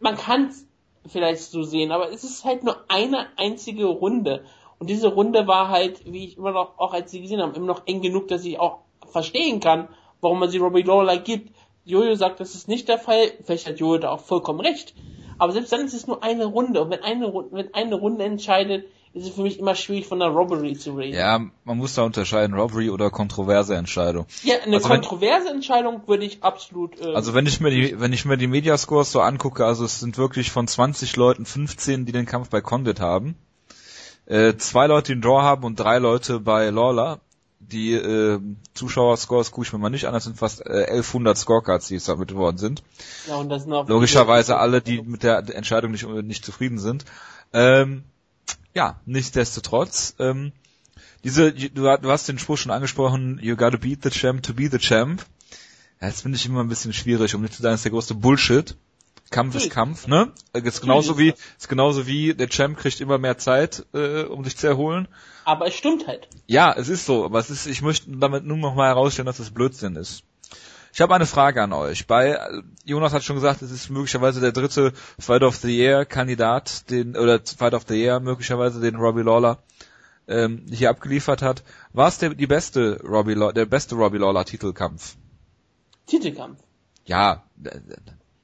[0.00, 0.66] Man kann es
[1.06, 4.44] vielleicht so sehen, aber es ist halt nur eine einzige Runde.
[4.78, 7.66] Und diese Runde war halt, wie ich immer noch, auch als sie gesehen haben, immer
[7.66, 8.80] noch eng genug, dass ich auch
[9.10, 9.88] verstehen kann,
[10.20, 11.54] warum man sie Robbie Lawler gibt.
[11.84, 13.32] Jojo sagt, das ist nicht der Fall.
[13.44, 14.94] Vielleicht hat Jojo da auch vollkommen recht.
[15.38, 16.82] Aber selbst dann ist es nur eine Runde.
[16.82, 20.30] Und wenn eine, wenn eine Runde entscheidet, ist es für mich immer schwierig, von einer
[20.32, 21.14] Robbery zu reden.
[21.16, 24.26] Ja, man muss da unterscheiden, Robbery oder kontroverse Entscheidung.
[24.42, 26.98] Ja, eine Also wenn- kontroverse Entscheidung würde ich absolut.
[27.00, 30.00] Äh, Also wenn ich mir die, wenn ich mir die Mediascores so angucke, also es
[30.00, 33.34] sind wirklich von 20 Leuten 15, die den Kampf bei Condit haben.
[34.26, 37.20] Äh, zwei Leute, die einen Draw haben und drei Leute bei Lawler.
[37.64, 38.40] Die äh,
[38.74, 42.36] Zuschauerscores gucke ich mir mal nicht an, das sind fast äh, 1100 Scorecards, die submitted
[42.36, 42.82] worden sind.
[43.28, 47.04] ja, und das sind auch Logischerweise alle, die mit der Entscheidung nicht, nicht zufrieden sind.
[47.52, 48.04] Ähm,
[48.74, 50.52] ja, nichtsdestotrotz, ähm,
[51.24, 54.68] diese, du, du hast den Spruch schon angesprochen, you gotta beat the champ to be
[54.70, 55.24] the champ.
[56.00, 57.92] Ja, das finde ich immer ein bisschen schwierig, um nicht zu sagen, das ist der
[57.92, 58.76] größte Bullshit.
[59.30, 59.70] Kampf ist.
[59.70, 60.32] Kampf, ne?
[60.52, 64.44] Äh, Ist genauso wie, ist genauso wie der Champ kriegt immer mehr Zeit, äh, um
[64.44, 65.08] sich zu erholen.
[65.44, 66.28] Aber es stimmt halt.
[66.46, 69.38] Ja, es ist so, aber es ist, ich möchte damit nur noch mal herausstellen, dass
[69.38, 70.22] es Blödsinn ist.
[70.92, 72.06] Ich habe eine Frage an euch.
[72.06, 76.04] Bei äh, Jonas hat schon gesagt, es ist möglicherweise der dritte Fight of the Year
[76.04, 79.58] Kandidat, den oder Fight of the Year möglicherweise den Robbie Lawler
[80.28, 81.62] ähm, hier abgeliefert hat.
[81.92, 85.16] War es der die beste Robbie Law, der beste Robbie Lawler Titelkampf?
[86.06, 86.58] Titelkampf.
[87.06, 87.42] Ja,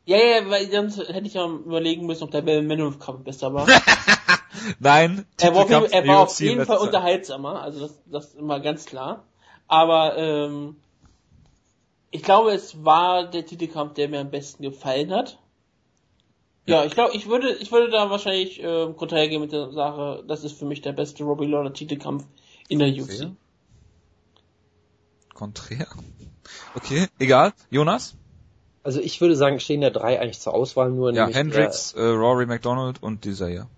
[0.06, 3.66] Ja, ja, weil sonst hätte ich ja überlegen müssen, ob der Manuel-Kampf besser war.
[4.78, 5.26] nein.
[5.38, 8.24] er war, auf jeden- Titelkampf er war auf jeden Fall letzter- unterhaltsamer, also das, das
[8.28, 9.24] ist immer ganz klar.
[9.66, 10.76] Aber ähm,
[12.10, 15.38] ich glaube, es war der Titelkampf, der mir am besten gefallen hat.
[16.66, 20.22] Ja, ich glaube, ich würde, ich würde da wahrscheinlich äh, konträr gehen mit der Sache,
[20.26, 22.24] das ist für mich der beste Robbie Lawler Titelkampf
[22.68, 23.30] in der UFC.
[25.32, 25.86] Konträr.
[26.74, 27.52] Okay, egal.
[27.70, 28.14] Jonas?
[28.82, 31.12] Also ich würde sagen, stehen ja drei eigentlich zur Auswahl nur.
[31.12, 33.56] Ja, nämlich Hendricks, äh, Rory McDonald und dieser hier.
[33.56, 33.68] Der,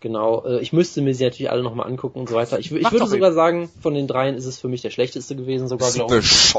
[0.00, 0.44] genau.
[0.44, 2.58] Äh, ich müsste mir sie natürlich alle nochmal angucken und so weiter.
[2.58, 5.68] Ich, ich würde sogar sagen, von den dreien ist es für mich der schlechteste gewesen,
[5.68, 6.54] sogar Bist du glaube ich.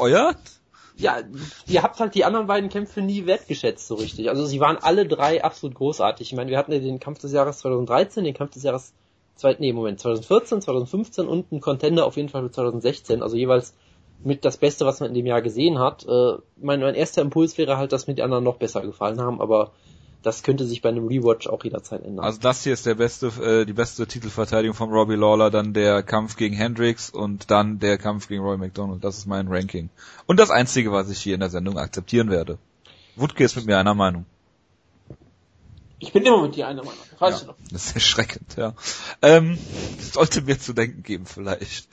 [1.00, 1.20] Ja,
[1.66, 4.30] ihr habt halt die anderen beiden Kämpfe nie wertgeschätzt so richtig.
[4.30, 6.32] Also sie waren alle drei absolut großartig.
[6.32, 8.94] Ich meine, wir hatten ja den Kampf des Jahres 2013, den Kampf des Jahres
[9.36, 13.24] zwei, nee, Moment, 2014, 2015 und einen Contender auf jeden Fall für 2016.
[13.24, 13.74] Also jeweils
[14.24, 16.06] mit das Beste, was man in dem Jahr gesehen hat.
[16.06, 19.40] Äh, mein, mein erster Impuls wäre halt, dass mir die anderen noch besser gefallen haben,
[19.42, 19.72] aber
[20.22, 22.26] das könnte sich bei einem Rewatch auch jederzeit ändern.
[22.26, 26.04] Also das hier ist der beste, äh, die beste Titelverteidigung von Robbie Lawler, dann der
[26.04, 29.04] Kampf gegen Hendricks und dann der Kampf gegen Roy McDonald.
[29.04, 29.90] Das ist mein Ranking.
[30.26, 32.58] Und das einzige, was ich hier in der Sendung akzeptieren werde.
[33.16, 34.26] Wutke ist mit mir einer Meinung.
[36.02, 37.00] Ich bin immer mit dir einer Meinung.
[37.20, 37.58] Weißt Ja, du doch.
[37.72, 38.74] das ist erschreckend, ja.
[39.22, 39.58] Ähm,
[39.98, 41.90] das sollte mir zu denken geben vielleicht.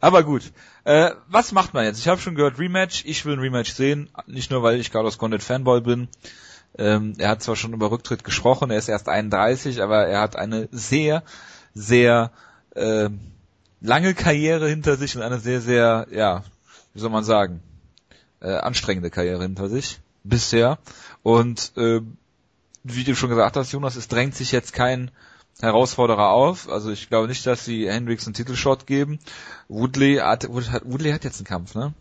[0.00, 0.50] Aber gut.
[0.84, 1.98] Äh, was macht man jetzt?
[1.98, 3.04] Ich habe schon gehört Rematch.
[3.04, 4.08] Ich will ein Rematch sehen.
[4.26, 6.08] Nicht nur, weil ich Carlos Condit Fanboy bin.
[6.78, 8.70] Ähm, er hat zwar schon über Rücktritt gesprochen.
[8.70, 11.22] Er ist erst 31, aber er hat eine sehr,
[11.74, 12.30] sehr
[12.74, 13.08] äh,
[13.80, 16.42] lange Karriere hinter sich und eine sehr, sehr, ja,
[16.94, 17.62] wie soll man sagen,
[18.40, 20.78] äh, anstrengende Karriere hinter sich bisher.
[21.22, 22.00] Und äh,
[22.82, 25.10] wie du schon gesagt hast, Jonas, es drängt sich jetzt kein
[25.60, 26.68] Herausforderer auf.
[26.68, 29.18] Also ich glaube nicht, dass sie Hendricks einen Titelshot geben.
[29.68, 31.94] Woodley hat, Wood- hat Woodley hat jetzt einen Kampf, ne?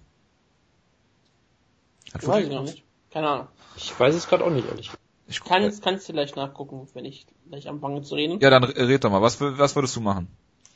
[2.13, 2.83] Hat Weiß ich noch nicht.
[3.11, 3.47] Keine Ahnung.
[3.77, 4.89] Ich weiß es gerade auch nicht, ehrlich.
[5.27, 8.39] Ich Kann, kannst du gleich nachgucken, wenn ich gleich anfange zu reden.
[8.41, 9.21] ja, dann red doch mal.
[9.21, 10.27] Was, was würdest du machen?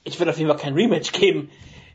[0.04, 1.50] Ich würde auf jeden Fall kein Rematch geben.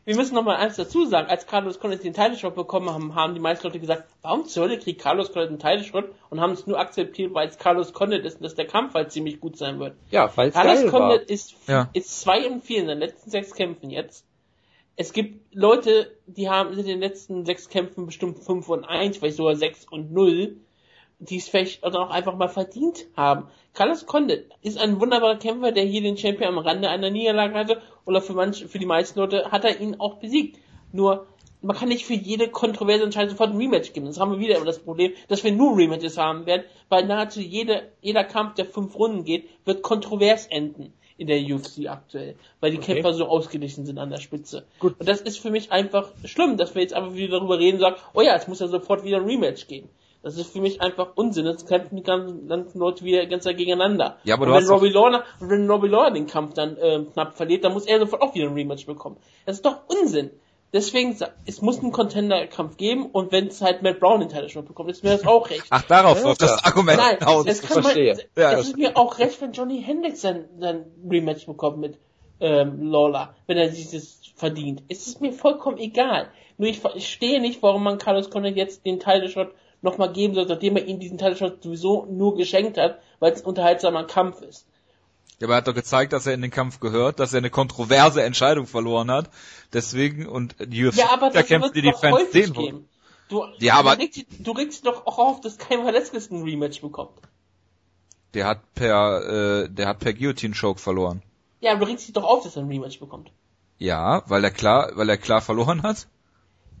[0.05, 1.29] Wir müssen noch mal eins dazu sagen.
[1.29, 4.63] Als Carlos Condit den Title Shot bekommen haben, haben die meisten Leute gesagt, warum zur
[4.63, 7.93] Hölle kriegt Carlos Condit einen Title Shot und haben es nur akzeptiert, weil es Carlos
[7.93, 9.95] Condit ist und dass der Kampf halt ziemlich gut sein wird.
[10.11, 10.91] Ja, weil es Carlos.
[10.91, 11.89] Condit ist, Ja.
[11.93, 14.25] ist zwei und vier in den letzten sechs Kämpfen jetzt.
[14.95, 19.17] Es gibt Leute, die haben sind in den letzten sechs Kämpfen bestimmt fünf und eins,
[19.17, 20.57] vielleicht sogar sechs und null,
[21.29, 23.47] die es vielleicht auch einfach mal verdient haben.
[23.73, 27.81] Carlos Condit ist ein wunderbarer Kämpfer, der hier den Champion am Rande einer Niederlage hatte,
[28.05, 30.59] oder für manche, für die meisten Leute hat er ihn auch besiegt.
[30.91, 31.25] Nur,
[31.61, 34.05] man kann nicht für jede kontroverse Entscheidung sofort ein Rematch geben.
[34.05, 37.39] Das haben wir wieder immer das Problem, dass wir nur Rematches haben werden, weil nahezu
[37.39, 42.71] jede, jeder Kampf, der fünf Runden geht, wird kontrovers enden in der UFC aktuell, weil
[42.71, 42.93] die Okay.
[42.93, 44.65] Kämpfer so ausgeglichen sind an der Spitze.
[44.79, 44.99] Gut.
[44.99, 47.81] Und das ist für mich einfach schlimm, dass wir jetzt einfach wieder darüber reden und
[47.81, 49.89] sagen, oh ja, es muss ja sofort wieder ein Rematch geben.
[50.23, 51.45] Das ist für mich einfach Unsinn.
[51.45, 54.17] Das kämpfen die ganzen, ganzen Leute wieder ganz gegeneinander.
[54.23, 57.11] Ja, aber und du wenn hast Robbie Lawler, wenn Robbie Lawler den Kampf dann ähm,
[57.11, 59.17] knapp verliert, dann muss er sofort auch wieder ein Rematch bekommen.
[59.45, 60.31] Das ist doch Unsinn.
[60.71, 64.65] Deswegen, es muss einen Contender-Kampf geben und wenn es halt Matt Brown den Title Shot
[64.65, 65.65] bekommt, ist mir das auch recht.
[65.69, 66.65] Ach, darauf Ja, läuft das klar.
[66.65, 67.45] Argument Nein, hinaus.
[67.45, 68.11] es kann man, verstehe.
[68.13, 71.99] es Ja, das- ist mir auch recht, wenn Johnny Hendricks sein, sein Rematch bekommt mit
[72.39, 74.81] ähm, Lawler, wenn er sich das verdient.
[74.89, 76.29] Es ist mir vollkommen egal.
[76.57, 79.51] Nur ich verstehe nicht, warum man Carlos Condit jetzt den Title Shot
[79.83, 83.45] nochmal geben soll, nachdem er ihm diesen Title sowieso nur geschenkt hat, weil es ein
[83.45, 84.65] unterhaltsamer Kampf ist.
[85.39, 87.49] Ja, aber er hat doch gezeigt, dass er in den Kampf gehört, dass er eine
[87.49, 89.29] kontroverse Entscheidung verloren hat.
[89.73, 92.65] Deswegen, und die UFC Ja, aber das kämpft, wird die die Fans sehen wollen.
[92.65, 92.89] geben.
[93.29, 96.81] Du, Ja, aber- du, regst, du regst doch auch auf, dass kein Velasquez ein Rematch
[96.81, 97.19] bekommt.
[98.33, 101.21] Der hat per, äh, der hat per Guillotine Choke verloren.
[101.61, 103.31] Ja, aber du regst dich doch auf, dass er ein Rematch bekommt.
[103.79, 106.07] Ja, weil er klar, weil er klar verloren hat.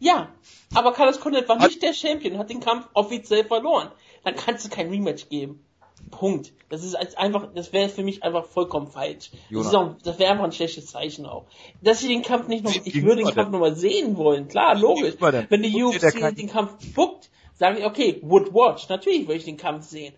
[0.03, 0.27] Ja,
[0.73, 3.89] aber Carlos Condit war Hat- nicht der Champion, hat den Kampf offiziell verloren.
[4.25, 5.63] Dann kannst du kein Rematch geben.
[6.11, 6.51] Punkt.
[6.69, 9.31] Das ist einfach, das wäre für mich einfach vollkommen falsch.
[9.49, 9.71] Das,
[10.03, 11.45] das wäre einfach ein schlechtes Zeichen auch.
[11.81, 13.33] Dass ich den Kampf nicht noch, ich würde den?
[13.33, 15.15] Kampf nochmal sehen wollen, klar, logisch.
[15.19, 19.45] Wenn die Guckt UFC den Kampf bookt, sage ich, okay, would watch, natürlich will ich
[19.45, 20.13] den Kampf sehen.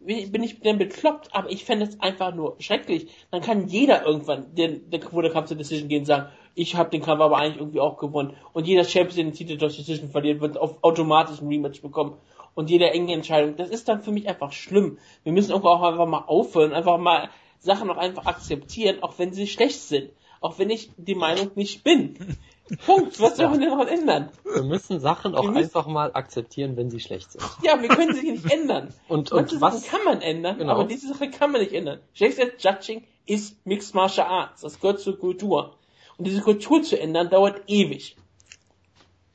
[0.00, 3.08] Bin ich denn bekloppt, aber ich fände es einfach nur schrecklich.
[3.30, 6.90] Dann kann jeder irgendwann, den, der, wo der Kampf zur Decision gehen, sagen, ich habe
[6.90, 8.34] den Kampf aber eigentlich irgendwie auch gewonnen.
[8.52, 12.14] Und jeder Champion, der den Titel durch Decision verliert, wird auf automatisch ein Rematch bekommen.
[12.54, 14.98] Und jede enge Entscheidung, das ist dann für mich einfach schlimm.
[15.22, 17.28] Wir müssen irgendwo auch einfach mal aufhören, einfach mal
[17.60, 20.10] Sachen auch einfach akzeptieren, auch wenn sie schlecht sind.
[20.40, 22.16] Auch wenn ich die Meinung nicht bin.
[22.86, 23.20] Punkt.
[23.20, 24.30] Was soll man denn noch ändern?
[24.44, 27.44] Wir müssen Sachen auch müssen- einfach mal akzeptieren, wenn sie schlecht sind.
[27.62, 28.94] Ja, wir können sie nicht ändern.
[29.08, 30.72] Und, Manche und was, Sachen kann man ändern, Genau.
[30.74, 31.98] aber diese Sache kann man nicht ändern.
[32.14, 34.60] Shakespeare Judging ist Mixed Martial Arts.
[34.62, 35.74] Das gehört zur Kultur.
[36.20, 38.14] Und diese Kultur zu ändern, dauert ewig.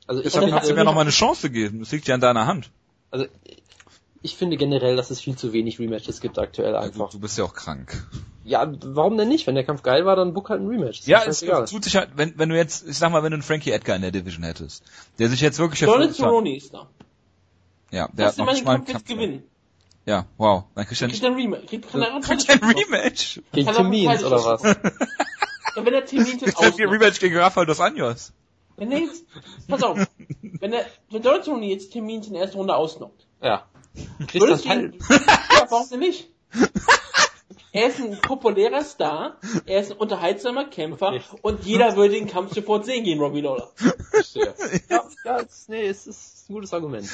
[0.06, 1.80] also ich Deshalb dann finde, kannst du mir noch mal eine Chance geben.
[1.80, 2.70] Das liegt ja in deiner Hand.
[3.10, 3.26] also
[4.22, 7.10] ich finde generell, dass es viel zu wenig Rematches gibt aktuell Ja, einfach.
[7.10, 8.06] du bist ja auch krank.
[8.44, 9.48] Ja, warum denn nicht?
[9.48, 11.00] Wenn der Kampf geil war, dann book halt ein Rematch.
[11.00, 11.64] Ist Ja, es scheißegal.
[11.66, 13.96] tut sich halt, wenn, wenn du jetzt, ich sag mal, wenn du einen Frankie Edgar
[13.96, 14.84] in der Division hättest,
[15.18, 16.14] der sich jetzt wirklich Donald.
[16.14, 16.88] Cerrone ist da.
[17.90, 19.20] Ja, der Lass hat noch mal nicht mal einen Kampf jetzt Kampf.
[19.20, 19.42] gewinnen.
[20.06, 20.64] Ja, wow.
[20.76, 21.66] Dann kriegt er Kriegt nicht er ein Rematch.
[21.66, 23.40] Kriegt ein kriegt Rematch.
[23.52, 24.62] Gegen Tim Means oder was?
[25.76, 28.32] Ja, wenn der Termin Kriegt er ein Rematch gegen Rafael dos Anjos.
[28.76, 29.24] Wenn er jetzt,
[29.68, 29.98] pass auf,
[30.60, 33.66] wenn der, wenn Donald Cerrone jetzt Termin in der ersten Runde ausnockt, Ja.
[34.26, 36.28] Kriegst du Teil, ihn, ja, warum denn nicht?
[37.72, 42.54] Er ist ein populärer Star, er ist ein unterhaltsamer Kämpfer und jeder würde den Kampf
[42.54, 43.70] sofort sehen gegen Robbie Lawler.
[44.34, 47.06] ja, ja, es- nee, es ist ein gutes Argument.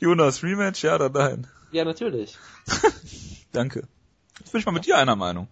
[0.00, 1.46] Jonas, Rematch, ja oder nein?
[1.72, 2.36] Ja, natürlich.
[3.52, 3.86] Danke.
[4.38, 5.48] Jetzt bin ich mal mit dir einer Meinung.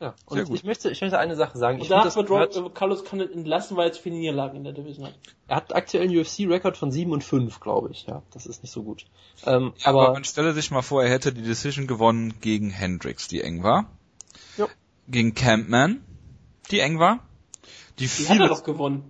[0.00, 0.14] Ja.
[0.28, 0.56] Sehr Und gut.
[0.58, 1.78] ich möchte, ich möchte eine Sache sagen.
[1.78, 4.62] Ich Und danach das wird gehört, Rob, Carlos Condit entlassen, weil es viele Niederlagen in
[4.64, 5.14] der Division hat.
[5.48, 8.06] er hat aktuell einen UFC-Rekord von 7 und 5, glaube ich.
[8.06, 9.06] Ja, das ist nicht so gut.
[9.44, 13.26] Ähm, Aber, aber man stelle sich mal vor, er hätte die Decision gewonnen gegen Hendricks,
[13.26, 13.90] die eng war.
[14.56, 14.68] Ja.
[15.08, 16.04] Gegen Campman,
[16.70, 17.18] die eng war.
[17.98, 19.02] Die, Die hat viele, er doch gewonnen.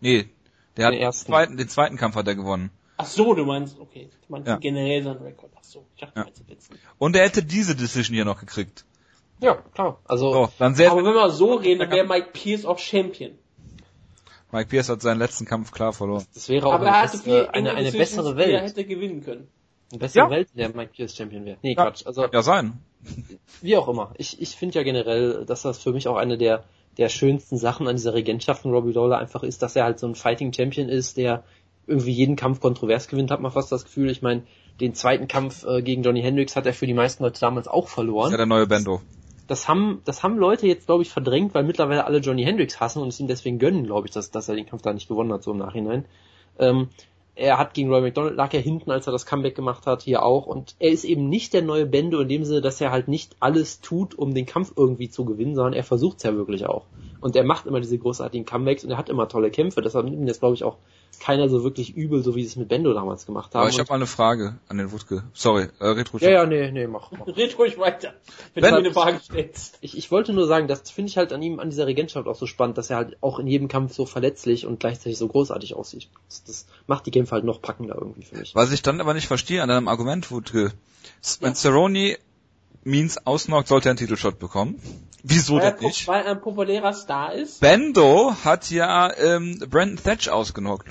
[0.00, 0.28] nee,
[0.76, 1.26] der hat Den den ersten.
[1.28, 2.70] zweiten, den zweiten Kampf hat er gewonnen.
[2.98, 4.10] Ach so, du meinst, okay.
[4.26, 4.56] Du meinst Ja.
[4.56, 5.52] generell seinen Rekord.
[5.56, 6.24] Ach so, ich dachte, du Ja.
[6.26, 6.70] meinst jetzt.
[6.98, 8.84] Und er hätte diese Decision hier noch gekriegt.
[9.40, 10.00] Ja, klar.
[10.06, 13.32] Also So, dann sehr, Aber wenn wir so reden, dann wäre Mike Pierce auch Champion.
[14.52, 16.24] Mike Pierce hat seinen letzten Kampf klar verloren.
[16.34, 18.62] das wäre auch Aber eine, er hatte viel bessere, eine, eine bessere die er Welt.
[18.70, 19.48] hätte gewinnen können.
[19.90, 20.30] Eine bessere Ja.
[20.30, 21.58] Welt, in der Mike Pierce Champion wäre.
[21.62, 21.84] Nee, Ja.
[21.84, 22.06] Quatsch.
[22.06, 22.74] Also Ja, sein.
[23.60, 24.12] wie auch immer.
[24.18, 26.64] Ich, ich finde ja generell, dass das für mich auch eine der,
[26.96, 30.06] der schönsten Sachen an dieser Regentschaft von Robbie Lawler einfach ist, dass er halt so
[30.06, 31.44] ein Fighting Champion ist, der
[31.86, 34.10] irgendwie jeden Kampf kontrovers gewinnt, hat man fast das Gefühl.
[34.10, 34.42] Ich meine,
[34.80, 37.84] den zweiten Kampf äh, gegen Johnny Hendricks hat er für die meisten Leute damals auch
[37.84, 38.26] Das verloren.
[38.26, 39.00] ist ja der neue Bendo.
[39.46, 43.02] Das haben, das haben Leute jetzt, glaube ich, verdrängt, weil mittlerweile alle Johnny Hendricks hassen
[43.02, 45.32] und es ihm deswegen gönnen, glaube ich, dass, dass er den Kampf da nicht gewonnen
[45.32, 46.04] hat, so im Nachhinein.
[46.58, 46.88] Ähm,
[47.36, 50.22] er hat gegen Roy McDonald, lag er hinten, als er das Comeback gemacht hat, hier
[50.22, 50.46] auch.
[50.46, 53.36] Und er ist eben nicht der neue Bendo in dem Sinne, dass er halt nicht
[53.40, 56.84] alles tut, um den Kampf irgendwie zu gewinnen, sondern er versucht es ja wirklich auch.
[57.20, 59.82] Und er macht immer diese großartigen Comebacks und er hat immer tolle Kämpfe.
[59.82, 60.76] Deshalb nimmt ihn jetzt, glaube ich, auch
[61.18, 63.62] keiner so wirklich übel, so wie sie es mit Bendo damals gemacht haben.
[63.62, 65.24] Aber ich habe mal eine Frage an den Wutke.
[65.32, 66.18] Sorry, äh, Retro.
[66.18, 67.26] ja, ja, nee, nee, mach, mach.
[67.26, 68.12] Red ruhig weiter,
[68.52, 69.78] wenn, Wenn- du mir eine Frage stellst.
[69.80, 72.34] Ich, ich wollte nur sagen, das finde ich halt an ihm, an dieser Regentschaft auch
[72.34, 75.74] so spannend, dass er halt auch in jedem Kampf so verletzlich und gleichzeitig so großartig
[75.74, 76.08] aussieht.
[76.28, 78.54] Das, das macht die Kämpfe halt noch packender irgendwie für mich.
[78.54, 80.72] Was ich dann aber nicht verstehe an deinem Argument, Wutke.
[81.40, 82.18] Wenn Cerrone
[82.84, 84.80] Means ausnockt, sollte er einen Titelshot bekommen.
[85.22, 86.06] Wieso Weil denn nicht?
[86.06, 87.60] weil er ein populärer Star ist.
[87.60, 90.86] Bendo hat ja ähm, Brandon Thatch ausgenockt.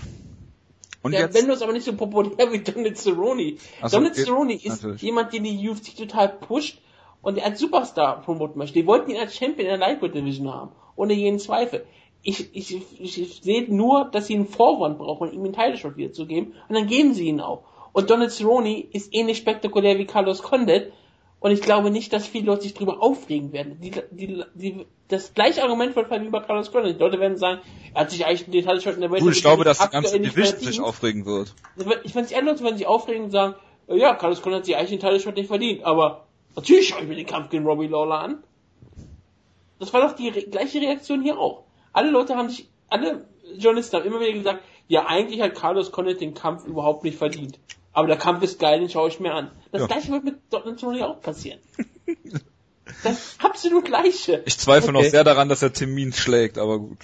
[1.01, 3.57] Und Der jetzt, Bendo ist aber nicht so populär wie Donald Cerrone.
[3.81, 4.15] So, Donald.
[4.15, 5.01] Cerrone ist Natürlich.
[5.03, 6.79] jemand, den die UFC total pusht
[7.21, 8.73] und der als Superstar promoten möchte.
[8.77, 10.71] Die wollten ihn als Champion in der Lightweight Division haben.
[10.97, 11.85] Ohne jeden Zweifel.
[12.27, 15.95] Ich, ich, ich, ich sehe nur, dass sie einen Vorwand brauchen, ihm den Title Shot
[15.95, 16.53] wiederzugeben.
[16.67, 17.63] Und dann geben sie ihn auch.
[17.93, 20.91] Und Donald Cerrone ist ähnlich spektakulär wie Carlos Condit.
[21.39, 23.79] Und ich glaube nicht, dass viele Leute sich darüber aufregen werden.
[23.79, 26.95] Die, die, die, das gleiche Argument wird fallen wie bei Carlos Condit.
[26.95, 27.61] Die Leute werden sagen,
[27.93, 29.89] er hat sich eigentlich den Title Shot in der Welt gut, ich glaube, dass die
[29.89, 31.53] ganze Division sich aufregen wird.
[32.03, 33.53] Ich meine, die Leute werden sich aufregen und sagen,
[33.87, 37.01] äh, ja, Carlos Condit hat sich eigentlich den Title Shot nicht verdient, aber natürlich schaue
[37.01, 38.43] ich mir den Kampf gegen Robbie Lawler an.
[39.77, 41.64] Das war doch die re gleiche Reaktion hier auch.
[41.95, 43.25] Alle Leute haben sich, alle
[43.57, 47.57] Journalisten haben immer wieder gesagt, ja, eigentlich hat Carlos Condit den Kampf überhaupt nicht verdient.
[47.93, 49.49] Aber der Kampf ist geil, den schaue ich mir an.
[49.71, 49.87] Das Ja.
[49.87, 51.59] gleiche wird mit Donald Cerrone auch passieren.
[53.03, 54.43] Das absolut gleiche.
[54.45, 55.09] Ich zweifle noch Okay.
[55.09, 56.99] sehr daran, dass er Termin schlägt, aber gut.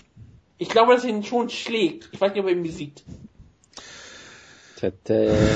[0.59, 2.09] Ich glaube, dass er ihn schon schlägt.
[2.11, 3.03] Ich weiß nicht, ob er ihn besiegt.
[4.75, 5.47] Tete.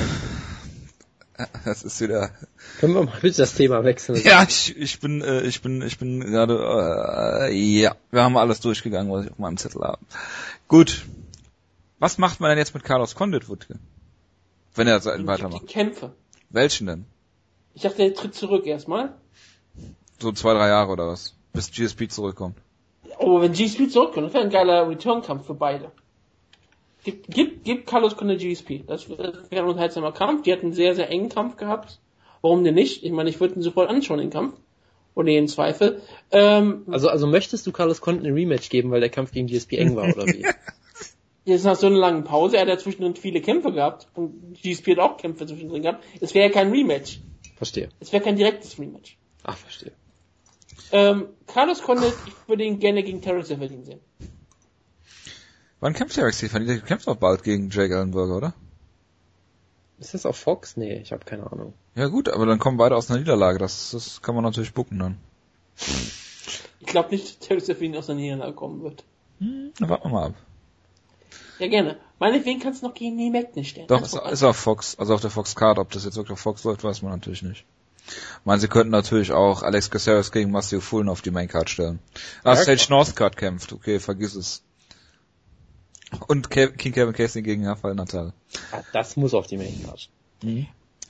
[1.65, 2.31] Das ist wieder.
[2.79, 4.21] Können wir mal bitte das Thema wechseln?
[4.23, 7.47] Ja, ich, ich bin, äh, ich bin, ich bin gerade.
[7.49, 9.99] Äh, ja, wir haben alles durchgegangen, was ich auf meinem Zettel habe.
[10.67, 11.05] Gut.
[11.99, 13.79] Was macht man denn jetzt mit Carlos Condit, Wutke?
[14.75, 15.63] Wenn er so Und weitermacht.
[15.63, 16.13] Die Kämpfe.
[16.49, 17.05] Welchen denn?
[17.73, 19.13] Ich dachte, er tritt zurück erstmal.
[20.19, 21.35] So zwei, drei Jahre oder was?
[21.53, 22.57] Bis GSP zurückkommt.
[23.17, 25.91] Oh, wenn GSP zurückkommt, das wäre ein geiler Return-Kampf für beide.
[27.05, 28.83] Gib, gib, gib Carlos Condit GSP.
[28.87, 30.41] Das wäre ein unterhaltsamer Kampf.
[30.41, 31.99] Die hatten einen sehr, sehr engen Kampf gehabt.
[32.41, 33.03] Warum denn nicht?
[33.03, 34.57] Ich meine, ich würde ihn sofort anschauen, den Kampf.
[35.13, 36.01] Ohne jeden Zweifel.
[36.31, 39.73] Ähm, Also, also möchtest du Carlos Condit ein Rematch geben, weil der Kampf gegen GSP
[39.73, 40.45] eng war, oder wie?
[41.45, 44.07] jetzt nach so einer langen Pause, er hat ja zwischendrin viele Kämpfe gehabt.
[44.15, 46.03] Und GSP hat auch Kämpfe zwischendrin gehabt.
[46.21, 47.19] Es wäre ja kein Rematch.
[47.55, 47.89] Verstehe.
[47.99, 49.15] Es wäre kein direktes Rematch.
[49.43, 49.91] Ach, verstehe.
[50.91, 53.99] Ähm, Carlos Condit, ich würde ihn gerne gegen Terrence Everton sehen.
[55.79, 56.65] Wann kämpft der Stefan?
[56.65, 58.53] Der kämpft auch bald gegen Jake Ellenberger, oder?
[59.99, 60.77] Ist das auf Fox?
[60.77, 61.73] Nee, ich habe keine Ahnung.
[61.95, 63.59] Ja gut, aber dann kommen beide aus einer Niederlage.
[63.59, 65.17] Das, das kann man natürlich bucken dann.
[66.79, 69.03] Ich glaube nicht, dass Terrence Everton aus der Niederlage kommen wird.
[69.39, 70.33] Dann warten wir mal ab.
[71.59, 71.97] Ja, gerne.
[72.19, 73.87] Meinetwegen kannst du noch gegen Neil Magny stellen.
[73.87, 75.79] Doch, ist, ist auf Fox, also auf der Fox Card.
[75.79, 77.65] Ob das jetzt wirklich auf Fox läuft, weiß man natürlich nicht.
[78.07, 81.69] Ich meine, sie könnten natürlich auch Alex Caceres gegen Matthew Fullen auf die Main Card
[81.69, 81.99] stellen.
[82.43, 83.73] Ah, Ja, Sage Northcard kämpft.
[83.73, 84.61] Okay, vergiss es.
[86.27, 88.33] Und Kev King Kevin Casey gegen Rafael Natal.
[88.93, 90.09] Das muss auf die Main Card.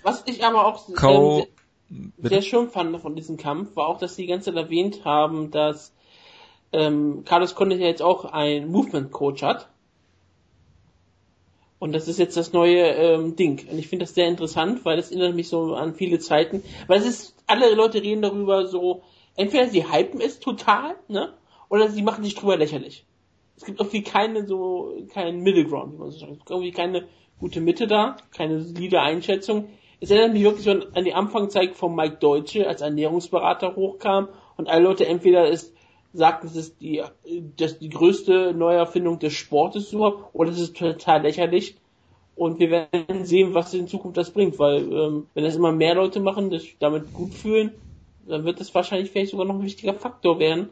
[0.03, 1.47] Was ich aber auch Co-
[1.89, 2.29] ähm, Bitte?
[2.29, 5.51] sehr schön fand von diesem Kampf, war auch, dass sie die ganze Zeit erwähnt haben,
[5.51, 5.93] dass
[6.71, 9.69] ähm, Carlos Condit ja jetzt auch einen Movement-Coach hat.
[11.77, 13.67] Und das ist jetzt das neue ähm, Ding.
[13.69, 16.63] Und ich finde das sehr interessant, weil das erinnert mich so an viele Zeiten.
[16.87, 19.03] Weil es ist, alle Leute reden darüber so,
[19.35, 21.33] entweder sie hypen es total, ne?
[21.69, 23.05] Oder sie machen sich drüber lächerlich.
[23.57, 26.31] Es gibt irgendwie keine so, keinen Middle Ground, wie man so sagt.
[26.31, 27.07] Es gibt irgendwie keine
[27.39, 29.69] gute Mitte da, keine solide Einschätzung.
[29.99, 34.67] Es erinnert mich wirklich so an die Anfangszeit von Mike Deutsche, als Ernährungsberater hochkam und
[34.67, 35.73] alle Leute entweder es
[36.13, 37.01] sagten, es ist die,
[37.57, 41.75] das ist die größte Neuerfindung des Sportes überhaupt, oder es ist total lächerlich.
[42.35, 45.95] Und wir werden sehen, was in Zukunft das bringt, weil ähm, wenn das immer mehr
[45.95, 47.71] Leute machen, das damit gut fühlen,
[48.27, 50.69] dann wird das wahrscheinlich vielleicht sogar noch ein wichtiger Faktor werden.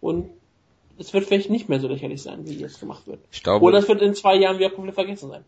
[0.00, 0.30] Und
[0.98, 3.20] es wird vielleicht nicht mehr so lächerlich sein, wie jetzt gemacht wird.
[3.30, 5.44] Ich glaube, Oder es wird in zwei Jahren wieder komplett vergessen sein.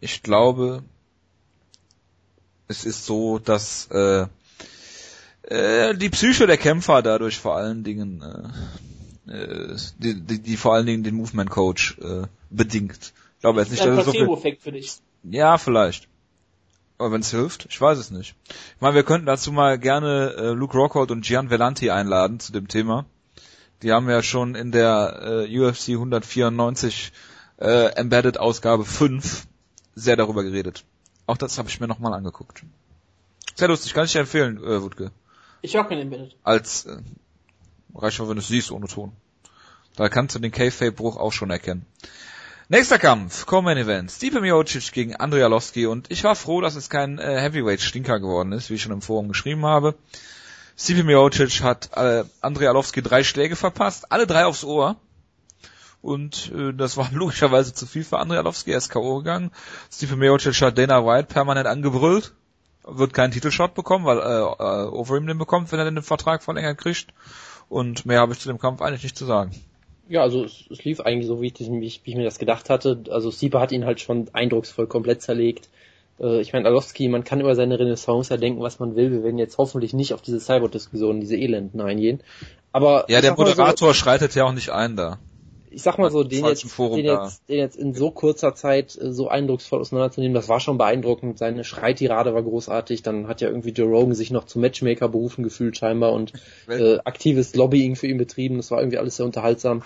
[0.00, 0.82] ich glaube,
[2.68, 4.26] es ist so, dass äh,
[5.42, 10.74] äh, die Psyche der Kämpfer dadurch vor allen Dingen äh, äh, die, die, die vor
[10.74, 13.12] allen Dingen den Movement Coach äh, bedingt.
[13.36, 14.92] Ich glaube jetzt nicht, dass es so viel, für dich.
[15.24, 16.08] Ja, vielleicht.
[16.98, 18.34] Aber wenn es hilft, ich weiß es nicht.
[18.48, 22.52] Ich meine, wir könnten dazu mal gerne äh, Luke Rockhold und Gian Vellanti einladen zu
[22.52, 23.06] dem Thema.
[23.82, 27.12] Die haben ja schon in der äh, UFC 194
[27.58, 29.46] äh, Embedded Ausgabe 5
[29.94, 30.84] sehr darüber geredet.
[31.26, 32.62] Auch das habe ich mir nochmal angeguckt.
[33.54, 35.12] Sehr lustig, kann ich dir empfehlen, äh, Wutke.
[35.62, 36.36] Ich war kein Embedded.
[36.42, 36.98] Als äh,
[37.94, 39.12] reicht auch, wenn du es siehst ohne Ton.
[39.96, 41.84] Da kannst du den K-Fape-Bruch auch schon erkennen.
[42.68, 44.12] Nächster Kampf, Co-Main Event.
[44.12, 48.52] Stipe Miocic gegen Andrei Arlovski und ich war froh, dass es kein äh, Heavyweight-Stinker geworden
[48.52, 49.96] ist, wie ich schon im Forum geschrieben habe.
[50.82, 54.96] Stipe Miocic hat äh, Andrei Arlovski drei Schläge verpasst, alle drei aufs Ohr.
[56.00, 59.18] Und äh, das war logischerweise zu viel für Andrei Arlovski, er ist K.O.
[59.18, 59.50] gegangen.
[59.92, 62.32] Stipe Miocic hat Dana White permanent angebrüllt,
[62.84, 66.78] wird keinen Titelshot bekommen, weil äh, äh, Overeem den bekommt, wenn er den Vertrag verlängert
[66.78, 67.08] kriegt.
[67.68, 69.50] Und mehr habe ich zu dem Kampf eigentlich nicht zu sagen.
[70.08, 72.38] Ja, also es, es lief eigentlich so, wie ich, wie, ich, wie ich mir das
[72.38, 73.04] gedacht hatte.
[73.10, 75.68] Also Stieper hat ihn halt schon eindrucksvoll komplett zerlegt.
[76.20, 79.10] Äh, ich meine, Alowski, man kann über seine Renaissance ja denken, was man will.
[79.10, 82.22] Wir werden jetzt hoffentlich nicht auf diese Cyber-Diskussion, diese Elenden eingehen.
[82.72, 85.18] Aber Ja, der mal so, Moderator schreitet ja auch nicht ein da.
[85.70, 89.12] ich sag mal so, den jetzt, den, jetzt, den jetzt in so kurzer Zeit äh,
[89.12, 91.38] so eindrucksvoll auseinanderzunehmen, das war schon beeindruckend.
[91.38, 93.02] Seine Schreitirade war großartig.
[93.02, 96.32] Dann hat ja irgendwie Joe Rogan sich noch zum Matchmaker berufen gefühlt scheinbar und
[96.68, 98.56] äh, aktives Lobbying für ihn betrieben.
[98.56, 99.82] Das war irgendwie alles sehr unterhaltsam.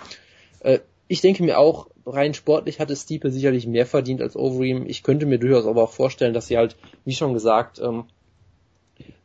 [0.59, 4.85] Äh, ich denke mir auch, rein sportlich hatte Stiepe sicherlich mehr verdient als Overeem.
[4.87, 8.05] Ich könnte mir durchaus aber auch vorstellen, dass sie halt, wie schon gesagt, ähm,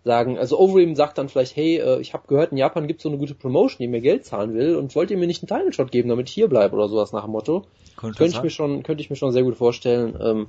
[0.05, 3.02] sagen, also Overeem sagt dann vielleicht, hey, äh, ich habe gehört, in Japan gibt es
[3.02, 5.49] so eine gute Promotion, die mir Geld zahlen will und wollt ihr mir nicht einen
[5.49, 7.67] Title Shot geben, damit ich hier bleibe oder sowas nach dem Motto.
[7.97, 10.17] Könnte Könnte ich mir schon, könnte ich mir schon sehr gut vorstellen.
[10.20, 10.47] Ähm,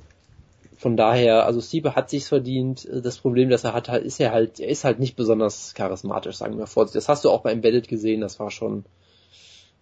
[0.78, 2.88] Von daher, also Stipe hat sich's verdient.
[2.92, 6.58] Das Problem, das er hat, ist er halt, er ist halt nicht besonders charismatisch, sagen
[6.58, 6.86] wir vor.
[6.86, 8.86] Das hast du auch bei Embedded gesehen, das war schon,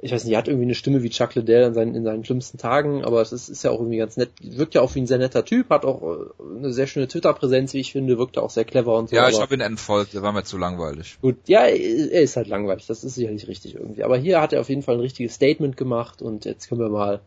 [0.01, 2.23] ich weiß nicht, er hat irgendwie eine Stimme wie Chuck Liddell in seinen, in seinen
[2.23, 5.01] schlimmsten Tagen, aber es ist, ist ja auch irgendwie ganz nett, wirkt ja auch wie
[5.01, 8.37] ein sehr netter Typ, hat auch äh, eine sehr schöne Twitter-Präsenz, wie ich finde, wirkt
[8.37, 9.17] ja auch sehr clever und so.
[9.17, 11.17] Ja, ich habe ihn entfolgt, der war mir zu langweilig.
[11.21, 14.03] Gut, ja, er ist halt langweilig, das ist sicherlich richtig irgendwie.
[14.03, 16.89] Aber hier hat er auf jeden Fall ein richtiges Statement gemacht und jetzt können wir
[16.89, 17.19] mal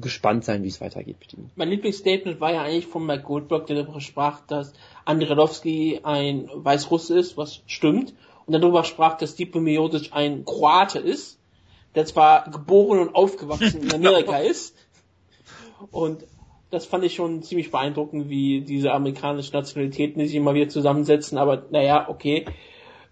[0.00, 1.50] gespannt sein, wie es weitergeht mit ihm.
[1.54, 4.72] Mein Lieblingsstatement war ja eigentlich von Mike Goldberg, der darüber sprach, dass
[5.04, 8.14] Andrelowski ein Weißrusse ist, was stimmt,
[8.46, 11.39] und darüber sprach, dass Stipe Miocic ein Kroate ist,
[11.94, 14.76] der zwar geboren und aufgewachsen in Amerika ist,
[15.90, 16.24] und
[16.70, 21.38] das fand ich schon ziemlich beeindruckend, wie diese amerikanischen Nationalitäten die sich immer wieder zusammensetzen,
[21.38, 22.46] aber naja, okay.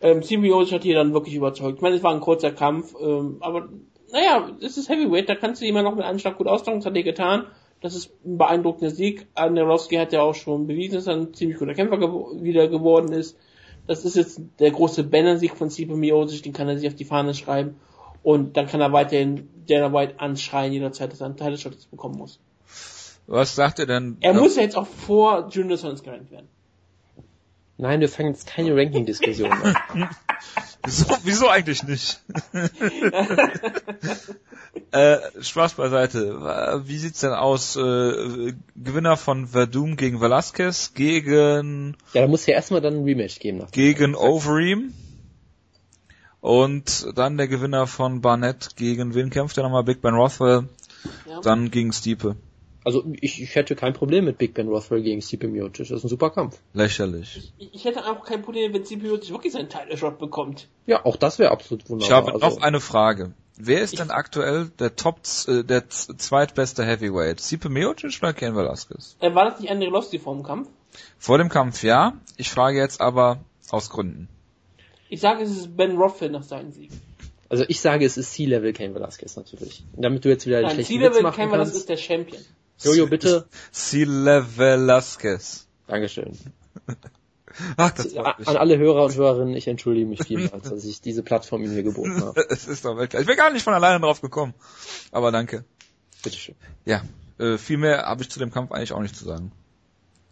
[0.00, 1.76] Ähm, Miocic hat hier dann wirklich überzeugt.
[1.76, 3.68] Ich meine, es war ein kurzer Kampf, ähm, aber
[4.12, 6.86] naja, es ist Heavyweight, da kannst du immer noch mit einem Schlag gut austragen, das
[6.86, 7.46] hat er getan.
[7.80, 9.28] Das ist ein beeindruckender Sieg.
[9.34, 13.12] Andrelowski hat ja auch schon bewiesen, dass er ein ziemlich guter Kämpfer gew wieder geworden
[13.12, 13.38] ist.
[13.86, 17.04] Das ist jetzt der große Banner-Sieg von Stipe Miocic, den kann er sich auf die
[17.04, 17.76] Fahne schreiben.
[18.22, 22.40] Und dann kann er weiterhin Dana White anschreien jederzeit, dass er einen jetzt bekommen muss.
[23.26, 24.16] Was sagt er denn?
[24.20, 26.48] Er muss ja jetzt auch vor Junior Sons gerankt werden.
[27.76, 29.76] Nein, wir fangen jetzt keine Ranking-Diskussion an.
[30.84, 32.22] Wieso, wieso eigentlich nicht?
[34.92, 36.40] äh, Spaß beiseite.
[36.86, 37.76] Wie sieht's denn aus?
[37.76, 43.40] Äh, Gewinner von Verdum gegen Velasquez gegen Ja, da muss ja erstmal dann ein Rematch
[43.40, 43.58] geben.
[43.58, 44.94] Nach gegen Overeem
[46.40, 49.84] und dann der Gewinner von Barnett gegen wen kämpft er nochmal?
[49.84, 50.68] Big Ben Rothwell,
[51.28, 51.40] Ja.
[51.40, 52.36] dann gegen Stiepe.
[52.84, 55.74] Also ich, ich hätte kein Problem mit Big Ben Rothwell gegen Stipe Miocic.
[55.88, 56.58] Das ist ein super Kampf.
[56.72, 57.52] Lächerlich.
[57.58, 60.68] Ich ich hätte auch kein Problem, wenn Stipe Miocic wirklich seinen Title-Shot bekommt.
[60.86, 62.16] Ja, auch das wäre absolut Ich wunderbar.
[62.16, 63.32] habe also, noch eine Frage.
[63.58, 65.18] Wer ist denn aktuell der Top,
[65.48, 67.40] äh, der zweitbeste Heavyweight?
[67.40, 69.16] Stipe Miocic oder Ken Velasquez?
[69.20, 70.68] Äh, war das nicht Andrelowski vor dem Kampf?
[71.18, 72.14] Vor dem Kampf ja.
[72.36, 74.28] Ich frage jetzt aber aus Gründen.
[75.08, 76.90] Ich sage, es ist Ben Rothwell nach seinem Sieg.
[77.48, 79.84] also ich sage, es ist C-Level Kane Velasquez natürlich.
[79.96, 81.76] Damit du jetzt wieder Nein, schlechten Ziele Witz machen das kannst.
[81.76, 82.42] ist der Champion.
[82.82, 83.46] Jojo, bitte.
[83.72, 85.66] Sile Velasquez.
[85.86, 86.36] Dankeschön.
[87.76, 91.64] Ach, das An alle Hörer und Hörerinnen, ich entschuldige mich vielmals, dass ich diese Plattform
[91.64, 92.46] Ihnen hier geboten habe.
[92.50, 93.20] Es ist doch wirklich.
[93.20, 94.54] Ich bin gar nicht von alleine drauf gekommen.
[95.10, 95.64] Aber danke.
[96.22, 96.54] Bitteschön.
[96.84, 97.02] Ja.
[97.38, 99.52] Äh, viel mehr habe ich zu dem Kampf eigentlich auch nicht zu sagen.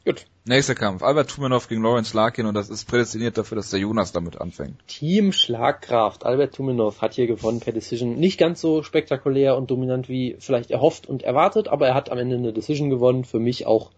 [0.07, 0.25] Gut.
[0.45, 1.03] Nächster Kampf.
[1.03, 4.87] Albert Tumenov gegen Lawrence Larkin und das ist prädestiniert dafür, dass der Jonas damit anfängt.
[4.87, 6.25] Team Schlagkraft.
[6.25, 8.15] Albert Tumenov hat hier gewonnen per Decision.
[8.15, 12.19] Nicht ganz so spektakulär und dominant wie vielleicht erhofft und erwartet, aber er hat am
[12.19, 13.25] Ende eine Decision gewonnen.
[13.25, 13.91] Für mich auch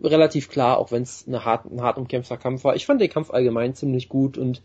[0.00, 2.76] relativ klar, auch wenn es hart, ein hart umkämpfter Kampf war.
[2.76, 4.62] Ich fand den Kampf allgemein ziemlich gut und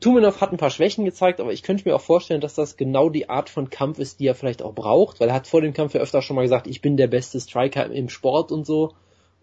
[0.00, 3.08] Tumenov hat ein paar Schwächen gezeigt, aber ich könnte mir auch vorstellen, dass das genau
[3.08, 5.74] die Art von Kampf ist, die er vielleicht auch braucht, weil er hat vor dem
[5.74, 8.92] Kampf ja öfter schon mal gesagt, ich bin der beste Striker im Sport und so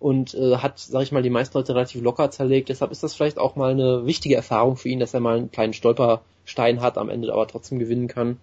[0.04, 2.68] und äh, hat, sag ich mal, die meisten Leute relativ locker zerlegt.
[2.68, 5.50] Deshalb ist das vielleicht auch mal eine wichtige Erfahrung für ihn, dass er mal einen
[5.50, 8.38] kleinen Stolperstein hat, am Ende aber trotzdem gewinnen kann.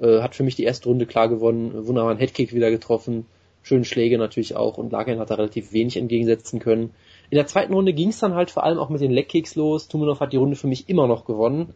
[0.00, 3.24] Äh, hat für mich die erste Runde klar gewonnen, wunderbaren Headkick wieder getroffen,
[3.62, 6.90] schöne Schläge natürlich auch und Larkin hat da relativ wenig entgegensetzen können.
[7.30, 9.86] In der zweiten Runde ging es dann halt vor allem auch mit den Legkicks los.
[9.86, 11.72] Tumenov hat die Runde für mich immer noch gewonnen,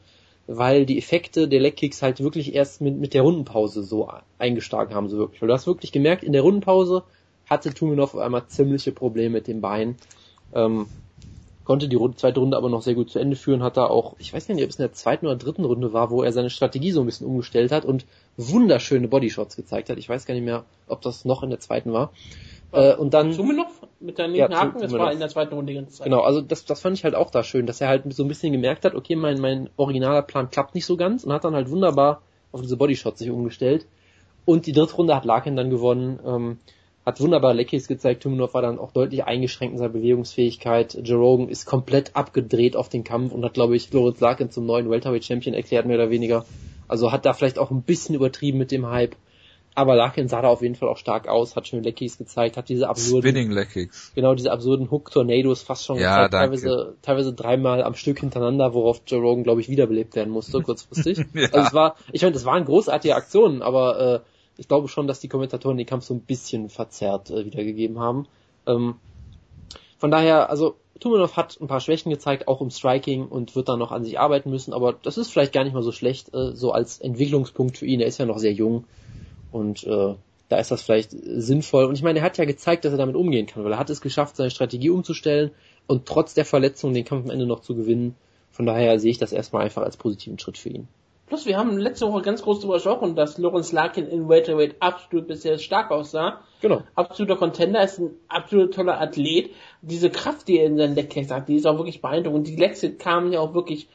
[0.48, 5.08] weil die Effekte der Legkicks halt wirklich erst mit, mit der Rundenpause so eingeschlagen haben,
[5.08, 5.40] so wirklich.
[5.40, 7.04] Weil du hast wirklich gemerkt, in der Rundenpause
[7.50, 9.96] hatte Tumenov auf einmal ziemliche Probleme mit dem Bein.
[10.54, 10.86] Ähm,
[11.64, 14.16] konnte die Runde, zweite Runde aber noch sehr gut zu Ende führen, hat er auch,
[14.18, 16.32] ich weiß gar nicht, ob es in der zweiten oder dritten Runde war, wo er
[16.32, 18.06] seine Strategie so ein bisschen umgestellt hat und
[18.36, 19.98] wunderschöne Bodyshots gezeigt hat.
[19.98, 22.12] Ich weiß gar nicht mehr, ob das noch in der zweiten war.
[22.72, 25.76] Äh, und dann, Tumenov mit Ja, linken Haken, das war in der zweiten Runde die
[25.78, 26.06] ganze Zeit.
[26.06, 28.28] genau, also das, das fand ich halt auch da schön, dass er halt so ein
[28.28, 31.54] bisschen gemerkt hat, okay, mein, mein originaler Plan klappt nicht so ganz und hat dann
[31.54, 32.22] halt wunderbar
[32.52, 33.86] auf diese Bodyshots sich umgestellt.
[34.44, 36.58] Und die dritte Runde hat Larkin dann gewonnen, ähm,
[37.06, 40.98] hat wunderbar Leckies gezeigt, Tumenov war dann auch deutlich eingeschränkt in seiner Bewegungsfähigkeit.
[41.02, 44.66] Joe Rogan ist komplett abgedreht auf den Kampf und hat, glaube ich, Lorenz Larkin zum
[44.66, 46.44] neuen Welterweight Champion erklärt, mehr oder weniger.
[46.88, 49.16] Also hat da vielleicht auch ein bisschen übertrieben mit dem Hype.
[49.76, 52.68] Aber Larkin sah da auf jeden Fall auch stark aus, hat schöne Leckies gezeigt, hat
[52.68, 54.10] diese absurden Spinning Leg Kicks.
[54.16, 56.60] genau diese absurden Hook-Tornados fast schon Ja, gezeigt, danke.
[56.60, 61.18] teilweise, teilweise dreimal am Stück hintereinander, worauf Joe Rogan, glaube ich, wiederbelebt werden musste, kurzfristig.
[61.34, 61.48] Ja.
[61.52, 64.20] Also es war, ich meine, das waren großartige Aktionen, aber äh,
[64.60, 68.26] ich glaube schon, dass die Kommentatoren den Kampf so ein bisschen verzerrt äh, wiedergegeben haben.
[68.66, 68.96] Ähm,
[69.96, 73.78] von daher, also Tumenov hat ein paar Schwächen gezeigt, auch im Striking und wird dann
[73.78, 76.54] noch an sich arbeiten müssen, aber das ist vielleicht gar nicht mal so schlecht, äh,
[76.54, 78.00] so als Entwicklungspunkt für ihn.
[78.00, 78.84] Er ist ja noch sehr jung
[79.50, 80.14] und äh,
[80.50, 81.86] da ist das vielleicht sinnvoll.
[81.86, 83.88] Und ich meine, er hat ja gezeigt, dass er damit umgehen kann, weil er hat
[83.88, 85.52] es geschafft, seine Strategie umzustellen
[85.86, 88.14] und trotz der Verletzung den Kampf am Ende noch zu gewinnen.
[88.50, 90.88] Von daher sehe ich das erstmal einfach als positiven Schritt für ihn.
[91.30, 95.28] Plus, wir haben letzte Woche ganz groß darüber gesprochen, dass Lawrence Larkin in Welterweight absolut
[95.28, 96.40] bisher stark aussah.
[96.60, 96.82] Genau.
[96.96, 99.52] Absoluter Contender, ist ein absolut toller Athlet.
[99.80, 102.48] Diese Kraft, die er in seinen Leckkicks hat, die ist auch wirklich beeindruckend.
[102.48, 103.88] Die Lecks kamen ja auch wirklich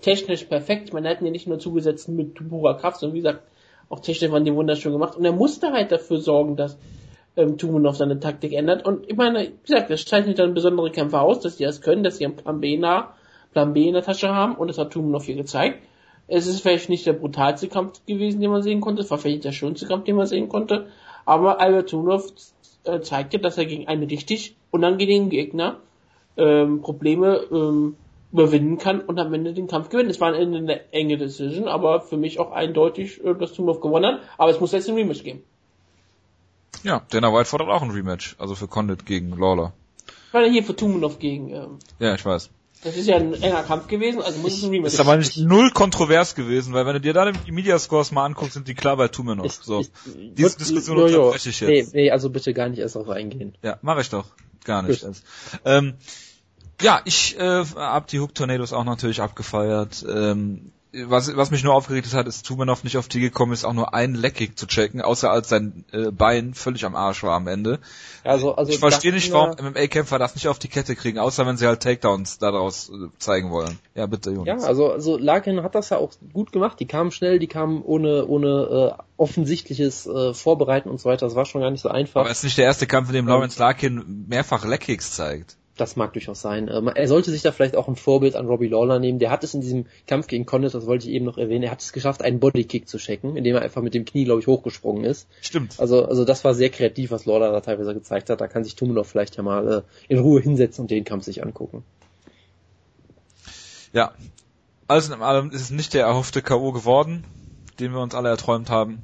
[0.00, 0.92] technisch perfekt.
[0.92, 3.44] Man hat ihn ja nicht nur zugesetzt mit purer Kraft, sondern wie gesagt,
[3.88, 5.16] auch technisch waren die wunderschön gemacht.
[5.16, 6.76] Und er musste halt dafür sorgen, dass
[7.36, 8.84] ähm, Tumenov seine Taktik ändert.
[8.84, 12.02] Und ich meine, wie gesagt, das zeichnet dann besondere Kämpfer aus, dass die das können,
[12.02, 13.14] dass sie einen Plan B, nah,
[13.52, 14.56] Plan B in der Tasche haben.
[14.56, 15.84] Und das hat Tumenov hier gezeigt.
[16.30, 19.02] Es ist vielleicht nicht der brutalste Kampf gewesen, den man sehen konnte.
[19.02, 20.86] Es war vielleicht der schönste Kampf, den man sehen konnte.
[21.24, 22.32] Aber Albert Tumenov
[22.84, 25.78] äh, zeigte, dass er gegen einen richtig unangenehmen Gegner
[26.36, 27.96] ähm, Probleme ähm,
[28.32, 30.10] überwinden kann und am Ende den Kampf gewinnt.
[30.10, 34.14] Es war Ende eine enge Decision, aber für mich auch eindeutig, äh, dass Tumov gewonnen
[34.14, 34.20] hat.
[34.38, 35.42] Aber es muss jetzt ein Rematch geben.
[36.84, 39.72] Ja, Dana White fordert auch ein Rematch, also für Condit gegen Lawler.
[40.28, 41.50] Ich meine hier für Tumenov gegen.
[41.50, 42.50] Ähm, Ja, ich weiß.
[42.82, 45.36] Das ist ja ein enger Kampf gewesen, also muss es ein Rematch Ist aber nicht
[45.36, 48.74] null kontrovers gewesen, weil wenn du dir da die Media Scores mal anguckst, sind die
[48.74, 49.46] klar bei Tumenov.
[49.46, 49.80] Ich- So.
[49.80, 49.90] ich-
[50.34, 51.94] Diese Diskussion unterbreche ich Nee, jetzt.
[51.94, 53.54] nee, also bitte gar nicht erst auf eingehen.
[53.62, 54.26] Ja, mache ich doch.
[54.64, 55.04] Gar nicht.
[55.04, 55.16] Gut.
[55.64, 55.94] Ähm,
[56.82, 60.04] ja, ich äh, hab die Hook Tornadoes auch natürlich abgefeiert.
[60.08, 63.72] Ähm, was, was mich nur aufgeregt hat, ist Tumanov nicht auf die gekommen ist, auch
[63.72, 67.46] nur einen Leckkick zu checken, außer als sein äh, Bein völlig am Arsch war am
[67.46, 67.78] Ende.
[68.24, 71.56] Also, also ich verstehe nicht, warum MMA-Kämpfer das nicht auf die Kette kriegen, außer wenn
[71.56, 73.78] sie halt Takedowns daraus äh, zeigen wollen.
[73.94, 74.64] Ja, bitte, Ja, Jonas.
[74.64, 76.80] also, also Larkin hat das ja auch gut gemacht.
[76.80, 81.26] Die kamen schnell, die kamen ohne, ohne äh, offensichtliches äh, Vorbereiten und so weiter.
[81.26, 82.22] Das war schon gar nicht so einfach.
[82.22, 85.56] Aber es ist nicht der erste Kampf, in dem Lawrence Larkin mehrfach Leckkicks zeigt.
[85.80, 86.68] Das mag durchaus sein.
[86.70, 89.18] Ähm, er sollte sich da vielleicht auch ein Vorbild an Robbie Lawler nehmen.
[89.18, 91.70] Der hat es in diesem Kampf gegen Condit, das wollte ich eben noch erwähnen, er
[91.70, 94.46] hat es geschafft, einen Bodykick zu checken, indem er einfach mit dem Knie, glaube ich,
[94.46, 95.26] hochgesprungen ist.
[95.40, 95.80] Stimmt.
[95.80, 98.42] Also, also das war sehr kreativ, was Lawler da teilweise gezeigt hat.
[98.42, 101.42] Da kann sich Tumenov vielleicht ja mal äh, in Ruhe hinsetzen und den Kampf sich
[101.42, 101.82] angucken.
[103.94, 104.12] Ja.
[104.86, 106.72] Alles in allem ist es nicht der erhoffte K.O.
[106.72, 107.24] geworden,
[107.78, 109.02] den wir uns alle erträumt haben.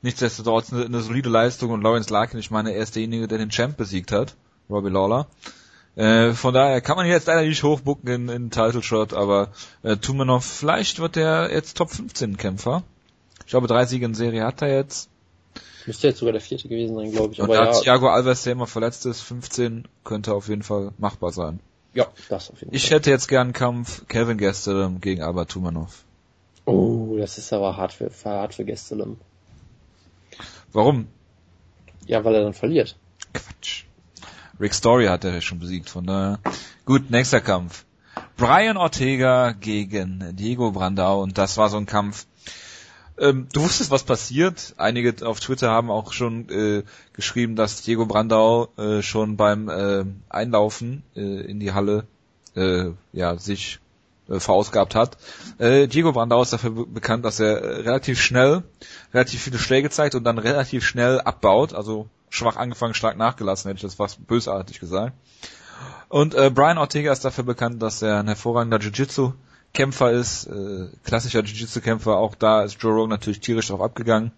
[0.00, 3.50] Nichtsdestotrotz eine, eine solide Leistung und Lawrence Larkin, ich meine, er ist derjenige, der den
[3.50, 4.34] Champ besiegt hat,
[4.68, 5.28] Robbie Lawler.
[5.94, 9.48] Äh, von daher kann man jetzt leider nicht hochbucken in, in Title Shot, aber
[9.82, 12.82] äh, Tumanov, vielleicht wird der jetzt Top 15 Kämpfer.
[13.40, 15.10] Ich glaube, drei Siege in Serie hat er jetzt.
[15.84, 17.40] Müsste jetzt sogar der vierte gewesen sein, glaube ich.
[17.40, 20.92] Und Aber da ja, Thiago Alves, der immer verletzt ist, 15 könnte auf jeden Fall
[20.96, 21.60] machbar sein.
[21.92, 22.98] ja, das auf jeden Ich Fall.
[22.98, 26.04] hätte jetzt gern einen Kampf Kevin Gastelum gegen Albert Tumanov.
[26.64, 29.18] Oh, das ist aber hart für, hart für Gastelum.
[30.72, 31.08] Warum?
[32.06, 32.96] Ja, weil er dann verliert.
[33.34, 33.81] Quatsch.
[34.62, 36.38] Rick Story hat er schon besiegt, von daher.
[36.84, 37.84] Gut, nächster Kampf.
[38.36, 42.26] Brian Ortega gegen Diego Brandao und das war so ein Kampf.
[43.18, 44.74] Ähm, du wusstest, was passiert.
[44.76, 50.04] Einige auf Twitter haben auch schon äh, geschrieben, dass Diego Brandao äh, schon beim äh,
[50.28, 52.06] Einlaufen äh, in die Halle
[52.54, 53.80] äh, ja sich
[54.32, 55.18] äh, verausgabt hat.
[55.58, 58.62] Äh, Diego Brandao ist dafür be bekannt, dass er äh, relativ schnell
[59.12, 63.76] relativ viele Schläge zeigt und dann relativ schnell abbaut, also schwach angefangen, stark nachgelassen, hätte
[63.76, 65.12] ich das fast bösartig gesagt.
[66.08, 71.42] Und äh, Brian Ortega ist dafür bekannt, dass er ein hervorragender Jiu-Jitsu-Kämpfer ist, äh, klassischer
[71.42, 74.32] Jiu-Jitsu-Kämpfer, auch da ist Joe Rogan natürlich tierisch drauf abgegangen.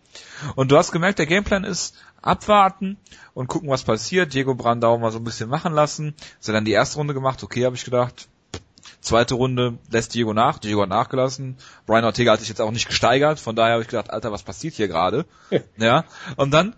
[0.57, 2.97] Und du hast gemerkt, der Gameplan ist abwarten
[3.35, 4.35] und gucken, was passiert.
[4.35, 6.15] Diego Brandau mal so ein bisschen machen lassen.
[6.41, 8.29] Ist er dann die erste Runde gemacht, okay, habe ich gedacht.
[9.05, 11.57] Zweite Runde lässt Diego nach, Diego hat nachgelassen.
[11.87, 14.43] Brian Ortega hat sich jetzt auch nicht gesteigert, von daher habe ich gedacht, Alter, was
[14.43, 15.27] passiert hier gerade?
[15.77, 16.05] ja.
[16.37, 16.75] Und dann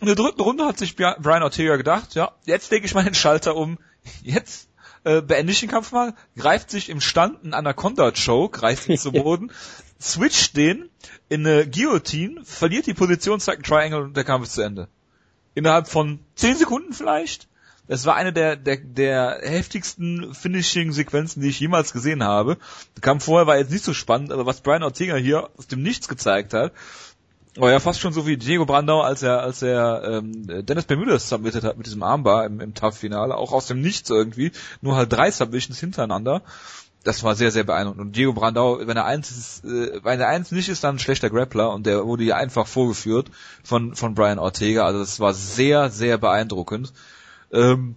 [0.00, 3.14] in der dritten Runde hat sich Brian Ortega gedacht, ja, jetzt lege ich mal den
[3.14, 3.78] Schalter um,
[4.22, 4.68] jetzt
[5.04, 9.12] äh, beende ich den Kampf mal, greift sich im Stand ein Anaconda-Choke, greift ihn zu
[9.12, 9.52] Boden,
[10.00, 10.90] switcht den
[11.28, 14.88] in eine Guillotine, verliert die Position, zeigt einen Triangle und der Kampf ist zu Ende.
[15.54, 17.48] Innerhalb von 10 Sekunden vielleicht.
[17.90, 22.56] Es war eine der, der, der heftigsten Finishing-Sequenzen, die ich jemals gesehen habe.
[23.00, 26.06] Kampf vorher war jetzt nicht so spannend, aber was Brian Ortega hier aus dem Nichts
[26.06, 26.72] gezeigt hat,
[27.56, 31.28] war ja fast schon so wie Diego Brandau, als er, als er ähm, Dennis Bermudez
[31.28, 35.12] submitted hat mit diesem Armbar im, im Tough-Finale, auch aus dem Nichts irgendwie, nur halt
[35.12, 36.42] drei Submissions hintereinander.
[37.02, 38.00] Das war sehr, sehr beeindruckend.
[38.02, 41.00] Und Diego Brandau, wenn er eins ist, äh, wenn er eins nicht ist, dann ein
[41.00, 43.32] schlechter Grappler und der wurde hier einfach vorgeführt
[43.64, 44.84] von, von Brian Ortega.
[44.84, 46.92] Also das war sehr, sehr beeindruckend.
[47.52, 47.96] Ähm,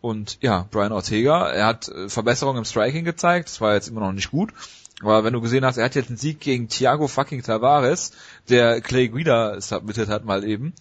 [0.00, 4.00] und ja, Brian Ortega, er hat äh, Verbesserungen im Striking gezeigt, das war jetzt immer
[4.00, 4.52] noch nicht gut.
[5.02, 8.12] Aber wenn du gesehen hast, er hat jetzt einen Sieg gegen Thiago fucking Tavares,
[8.48, 10.72] der Clay Guida submitted hat mal eben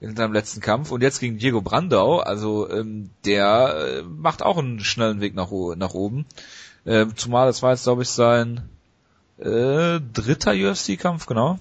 [0.00, 4.58] in seinem letzten Kampf und jetzt gegen Diego Brandau, also ähm, der äh, macht auch
[4.58, 6.26] einen schnellen Weg nach, nach oben.
[6.84, 8.68] Äh, zumal das war jetzt, glaube ich, sein
[9.38, 11.58] äh, dritter UFC-Kampf, genau.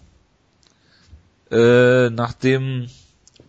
[1.52, 2.88] Äh, nachdem,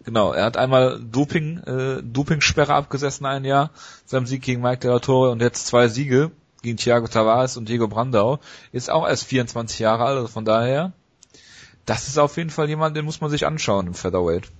[0.04, 3.70] genau, er hat einmal Doping, äh, Dopingsperre abgesessen ein Jahr,
[4.04, 6.30] seinem Sieg gegen Mike De La Torre und jetzt zwei Siege
[6.62, 8.38] gegen Thiago Tavares und Diego Brandau.
[8.72, 10.92] Ist auch erst 24 Jahre alt, also von daher,
[11.86, 14.50] das ist auf jeden Fall jemand, den muss man sich anschauen im Featherweight.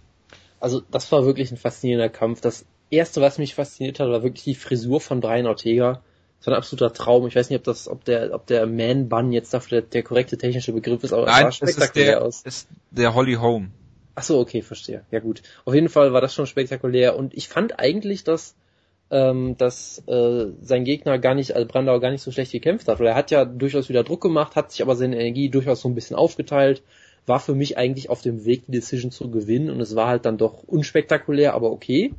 [0.59, 2.41] Also das war wirklich ein faszinierender Kampf.
[2.41, 6.03] Das erste, was mich fasziniert hat, war wirklich die Frisur von Brian Ortega.
[6.39, 7.27] Das war ein absoluter Traum.
[7.27, 10.39] Ich weiß nicht, ob das, ob der, ob der Man-Bun jetzt dafür der, der korrekte
[10.39, 12.43] technische Begriff ist, aber Nein, es sah das ist spektakulär der, aus.
[12.43, 13.73] ist der Holly Holm.
[14.15, 15.05] Ach so, okay, verstehe.
[15.11, 15.43] Ja gut.
[15.65, 18.55] Auf jeden Fall war das schon spektakulär und ich fand eigentlich, dass
[19.11, 23.01] ähm, dass äh, sein Gegner gar nicht, also Brandauer gar nicht so schlecht gekämpft hat,
[23.01, 25.89] weil er hat ja durchaus wieder Druck gemacht, hat sich aber seine Energie durchaus so
[25.89, 26.83] ein bisschen aufgeteilt,
[27.27, 30.27] war für mich eigentlich auf dem Weg, die Decision zu gewinnen und es war halt
[30.27, 32.15] dann doch unspektakulär, aber okay.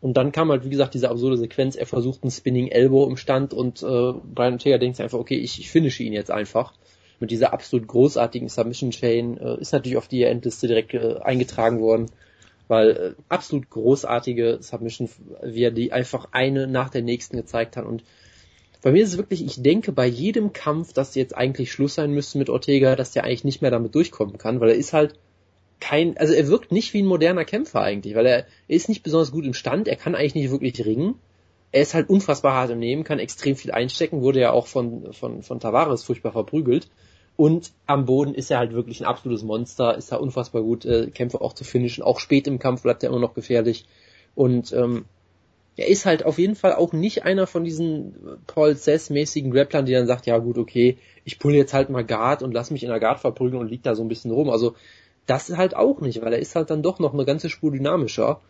[0.00, 3.16] Und dann kam halt, wie gesagt, diese absurde Sequenz, er versucht einen Spinning Elbow im
[3.16, 6.74] Stand und äh, Brian Ortega denkt sich einfach, okay, ich, ich finische ihn jetzt einfach.
[7.20, 11.80] Mit dieser absolut großartigen Submission Chain äh, ist natürlich auf die Endliste direkt äh, eingetragen
[11.80, 12.10] worden
[12.68, 15.08] weil äh, absolut großartige Submission,
[15.42, 17.84] wie er die einfach eine nach der nächsten gezeigt hat.
[17.84, 18.04] Und
[18.82, 22.12] bei mir ist es wirklich, ich denke bei jedem Kampf, dass jetzt eigentlich Schluss sein
[22.12, 25.14] müsste mit Ortega, dass der eigentlich nicht mehr damit durchkommen kann, weil er ist halt
[25.80, 29.02] kein, also er wirkt nicht wie ein moderner Kämpfer eigentlich, weil er, er ist nicht
[29.02, 31.14] besonders gut im Stand, er kann eigentlich nicht wirklich ringen.
[31.74, 35.12] Er ist halt unfassbar hart im Nehmen, kann extrem viel einstecken, wurde ja auch von,
[35.12, 36.86] von, von Tavares furchtbar verprügelt.
[37.34, 41.10] Und am Boden ist er halt wirklich ein absolutes Monster, ist da unfassbar gut, äh,
[41.10, 42.04] Kämpfe auch zu finishen.
[42.04, 43.86] Auch spät im Kampf bleibt er immer noch gefährlich.
[44.36, 45.06] Und ähm,
[45.76, 48.14] er ist halt auf jeden Fall auch nicht einer von diesen
[48.46, 52.44] Paul Cess-mäßigen Grapplern, die dann sagt, ja gut, okay, ich pulle jetzt halt mal Guard
[52.44, 54.48] und lass mich in der Guard verprügeln und lieg da so ein bisschen rum.
[54.48, 54.76] Also
[55.26, 58.42] das halt auch nicht, weil er ist halt dann doch noch eine ganze Spur dynamischer.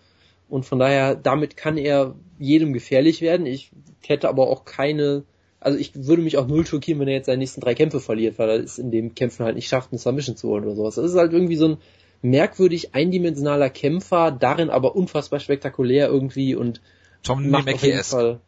[0.48, 3.47] Und von daher, damit kann er jedem gefährlich werden.
[3.47, 3.70] Ich
[4.02, 5.24] hätte aber auch keine
[5.64, 8.39] also ich würde mich auch null schockieren, wenn er jetzt seine nächsten drei Kämpfe verliert,
[8.39, 10.97] weil er es in dem Kämpfen halt nicht schafft, eine Submission zu holen oder sowas.
[10.97, 11.76] Das ist halt irgendwie so ein
[12.20, 16.82] merkwürdig eindimensionaler Kämpfer, darin aber unfassbar spektakulär irgendwie und
[17.23, 18.40] Tom macht auf jeden Fall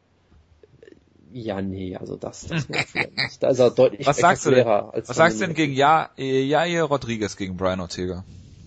[1.32, 3.42] ja, nee, also das, das nicht.
[3.42, 4.66] Da ist er deutlich Was sagst du denn?
[4.66, 8.24] als Was sagst du denn gegen ja äh, Jair Rodriguez gegen Brian Ortega?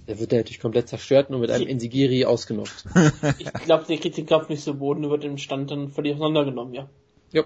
[0.10, 2.84] Der wird natürlich komplett zerstört und mit einem Enzigiri ausgenockt.
[3.40, 6.74] Ich glaube, der kriegt den Kampf nicht so Boden, wird im Stand dann völlig auseinandergenommen,
[6.74, 6.90] ja.
[7.32, 7.44] Ja.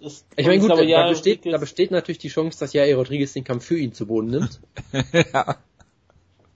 [0.00, 2.96] Das- Ich meine, gut, aber da, ja, besteht, da besteht natürlich die Chance, dass Jair
[2.96, 4.60] Rodriguez den Kampf für ihn zu Boden nimmt.
[5.34, 5.56] ja.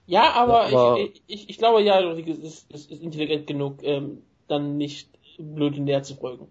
[0.07, 4.23] Ja, aber, Aber- ich, ich, ich glaube, ja, Rodriguez ist, ist, ist intelligent genug, ähm,
[4.47, 6.47] dann nicht blöd in der zu folgen.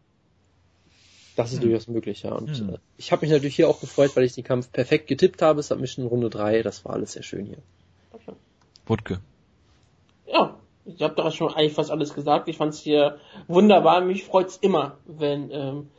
[1.37, 2.33] Das ist durchaus möglich, ja.
[2.35, 2.75] Und Hm.
[2.75, 5.63] äh, ich habe mich natürlich hier auch gefreut, weil ich den Kampf perfekt getippt habe.
[5.63, 7.59] Submission Runde 3, das war alles sehr schön hier.
[8.89, 9.21] Wutke.
[10.27, 12.49] Ja, ich habe doch schon eigentlich fast alles gesagt.
[12.49, 14.01] Ich fand's hier wunderbar.
[14.01, 15.91] Mich freut's immer, wenn, ähm,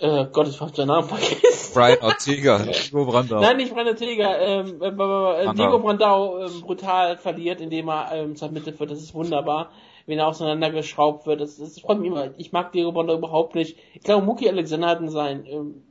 [0.00, 1.74] äh, Gott, ich hab seinen Namen vergessen.
[1.74, 3.40] Brian Ortega, Diego Brandau.
[3.40, 5.52] Nein, nicht Brandon Tega, ähm, äh, äh, äh, Brandau.
[5.52, 8.90] Diego Brandau ähm, brutal verliert, indem er ähm, submitted wird.
[8.90, 9.70] Das ist wunderbar.
[10.06, 12.30] Wenn er auseinandergeschraubt wird, das, das freut mich immer.
[12.36, 13.76] Ich mag Diego Brandau überhaupt nicht.
[13.94, 15.82] Ich glaube, Muki Alexander hat in seinen ähm,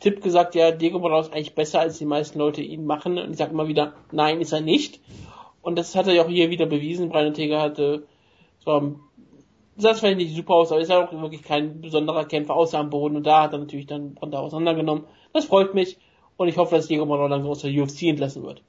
[0.00, 3.18] Tipp gesagt, ja, Diego Brandau ist eigentlich besser, als die meisten Leute ihn machen.
[3.18, 5.00] Und ich sage immer wieder, nein, ist er nicht.
[5.60, 7.08] Und das hat er ja auch hier wieder bewiesen.
[7.08, 8.06] Brian Ortega hatte,
[8.64, 8.96] so,
[9.76, 12.90] sah zwar nicht super aus, aber ist ja auch wirklich kein besonderer Kämpfer außer am
[12.90, 13.16] Boden.
[13.16, 15.04] Und da hat er natürlich dann Brandau auseinandergenommen.
[15.32, 15.98] Das freut mich.
[16.36, 18.62] Und ich hoffe, dass Diego Brandau langsam aus der UFC entlassen wird.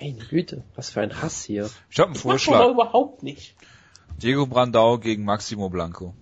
[0.00, 1.68] Meine Güte, was für ein Hass hier.
[1.90, 2.70] Ich habe einen Das Vorschlag.
[2.70, 3.54] überhaupt nicht.
[4.22, 6.14] Diego Brandau gegen Maximo Blanco.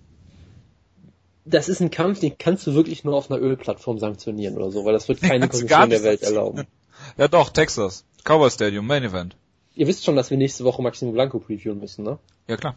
[1.45, 4.85] Das ist ein Kampf, den kannst du wirklich nur auf einer Ölplattform sanktionieren oder so,
[4.85, 6.67] weil das wird keine Position der Welt erlauben.
[7.17, 8.05] Ja doch, Texas.
[8.23, 9.35] Cowboy Stadium, Main Event.
[9.73, 12.19] Ihr wisst schon, dass wir nächste Woche Maximo Blanco previewen müssen, ne?
[12.47, 12.75] Ja klar.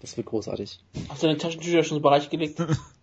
[0.00, 0.80] Das wird großartig.
[1.08, 2.60] Hast du deine Taschentücher schon ins Bereich gelegt?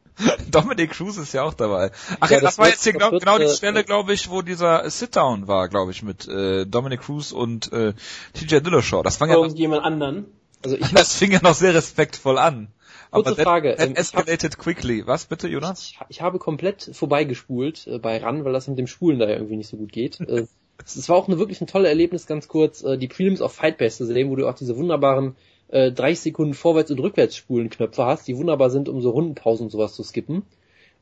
[0.52, 1.92] Dominic Cruz ist ja auch dabei.
[2.20, 4.14] Ach Ja, ja, das, das war jetzt hier genau, wird, genau die äh, Stelle, glaube
[4.14, 7.94] ich, wo dieser Sit-Down war, glaube ich, mit äh, Dominic Cruz und äh,
[8.34, 9.02] TJ Dillashaw.
[9.04, 10.26] Das fang ja noch, Irgendjemand anderen?
[10.64, 12.68] Also ich das fing ja noch sehr respektvoll an.
[13.12, 15.06] Kurze that, Frage, that ähm, ich hab- escalated quickly.
[15.08, 15.82] Was bitte, Jonas?
[15.84, 19.36] Ich, ich habe komplett vorbeigespult äh, bei RAN, weil das mit dem Spulen da ja
[19.36, 20.20] irgendwie nicht so gut geht.
[20.22, 20.46] äh,
[20.86, 23.78] es, war auch eine, wirklich ein tolles Erlebnis, ganz kurz, äh, die Prelims auf Fight
[23.78, 25.36] Pass zu sehen, wo du auch diese wunderbaren
[25.70, 29.94] äh, 30 Sekunden Vorwärts- und Rückwärtsspulen-Knöpfe hast, die wunderbar sind, um so Rundenpausen und sowas
[29.96, 30.44] zu skippen.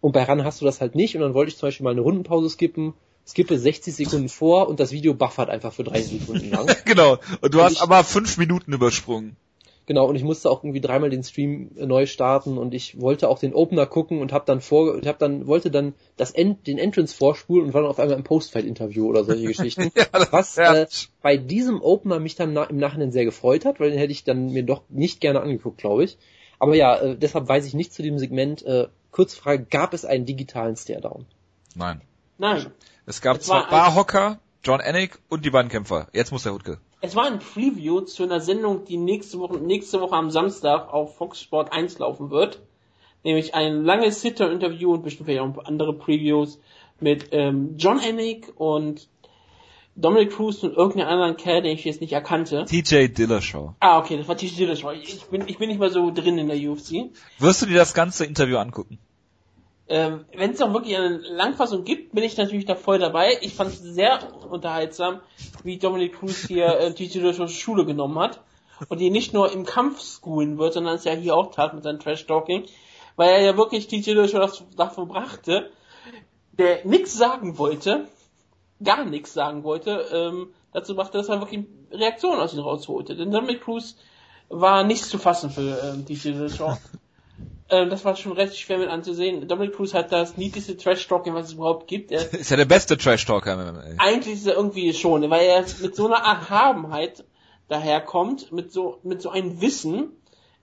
[0.02, 1.92] Und bei RAN hast du das halt nicht und dann wollte ich zum Beispiel mal
[1.92, 2.94] eine Rundenpause skippen,
[3.26, 6.68] skippe 60 Sekunden vor und das Video buffert einfach für 30 Sekunden lang.
[6.86, 7.18] genau.
[7.42, 9.36] Und du Und hast ich- aber fünf Minuten übersprungen.
[9.88, 13.30] Genau, und ich musste auch irgendwie dreimal den Stream äh, neu starten und ich wollte
[13.30, 16.68] auch den Opener gucken und hab dann vor, ich hab dann, wollte dann das End,
[16.68, 19.90] den Entrance vorspulen und war dann auf einmal im Post-Fight-Interview oder solche Geschichten.
[19.96, 20.88] Ja, das Was ja- äh,
[21.22, 24.26] bei diesem Opener mich dann na, im Nachhinein sehr gefreut hat, weil den hätte ich
[24.26, 26.18] dann mir doch nicht gerne angeguckt, glaube ich.
[26.60, 28.64] Aber ja, äh, deshalb weiß ich nicht zu dem Segment.
[28.66, 31.26] Äh, kurze Frage, gab es einen digitalen Stare-Down?
[31.76, 32.02] Nein.
[32.38, 32.66] Nein.
[33.06, 36.08] Es gab Es zwei war ein- Barhocker, John Anik und die beiden Kämpfer.
[36.12, 36.80] Jetzt muss der Hutke.
[37.00, 41.16] Es war ein Preview zu einer Sendung, die nächste Woche, nächste Woche am Samstag auf
[41.18, 42.60] Fox Sport 1 laufen wird.
[43.24, 46.60] nämlich ein langes Sitter-Interview und bestimmt vielleicht auch andere Previews
[47.00, 49.08] mit ähm, John Anik und
[49.96, 52.66] Dominic Cruz und irgendeinen anderen Kerl, den ich jetzt nicht erkannte.
[52.66, 53.74] TJ Dillashaw.
[53.80, 54.94] Ah, okay, das war TJ Dillashaw.
[54.94, 57.12] Ich bin, ich bin nicht mal so drin in der UFC.
[57.40, 59.00] Wirst du dir das ganze Interview angucken?
[59.90, 63.38] Ähm, Wenn es auch wirklich eine Langfassung gibt, bin ich natürlich da voll dabei.
[63.42, 65.22] Ich fand es sehr unterhaltsam,
[65.64, 68.42] wie Dominic Cruz hier äh, TJ Dillashaws Schule genommen hat
[68.90, 71.84] und ihn nicht nur im Kampf schoolen wird, sondern es ja hier auch tat mit
[71.84, 72.66] seinem Trash-Talking,
[73.16, 75.72] weil er ja wirklich TJ Dillashaw davon brachte,
[76.52, 78.10] der nichts sagen wollte,
[78.84, 83.16] gar nichts sagen wollte, ähm, dazu machte, dass er wirklich Reaktionen aus ihm rausholte.
[83.16, 83.96] Denn Dominic Cruz
[84.50, 86.78] war nichts zu fassen für ähm, TJ Dillashaw.
[87.70, 89.48] Ähm, das war schon recht schwer mit anzusehen.
[89.48, 92.12] Dominic Cruz hat das niedlichste Trash-Talking, was es überhaupt gibt.
[92.12, 96.06] Er, Ist ja der beste Trash-Talker eigentlich ist er irgendwie schon, weil er mit so
[96.06, 97.26] einer Erhabenheit
[97.68, 100.12] daherkommt, mit so, mit so einem Wissen.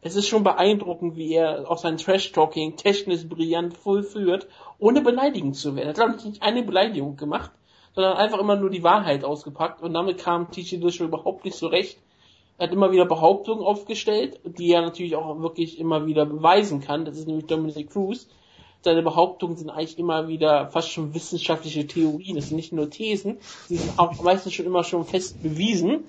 [0.00, 4.46] Es ist schon beeindruckend, wie er auch sein Trash-Talking technisch brillant vollführt,
[4.78, 5.86] ohne beleidigend zu werden.
[5.86, 7.50] Er hat, glaube ich, nicht eine Beleidigung gemacht,
[7.94, 11.68] sondern einfach immer nur die Wahrheit ausgepackt und damit kam TJ Dillashaw überhaupt nicht so
[11.68, 11.98] recht.
[12.56, 17.04] Er hat immer wieder Behauptungen aufgestellt, die er natürlich auch wirklich immer wieder beweisen kann.
[17.04, 18.28] Das ist nämlich Dominic Cruz.
[18.82, 22.36] Seine Behauptungen sind eigentlich immer wieder fast schon wissenschaftliche Theorien.
[22.36, 26.04] Das sind nicht nur Thesen, die sind auch meistens schon immer schon fest bewiesen.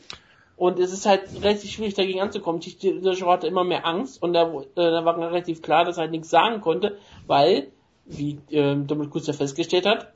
[0.58, 2.62] Und es ist halt relativ schwierig dagegen anzukommen.
[2.62, 6.02] TJ Dillashaw hatte immer mehr Angst und da, äh, da war relativ klar, dass er
[6.02, 7.72] halt nichts sagen konnte, weil,
[8.06, 10.14] wie ähm, Dominic Cruz ja festgestellt hat,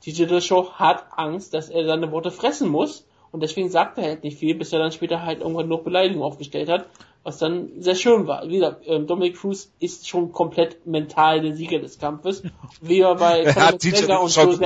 [0.00, 3.06] TJ Dillashaw hat Angst, dass er seine Worte fressen muss
[3.36, 6.22] und deswegen sagt er halt nicht viel, bis er dann später halt irgendwann noch Beleidigung
[6.22, 6.86] aufgestellt hat,
[7.22, 8.48] was dann sehr schön war.
[8.48, 12.42] Wie gesagt, ähm, Dominic Cruz ist schon komplett mental der Sieger des Kampfes.
[12.80, 14.60] Wie er bei Conor McGregor und Jose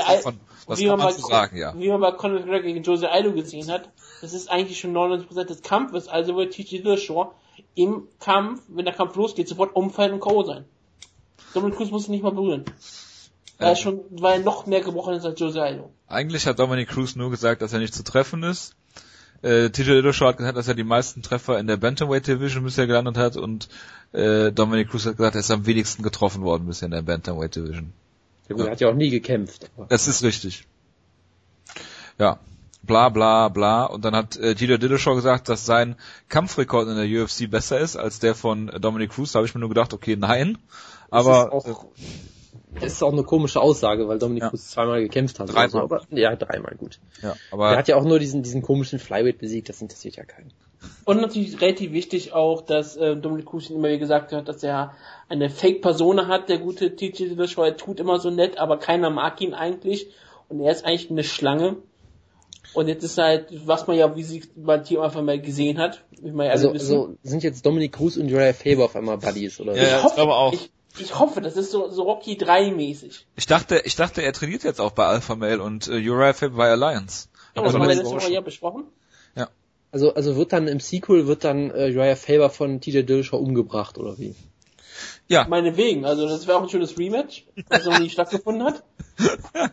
[0.69, 1.75] wie man sagen, ja.
[1.77, 3.91] wie man bei Conor McGregor gegen Jose Aldo gesehen hat,
[4.21, 7.33] das ist eigentlich schon 99% des Kampfes, also wird TJ Dillashaw
[7.75, 10.45] im Kampf, wenn der Kampf losgeht, sofort umfallen und K.O.
[10.45, 10.65] sein.
[11.55, 12.67] Dominic Cruz muss ihn nicht mal berühren.
[13.59, 15.91] Weil er schon, weil er noch mehr gebrochen ist als Jose Aldo.
[16.11, 18.75] Eigentlich hat Dominic Cruz nur gesagt, dass er nicht zu treffen ist.
[19.43, 22.87] Äh, TJ Dillashaw hat gesagt, dass er die meisten Treffer in der Bantamweight Division bisher
[22.87, 23.69] gelandet hat und
[24.13, 27.55] äh, Dominic Cruz hat gesagt, er ist am wenigsten getroffen worden bisher in der Bantamweight
[27.55, 27.93] Division.
[28.49, 29.71] Ja, gut, er hat ja auch nie gekämpft.
[29.89, 30.67] Das ist richtig.
[32.19, 32.39] Ja.
[32.83, 33.85] Bla bla bla.
[33.85, 35.97] Und dann hat äh, TJ Dillashaw gesagt, dass sein
[36.29, 39.33] Kampfrekord in der UFC besser ist als der von Dominic Cruz.
[39.33, 40.59] Da habe ich mir nur gedacht, okay, nein.
[41.11, 41.53] Aber
[42.81, 44.51] das ist auch, eine komische Aussage, weil Dominik Ja.
[44.51, 45.49] Cruz zweimal gekämpft hat.
[45.49, 45.65] Dreimal.
[45.65, 46.99] oder so, aber, ja, dreimal, gut.
[47.23, 50.25] ja, Er aber hat ja auch nur diesen, diesen komischen Flyweight besiegt, das interessiert ja
[50.25, 50.53] keinen.
[51.05, 54.95] Und natürlich relativ wichtig auch, dass äh, Dominic Cruz immer wieder gesagt hat, dass er
[55.29, 57.65] eine Fake-Persona hat, der gute TJ Dillashaw.
[57.65, 60.09] Er tut immer so nett, aber keiner mag ihn eigentlich.
[60.49, 61.77] Und er ist eigentlich eine Schlange.
[62.73, 66.05] Und jetzt ist halt, was man ja, wie sie bei Team einfach mal gesehen hat,
[66.21, 69.19] wie man ja alle Also, also sind jetzt Dominik Cruz und Uriah Faber auf einmal
[69.19, 69.77] Buddies, oder?
[69.77, 69.99] Ja, ja.
[69.99, 70.53] ich, hoffe, glaube auch.
[70.53, 73.27] Ich, ich hoffe, das ist so, so Rocky 3 mäßig.
[73.37, 76.57] ich dachte, ich dachte, er trainiert jetzt auch bei Alpha Male und äh, Uriah Faber
[76.57, 77.29] bei Alliance.
[77.55, 78.85] Ja, Also das haben wir letzte letzte Woche Woche ja besprochen.
[79.93, 83.99] Also, also wird dann im Sequel wird dann äh, Uriah Faber von TJ Dillashaw umgebracht,
[83.99, 84.37] oder wie?
[85.27, 88.85] Ja, Meinetwegen, also das wäre auch ein schönes Rematch, was noch nie stattgefunden hat.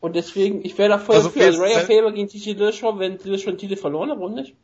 [0.00, 1.46] Und deswegen, ich wäre da voll Also, dafür.
[1.46, 4.54] Also Raya Faber gegen TJ Dillashaw, wenn Dillashaw den Titel verloren hat, warum nicht?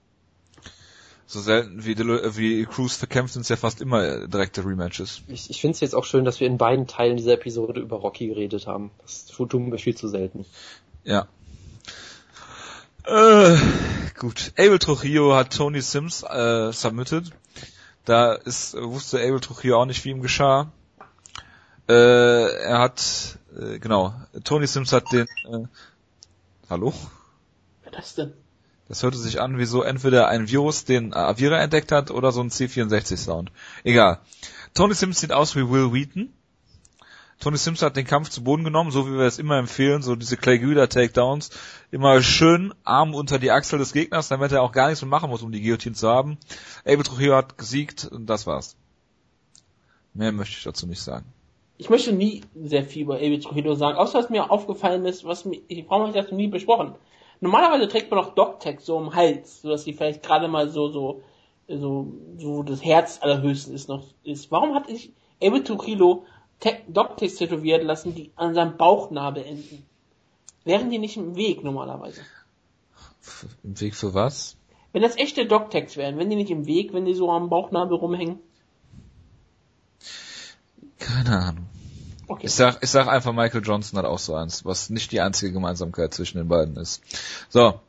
[1.26, 4.65] So selten wie, Dill äh, wie Cruz verkämpft, sind es ja fast immer äh, direkte
[4.65, 5.23] Rematches.
[5.28, 7.97] Ich, ich finde es jetzt auch schön, dass wir in beiden Teilen dieser Episode über
[7.97, 8.91] Rocky geredet haben.
[9.02, 10.44] Das tun wir viel zu selten.
[11.05, 11.26] Ja.
[13.05, 13.57] Äh,
[14.18, 14.52] gut.
[14.57, 17.33] Abel Trujillo hat Tony Sims äh, submitted.
[18.05, 20.70] Da ist, wusste Abel Trujillo auch nicht, wie ihm geschah.
[21.89, 25.67] Äh, er hat, äh, genau, Tony Sims hat den, äh,
[26.70, 26.92] hallo?
[27.83, 28.33] Wer das denn?
[28.92, 32.42] Das hörte sich an wie so entweder ein Virus, den Avira entdeckt hat, oder so
[32.42, 33.50] ein C64-Sound.
[33.84, 34.18] Egal.
[34.74, 36.30] Tony Sims sieht aus wie Will Wheaton.
[37.40, 40.14] Tony Sims hat den Kampf zu Boden genommen, so wie wir es immer empfehlen, so
[40.14, 41.48] diese Clay Guida Takedowns.
[41.90, 45.30] Immer schön Arm unter die Achsel des Gegners, damit er auch gar nichts mehr machen
[45.30, 46.36] muss, um die Guillotine zu haben.
[46.84, 48.76] Abel Trujillo hat gesiegt und das war's.
[50.12, 51.24] Mehr möchte ich dazu nicht sagen.
[51.78, 55.46] Ich möchte nie sehr viel über Abel Trujillo sagen, außer was mir aufgefallen ist, was
[55.46, 56.94] mir, warum habe ich das nie besprochen?
[57.42, 61.22] Normalerweise trägt man auch Doctex so im Hals, sodass die vielleicht gerade mal so, so,
[61.66, 62.06] so,
[62.38, 64.52] so das Herz allerhöchsten ist noch, ist.
[64.52, 65.12] Warum hat sich
[65.42, 66.24] Abel Trujillo
[66.60, 69.84] Te- Doctex tätowieren lassen, die an seinem Bauchnabel enden?
[70.64, 72.20] Wären die nicht im Weg normalerweise?
[73.64, 74.56] Im Weg für was?
[74.92, 77.96] Wenn das echte Doctex wären, wenn die nicht im Weg, wenn die so am Bauchnabel
[77.96, 78.38] rumhängen?
[81.00, 81.66] Keine Ahnung.
[82.33, 82.47] Okay.
[82.47, 85.52] Ich sag, ich sag einfach, Michael Johnson hat auch so eins, was nicht die einzige
[85.52, 87.02] Gemeinsamkeit zwischen den beiden ist.
[87.49, 87.81] So,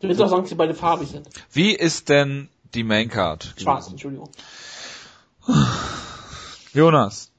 [0.00, 1.28] Du willst auch sagen, dass sie beide farbig sind.
[1.52, 3.54] wie ist denn die Main Card?
[3.58, 3.92] Schwarz, gewesen?
[3.92, 4.30] Entschuldigung.
[6.72, 7.30] Jonas,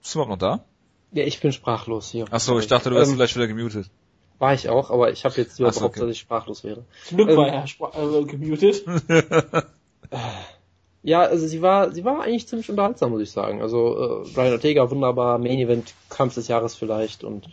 [0.00, 0.64] Bist du überhaupt noch da?
[1.12, 2.24] Ja, ich bin sprachlos hier.
[2.32, 3.90] Achso, ich dachte, du wärst Ähm, vielleicht wieder gemutet.
[4.38, 6.00] War ich auch, aber ich habe jetzt Ach so, überhaupt, okay.
[6.00, 6.84] dass ich sprachlos wäre.
[7.06, 8.84] Zum Glück Ähm, war er äh, gemutet.
[11.02, 13.62] Ja, also sie war, sie war eigentlich ziemlich unterhaltsam, muss ich sagen.
[13.62, 17.48] Also äh, Brian Ortega wunderbar, Main Event Kampf des Jahres vielleicht und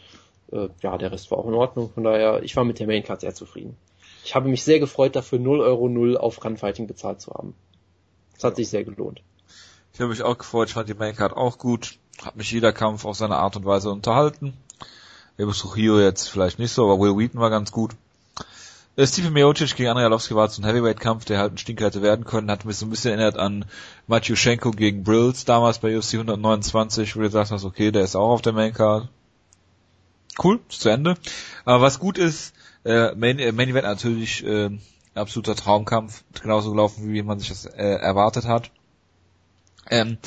[0.51, 1.90] äh, ja, der Rest war auch in Ordnung.
[1.93, 3.77] Von daher, ich war mit der Main Card sehr zufrieden.
[4.26, 7.56] Ich habe mich sehr gefreut, dafür 0 Euro 0 auf Runfighting bezahlt zu haben.
[8.34, 9.22] Das hat sich sehr gelohnt.
[9.93, 11.98] Ich habe mich auch gefreut, ich fand die Maincard auch gut.
[12.24, 14.53] Hat mich jeder Kampf auf seine Art und Weise unterhalten.
[15.40, 17.95] Rebus Trujillo jetzt vielleicht nicht so, aber Will Wheaton war ganz gut.
[18.98, 22.01] Äh, Stephen Miocic gegen Andrei Arlovski war so ein Heavyweight-Kampf, der halt ein Stinker hätte
[22.01, 22.50] werden können.
[22.50, 23.66] Hat mich so ein bisschen erinnert an
[24.08, 28.32] Matjuschenko gegen Brills damals bei UFC 129, wo du gesagt hast, okay, der ist auch
[28.32, 29.08] auf der Maincard.
[30.43, 31.16] Cool, ist zu Ende.
[31.64, 32.53] Aber was gut ist,
[32.85, 34.72] äh, Main, äh, Main Event natürlich äh,
[35.14, 38.72] absoluter Traumkampf, genauso gelaufen, wie man sich das äh, erwartet hat.
[39.90, 40.17] Ähm,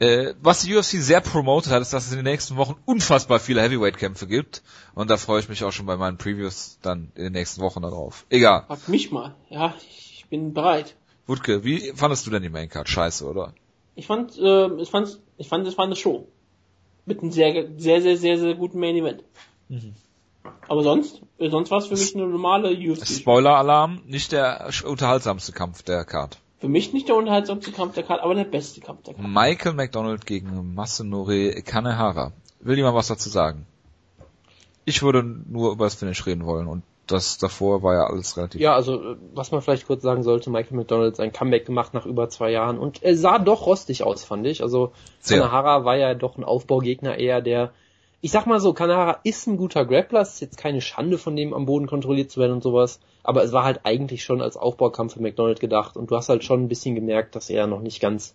[0.00, 3.40] äh, was die UFC sehr promotet hat, ist, dass es in den nächsten Wochen unfassbar
[3.40, 4.62] viele Heavyweight-Kämpfe gibt.
[4.94, 7.82] Und da freue ich mich auch schon bei meinen Previews dann in den nächsten Wochen
[7.82, 8.24] darauf.
[8.30, 8.64] Egal.
[8.66, 9.34] Frag mich mal.
[9.48, 10.94] Ja, ich bin bereit.
[11.26, 12.88] Wutke, wie fandest du denn die Maincard?
[12.88, 13.54] Scheiße, oder?
[13.96, 16.28] Ich fand, äh, ich fand, ich fand, es war eine Show.
[17.04, 19.24] Mit einem sehr, sehr, sehr, sehr, sehr guten Main Event.
[19.68, 19.94] Mhm.
[20.68, 23.06] Aber sonst, äh, sonst war es für mich eine normale UFC.
[23.06, 26.38] Spoiler-Alarm, nicht der unterhaltsamste Kampf der Card.
[26.58, 29.28] Für mich nicht der unterhaltsamste Kampf der Karte, aber der beste Kampf der Karte.
[29.28, 32.32] Michael McDonald gegen Masanori Kanehara.
[32.60, 33.66] Will jemand was dazu sagen?
[34.84, 38.60] Ich würde nur über das Finish reden wollen und das davor war ja alles relativ.
[38.60, 42.28] Ja, also was man vielleicht kurz sagen sollte, Michael McDonald sein Comeback gemacht nach über
[42.28, 44.62] zwei Jahren und er sah doch rostig aus, fand ich.
[44.62, 45.38] Also Sehr.
[45.38, 47.72] Kanahara war ja doch ein Aufbaugegner eher, der
[48.20, 51.36] ich sag mal so, Kanahara ist ein guter Grappler, es ist jetzt keine Schande von
[51.36, 54.56] dem am Boden kontrolliert zu werden und sowas, aber es war halt eigentlich schon als
[54.56, 57.80] Aufbaukampf für McDonald gedacht und du hast halt schon ein bisschen gemerkt, dass er noch
[57.80, 58.34] nicht ganz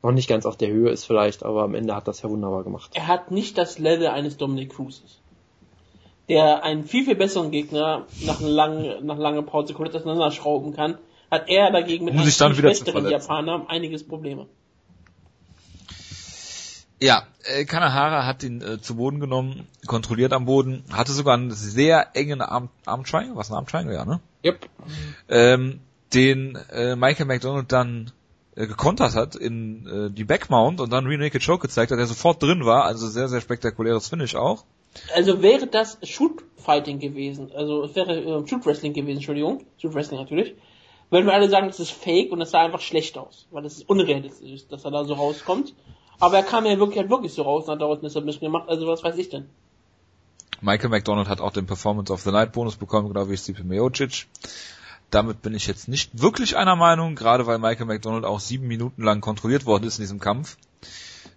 [0.00, 2.62] noch nicht ganz auf der Höhe ist vielleicht, aber am Ende hat das ja wunderbar
[2.62, 2.92] gemacht.
[2.94, 5.20] Er hat nicht das Level eines Dominic Cruzes.
[6.28, 10.98] Der einen viel, viel besseren Gegner nach einer langen, nach langer Pause komplett auseinanderschrauben kann,
[11.32, 13.10] hat er dagegen mit Um einem dann wieder besseren.
[13.10, 14.46] Japaner einiges Probleme.
[17.00, 21.52] Ja, äh, Kanahara hat ihn äh, zu Boden genommen, kontrolliert am Boden, hatte sogar einen
[21.52, 24.20] sehr engen Arm, Arm Triangle, was ein Arm Triangle, ja, ne?
[24.44, 24.68] Yep.
[25.28, 25.80] Ähm,
[26.12, 28.10] den äh, Michael McDonald dann
[28.56, 32.06] äh, gekontert hat in äh, die Backmount und dann Rear Naked Choke gezeigt hat, der
[32.06, 34.64] sofort drin war, also sehr, sehr spektakuläres Finish auch.
[35.14, 39.94] Also wäre das Shoot Fighting gewesen, also es wäre äh, Shoot Wrestling gewesen, Entschuldigung, Shoot
[39.94, 40.56] Wrestling natürlich,
[41.10, 43.74] würden wir alle sagen, das ist fake und das sah einfach schlecht aus, weil das
[43.74, 45.74] ist unrealistisch, dass er da so rauskommt.
[46.20, 48.68] Aber er kam ja wirklich, halt wirklich so raus und hat daraus eine Submission gemacht,
[48.68, 49.46] also was weiß ich denn.
[50.60, 54.26] Michael McDonald hat auch den Performance of the Night Bonus bekommen, genau wie Stipe Miocic.
[55.10, 59.02] Damit bin ich jetzt nicht wirklich einer Meinung, gerade weil Michael McDonald auch sieben Minuten
[59.02, 60.58] lang kontrolliert worden ist in diesem Kampf.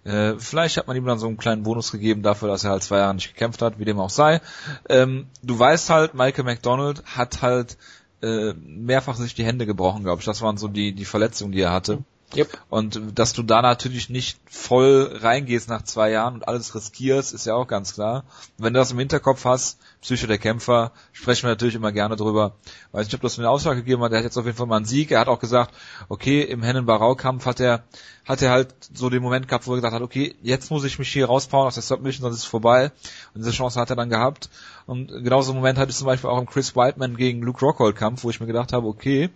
[0.03, 2.83] Äh, vielleicht hat man ihm dann so einen kleinen Bonus gegeben dafür, dass er halt
[2.83, 4.41] zwei Jahre nicht gekämpft hat, wie dem auch sei.
[4.89, 7.77] Ähm, du weißt halt, Michael McDonald hat halt
[8.23, 10.25] äh, mehrfach sich die Hände gebrochen, glaube ich.
[10.25, 11.99] Das waren so die, die Verletzungen, die er hatte.
[12.35, 12.57] Yep.
[12.69, 17.45] Und dass du da natürlich nicht voll reingehst nach zwei Jahren und alles riskierst, ist
[17.45, 18.23] ja auch ganz klar.
[18.57, 22.53] Wenn du das im Hinterkopf hast, Psycho der Kämpfer, sprechen wir natürlich immer gerne drüber.
[22.91, 24.77] Weiß nicht, ob das eine Aussage gegeben hat, er hat jetzt auf jeden Fall mal
[24.77, 25.11] einen Sieg.
[25.11, 25.73] Er hat auch gesagt,
[26.09, 27.83] okay, im Hennen-Barau-Kampf hat er,
[28.25, 30.99] hat er halt so den Moment gehabt, wo er gesagt hat, okay, jetzt muss ich
[30.99, 32.91] mich hier rausbauen aus der Submission, sonst ist es vorbei.
[33.33, 34.49] Und diese Chance hat er dann gehabt.
[34.85, 37.95] Und genauso einen Moment hatte ich zum Beispiel auch im Chris Whiteman gegen Luke Rockhold
[37.95, 39.29] Kampf, wo ich mir gedacht habe, okay,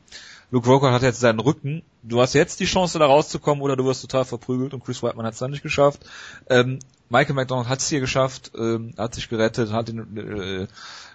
[0.55, 1.83] Luke Rockhold hat jetzt seinen Rücken.
[2.01, 5.25] Du hast jetzt die Chance, da rauszukommen, oder du wirst total verprügelt und Chris Whiteman
[5.25, 6.05] hat es dann nicht geschafft.
[6.49, 10.67] Ähm, Michael McDonald hat es hier geschafft, ähm, hat sich gerettet, hat den äh,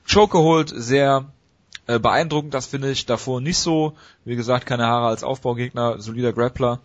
[0.07, 1.33] Choke geholt, sehr
[1.87, 3.95] äh, beeindruckend, das finde ich davor nicht so.
[4.27, 6.81] Wie gesagt, keine Haare als Aufbaugegner, solider Grappler,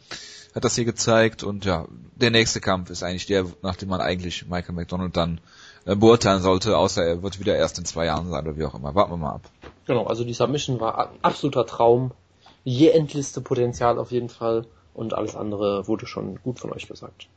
[0.56, 4.00] hat das hier gezeigt und ja, der nächste Kampf ist eigentlich der, nach dem man
[4.00, 5.42] eigentlich Michael McDonald dann
[5.84, 8.75] äh, beurteilen sollte, außer er wird wieder erst in zwei Jahren sein oder wie auch
[8.75, 8.95] immer.
[8.95, 9.42] Warten wir mal ab.
[9.88, 12.11] Genau, also die Submission war ein absoluter Traum.
[12.66, 14.66] Je Endliste Potenzial auf jeden Fall.
[14.94, 17.27] Und alles andere wurde schon gut von euch gesagt.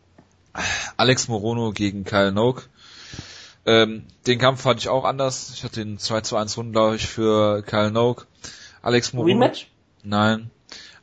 [0.97, 2.69] Alex Morono gegen Kyle Noak.
[3.67, 5.51] Ähm, den Kampf fand ich auch anders.
[5.55, 8.27] Ich hatte den 2 zu 1 Runden, glaube ich, für Kyle Noak.
[8.81, 9.33] Alex Morono.
[9.33, 9.69] Rematch?
[10.03, 10.51] Nein.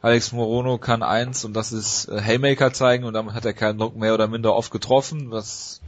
[0.01, 3.73] Alex Morono kann eins und das ist äh, Haymaker zeigen und damit hat er Kyle
[3.73, 5.81] Noak mehr oder minder oft getroffen, was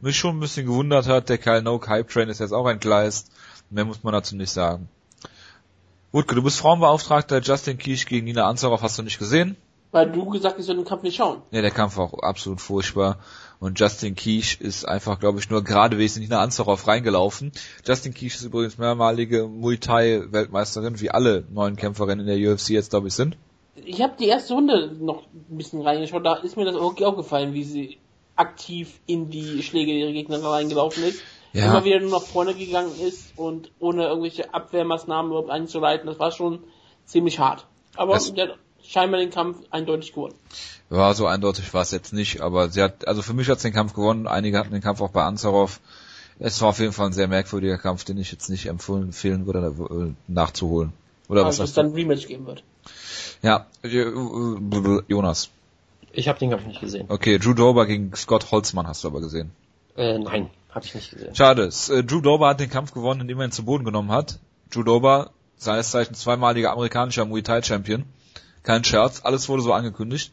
[0.00, 1.28] mich schon ein bisschen gewundert hat.
[1.28, 3.30] Der Kyle Noak Hype Train ist jetzt auch entgleist.
[3.70, 4.88] Mehr muss man dazu nicht sagen.
[6.14, 7.40] Wutke, du bist Frauenbeauftragter.
[7.40, 9.56] Justin Kiech gegen Nina Ansaroff hast du nicht gesehen?
[9.90, 11.42] Weil du gesagt hast, ich soll den Kampf nicht schauen.
[11.50, 13.18] Ja, der Kampf war auch absolut furchtbar.
[13.58, 17.50] Und Justin Kiech ist einfach, glaube ich, nur geradewegs in Nina Ansaroff reingelaufen.
[17.84, 22.68] Justin Kiech ist übrigens mehrmalige Muay Thai Weltmeisterin, wie alle neuen Kämpferinnen in der UFC
[22.70, 23.36] jetzt, glaube ich, sind.
[23.74, 27.54] Ich habe die erste Runde noch ein bisschen reingeschaut, da ist mir das auch aufgefallen,
[27.54, 27.98] wie sie
[28.36, 31.22] aktiv in die Schläge ihrer Gegner reingelaufen ist.
[31.54, 31.66] Ja.
[31.66, 36.06] Immer wieder nur nach vorne gegangen ist und ohne irgendwelche Abwehrmaßnahmen überhaupt einzuleiten.
[36.06, 36.58] Das war schon
[37.06, 37.66] ziemlich hart.
[37.96, 40.34] Aber Das- sie hat scheinbar den Kampf eindeutig gewonnen.
[40.90, 43.68] War so eindeutig war es jetzt nicht, aber sie hat, also für mich hat sie
[43.68, 44.26] den Kampf gewonnen.
[44.26, 45.80] Einige hatten den Kampf auch bei Ansarov.
[46.40, 49.74] Es war auf jeden Fall ein sehr merkwürdiger Kampf, den ich jetzt nicht empfehlen, würde,
[49.90, 50.92] äh, nachzuholen.
[51.28, 51.82] Oder was Also es sagst du?
[51.82, 52.64] dann ein Rematch geben wird.
[53.42, 55.50] Ja, äh, äh, Jonas.
[56.12, 57.06] Ich habe den Kampf nicht gesehen.
[57.08, 59.52] Okay, Drew Dober gegen Scott Holzmann hast du aber gesehen.
[59.96, 61.34] Äh, nein, habe ich nicht gesehen.
[61.34, 61.64] Schade.
[61.66, 64.38] S- äh, Drew Dober hat den Kampf gewonnen, indem er ihn zu Boden genommen hat.
[64.70, 68.04] Drew Dober, seines Zeichens zweimaliger amerikanischer Muay Thai Champion.
[68.62, 70.32] Kein Scherz, alles wurde so angekündigt.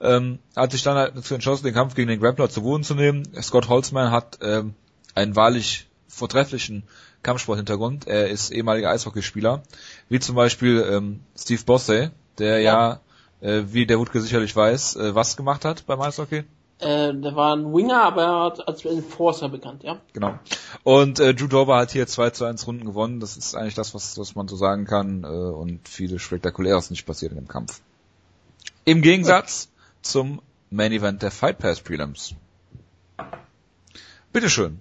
[0.00, 2.94] Ähm, hat sich dann halt dazu entschlossen, den Kampf gegen den Grappler zu Boden zu
[2.94, 3.24] nehmen.
[3.42, 4.74] Scott Holzman hat ähm,
[5.14, 6.84] einen wahrlich vortrefflichen
[7.22, 8.06] Kampfsporthintergrund.
[8.06, 9.62] Er ist ehemaliger Eishockeyspieler,
[10.08, 13.00] wie zum Beispiel ähm, Steve Bosse, der ja,
[13.40, 16.44] äh, wie der Wutke sicherlich weiß, äh, was gemacht hat beim Eishockey.
[16.80, 20.00] Äh, der war ein Winger, aber er hat als Enforcer bekannt, ja.
[20.14, 20.38] Genau.
[20.82, 23.20] Und äh, Drew Dober hat hier 2 zu 1 Runden gewonnen.
[23.20, 25.24] Das ist eigentlich das, was, was man so sagen kann.
[25.24, 27.80] Äh, und viele Spektakuläres nicht passiert in dem Kampf.
[28.84, 32.34] Im Gegensatz zum Main Event der Fight Pass Prelims.
[34.32, 34.80] Bitteschön.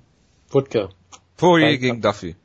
[0.50, 0.90] Wutke.
[1.36, 2.36] Poirier Dein gegen Duffy.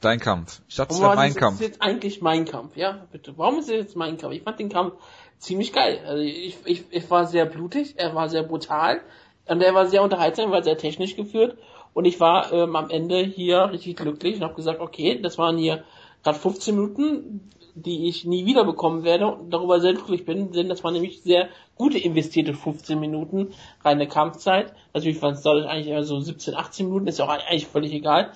[0.00, 0.60] Dein Kampf.
[0.68, 1.58] Ich dachte, es Warum wäre mein ist Kampf.
[1.58, 3.34] Das jetzt eigentlich mein Kampf, ja, bitte.
[3.36, 4.34] Warum ist es jetzt mein Kampf?
[4.34, 4.94] Ich fand den Kampf
[5.42, 6.00] ziemlich geil.
[6.06, 9.00] Also ich, ich, ich war sehr blutig, er war sehr brutal
[9.46, 11.58] und er war sehr unterhaltsam, war sehr technisch geführt
[11.94, 15.58] und ich war ähm, am Ende hier richtig glücklich und habe gesagt, okay, das waren
[15.58, 15.82] hier
[16.22, 20.68] gerade 15 Minuten, die ich nie wieder bekommen werde und darüber sehr glücklich bin, denn
[20.68, 24.72] das waren nämlich sehr gute investierte 15 Minuten reine Kampfzeit.
[24.94, 27.92] Natürlich waren es dadurch eigentlich eher so 17, 18 Minuten, ist ja auch eigentlich völlig
[27.92, 28.30] egal.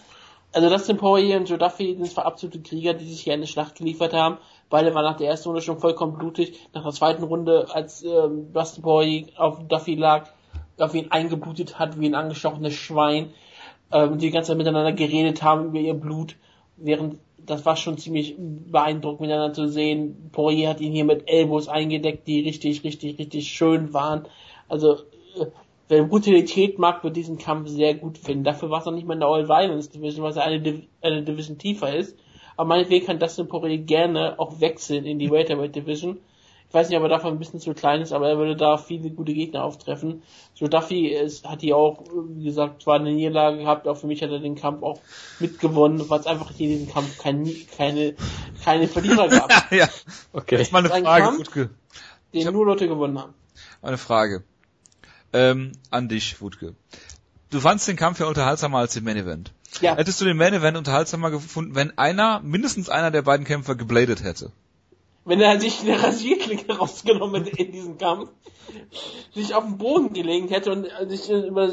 [0.53, 3.77] Also Dustin Poirier und Joe Duffy sind zwar absolute Krieger, die sich hier eine Schlacht
[3.77, 4.39] geliefert haben.
[4.69, 6.59] Beide waren nach der ersten Runde schon vollkommen blutig.
[6.75, 10.29] Nach der zweiten Runde, als ähm, Dustin Poirier auf Duffy lag,
[10.77, 13.31] Duffy ihn eingeblutet hat wie ein angestochenes Schwein,
[13.93, 16.37] ähm, die die ganze Zeit miteinander geredet haben über ihr Blut,
[16.77, 20.31] während das war schon ziemlich beeindruckend miteinander zu sehen.
[20.33, 24.27] Poirier hat ihn hier mit Elbows eingedeckt, die richtig, richtig, richtig schön waren.
[24.69, 24.95] Also
[25.39, 25.47] äh,
[25.89, 28.45] wer Brutalität mag, wird diesen Kampf sehr gut finden.
[28.45, 30.83] Dafür war es noch nicht mal in der All Violence Division, was ja eine, Div
[31.01, 32.19] eine Division tiefer ist.
[32.57, 36.19] Aber meinetwegen kann Dustin Poirier gerne auch wechseln in die Welterweight Division.
[36.69, 38.77] Ich weiß nicht, ob er dafür ein bisschen zu klein ist, aber er würde da
[38.77, 40.23] viele gute Gegner auftreffen.
[40.57, 44.21] Joe Duffy ist, hat hier auch, wie gesagt, zwar eine Niederlage gehabt, auch für mich
[44.23, 45.01] hat er den Kampf auch
[45.39, 48.15] mitgewonnen, weil es einfach hier in diesem Kampf kein, keine,
[48.65, 49.89] keine Verlierer gab, ja,
[50.33, 50.57] Okay.
[50.59, 51.39] jetzt mal eine Ein Frage, Kampf?
[51.39, 51.71] Wutke.
[52.35, 53.35] den nur Leute gewonnen haben.
[53.81, 54.43] Eine Frage.
[55.33, 56.75] Ähm, an dich, Wutke.
[57.51, 59.53] Du fandst den Kampf ja unterhaltsamer als den Main Event.
[59.81, 63.75] Ja, Hättest du den Main Event unterhaltsamer gefunden, wenn einer, mindestens einer der beiden Kämpfer
[63.75, 64.53] gebladet hätte?
[65.27, 68.31] wenn er sich eine Rasierklinge rausgenommen hätte in diesem Kampf,
[69.35, 71.73] sich auf den Boden gelegt hätte und äh, sich äh, über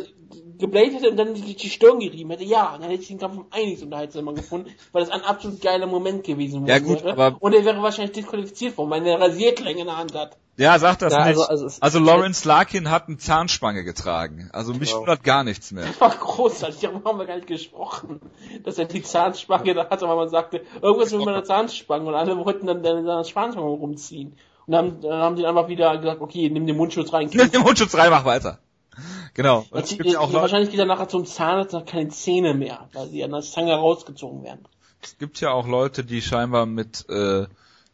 [0.57, 3.37] gebläht hätte und dann sich die Stirn gerieben hätte, ja, dann hätte ich den Kampf
[3.37, 7.11] um einiges unterhaltsamer gefunden, weil das ein absolut geiler Moment gewesen Ja, gut, wäre.
[7.17, 10.37] aber- und er wäre wahrscheinlich disqualifiziert worden, weil er eine Rasierklinge in der Hand hat.
[10.55, 11.39] Ja, sag das Ja, nicht.
[11.39, 14.49] also- also also Lawrence Larkin hat eine Zahnspange getragen.
[14.53, 15.01] Also mich Genau.
[15.01, 15.85] wundert gar nichts mehr.
[15.87, 18.21] Das war großartig, darüber haben wir gar nicht gesprochen,
[18.63, 22.37] dass er die Zahnspange da hatte, weil man sagte, irgendwas mit meiner Zahnspange und alle
[22.37, 24.37] wollten dann seine Zahnspange rumziehen.
[24.67, 27.61] Und dann, dann haben sie einfach wieder gesagt, okay, nimm den Mundschutz rein, Nimm den
[27.61, 28.59] Mundschutz rein, mach weiter.
[29.33, 29.65] Genau.
[29.71, 32.53] Und gibt ja auch Leute, wahrscheinlich geht er nachher zum Zahnarzt und hat keine Zähne
[32.53, 34.67] mehr, weil sie an der Zange rausgezogen werden.
[35.01, 37.47] es gibt ja auch Leute, die scheinbar mit äh,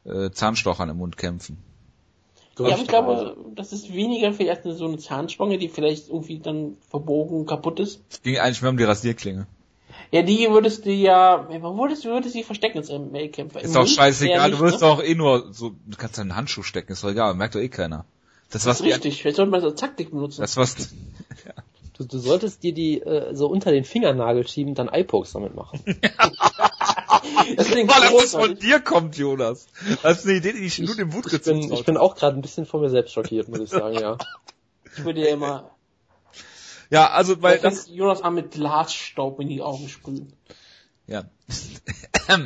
[0.04, 1.64] äh, Zahnstochern im Mund kämpfen.
[2.60, 6.40] Ja, aber ich glaube, das ist weniger vielleicht eine, so eine Zahnspange, die vielleicht irgendwie
[6.40, 8.02] dann verbogen kaputt ist.
[8.10, 9.48] Es ging eigentlich mehr um die Rasierklinge.
[10.12, 13.62] Ja, die würdest du ja, wo würdest du würdest sie verstecken als MMA-Kämpfer?
[13.62, 14.88] Ist doch scheißegal, du wirst ne?
[14.88, 17.70] doch eh nur so, du kannst deinen Handschuh stecken, ist doch egal, merkt doch eh
[17.70, 18.06] keiner.
[18.50, 20.42] Das was Das ist richtig, vielleicht sollte man als Taktik benutzen.
[20.42, 20.76] das was
[22.00, 25.84] Du, du solltest dir die äh, so unter den Fingernagel schieben, dann Eye-Pokes damit machen.
[27.56, 29.68] Das klingt Weil das von dir kommt, Jonas.
[30.04, 32.38] Das ist eine Idee, die ich nur dem Wut Ich bin, ich bin auch gerade
[32.38, 34.18] ein bisschen von mir selbst schockiert, muss ich sagen, ja.
[34.96, 35.72] Ich würde ja immer,
[36.90, 40.34] Ja, also weil das Jonas Arm mit Glasstaub in die Augen sprühen.
[41.08, 41.24] Ja.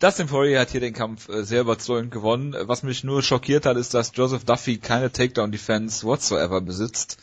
[0.00, 2.56] Dustin Poirier hat hier den Kampf äh, sehr überzeugend gewonnen.
[2.58, 7.18] Was mich nur schockiert hat, ist, dass Joseph Duffy keine Takedown-Defense whatsoever besitzt.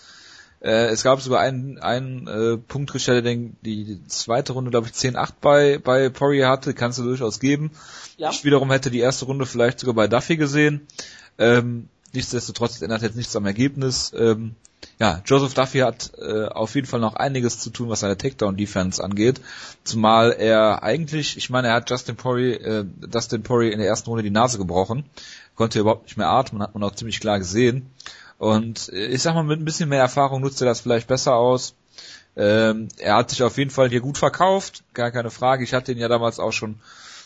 [0.60, 4.94] Äh, es gab sogar einen, einen äh, Punktrichter, der den, die zweite Runde, glaube ich,
[4.94, 7.72] 10-8 bei, bei Poirier hatte, kannst du durchaus geben.
[8.18, 8.32] Ja.
[8.32, 10.88] Ich wiederum hätte die erste Runde vielleicht sogar bei Duffy gesehen.
[11.38, 14.12] Ähm, nichtsdestotrotz das ändert jetzt nichts am Ergebnis.
[14.18, 14.56] Ähm,
[15.00, 19.04] ja, Joseph Duffy hat äh, auf jeden Fall noch einiges zu tun, was seine Takedown-Defense
[19.04, 19.42] angeht.
[19.84, 24.10] Zumal er eigentlich, ich meine, er hat Justin Poirier, äh, Dustin Poirier in der ersten
[24.10, 25.06] Runde die Nase gebrochen,
[25.56, 27.92] konnte überhaupt nicht mehr atmen, hat man auch ziemlich klar gesehen.
[28.38, 31.36] Und äh, ich sag mal, mit ein bisschen mehr Erfahrung nutzt er das vielleicht besser
[31.36, 31.74] aus.
[32.36, 35.64] Ähm, er hat sich auf jeden Fall hier gut verkauft, gar keine Frage.
[35.64, 36.80] Ich hatte ihn ja damals auch schon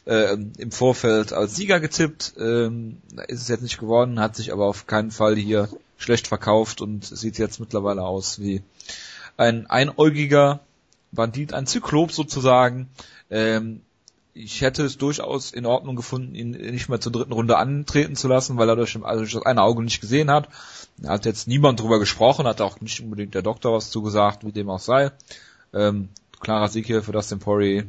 [0.06, 2.33] äh, im Vorfeld als Sieger getippt.
[2.40, 5.67] Ähm, ist es jetzt nicht geworden, hat sich aber auf keinen Fall hier
[5.98, 8.64] schlecht verkauft und sieht jetzt mittlerweile aus wie
[9.38, 10.61] ein einäugiger
[11.11, 12.90] Bandit, ein Zyklop sozusagen.
[13.30, 13.81] Ähm,
[14.33, 18.27] ich hätte es durchaus in Ordnung gefunden, ihn nicht mehr zur dritten Runde antreten zu
[18.27, 20.47] lassen, weil er durch, also durch das eine Auge nicht gesehen hat.
[20.97, 24.51] Da hat jetzt niemand drüber gesprochen, hat auch nicht unbedingt der Doktor was zugesagt, wie
[24.51, 25.11] dem auch sei.
[25.73, 27.85] Ähm, klarer Sieg hier für Dustin Poirier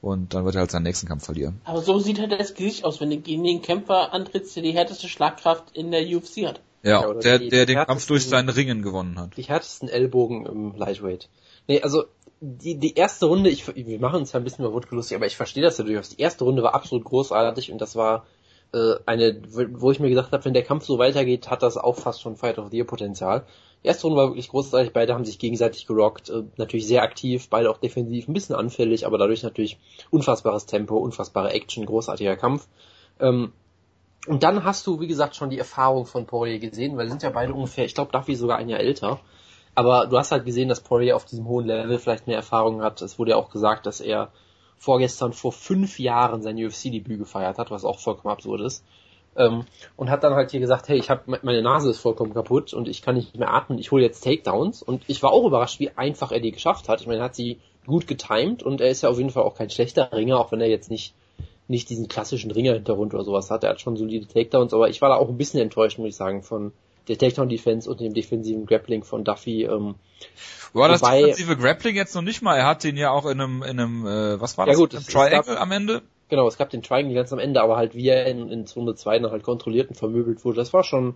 [0.00, 1.60] und dann wird er halt seinen nächsten Kampf verlieren.
[1.64, 4.72] Aber so sieht halt das Gesicht aus, wenn du gegen den Kämpfer antrittst, der die
[4.72, 6.60] härteste Schlagkraft in der UFC hat.
[6.82, 9.36] Ja, Ja, der, die- der die den Kampf durch seinen Ringen gewonnen hat.
[9.36, 11.28] Die härtesten Ellbogen im Lightweight.
[11.68, 12.04] Nee, also
[12.40, 15.26] die, die erste Runde, ich, wir machen uns ja ein bisschen über Wutke lustig, aber
[15.26, 16.10] ich verstehe das ja durchaus.
[16.10, 18.26] Die erste Runde war absolut großartig und das war
[18.74, 21.96] äh, eine, wo ich mir gedacht habe, wenn der Kampf so weitergeht, hat das auch
[21.96, 23.46] fast schon Fight of the Year Potenzial.
[23.82, 27.48] Die erste Runde war wirklich großartig, beide haben sich gegenseitig gerockt, äh, natürlich sehr aktiv,
[27.48, 29.78] beide auch defensiv, ein bisschen anfällig, aber dadurch natürlich
[30.10, 32.68] unfassbares Tempo, unfassbare Action, großartiger Kampf.
[33.18, 33.52] Ähm,
[34.26, 37.30] und dann hast du, wie gesagt, schon die Erfahrung von Poirier gesehen, weil sind ja
[37.30, 39.20] beide ungefähr, ich glaube, Duffy sogar ein Jahr älter.
[39.76, 43.02] Aber du hast halt gesehen, dass Poirier auf diesem hohen Level vielleicht mehr Erfahrung hat.
[43.02, 44.32] Es wurde ja auch gesagt, dass er
[44.78, 48.84] vorgestern vor fünf Jahren sein UFC-Debüt gefeiert hat, was auch vollkommen absurd ist.
[49.36, 52.72] Ähm, und hat dann halt hier gesagt, hey, ich hab, meine Nase ist vollkommen kaputt
[52.72, 54.82] und ich kann nicht mehr atmen, ich hole jetzt Takedowns.
[54.82, 57.02] Und ich war auch überrascht, wie einfach er die geschafft hat.
[57.02, 59.56] Ich meine, er hat sie gut getimed und er ist ja auf jeden Fall auch
[59.56, 61.14] kein schlechter Ringer, auch wenn er jetzt nicht
[61.68, 63.64] nicht diesen klassischen Ringer-Hintergrund oder sowas hat.
[63.64, 66.16] Er hat schon solide Takedowns, aber ich war da auch ein bisschen enttäuscht, muss ich
[66.16, 66.72] sagen, von
[67.08, 69.64] der Takedown-Defense und dem defensiven Grappling von Duffy.
[69.64, 69.94] Ähm,
[70.72, 72.56] War das Wobei- defensive Grappling jetzt noch nicht mal?
[72.56, 74.80] Er hat den ja auch in einem, in einem, äh, was war Ja das?
[74.80, 76.02] gut, es- es Triangle gab- am Ende?
[76.28, 78.94] genau, es gab den Triangle ganz am Ende, aber halt wie er in, in Runde
[78.94, 81.14] 2 dann halt kontrolliert und vermöbelt wurde, das war schon,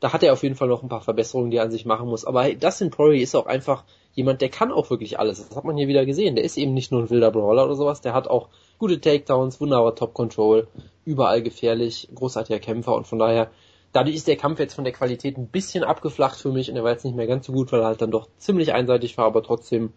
[0.00, 2.08] da hat er auf jeden Fall noch ein paar Verbesserungen, die er an sich machen
[2.08, 2.24] muss.
[2.24, 3.84] Aber hey, Dustin Poirier ist auch einfach
[4.14, 5.46] jemand, der kann auch wirklich alles.
[5.46, 6.36] Das hat man hier wieder gesehen.
[6.36, 8.48] Der ist eben nicht nur ein wilder Brawler oder sowas, der hat auch
[8.78, 10.66] gute Takedowns, wunderbar Top-Control,
[11.04, 13.50] überall gefährlich, großartiger Kämpfer und von daher,
[13.96, 16.84] dadurch ist der Kampf jetzt von der Qualität ein bisschen abgeflacht für mich und er
[16.84, 19.24] war jetzt nicht mehr ganz so gut, weil er halt dann doch ziemlich einseitig war,
[19.24, 19.94] aber trotzdem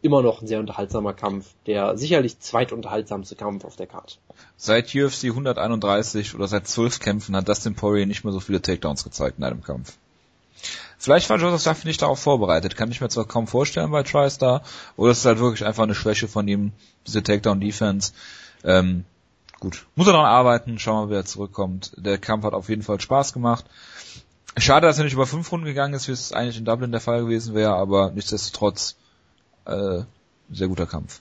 [0.00, 1.52] immer noch ein sehr unterhaltsamer Kampf.
[1.66, 4.16] Der sicherlich zweitunterhaltsamste Kampf auf der Karte.
[4.56, 9.04] Seit UFC 131 oder seit 12 Kämpfen hat Dustin Poirier nicht mehr so viele Takedowns
[9.04, 9.98] gezeigt in einem Kampf.
[10.96, 14.62] Vielleicht war Joseph Duffy nicht darauf vorbereitet, kann ich mir zwar kaum vorstellen bei TriStar,
[14.96, 16.72] oder es ist halt wirklich einfach eine Schwäche von ihm,
[17.06, 18.12] diese Takedown-Defense.
[18.64, 19.04] Ähm,
[19.62, 21.92] gut, muss er daran arbeiten, schauen wir wie er zurückkommt.
[21.96, 23.64] Der Kampf hat auf jeden Fall Spaß gemacht.
[24.56, 27.00] Schade, dass er nicht über fünf Runden gegangen ist, wie es eigentlich in Dublin der
[27.00, 28.96] Fall gewesen wäre, aber nichtsdestotrotz
[29.64, 30.00] äh,
[30.50, 31.20] sehr guter Kampf.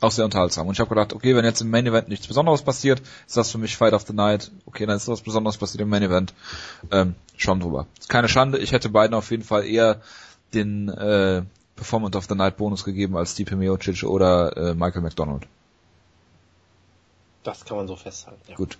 [0.00, 0.66] Auch sehr unterhaltsam.
[0.66, 3.50] Und ich habe gedacht, okay, wenn jetzt im Main Event nichts Besonderes passiert, ist das
[3.52, 4.50] für mich Fight of the Night.
[4.64, 6.32] Okay, dann ist was Besonderes passiert im Main Event.
[6.90, 7.86] Ähm, schon drüber.
[7.98, 8.56] Ist keine Schande.
[8.56, 10.00] Ich hätte beiden auf jeden Fall eher
[10.54, 11.42] den äh,
[11.76, 15.46] Performance of the Night Bonus gegeben als Stipe Miocic oder äh, Michael McDonald.
[17.42, 18.42] Das kann man so festhalten.
[18.48, 18.56] Ja.
[18.56, 18.78] Gut.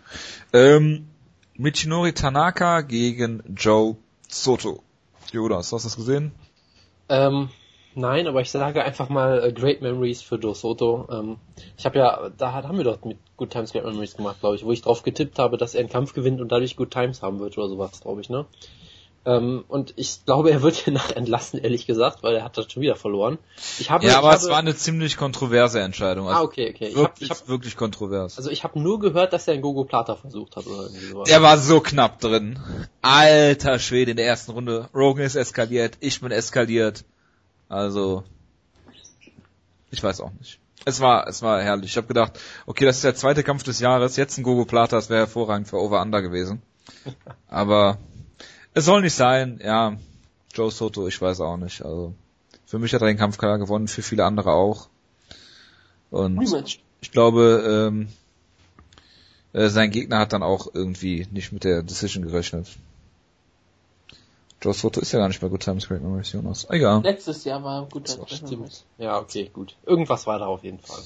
[0.53, 1.09] Ähm,
[1.55, 3.97] Michinori Tanaka gegen Joe
[4.29, 4.83] Soto.
[5.33, 6.33] Jonas, hast du das gesehen?
[7.09, 7.51] Ähm,
[7.95, 11.09] nein, aber ich sage einfach mal äh, Great Memories für Joe Soto.
[11.11, 11.37] Ähm,
[11.77, 14.65] ich habe ja, da haben wir doch mit Good Times Great Memories gemacht, glaube ich,
[14.65, 17.41] wo ich drauf getippt habe, dass er einen Kampf gewinnt und dadurch Good Times haben
[17.41, 18.47] wird oder sowas, glaube ich, ne?
[19.27, 22.73] Ähm, und ich glaube, er wird hier nach entlassen, ehrlich gesagt, weil er hat das
[22.73, 23.39] schon wieder verloren.
[23.79, 26.27] Ich habe, Ja, ich aber habe, es war eine ziemlich kontroverse Entscheidung.
[26.29, 26.89] Ah, Also okay, okay.
[26.89, 28.39] Ich habe wirklich, ich hab, wirklich kontrovers.
[28.39, 31.29] also ich habe nur gehört, dass er einen Gogo Plata versucht hat oder irgendwie sowas.
[31.29, 32.59] Der war so knapp drin.
[33.03, 34.89] Alter Schwede in der ersten Runde.
[34.95, 37.05] Rogan ist eskaliert, ich bin eskaliert.
[37.69, 38.25] Also,
[39.91, 40.59] ich weiß auch nicht.
[40.87, 41.91] Es war, es war herrlich.
[41.91, 44.17] Ich habe gedacht, okay, das ist der zweite Kampf des Jahres.
[44.17, 46.63] Jetzt ein Gogo Plata, das wäre hervorragend für Over Under gewesen.
[47.49, 47.99] Aber
[48.75, 49.61] es soll nicht sein.
[49.63, 49.97] Ja,
[50.55, 51.83] Joe Soto, ich weiß auch nicht.
[51.83, 52.15] Also
[52.67, 54.89] für mich hat er den Kampf klar gewonnen, für viele andere auch.
[56.11, 56.81] Und Rematch.
[57.01, 58.09] ich glaube, ähm,
[59.53, 62.69] äh, sein Gegner hat dann auch irgendwie nicht mit der Decision gerechnet.
[64.63, 66.67] Joe Soto ist ja gar nicht bei Good Times Great Memories, Jonas.
[66.69, 67.03] Egal.
[67.03, 68.09] Letztes Jahr war gut.
[68.09, 68.85] So, stimmt.
[68.99, 69.75] Ja, okay, gut.
[69.87, 71.01] Irgendwas war da auf jeden Fall.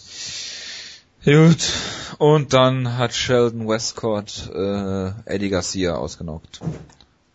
[1.25, 1.73] Gut.
[2.19, 6.61] Und dann hat Sheldon Westcott äh, Eddie Garcia ausgenockt.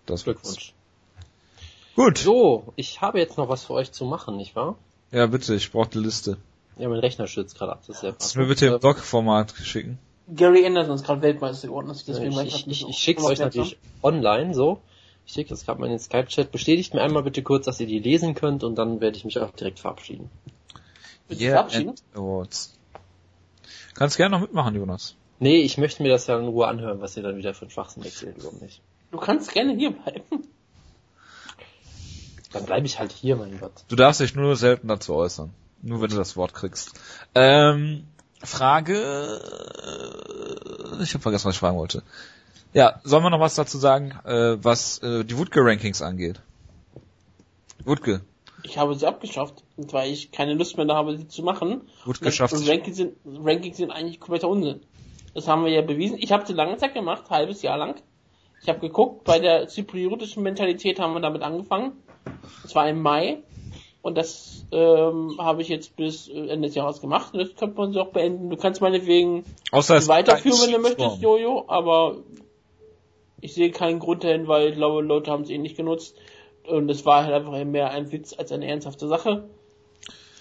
[0.10, 0.24] Das.
[0.24, 0.74] Glückwunsch.
[1.96, 2.18] Gut.
[2.18, 4.78] So, ich habe jetzt noch was für euch zu machen, nicht wahr?
[5.12, 6.38] Ja, bitte, ich brauche die Liste.
[6.78, 7.80] Ja, mein Rechner stürzt gerade ab.
[7.86, 10.00] Das ist sehr Kannst du mir bitte im Doc-Format schicken?
[10.34, 11.92] Gary Anderson ist gerade Weltmeister geworden.
[11.92, 13.64] ich deswegen ich, ich, ein ich, schicke euch unaufmerksam.
[13.64, 14.80] natürlich online so.
[15.26, 16.52] Ich schicke das gerade mal in den Skype-Chat.
[16.52, 19.40] Bestätigt mir einmal bitte kurz, dass ihr die lesen könnt und dann werde ich mich
[19.40, 20.30] auch direkt verabschieden.
[21.28, 21.96] Du verabschieden?
[22.14, 22.76] Awards.
[23.94, 25.16] Kannst gerne noch mitmachen, Jonas.
[25.40, 27.72] Nee, ich möchte mir das ja in Ruhe anhören, was ihr dann wieder für einen
[27.72, 28.82] Schwachsinn erzählt, warum nicht.
[29.12, 30.48] Du kannst gerne hier bleiben.
[32.52, 33.74] Dann bleibe ich halt hier, mein Gott.
[33.88, 35.54] Du darfst dich nur selten dazu äußern.
[35.82, 37.00] Nur wenn du das Wort kriegst.
[37.36, 38.08] Ähm,
[38.42, 38.96] Frage,
[41.00, 42.04] äh, ich habe vergessen, was ich fragen wollte.
[42.74, 46.42] Ja, sollen wir noch was dazu sagen, äh, was äh, die Wutke-Rankings angeht?
[47.86, 48.22] Wutke,
[48.64, 51.82] Ich habe sie abgeschafft, und weil ich keine Lust mehr da habe, sie zu machen.
[52.06, 52.70] Wutke Und schafft sich.
[52.70, 54.82] Rankings sind, Rankings sind eigentlich kompletter Unsinn.
[55.34, 56.18] Das haben wir ja bewiesen.
[56.20, 57.96] Ich habe sie lange Zeit gemacht, halbes Jahr lang.
[58.62, 61.94] Ich habe geguckt, bei der zypriotischen Mentalität haben wir damit angefangen.
[62.64, 63.40] Das war im Mai.
[64.02, 67.34] Und das ähm, habe ich jetzt bis äh, Ende des Jahres gemacht.
[67.34, 68.50] Und das könnte man so auch beenden.
[68.50, 71.22] Du kannst meinetwegen Außer weiterführen, wenn du möchtest.
[71.22, 72.18] Jojo, aber
[73.42, 76.16] ich sehe keinen Grund dahin, weil ich glaube, Leute haben es eh nicht genutzt.
[76.66, 79.50] Und es war halt einfach mehr ein Witz als eine ernsthafte Sache.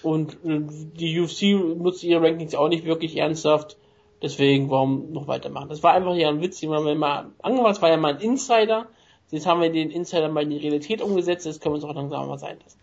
[0.03, 0.61] Und äh,
[0.97, 3.77] die UFC nutzt ihre Rankings auch nicht wirklich ernsthaft.
[4.21, 5.69] Deswegen, warum noch weitermachen?
[5.69, 8.21] Das war einfach ja ein Witz, den wir mal angemacht Das war ja mal ein
[8.21, 8.87] Insider.
[9.31, 11.45] Jetzt haben wir den Insider mal in die Realität umgesetzt.
[11.45, 12.79] Das können wir uns auch langsam mal sein lassen.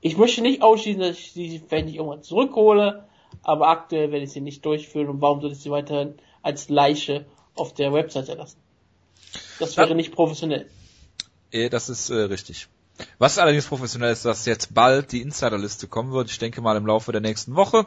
[0.00, 3.08] Ich möchte nicht ausschließen, dass ich sie vielleicht nicht irgendwann zurückhole,
[3.42, 7.24] aber aktuell werde ich sie nicht durchführen und warum soll ich sie weiterhin als Leiche
[7.54, 8.58] auf der Webseite lassen?
[9.58, 9.94] Das wäre Ja.
[9.94, 10.68] nicht professionell.
[11.50, 12.68] Eh, das ist äh, richtig.
[13.18, 16.30] Was allerdings professionell ist, dass jetzt bald die Insiderliste kommen wird.
[16.30, 17.86] Ich denke mal im Laufe der nächsten Woche.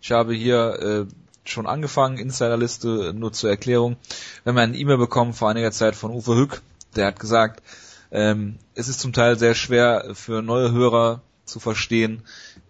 [0.00, 1.12] Ich habe hier äh,
[1.50, 3.96] schon angefangen, Insiderliste, nur zur Erklärung.
[4.44, 6.62] Wir haben eine E-Mail bekommen vor einiger Zeit von Uwe Hück,
[6.96, 7.62] der hat gesagt,
[8.10, 12.22] ähm, es ist zum Teil sehr schwer für neue Hörer zu verstehen,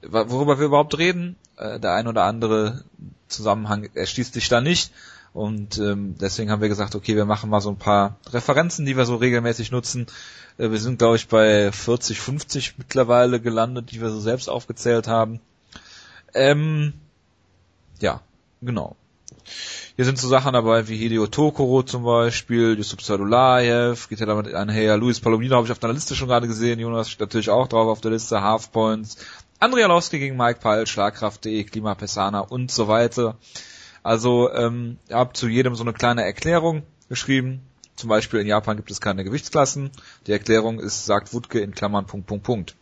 [0.02, 1.36] worüber wir überhaupt reden.
[1.56, 2.84] Äh, der ein oder andere
[3.28, 4.92] Zusammenhang erschließt sich da nicht.
[5.34, 8.96] Und ähm, deswegen haben wir gesagt, okay, wir machen mal so ein paar Referenzen, die
[8.96, 10.06] wir so regelmäßig nutzen.
[10.56, 15.06] Äh, wir sind, glaube ich, bei 40, 50 mittlerweile gelandet, die wir so selbst aufgezählt
[15.06, 15.40] haben.
[16.34, 16.94] Ähm,
[18.00, 18.20] ja,
[18.60, 18.96] genau.
[19.96, 24.54] Hier sind so Sachen dabei wie Hideo Tokoro zum Beispiel, Yusuf Sadulayev, geht ja damit
[24.54, 24.96] einher.
[24.96, 27.88] Luis Palomino habe ich auf deiner Liste schon gerade gesehen, Jonas steht natürlich auch drauf
[27.88, 29.16] auf der Liste, Half Points.
[29.60, 33.36] Andrea Lowski gegen Mike Peil, Schlagkraft.de, Klima Pesana und so weiter.
[34.04, 37.62] Also ähm, ihr habt zu jedem so eine kleine Erklärung geschrieben.
[37.96, 39.90] Zum Beispiel in Japan gibt es keine Gewichtsklassen.
[40.28, 42.76] Die Erklärung ist, sagt Wutke in Klammern Punkt, Punkt, Punkt.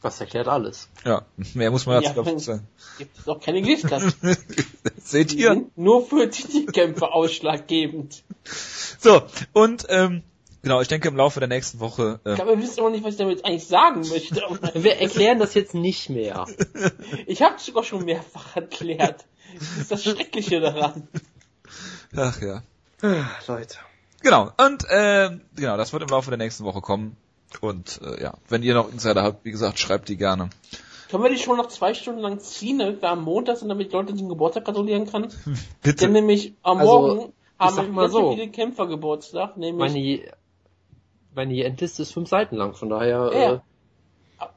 [0.00, 0.88] Das erklärt alles.
[1.04, 1.22] Ja,
[1.54, 2.68] mehr muss man Ja, dazu wenn- nicht sagen.
[2.98, 4.12] Gibt es auch keine Gewichtsklassen.
[5.02, 5.54] Seht Die ihr?
[5.54, 8.22] sind nur für Titelkämpfe ausschlaggebend.
[9.00, 9.22] So,
[9.54, 10.22] und ähm,
[10.62, 13.02] genau, ich denke im Laufe der nächsten Woche Ich äh, glaube, ihr wisst aber nicht,
[13.02, 14.36] was ich damit eigentlich sagen möchte.
[14.74, 16.46] Wir erklären das jetzt nicht mehr.
[17.26, 19.24] Ich habe es sogar schon mehrfach erklärt.
[19.58, 21.08] Das ist das Schreckliche daran.
[22.14, 22.62] ach ja.
[23.48, 23.78] Leute.
[24.22, 27.16] Genau, und äh, genau, das wird im Laufe der nächsten Woche kommen.
[27.60, 30.50] Und äh, ja, wenn ihr noch Insider habt, wie gesagt, schreibt die gerne.
[31.10, 32.98] Können wir die schon noch zwei Stunden lang ziehen, ne?
[33.00, 35.22] am Montag sind, damit ich Leute zum Geburtstag gratulieren kann?
[35.46, 36.08] Denn Bitte.
[36.08, 38.32] nämlich am Also, Morgen haben mal wir so.
[38.34, 40.20] viele Kämpfer Geburtstag, nämlich Meine,
[41.34, 43.52] meine Endliste ist fünf Seiten lang, von daher, Ja.
[43.54, 43.58] äh,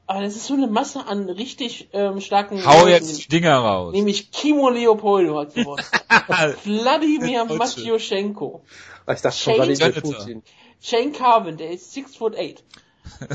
[0.07, 3.93] Aber das ist so eine Masse an richtig ähm, starken Hau jetzt die Dinger raus.
[3.93, 6.03] Nämlich Kimo Leopoldo hat Geburtstag.
[6.65, 7.57] Wladimir Deutsche.
[7.57, 8.61] Matjuschenko.
[9.07, 10.01] ich dachte schon, Shane weil ich Senator.
[10.13, 10.43] Putin.
[10.81, 12.63] Shane Carvin, der ist six foot eight.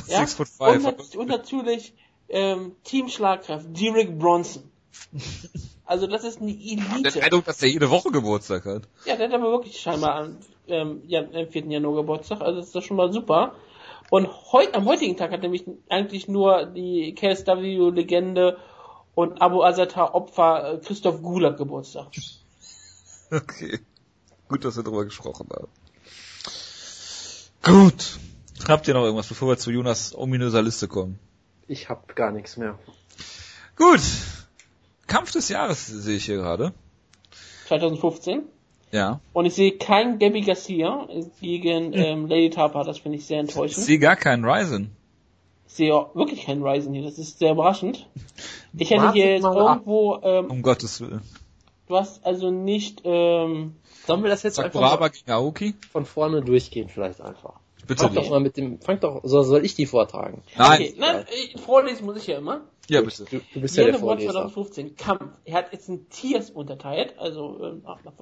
[0.07, 0.21] Ja?
[0.21, 0.83] Six foot Und, five.
[0.83, 1.95] nat- und natürlich
[2.29, 4.71] ähm, Team Schlagkraft, Derek Bronson.
[5.89, 7.23] Also das ist eine Elite.
[7.23, 8.89] Eindruck, dass der jede Woche Geburtstag hat.
[9.05, 11.67] Ja, der hat aber wirklich scheinbar am, ähm, Jan, am 4.
[11.67, 13.55] Januar Geburtstag, also das ist doch schon mal super.
[14.11, 18.59] Und heut, am heutigen Tag hat nämlich eigentlich nur die KSW-Legende
[19.15, 22.09] und Abu Azata Opfer äh, Christoph Gulag Geburtstag.
[23.29, 23.81] Okay.
[24.49, 25.67] Gut, dass wir drüber gesprochen haben.
[27.65, 28.21] Gut.
[28.69, 31.19] Habt ihr noch irgendwas, bevor wir zu Jonas ominöser Liste kommen?
[31.69, 32.79] Ich hab gar nichts mehr.
[33.77, 34.01] Gut.
[35.07, 36.73] Kampf des Jahres sehe ich hier gerade.
[37.69, 38.43] 2015.
[38.93, 39.21] Ja.
[39.33, 41.07] Und ich sehe kein Gabby Garcia
[41.41, 43.85] gegen ähm, Lady Tapa, das finde ich sehr Ich enttäuschend.
[43.85, 44.93] sehe gar keinen Ryzen.
[45.69, 48.07] Ich sehe auch wirklich keinen Ryzen hier, das ist sehr überraschend.
[48.79, 51.21] Ich hätte hier jetzt irgendwo, ähm, Um Gottes Willen.
[51.89, 53.75] du hast also nicht, ähm,
[54.07, 55.75] Sollen wir das jetzt einfach Sakuraba mal gegen Aoki?
[55.91, 57.55] von vorne durchgehen vielleicht einfach?
[57.87, 58.31] Bitte Fang doch nicht.
[58.31, 60.43] mal mit dem, fang doch, so soll ich die vortragen?
[60.57, 60.81] Nein.
[60.81, 62.63] okay, nein, äh, vorlesen muss ich ja immer.
[62.89, 63.25] Ja, bitte.
[63.25, 64.33] Du, du bist ja Hier der Vorleser.
[64.33, 65.23] 2015, Kampf.
[65.45, 68.13] Er hat jetzt in Tiers unterteilt, also äh, nach, nach,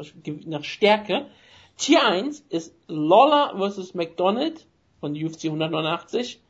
[0.47, 1.26] nach Stärke.
[1.76, 3.94] Tier 1 ist Lawler vs.
[3.94, 4.67] McDonald
[5.01, 6.41] von UFC 189.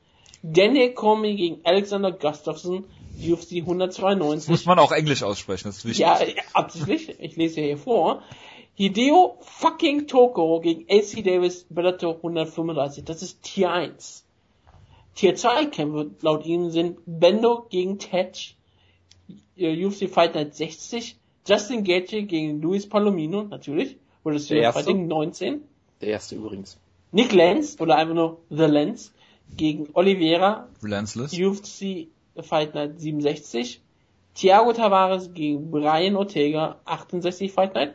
[0.43, 2.85] Daniel Cormier gegen Alexander Gustafsson,
[3.19, 4.51] UFC 192.
[4.51, 6.01] Muss man auch Englisch aussprechen, das ist wichtig.
[6.01, 6.19] Ja,
[6.53, 7.19] absichtlich.
[7.19, 8.23] Ich lese hier vor.
[8.77, 13.05] Hideo fucking Tokoro gegen AC Davis Bellator 135.
[13.05, 14.25] Das ist Tier 1.
[15.15, 18.57] Tier 2 Kämpfe laut ihm sind Bendo gegen Tetch,
[19.57, 24.83] äh, UFC Fight Night 60, Justin Gaethje gegen Luis Palomino, natürlich, oder das Der erste?
[24.83, 25.61] Fighting 19,
[26.01, 26.79] Der erste übrigens.
[27.13, 29.13] Nick Lance oder einfach nur The Lance
[29.57, 31.33] gegen Oliveira, Relentless.
[31.33, 32.09] UFC
[32.41, 33.81] Fight Night 67.
[34.35, 37.95] Thiago Tavares gegen Brian Ortega, 68 Fight Night.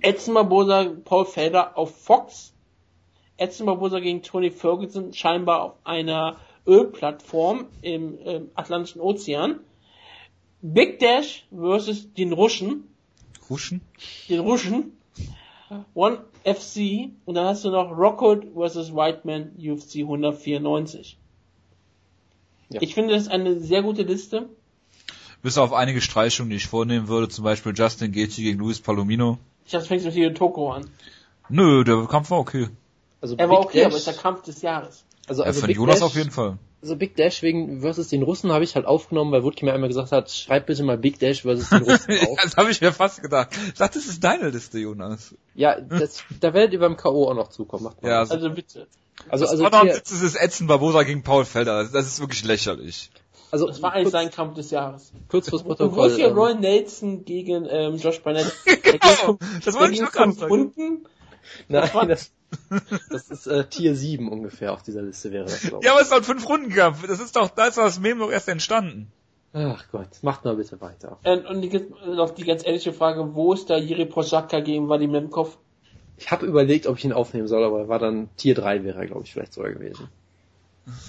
[0.00, 2.52] Edson Barbosa, Paul Felder auf Fox.
[3.36, 9.60] Edson Barbosa gegen Tony Ferguson, scheinbar auf einer Ölplattform im, im Atlantischen Ozean.
[10.62, 12.84] Big Dash versus den Russen,
[13.48, 13.80] Ruschen?
[14.28, 14.92] den Russen.
[15.94, 21.18] One FC und dann hast du noch Rockwood versus Whiteman UFC 194.
[22.68, 22.80] Ja.
[22.82, 24.48] Ich finde das ist eine sehr gute Liste.
[25.42, 29.38] Bis auf einige Streichungen, die ich vornehmen würde, zum Beispiel Justin Gaethje gegen Luis Palomino.
[29.66, 30.88] Ich dachte, fängst mit Hideo Toko an.
[31.48, 32.68] Nö, der Kampf war okay.
[33.20, 35.04] Also Er war Big okay, Dash, aber ist der Kampf des Jahres.
[35.28, 36.58] also, also von Big Jonas Dash, auf jeden Fall.
[36.82, 39.88] Also Big Dash wegen versus den Russen habe ich halt aufgenommen, weil Wutke mir einmal
[39.88, 42.38] gesagt hat, schreib bitte mal Big Dash versus den Russen auf.
[42.42, 43.48] das habe ich mir fast gedacht.
[43.66, 45.34] Ich dachte, das ist deine Liste, Jonas.
[45.54, 47.28] ja, das, da werdet ihr beim K.O.
[47.28, 47.84] auch noch zukommen.
[47.84, 48.08] Macht mal.
[48.08, 48.30] Ja, was.
[48.30, 48.86] Also bitte.
[49.28, 51.88] also, das also, war hier, ist Edson Barbosa gegen Paul Felder.
[51.88, 53.10] Das ist wirklich lächerlich.
[53.50, 55.12] Also Das war eigentlich kurz, sein Kampf des Jahres.
[55.28, 56.08] kurz fürs Protokoll.
[56.10, 58.44] ist hier ähm, Roy Nelson gegen ähm, Josh Barnett?
[58.66, 60.32] Fünf- Das wollte ich sagen.
[60.42, 61.06] Runden.
[61.68, 62.32] Nein, war- das,
[63.10, 65.84] das ist äh, Tier 7 ungefähr auf dieser Liste wäre das, glaube ich.
[65.86, 67.06] Ja, aber es ist doch ein Fünf-Runden-Kampf.
[67.06, 69.10] Das ist doch, da ist doch das Meme doch erst entstanden.
[69.52, 71.18] Ach Gott, macht mal bitte weiter.
[71.24, 71.80] Und, und die,
[72.14, 75.56] noch die ganz ehrliche Frage, wo ist da Jiri Proschaka gegen Vadim Lemkov?
[76.18, 79.06] Ich habe überlegt, ob ich ihn aufnehmen soll, aber war dann Tier 3 wäre er,
[79.06, 80.08] glaube ich, vielleicht sogar gewesen.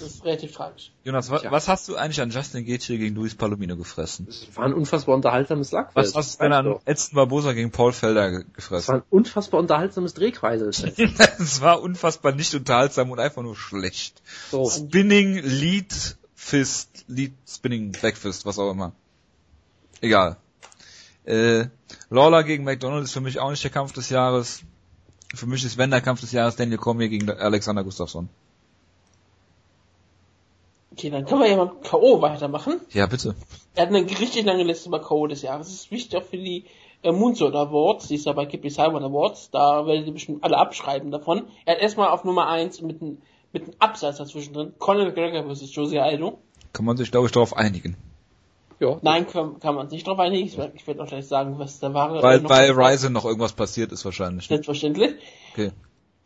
[0.10, 0.90] ist relativ tragisch.
[1.04, 1.52] Jonas, wa Tja.
[1.52, 4.26] was hast du eigentlich an Justin Gaethje gegen Luis Palomino gefressen?
[4.26, 5.94] Das war ein unfassbar unterhaltsames Lackfest.
[5.96, 8.94] Was hast du denn Das an Edson Barbosa gegen Paul Felder ge- war gefressen?
[8.96, 10.68] ein unfassbar unterhaltsames Drehkreisel.
[10.70, 14.20] Es war unfassbar nicht unterhaltsam und einfach nur schlecht.
[14.50, 14.68] So.
[14.68, 18.92] Spinning, Lead, Fist, Lead, Spinning, Backfist, was auch immer.
[20.00, 20.36] Egal.
[21.24, 21.66] Äh,
[22.10, 24.62] Lawler gegen McDonald ist für mich auch nicht der Kampf des Jahres.
[25.34, 28.28] Für mich ist wenn der Kampf des Jahres Daniel Cormier gegen Alexander Gustafsson.
[30.92, 32.20] Okay, dann können wir ja mal mit K.O.
[32.22, 32.80] weitermachen.
[32.90, 33.34] Ja, bitte.
[33.74, 35.26] Er hat eine richtig lange Liste über K.O.
[35.26, 35.68] des Jahres.
[35.68, 36.64] Das ist wichtig auch für die
[37.02, 39.50] äh, Moonsault Awards, die ist ja bei Kippy Simon Awards.
[39.50, 41.44] Da werdet ihr bestimmt alle abschreiben davon.
[41.64, 43.18] Er hat erstmal auf Nummer 1 mit einem
[43.52, 44.74] mit einem Absatz dazwischen drin.
[44.78, 45.74] Conor McGregor vs.
[45.74, 46.38] Josie Aldo.
[46.72, 47.96] Kann man sich, glaube ich, darauf einigen.
[48.80, 50.46] Ja, Nein, kann, kann man sich nicht drauf einigen.
[50.46, 52.22] Ich werde ich werd auch gleich sagen, was da war.
[52.22, 54.48] Weil noch bei Ryzen noch irgendwas passiert ist wahrscheinlich.
[54.48, 54.56] Ne?
[54.56, 55.14] Selbstverständlich.
[55.52, 55.72] Okay.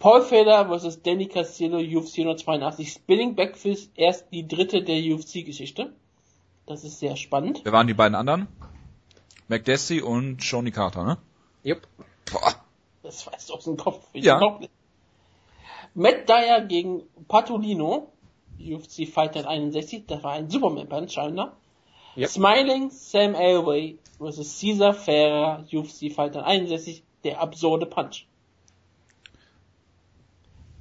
[0.02, 1.00] Paul Felder vs.
[1.02, 2.90] Danny Castillo, UFC 182.
[2.92, 5.92] Spinning Backfist, erst die dritte der UFC-Geschichte.
[6.66, 7.60] Das ist sehr spannend.
[7.62, 8.48] Wer waren die beiden anderen?
[9.46, 11.18] McDessie und Shoni Carter, ne?
[11.62, 11.86] Jupp.
[12.32, 12.52] Boah.
[13.04, 14.04] Das weißt du aus dem Kopf.
[14.12, 14.38] Ich Ja.
[14.38, 14.72] glaub nicht.
[15.94, 18.10] Matt Dyer gegen Patolino,
[18.58, 20.06] UFC Fight Night 61.
[20.08, 21.56] Das war ein Superman-Punch scheinbar.
[22.16, 22.28] Yep.
[22.28, 24.58] Smiling Sam Elway vs.
[24.60, 27.04] Caesar Ferrer, UFC Fight Night 61.
[27.22, 28.26] Der absurde Punch.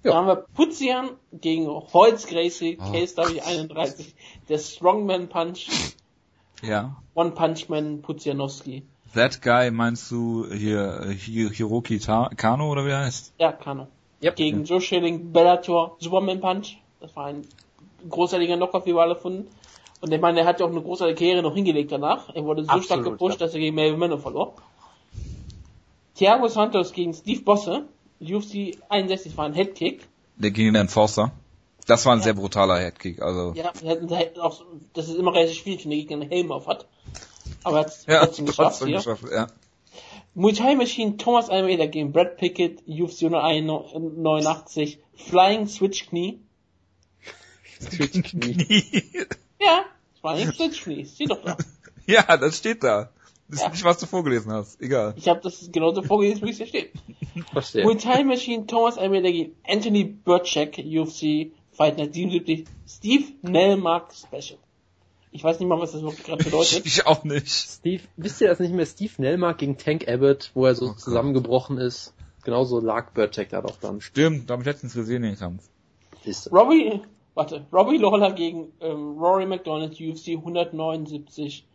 [0.04, 0.12] Ja.
[0.14, 4.16] Dann haben wir Putzian gegen Holz Gracie, Oh KSW 31.
[4.50, 5.68] Der Strongman Punch,
[6.64, 6.96] Ja.
[7.14, 8.84] One Punch Man Pudzianowski.
[9.14, 13.34] That guy meinst du hier, äh, Hi- Hiroki Ta Kano oder wie er heißt?
[13.38, 13.88] Ja, Kano.
[14.24, 14.36] Yep.
[14.38, 16.78] Gegen Joe Schilling, Bellator, Superman Punch.
[17.00, 17.42] Das war ein
[18.10, 19.48] großartiger Knockout, wie wir alle finden.
[20.00, 22.34] Und ich meine, er hat ja auch eine großartige Karriere noch hingelegt danach.
[22.34, 23.46] Er wurde so Absolut, stark gepusht, ja.
[23.46, 24.54] dass er gegen Melvin Manor verlor.
[26.16, 27.86] Thiago Santos gegen Steve Bosse.
[28.22, 30.08] UFC 61 war ein Headkick.
[30.38, 31.32] Der gegen den Enforcer.
[31.88, 32.24] Das war ein Ja.
[32.26, 33.54] sehr brutaler Headkick, also.
[33.56, 33.72] Ja,
[34.40, 36.86] auch, das ist immer relativ schwierig, wenn der Gegner einen Helm auf hat.
[37.64, 39.48] Aber er hat es Ja, trotzdem geschafft trotzdem geschafft, ja.
[40.34, 46.40] Muay Thai Machine Thomas Almeida gegen Brad Pickett, UFC 189, Flying Switch Knie.
[49.60, 51.58] Ja, das war ein Switch Knie, steht doch da.
[52.06, 53.10] ja, das steht da.
[53.52, 53.70] Das ist Ja.
[53.70, 54.82] nicht, was du vorgelesen hast.
[54.82, 55.14] Egal.
[55.18, 56.94] Ich habe das genauso vorgelesen, wie es hier steht.
[57.54, 57.84] Verstehe.
[57.84, 64.58] Muay Thai Machine Thomas Almeida gegen Anthony Burchak, UFC Fight Night 77, Steve Nelmark Special.
[65.34, 66.86] Ich weiß nicht mal, was das wirklich gerade bedeutet.
[66.86, 67.48] Ich auch nicht.
[67.50, 68.86] Steve, wisst ihr das nicht mehr?
[68.86, 71.00] Steve Nelmark gegen Tank Abbott, wo er so Oh Gott.
[71.00, 72.14] zusammengebrochen ist.
[72.44, 74.02] Genauso lag Burchak da doch dann.
[74.02, 75.64] Stimmt, da habe ich letztens gesehen den Kampf.
[76.52, 77.02] Robbie,
[77.34, 81.66] warte, Robbie Lawler gegen ähm, Rory McDonald, UFC 179,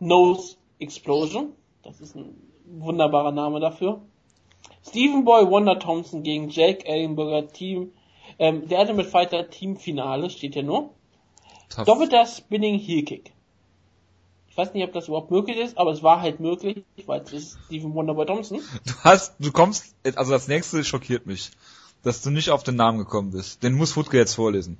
[0.00, 1.52] Nose Explosion.
[1.82, 2.34] Das ist ein
[2.66, 4.00] wunderbarer Name dafür.
[4.86, 7.92] Stephen Boy Wonder Thompson gegen Jake Ellenberger Team.
[8.38, 10.90] Ähm, der Ultimate Fighter Teamfinale steht hier nur.
[11.68, 11.84] Tough.
[11.84, 13.32] Doppelter Spinning Heel Kick.
[14.48, 17.32] Ich weiß nicht, ob das überhaupt möglich ist, aber es war halt möglich, weil es
[17.32, 18.60] ist Stephen Wonderboy Thompson.
[18.86, 21.50] Du hast, du kommst, also das nächste schockiert mich.
[22.02, 23.62] Dass du nicht auf den Namen gekommen bist.
[23.62, 24.78] Den muss Wutke jetzt vorlesen.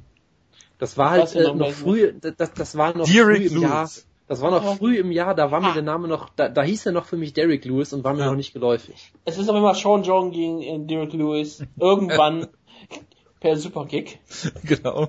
[0.79, 3.63] Das war halt ich äh, noch früh, das, das war noch Derek früh im Lewis.
[3.63, 3.91] Jahr.
[4.29, 5.75] Das war noch früh im Jahr, da war mir Ah.
[5.75, 8.21] der Name noch, da, da hieß er noch für mich Derek Lewis und war mir
[8.21, 8.27] Ja.
[8.27, 9.13] noch nicht geläufig.
[9.25, 11.63] Es ist aber immer Sean John gegen äh, Derek Lewis.
[11.79, 12.49] Irgendwann.
[13.41, 14.19] per Superkick.
[14.65, 15.09] genau.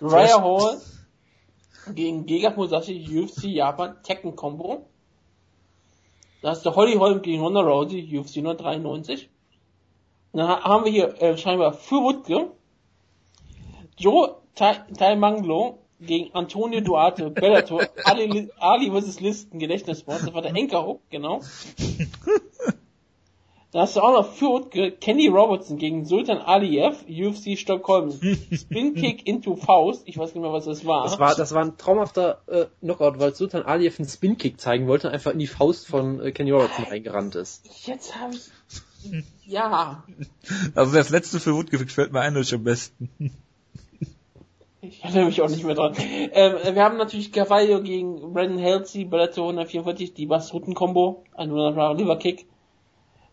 [0.00, 0.80] Raya Hall
[1.94, 4.86] gegen Gegard Musashi UFC Japan Tekken Combo.
[6.42, 9.28] Da hast du Holly Holm gegen Ronda Rousey UFC 193.
[10.32, 12.52] Und dann ha- haben wir hier äh, scheinbar für Wutke
[13.98, 19.20] Joe Tai, tai Manglo gegen Antonio Duarte Bellator Ali, Ali vs.
[19.20, 20.22] Listen Gedächtnissport.
[20.22, 21.40] Das war der Enkerhook, genau.
[23.72, 28.10] Dann hast du auch noch für Wutke Kenny Robertson gegen Sultan Aliyev UFC Stockholm.
[28.52, 30.02] Spin Kick into Faust.
[30.06, 31.04] Ich weiß nicht mehr, was das war.
[31.04, 35.06] Das war, das war ein traumhafter äh, Knockout, weil Sultan Aliyev einen Spin-Kick zeigen wollte
[35.06, 37.64] und einfach in die Faust von äh, Kenny Robertson reingerannt ist.
[37.86, 38.50] Jetzt habe ich.
[39.46, 40.04] Ja.
[40.74, 43.08] Also das letzte für Wutke gefällt mir eindeutig am besten.
[44.82, 45.94] Ich erinnere mich auch nicht mehr dran.
[45.98, 52.46] Ähm, wir haben natürlich Cavallo gegen Brandon Halsey, Bellator 144, die Bass-Rutten-Kombo, ein wunderbarer Liverkick.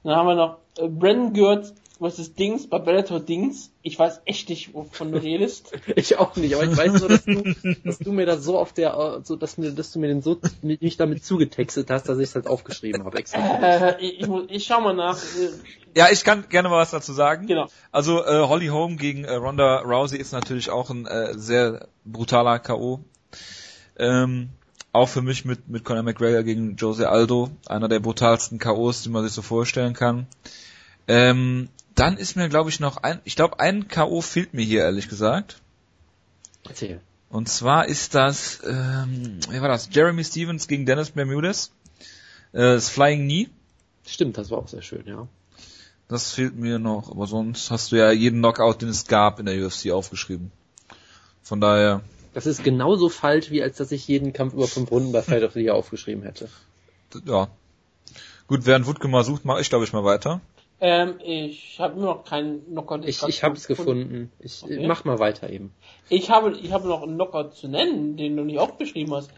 [0.03, 3.71] Dann haben wir noch äh, Brandon Gert versus Dings bei Bellator Dings.
[3.81, 5.71] Ich weiß echt nicht, wovon du redest.
[5.95, 7.43] Ich auch nicht, aber ich weiß nur, dass du,
[7.83, 10.21] dass du mir das so auf der, äh, so, dass mir, dass du mir den
[10.21, 13.17] so, mich damit zugetextet hast, dass ich es halt aufgeschrieben habe.
[13.17, 13.39] Extra.
[13.39, 15.17] äh, ich, ich, muss, ich schau mal nach.
[15.17, 15.49] Äh,
[15.95, 17.47] Ja, ich kann gerne mal was dazu sagen.
[17.47, 17.67] genau.
[17.91, 22.59] Also äh, Holly Holm gegen äh, Ronda Rousey ist natürlich auch ein äh, sehr brutaler
[22.59, 22.99] KO.
[23.97, 24.49] Ähm,
[24.93, 29.09] auch für mich mit mit Conor McGregor gegen Jose Aldo einer der brutalsten KOs, die
[29.09, 30.27] man sich so vorstellen kann.
[31.07, 31.69] Ähm,
[31.99, 35.09] dann ist mir glaube ich noch ein, ich glaube ein KO fehlt mir hier ehrlich
[35.09, 35.61] gesagt.
[36.67, 37.01] Erzähl.
[37.29, 39.89] Und zwar ist das, ähm, wie war das?
[39.91, 41.71] Jeremy Stevens gegen Dennis Bermudez.
[42.53, 43.49] Äh, das Flying Knee.
[44.05, 45.27] Stimmt, das war auch sehr schön, ja.
[46.07, 49.45] Das fehlt mir noch, aber sonst hast du ja jeden Knockout, den es gab in
[49.45, 50.51] der UFC aufgeschrieben.
[51.43, 52.01] Von daher,
[52.33, 55.43] Das ist genauso falsch, wie als dass ich jeden Kampf über fünf Runden bei Fight
[55.43, 56.47] of the Year aufgeschrieben hätte.
[57.25, 57.49] ja.
[58.47, 60.39] Gut, während Wutke mal sucht, mache ich glaube ich mal weiter.
[60.79, 63.05] Ähm, ich habe immer noch keinen Knockout.
[63.05, 64.31] Ich, ich habe es gefunden.
[64.39, 64.85] Ich Okay.
[64.87, 65.73] mach mal weiter eben.
[66.09, 69.31] Ich habe, ich habe noch einen Knockout zu nennen, den du nicht aufgeschrieben hast,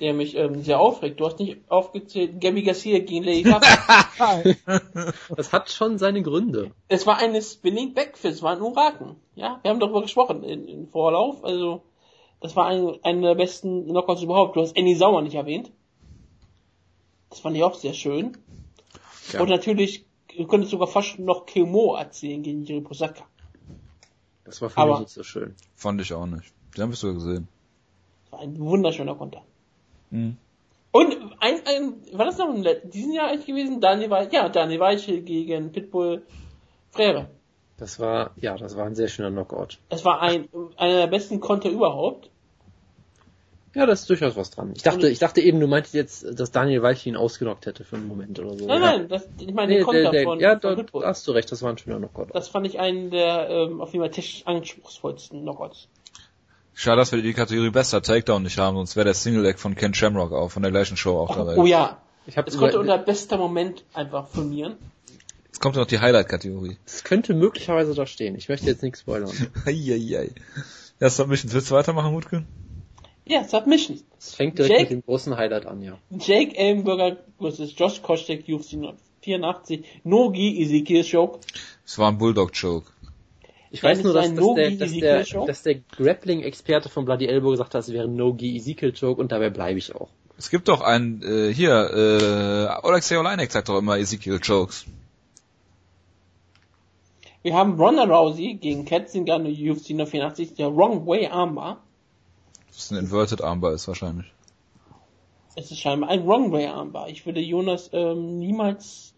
[0.00, 1.18] der mich ähm, sehr aufregt.
[1.18, 3.66] Du hast nicht aufgezählt, Gabby Garcia gegen Lady Gaga.
[5.36, 6.70] Das hat schon seine Gründe.
[6.88, 9.16] es war eine Spinning Backfist, es war ein Uraken.
[9.34, 11.42] Ja, wir haben darüber gesprochen in, in Vorlauf.
[11.44, 11.82] Also,
[12.40, 14.54] das war ein, einer der besten Knockouts überhaupt.
[14.54, 15.72] Du hast Annie Sauer nicht erwähnt.
[17.30, 18.36] Das fand ich auch sehr schön.
[19.32, 19.40] Ja.
[19.40, 20.04] Und natürlich,
[20.36, 23.24] du könntest sogar fast noch Kemo erzählen gegen Jiri Posaka.
[24.44, 25.54] Das war für Aber- mich nicht so schön.
[25.74, 26.52] Fand ich auch nicht.
[26.76, 27.48] Den habe ich sogar gesehen.
[28.24, 29.42] Das war ein wunderschöner Konter.
[30.10, 30.36] Mhm.
[30.92, 33.80] Und ein, ein, war das noch in diesem Jahr eigentlich gewesen?
[33.80, 36.22] Daniel Weich, ja, Daniel Weichel gegen Pitbull
[36.90, 37.30] Frere.
[37.76, 39.78] Das war, ja, das war ein sehr schöner Knockout.
[39.88, 42.30] Es war ein, einer der besten Konter überhaupt.
[43.74, 44.72] Ja, da ist durchaus was dran.
[44.76, 47.96] Ich dachte, ich dachte eben, du meintest jetzt, dass Daniel Weichel ihn ausgenockt hätte für
[47.96, 48.66] einen Moment oder so.
[48.66, 48.96] Nein, ja.
[48.98, 51.26] nein, das, ich meine Nee, den Konter der, der, von, ja, von da, da hast
[51.26, 52.28] du recht, das war ein schöner Knockout.
[52.32, 55.88] Das fand ich einen der ähm, auf jeden Fall technisch anspruchsvollsten Knockouts.
[56.74, 59.74] Schade, dass wir die Kategorie bester Takedown nicht haben, sonst wäre der Single Leg von
[59.74, 61.56] Ken Shamrock auch von der gleichen Show auch dabei.
[61.56, 64.76] Oh ja, Ich hab es konnte unter bester Moment einfach firmieren.
[65.46, 66.78] Jetzt kommt noch die Highlight-Kategorie.
[66.84, 68.34] es könnte möglicherweise da stehen.
[68.34, 69.30] Ich möchte jetzt nichts spoilern.
[69.66, 70.30] Eieiei.
[70.98, 71.54] Ja, Submissions.
[71.54, 72.44] Willst du weitermachen, Wutke?
[73.26, 74.00] Ja, Submission.
[74.18, 74.82] Es fängt direkt Jake?
[74.82, 75.98] mit dem großen Highlight an, ja.
[76.10, 77.72] Jake Ellenberger vs.
[77.76, 78.76] Josh Koscheck, UFC
[79.22, 81.40] 84, Nogi Ezekiel Choke.
[81.86, 82.90] Es war ein Bulldog-Choke.
[83.70, 87.26] Ich weiß nur, dass, dass, der, No-Gi dass, Ezekiel der, dass der Grappling-Experte von Bloody
[87.26, 90.08] Elbow gesagt hat, es wäre ein No-Gi Ezekiel Choke und dabei bleibe ich auch.
[90.36, 94.84] Es gibt doch einen, äh, hier, äh, Alexei Oleinik sagt doch immer Ezekiel Chokes.
[97.42, 101.83] Wir haben Ronda Rousey gegen Katzinger in der UFC 84, der Wrong Way Armbar.
[102.74, 104.26] Das ist ein Inverted Armbar ist wahrscheinlich.
[105.54, 107.08] Es ist scheinbar ein Wrong Way Armbar.
[107.08, 109.14] Ich würde Jonas ähm, niemals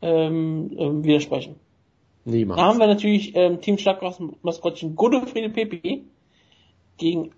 [0.00, 1.56] ähm, ähm, widersprechen.
[2.24, 2.58] Niemand.
[2.58, 6.04] Da haben wir natürlich ähm, Team Schlagkraft-Maskottchen Godofrede Pepe
[6.96, 7.32] gegen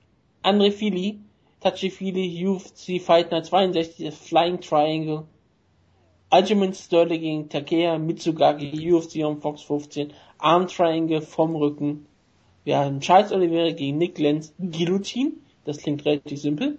[0.45, 1.19] André Fili,
[1.61, 5.25] Tachi Fili, UFC Fight Night 62, das Flying Triangle,
[6.31, 12.07] Aljamain Sterling gegen Takea Mitsugaki, UFC on Fox 15, Arm Triangle vom Rücken.
[12.65, 15.33] Wir haben Charles Oliveira gegen Nick Lenz, Guillotine,
[15.69, 16.79] das klingt relativ simpel.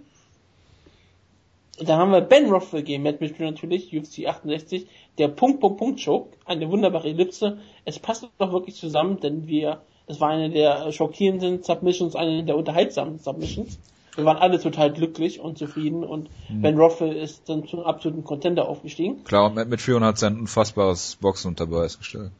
[1.78, 4.86] Dann haben wir Ben Rothwell gegen Matt Mitchell natürlich, UFC 68,
[5.16, 7.58] der Punkt, Punkt, Punkt Choke, eine wunderbare Ellipse.
[7.84, 12.56] Es passt doch wirklich zusammen, denn wir, das war eine der schockierenden Submissions, eine der
[12.56, 13.78] unterhaltsamen Submissions.
[14.16, 18.68] Wir waren alle total glücklich und zufrieden und Ben Rothwell ist dann zum absoluten Contender
[18.68, 19.22] aufgestiegen.
[19.22, 22.32] Klar, und Matt Mitchell hat sein unfassbares Boxen unter Beweis gestellt.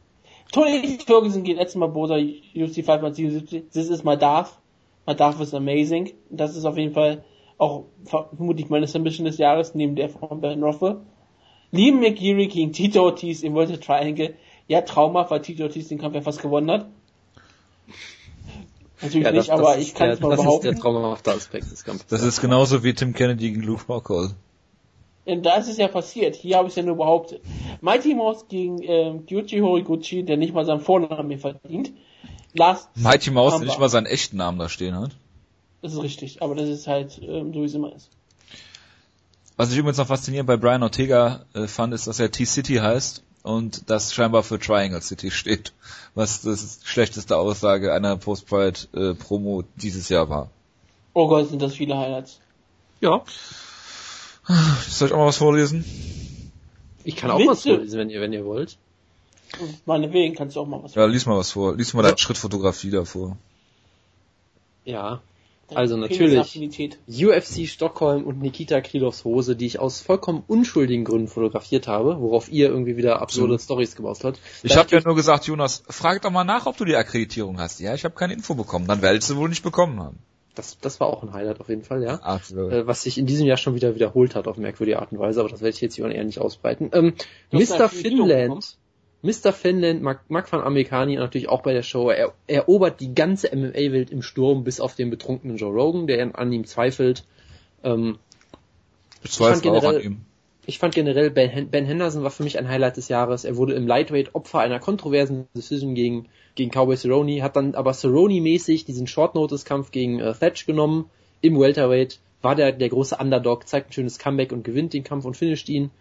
[0.51, 4.60] Tony Ferguson gegen Edson Barbosa, UFC 577, this is my Darth.
[5.11, 6.13] My Darth is amazing.
[6.29, 7.25] Das ist auf jeden Fall
[7.57, 11.01] auch vermutlich meine Submission des Jahres, neben der von Ben Rothwell.
[11.71, 14.35] Liam McGeary gegen Tito Ortiz im World Triangle.
[14.67, 16.85] Ja, Trauma, weil Tito Ortiz den Kampf ja fast gewonnen hat.
[19.01, 20.67] Natürlich ja, das, nicht, aber ich kann es mal das behaupten.
[20.67, 22.07] Das ist der traumhafte Aspekt des Kampfes.
[22.07, 24.33] Das ist genauso wie Tim Kennedy gegen Luke Rockhold.
[25.25, 26.35] Und da ist es ja passiert.
[26.35, 27.41] Hier habe ich es ja nur behauptet.
[27.81, 31.91] Mighty Mouse gegen ähm, Yuji Horiguchi, der nicht mal seinen Vornamen mehr verdient.
[32.53, 35.11] Last Mighty Mouse, der nicht mal seinen echten Namen da stehen hat.
[35.81, 38.09] Das ist richtig, aber das ist halt ähm, so wie es immer ist.
[39.57, 43.23] Was ich übrigens noch faszinierend bei Brian Ortega äh, fand, ist, dass er T-City heißt
[43.43, 45.73] und das scheinbar für Triangle City steht,
[46.15, 50.49] was das schlechteste Aussage einer Post-Pride-Promo äh, dieses Jahr war.
[51.13, 52.39] Oh Gott, sind das viele Highlights.
[53.01, 53.23] Ja.
[54.87, 55.85] Soll ich auch mal was vorlesen?
[57.03, 57.49] Ich kann auch Witze.
[57.49, 58.77] was vorlesen, wenn ihr, wenn ihr wollt.
[59.85, 61.75] Meinetwegen kannst du auch mal was Ja, lies mal was vor.
[61.75, 62.09] Lies mal ja.
[62.09, 63.37] deine Schrittfotografie davor.
[64.83, 65.21] Ja,
[65.73, 66.57] also natürlich
[67.07, 72.51] UFC Stockholm und Nikita Krylovs Hose, die ich aus vollkommen unschuldigen Gründen fotografiert habe, worauf
[72.51, 73.59] ihr irgendwie wieder absurde mhm.
[73.59, 74.39] Stories gebaut habt.
[74.63, 77.79] Ich habe ja nur gesagt, Jonas, frag doch mal nach, ob du die Akkreditierung hast.
[77.79, 78.87] Ja, ich habe keine Info bekommen.
[78.87, 80.19] Dann werdest du wohl nicht bekommen haben.
[80.55, 82.15] Das, das war auch ein Highlight auf jeden Fall, ja.
[82.15, 82.73] Absolut.
[82.73, 85.39] Äh, was sich in diesem Jahr schon wieder wiederholt hat auf merkwürdige Art und Weise,
[85.39, 86.89] aber das werde ich jetzt hier eher nicht ausbreiten.
[86.93, 87.13] Ähm,
[87.51, 87.87] Mr.
[87.87, 88.77] Finland
[89.23, 89.53] Mr.
[89.53, 92.09] Finland, Mark, van Amerikani natürlich auch bei der Show.
[92.09, 96.51] Er erobert die ganze MMA-Welt im Sturm, bis auf den betrunkenen Joe Rogan, der an
[96.51, 97.23] ihm zweifelt.
[97.83, 98.17] Ähm,
[99.23, 100.17] ich, fand generell,
[100.65, 103.45] ich fand generell, ben, ben Henderson war für mich ein Highlight des Jahres.
[103.45, 107.93] Er wurde im Lightweight Opfer einer kontroversen Decision gegen, gegen Cowboy Cerrone, hat dann aber
[107.93, 111.11] Cerrone-mäßig diesen Short-Notice-Kampf gegen äh, Thatch genommen.
[111.41, 115.25] Im Welterweight war der, der große Underdog, zeigt ein schönes Comeback und gewinnt den Kampf
[115.25, 115.91] und finisht ihn.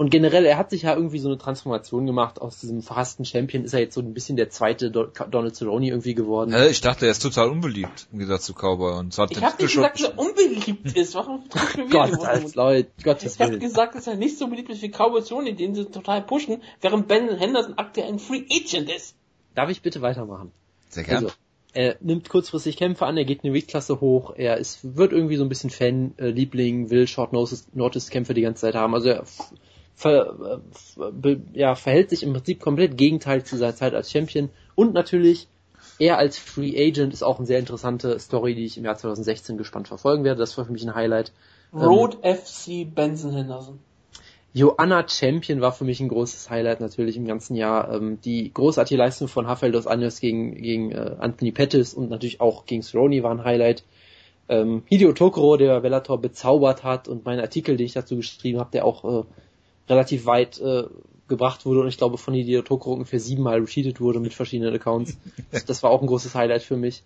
[0.00, 2.40] Und generell, er hat sich ja irgendwie so eine Transformation gemacht.
[2.40, 6.14] Aus diesem verhassten Champion ist er jetzt so ein bisschen der zweite Donald Cerrone irgendwie
[6.14, 6.54] geworden.
[6.54, 8.98] Hä, ich dachte, er ist total unbeliebt, im Gegensatz zu Cowboy.
[8.98, 11.14] Und hat ich habe nicht gesagt, dass er unbeliebt ist.
[11.14, 11.44] Warum
[11.90, 15.20] Gott, als Leute, Gottes Ich habe gesagt, dass er nicht so beliebt ist wie Cowboy
[15.20, 19.14] Cerrone, den sie total pushen, während Ben Henderson aktuell ein Free Agent ist.
[19.54, 20.50] Darf ich bitte weitermachen?
[20.88, 21.26] Sehr gerne.
[21.26, 21.34] Also,
[21.74, 25.44] er nimmt kurzfristig Kämpfe an, er geht eine Weightklasse hoch, er ist, wird irgendwie so
[25.44, 28.94] ein bisschen Fan, äh, Liebling, will Short Notice Kämpfe die ganze Zeit haben.
[28.94, 29.24] Also er
[30.00, 30.60] ver,
[30.96, 34.48] äh, ja, verhält sich im Prinzip komplett gegenteilig zu seiner Zeit als Champion.
[34.74, 35.46] Und natürlich,
[35.98, 39.58] er als Free Agent ist auch eine sehr interessante Story, die ich im Jahr 2016
[39.58, 40.40] gespannt verfolgen werde.
[40.40, 41.32] Das war für mich ein Highlight.
[41.74, 43.78] Road ähm, FC Benson Henderson.
[44.52, 47.92] Joanna Champion war für mich ein großes Highlight natürlich im ganzen Jahr.
[47.92, 52.40] Ähm, die großartige Leistung von Rafael dos Anjos gegen, gegen äh, Anthony Pettis und natürlich
[52.40, 53.84] auch gegen Cerrone war ein Highlight.
[54.48, 58.70] Ähm, Hideo Tokoro, der Bellator bezaubert hat und mein Artikel, den ich dazu geschrieben habe,
[58.72, 59.24] der auch äh,
[59.90, 60.84] relativ weit äh,
[61.28, 65.16] gebracht wurde und ich glaube von Hideo Tokoro ungefähr siebenmal retweetet wurde mit verschiedenen Accounts.
[65.66, 67.02] Das, war auch ein großes Highlight für mich.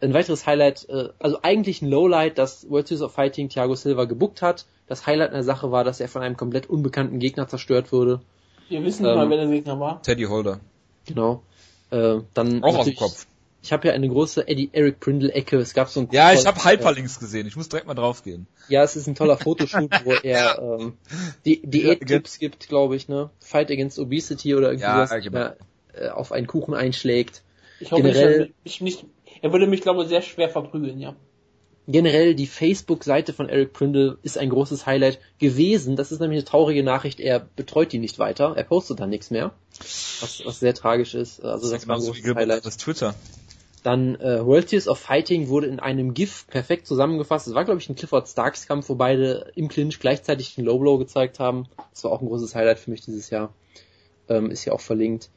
[0.00, 4.04] Ein weiteres Highlight, äh, also eigentlich ein Lowlight, dass World Series of Fighting Thiago Silva
[4.04, 4.66] gebuckt hat.
[4.86, 8.20] Das Highlight einer Sache war, dass er von einem komplett unbekannten Gegner zerstört wurde.
[8.68, 10.02] Wir wissen nicht ähm, mal, wer der Gegner war.
[10.02, 10.60] Teddy Holder.
[11.06, 11.42] Genau.
[11.90, 13.26] Äh, dann auch aus dem Kopf.
[13.62, 15.58] Ich habe ja eine große Eddie Eric Brindle Ecke.
[15.58, 17.46] Es gab so ein Ja, ich habe Hyperlinks äh, gesehen.
[17.46, 18.46] Ich muss direkt mal draufgehen.
[18.68, 20.94] Ja, es ist ein toller Fotoshoot, wo er ähm,
[21.44, 23.30] die Diät-Tipps gibt, glaube ich, ne?
[23.38, 25.50] Fight Against Obesity oder irgendwie ja, was, genau.
[25.92, 27.42] äh, auf einen Kuchen einschlägt.
[27.80, 29.04] Ich hoffe, Generell, ich, nicht,
[29.42, 31.14] er würde mich, glaube ich, sehr schwer verprügeln, ja.
[31.86, 35.96] Generell die Facebook-Seite von Eric Prindle ist ein großes Highlight gewesen.
[35.96, 37.18] Das ist nämlich eine traurige Nachricht.
[37.18, 38.54] Er betreut die nicht weiter.
[38.56, 39.52] Er postet da nichts mehr.
[40.20, 41.42] Was, was sehr tragisch ist.
[41.42, 42.64] Also das, das war ein großes Highlight.
[42.64, 43.14] Das Twitter.
[43.82, 47.46] Dann äh, World Tears of Fighting wurde in einem GIF perfekt zusammengefasst.
[47.46, 50.78] Es war, glaube ich, ein Clifford Starks Kampf, wo beide im Clinch gleichzeitig den Low
[50.78, 51.66] Blow gezeigt haben.
[51.92, 53.52] Das war auch ein großes Highlight für mich dieses Jahr.
[54.28, 55.30] Ähm, ist ja auch verlinkt.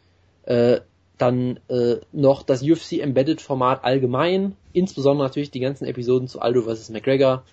[0.43, 0.81] Äh,
[1.17, 6.63] dann äh, noch das UFC Embedded Format allgemein, insbesondere natürlich die ganzen Episoden zu Aldo
[6.63, 6.89] vs.
[6.89, 7.43] McGregor,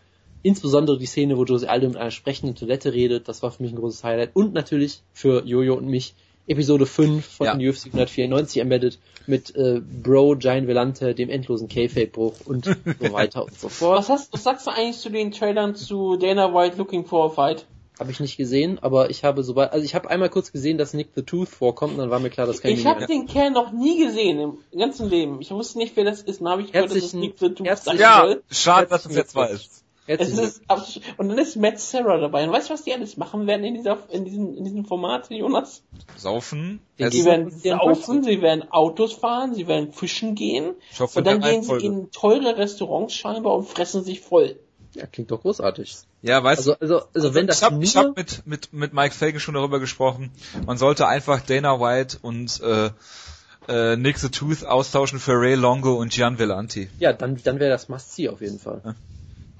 [0.42, 3.72] insbesondere die Szene, wo Jose Aldo mit einer sprechenden Toilette redet, das war für mich
[3.72, 6.14] ein großes Highlight und natürlich für Jojo und mich
[6.46, 7.54] Episode 5 von ja.
[7.54, 12.72] UFC 194 embedded mit äh, Bro Giant Velante, dem endlosen K-Fake-Bruch und so
[13.12, 13.98] weiter und so fort.
[13.98, 17.28] Was, hast, was sagst du eigentlich zu den Trailern zu Dana White Looking for a
[17.28, 17.66] Fight?
[18.00, 20.94] Habe ich nicht gesehen, aber ich habe sobald, also ich habe einmal kurz gesehen, dass
[20.94, 23.50] Nick the Tooth vorkommt, und dann war mir klar, dass kein Ich habe den Kerl
[23.50, 25.42] noch nie gesehen im ganzen Leben.
[25.42, 26.40] Ich wusste nicht, wer das ist.
[26.40, 28.36] Dann habe ich gehört, dass es Nick the Tooth sein ja.
[28.50, 29.84] Schade, dass es jetzt weiß.
[30.18, 30.62] Es ist,
[31.18, 32.44] und dann ist Matt Sarah dabei.
[32.44, 35.30] Und weißt du, was die alles machen werden in dieser, in diesem, in diesem Format,
[35.30, 35.82] Jonas?
[36.16, 36.80] Saufen.
[36.98, 40.74] Sie werden saufen, sie werden Autos fahren, sie werden fischen gehen.
[40.98, 44.56] Hoffe, und dann gehen sie in teure Restaurants scheinbar und fressen sich voll.
[44.94, 45.98] Ja, klingt doch großartig.
[46.22, 46.72] Ja, weißt du.
[46.72, 49.54] Also, also, also wenn das ich habe ich hab mit, mit, mit Mike Fagan schon
[49.54, 50.32] darüber gesprochen.
[50.66, 52.90] Man sollte einfach Dana White und, äh,
[53.68, 56.88] äh, Nick the Tooth austauschen für Ray Longo und Gian Vellanti.
[56.98, 58.82] Ja, dann, dann wäre das Must-See auf jeden Fall.
[58.84, 58.94] Ja.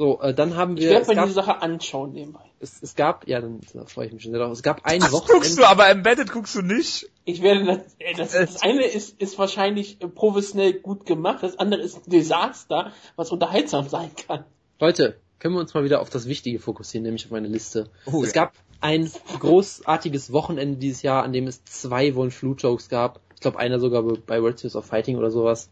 [0.01, 2.41] So, äh, dann haben Ich wir, werde es mir gab, diese Sache anschauen nebenbei.
[2.59, 4.51] es, es gab, ja, dann da freue ich mich schon sehr drauf.
[4.51, 5.57] Es gab ein Das guckst Wochenende.
[5.57, 7.11] du, aber Embedded guckst du nicht.
[7.27, 7.83] Ich werde das,
[8.17, 12.93] das, das eine ist, ist wahrscheinlich äh, professionell gut gemacht, das andere ist ein Desaster,
[13.17, 14.45] was unterhaltsam sein kann.
[14.79, 17.91] Leute, können wir uns mal wieder auf das Wichtige fokussieren, nämlich auf meine Liste.
[18.07, 18.45] Oh, es ja.
[18.45, 23.21] gab ein großartiges Wochenende dieses Jahr, an dem es zwei Wolf Flute Jokes gab.
[23.35, 25.69] Ich glaube, einer sogar bei World Series of Fighting oder sowas.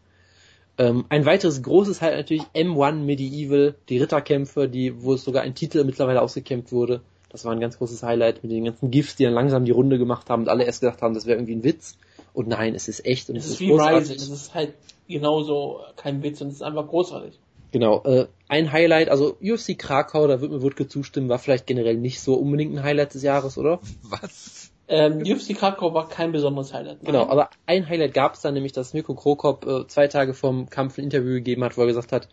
[0.79, 5.53] Ähm, ein weiteres großes halt natürlich M1 Medieval, die Ritterkämpfe, die, wo es sogar ein
[5.53, 7.01] Titel mittlerweile ausgekämpft wurde.
[7.29, 9.99] Das war ein ganz großes Highlight mit den ganzen GIFs, die dann langsam die Runde
[9.99, 11.97] gemacht haben und alle erst gedacht haben, das wäre irgendwie ein Witz.
[12.33, 14.09] Und nein, es ist echt und Es es, ist wie großartig.
[14.09, 14.73] Rising, es ist halt
[15.07, 17.37] genauso kein Witz und es ist einfach großartig.
[17.71, 21.97] Genau, äh, ein Highlight, also UFC Krakau, da wird mir Wutke zustimmen, war vielleicht generell
[21.97, 23.79] nicht so unbedingt ein Highlight des Jahres, oder?
[24.03, 24.58] Was?
[24.91, 27.03] Ähm, UFC Krakau war kein besonderes Highlight.
[27.03, 27.13] nein.
[27.13, 30.69] Genau, aber ein Highlight gab es dann, nämlich dass Mirko Krokop äh, zwei Tage vorm
[30.69, 32.27] Kampf ein Interview gegeben hat, wo er gesagt hat,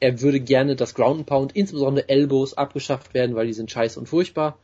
[0.00, 4.00] er würde gerne das Ground and Pound, insbesondere Elbows, abgeschafft werden, weil die sind scheiße
[4.00, 4.58] und furchtbar.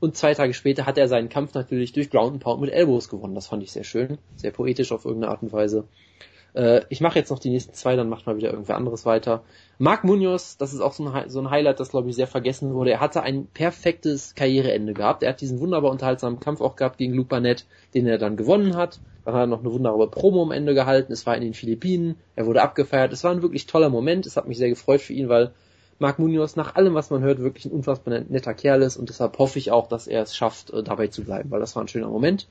[0.00, 3.08] Und zwei Tage später hat er seinen Kampf natürlich durch Ground and Pound mit Elbows
[3.08, 3.34] gewonnen.
[3.34, 5.86] Das fand ich sehr schön, sehr poetisch auf irgendeine Art und Weise.
[6.54, 9.42] Äh, ich mache jetzt noch die nächsten zwei, dann macht mal wieder irgendwer anderes weiter.
[9.78, 12.74] Marc Munoz, das ist auch so ein, so ein Highlight, das glaube ich sehr vergessen
[12.74, 12.90] wurde.
[12.90, 15.22] Er hatte ein perfektes Karriereende gehabt.
[15.22, 19.00] Er hat diesen wunderbar unterhaltsamen Kampf auch gehabt gegen Lupanet, den er dann gewonnen hat.
[19.24, 21.12] Dann hat er noch eine wunderbare Promo am Ende gehalten.
[21.12, 22.16] Es war in den Philippinen.
[22.36, 23.12] Er wurde abgefeiert.
[23.12, 24.26] Es war ein wirklich toller Moment.
[24.26, 25.52] Es hat mich sehr gefreut für ihn, weil
[26.00, 29.38] Marc Munoz nach allem, was man hört, wirklich ein unfassbar netter Kerl ist und deshalb
[29.38, 31.88] hoffe ich auch, dass er es schafft, äh, dabei zu bleiben, weil das war ein
[31.88, 32.48] schöner Moment.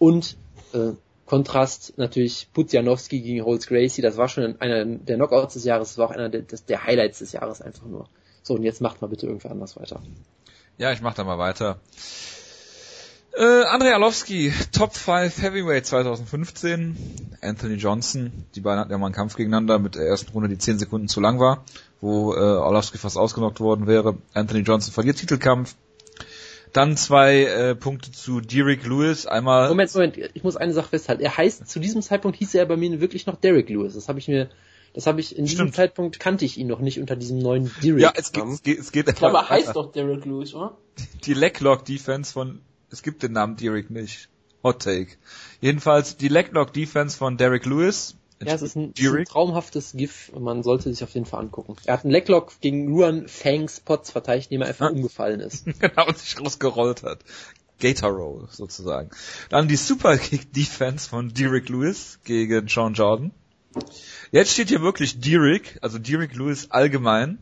[0.00, 0.36] Und
[0.74, 0.90] äh,
[1.30, 5.98] Kontrast natürlich Pudzianowski gegen Holz Gracie, das war schon einer der Knockouts des Jahres, das
[5.98, 8.08] war auch einer der, der Highlights des Jahres einfach nur.
[8.42, 10.02] So, und jetzt macht mal bitte irgendwer anders weiter.
[10.76, 11.78] Ja, ich mach da mal weiter.
[13.36, 16.96] Äh, Andrei Arlovski, Top 5 Heavyweight 2015.
[17.42, 18.32] Anthony Johnson.
[18.56, 21.06] Die beiden hatten ja mal einen Kampf gegeneinander mit der ersten Runde, die 10 Sekunden
[21.06, 21.64] zu lang war,
[22.00, 24.18] wo äh, Arlovski fast ausgenockt worden wäre.
[24.34, 25.76] Anthony Johnson verliert Titelkampf.
[26.72, 29.26] Dann zwei äh, Punkte zu Derek Lewis.
[29.26, 31.22] Einmal Moment, Moment, ich muss eine Sache festhalten.
[31.22, 33.94] Er heißt, zu diesem Zeitpunkt hieß er bei mir wirklich noch Derek Lewis.
[33.94, 34.48] Das habe ich mir,
[34.94, 35.74] das habe ich, in diesem Stimmt.
[35.74, 38.00] Zeitpunkt kannte ich ihn noch nicht unter diesem neuen Derek.
[38.00, 40.76] ja, es geht, es geht, es geht Ich glaube, er heißt doch Derek Lewis, oder?
[41.24, 44.28] die Leglock Defense von, es gibt den Namen Derek nicht.
[44.62, 45.12] Hot Take.
[45.60, 48.16] Jedenfalls die Leglock Defense von Derek Lewis.
[48.42, 50.32] Ja, es ist ein, ein traumhaftes GIF.
[50.38, 51.76] Man sollte sich auf jeden Fall angucken.
[51.84, 54.92] Er hat einen Leglock gegen Ruan Fangs Potts verteidigt, indem er einfach Ah.
[54.92, 55.66] umgefallen ist.
[55.78, 57.20] genau, und sich rausgerollt hat.
[57.80, 59.10] Gator Roll, sozusagen.
[59.48, 63.32] Dann die Super Kick Defense von Derek Lewis gegen Sean Jordan.
[64.32, 67.38] Jetzt steht hier wirklich Derek, also Derek Lewis allgemein.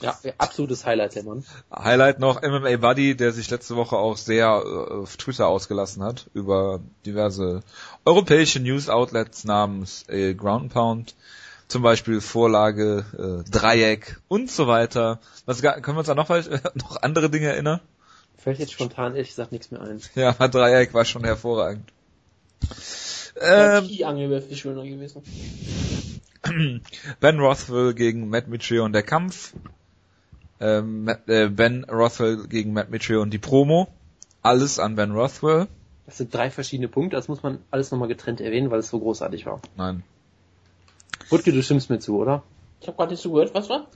[0.00, 1.44] Ja, absolutes Highlight, der Mann.
[1.72, 6.28] Highlight noch MMA Buddy, der sich letzte Woche auch sehr äh, auf Twitter ausgelassen hat
[6.34, 7.62] über diverse
[8.04, 11.14] europäische News Outlets namens äh, Ground Pound,
[11.68, 13.04] zum Beispiel Vorlage,
[13.46, 15.20] äh, Dreieck und so weiter.
[15.46, 16.28] Was können wir uns da noch,
[16.74, 17.80] noch andere Dinge erinnern?
[18.36, 20.00] Fällt jetzt spontan ehrlich gesagt nichts mehr ein.
[20.14, 21.92] Ja, aber Dreieck war schon hervorragend.
[23.40, 25.22] Ähm, wäre viel schöner gewesen.
[27.20, 29.52] ben Rothwell gegen Matt Mitchell und der Kampf.
[30.60, 33.88] Ähm, äh, ben Rothwell gegen Matt Mitchell und die Promo.
[34.42, 35.68] Alles an Ben Rothwell.
[36.06, 38.98] Das sind drei verschiedene Punkte, das muss man alles nochmal getrennt erwähnen, weil es so
[38.98, 39.60] großartig war.
[39.76, 40.02] Nein.
[41.28, 42.42] Wutke, du stimmst mir zu, oder?
[42.80, 43.86] Ich habe gerade nicht so gehört, was war?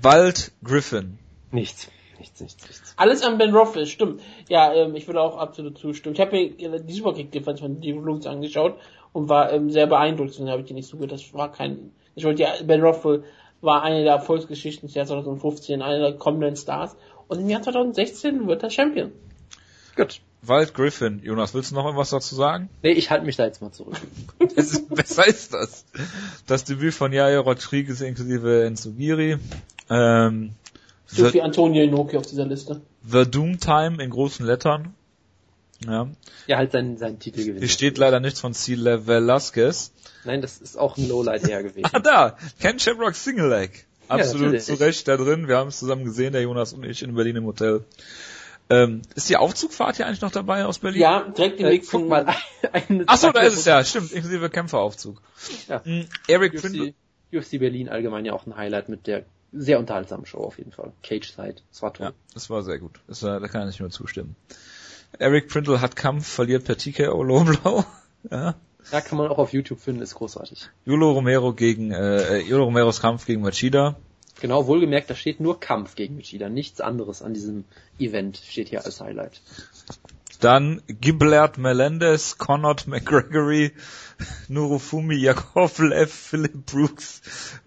[0.00, 1.18] Wald Griffin.
[1.50, 1.88] Nichts.
[2.18, 2.94] Nichts, nichts, nichts.
[2.96, 4.20] Alles an Ben Rothwell, stimmt.
[4.48, 6.14] Ja, ähm, ich würde auch absolut zustimmen.
[6.14, 8.78] Ich habe mir äh, die Superkick-Defense von Steve Lutz angeschaut
[9.12, 11.12] und war ähm, sehr beeindruckt, deswegen habe ich die nicht zugehört.
[11.12, 13.24] Das war kein, ich wollte ja, Ben Rothwell
[13.60, 16.96] war eine der Erfolgsgeschichten des Jahres 2015, einer der kommenden Stars
[17.28, 19.12] und im Jahr 2016 wird er Champion.
[19.96, 20.20] Gut.
[20.42, 21.20] Wald Griffin.
[21.24, 22.68] Jonas, willst du noch irgendwas dazu sagen?
[22.82, 23.96] Nee, ich halte mich da jetzt mal zurück.
[24.56, 25.84] Es ist, besser ist das.
[26.46, 29.38] Das Debüt von Jair Rodriguez inklusive Enzugiri.
[29.90, 30.52] Ähm,
[31.06, 32.80] So viel Antonio Inoki auf dieser Liste.
[33.04, 34.94] The Doom Time in großen Lettern.
[35.86, 36.08] Ja.
[36.46, 37.60] Er halt seinen, seinen Titel gewinnt.
[37.60, 38.76] Hier steht leider nichts von C.
[38.76, 39.92] Velasquez.
[40.24, 41.88] Nein, das ist auch ein Lowlight eher gewesen.
[41.92, 42.36] Ah, da!
[42.60, 43.86] Ken Shamrock Single Leg.
[44.08, 44.64] Absolut natürlich.
[44.64, 45.48] zu Recht da drin.
[45.48, 47.84] Wir haben es zusammen gesehen, der Jonas und ich in Berlin im Hotel.
[48.70, 51.00] Ähm, ist die Aufzugfahrt hier eigentlich noch dabei aus Berlin?
[51.00, 52.26] Ja, direkt im Äh, nächsten guck mal,
[52.72, 55.22] eine Ach so, da ist es ja, stimmt, inklusive Kämpferaufzug.
[55.68, 55.80] Ja.
[55.84, 56.94] Mm, Eric Prindle.
[57.32, 60.72] UFC, UFC Berlin allgemein ja auch ein Highlight mit der sehr unterhaltsamen Show auf jeden
[60.72, 60.92] Fall.
[61.02, 61.56] Cage Side.
[61.70, 62.06] Das war toll.
[62.06, 63.00] Ja, das war sehr gut.
[63.06, 64.36] Das war, da kann ich nur zustimmen.
[65.18, 67.84] Eric Prindle hat Kampf, verliert per TKO Low Blow.
[68.30, 68.54] Ja.
[68.90, 70.70] Ja, kann man auch auf YouTube finden, ist großartig.
[70.86, 73.96] Yulo Romero gegen, äh, Yulo Romeros Kampf gegen Machida.
[74.40, 77.64] Genau, wohlgemerkt, da steht nur Kampf gegen Michida, nichts anderes an diesem
[77.98, 79.42] Event steht hier als Highlight.
[80.40, 83.72] Dann Giblert Melendez, Connaught McGregory,
[84.48, 87.20] Nurufumi Yakovlev, Philip Brooks,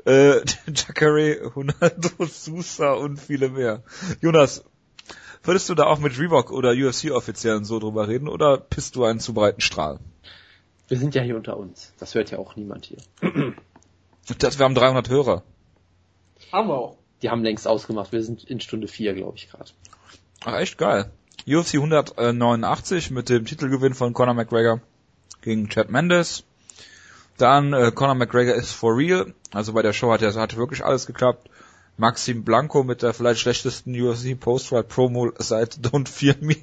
[0.05, 0.39] äh,
[0.73, 3.83] Jacare Ronaldo Sousa und viele mehr.
[4.21, 4.63] Jonas,
[5.43, 9.19] würdest du da auch mit Reebok oder UFC-Offiziellen so drüber reden oder pisst du einen
[9.19, 9.99] zu breiten Strahl?
[10.87, 11.93] Wir sind ja hier unter uns.
[11.99, 12.97] Das hört ja auch niemand hier.
[14.37, 15.43] Das, wir haben 300 Hörer.
[16.51, 16.97] Haben wir auch.
[17.21, 18.11] Die haben längst ausgemacht.
[18.11, 19.71] Wir sind in Stunde 4, glaube ich, gerade.
[20.43, 21.11] Ach, echt geil.
[21.47, 24.81] UFC 189 mit dem Titelgewinn von Conor McGregor
[25.41, 26.43] gegen Chad Mendes.
[27.37, 29.33] Dann äh, Conor McGregor ist for real.
[29.51, 31.49] Also bei der Show hat er hat wirklich alles geklappt.
[32.01, 36.55] Maxim Blanco mit der vielleicht schlechtesten UFC Post-Fight Promo seit Don't Fear Me.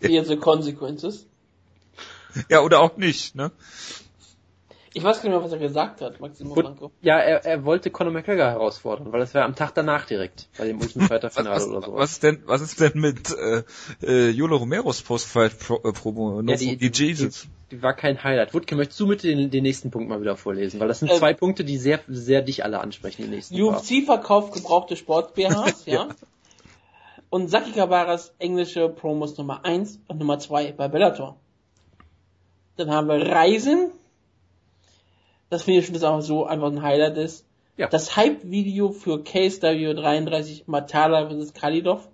[0.00, 1.26] Here's the consequences.
[2.48, 3.50] ja, oder auch nicht, ne?
[4.96, 6.64] Ich weiß gar nicht mehr, was er gesagt hat, Maximo Gut.
[6.64, 6.90] Franco.
[7.02, 10.64] Ja, er, er wollte Conor McGregor herausfordern, weil das wäre am Tag danach direkt, bei
[10.66, 11.94] dem Ultimate Fighter Was, Finale was, oder so.
[11.96, 13.62] was ist denn, was ist denn mit äh,
[14.02, 16.40] äh, Jolo Romeros Post-Fight äh, Promo?
[16.40, 17.46] Ja, die, die, Jesus.
[17.70, 18.54] Die war kein Highlight.
[18.54, 20.80] Wutke, möchtest du mit den, den nächsten Punkt mal wieder vorlesen?
[20.80, 23.60] Weil das sind Ähm, zwei Punkte, die sehr, sehr dich alle ansprechen, die nächsten.
[23.60, 26.08] UFC verkauft gebrauchte Sport-BHs, ja.
[27.28, 31.36] Und Saki Kabaras englische Promos Nummer 1 und Nummer 2 bei Bellator.
[32.78, 33.90] Dann haben wir Reisen.
[35.50, 37.44] Das finde ich schon das auch so einfach ein Highlight ist.
[37.76, 37.88] Ja.
[37.88, 41.52] Das Hype-Video für KSW 33 Matala vs.
[41.52, 42.08] Khalidov.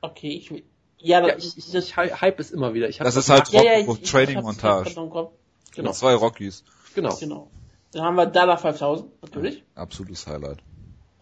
[0.00, 0.64] Okay, ich will,
[0.98, 2.88] ja, Ja, das, ich, ich, ich hype es immer wieder.
[2.88, 4.88] Ich Das ist halt ja, ja, Rock- ich, ich, Trading hab's- Montage.
[4.90, 5.32] ich hab's im Kopf.
[5.74, 5.92] Genau.
[5.92, 6.64] Zwei Rockies.
[6.94, 7.14] Genau.
[7.16, 7.48] genau.
[7.92, 9.62] Dann haben wir Dalla 5000, natürlich.
[9.74, 10.58] Absolutes Highlight.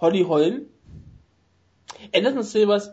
[0.00, 0.62] Holly Holm,
[2.14, 2.90] Anderson Silvers,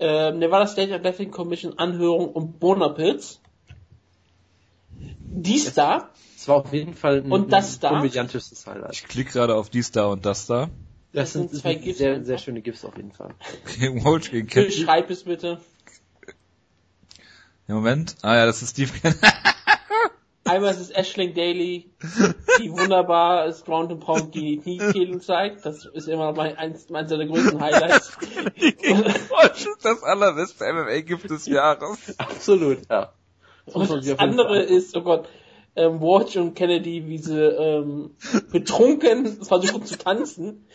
[0.00, 3.40] äh, Nevada State Athletic Commission Anhörung und Bonapilz.
[5.34, 7.88] Dies da, Es war auf jeden Fall ein, Und das ein da?
[7.90, 8.92] komödiantisches Highlight.
[8.92, 10.68] Ich klicke gerade auf dies da und das da.
[11.12, 13.34] Das Das sind sind, zwei GIFs sehr, sehr schöne GIFs auf jeden Fall.
[13.78, 14.70] Ken.
[14.70, 15.60] schreib es bitte.
[17.68, 18.16] Im Moment.
[18.22, 18.90] Ah ja, das ist Steve.
[20.44, 21.90] Einmal ist es Ashling Daly,
[22.60, 25.64] die wunderbar das Ground and Pound die Kniekehlung zeigt.
[25.64, 28.18] Das ist immer noch mein, eins, eins der größten Highlights.
[29.82, 32.18] Das allerbeste MMA-Gift des Jahres.
[32.18, 33.12] Absolut, ja.
[33.66, 35.28] Und das andere Fall- ist, oh Gott,
[35.74, 38.10] ähm, Watch und Kennedy, wie sie ähm,
[38.50, 40.66] betrunken versuchen zu tanzen,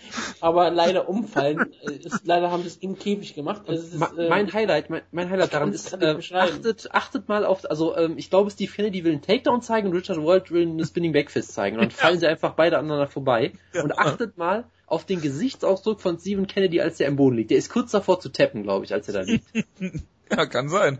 [0.41, 1.71] aber leider umfallen.
[1.87, 3.61] Äh, ist, leider haben sie es im Käfig gemacht.
[3.67, 7.69] Es ist, äh, mein Highlight, mein, mein Highlight daran ist, äh, achtet, achtet mal auf,
[7.69, 10.85] also ähm, ich glaube Steve Kennedy will einen Takedown zeigen und Richard Walt will eine
[10.85, 11.77] Spinning Backfist zeigen.
[11.77, 13.53] Und dann fallen sie einfach beide aneinander vorbei.
[13.79, 17.51] Und achtet mal auf den Gesichtsausdruck von Stephen Kennedy, als der im Boden liegt.
[17.51, 19.45] Der ist kurz davor zu tappen, glaube ich, als er da liegt.
[20.29, 20.99] Ja, kann sein.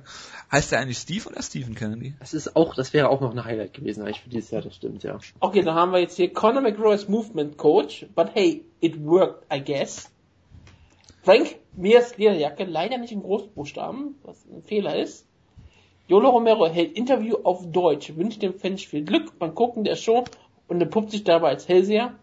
[0.52, 2.14] Heißt der eigentlich Steve oder Stephen Kennedy?
[2.20, 4.76] Das ist auch, das wäre auch noch ein Highlight gewesen, eigentlich für dieses Jahr, das
[4.76, 5.20] stimmt, ja.
[5.40, 9.46] Okay, dann haben wir jetzt hier Conor McGraw als Movement Coach, but hey, it worked,
[9.54, 10.10] I guess.
[11.24, 15.28] Frank Mears Lederjacke, leider nicht in Großbuchstaben, was ein Fehler ist.
[16.08, 20.24] Yolo Romero hält Interview auf Deutsch, wünscht dem Fans viel Glück beim Gucken der Show
[20.70, 22.16] und entpuppt sich dabei als Hellseher.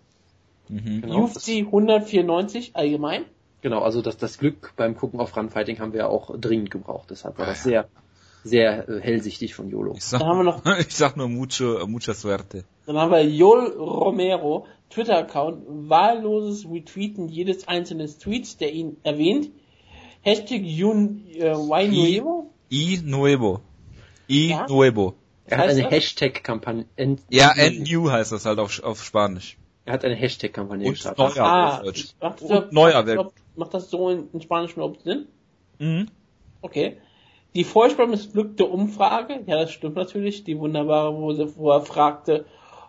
[0.68, 3.26] Genau, das, UFC 194 allgemein.
[3.60, 7.10] genau also das, das Glück beim Gucken auf Runfighting haben wir ja auch dringend gebraucht.
[7.10, 7.88] Deshalb war das sehr,
[8.44, 9.94] sehr äh, hellsichtig von YOLO.
[9.96, 12.64] Ich sag, Dann haben wir noch- ich sag nur mucho, mucha suerte.
[12.86, 19.50] Dann haben wir Yol Romero, Twitter-Account, wahlloses Retweeten jedes einzelnen Tweets, der ihn erwähnt.
[20.22, 22.50] Hashtag Yun äh, Wainuevo.
[22.70, 23.60] I nuevo.
[24.28, 24.66] I Ja?
[24.68, 25.14] nuevo.
[25.46, 25.90] Er hat eine das?
[25.92, 26.86] Hashtag-Kampagne,
[27.30, 29.58] Ja, and new heißt das halt auf, auf Spanisch.
[29.84, 31.18] er hat eine Hashtag-Kampagne gestartet.
[31.36, 32.06] Neuer Ah, auf Deutsch.
[32.20, 33.16] macht das, Und neuer Welt.
[33.18, 35.26] macht, macht das so in, in Spanisch überhaupt Sinn?
[35.78, 36.08] Mhm.
[36.62, 36.96] Okay.
[37.54, 42.46] Die furchtbar missglückte Umfrage, ja, das stimmt natürlich, die wunderbare, wo, sie, wo er fragte,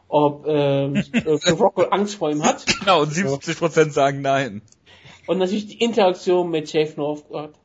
[0.07, 2.65] ob ähm, äh, Rocco Angst vor ihm hat.
[2.79, 4.61] Genau, und 70% sagen nein.
[5.27, 7.55] Und natürlich die Interaktion mit Chave Northgard.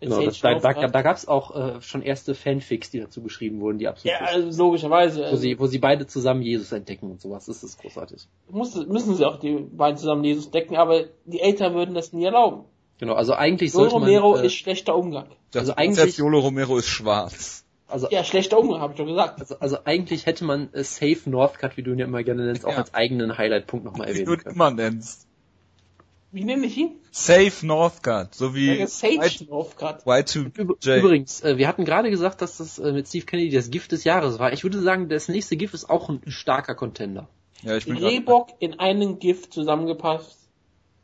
[0.00, 3.22] Mit Genau, das, da, da, da gab es auch äh, schon erste Fanfics, die dazu
[3.22, 5.20] geschrieben wurden, die absolut Ja, also logischerweise.
[5.20, 7.44] wo, Also, sie, wo sie beide zusammen Jesus entdecken und sowas.
[7.46, 8.26] Das ist großartig.
[8.48, 12.24] muss, müssen sie auch die beiden zusammen Jesus decken, aber die Eltern würden das nie
[12.24, 12.64] erlauben.
[13.00, 15.26] Genau, also eigentlich Yolo sollte man, Romero äh, ist schlechter Umgang.
[15.54, 17.64] Also eigentlich- Yolo Romero ist schwarz.
[17.88, 19.40] also, Ja, schlechter Umgang, habe ich doch gesagt.
[19.40, 22.64] also, also eigentlich hätte man äh, Safe Northcut, wie du ihn ja immer gerne nennst,
[22.64, 22.78] auch Ja.
[22.78, 24.54] als eigenen Highlight-Punkt nochmal Wie du erwähnen ihn können.
[24.54, 25.26] immer nennst.
[26.32, 26.92] Wie nenne ich ihn?
[27.10, 29.14] Safe Northgard, so wie Ja, Sage.
[29.16, 30.98] Üb- Y2J.
[30.98, 34.04] Übrigens, äh, wir hatten gerade gesagt, dass das äh, mit Steve Kennedy das Gift des
[34.04, 34.52] Jahres war.
[34.52, 37.28] Ich würde sagen, das nächste Gift ist auch ein starker Contender.
[37.62, 40.36] Ja, ich bin grad, Rehbock in einen Gift zusammengepasst.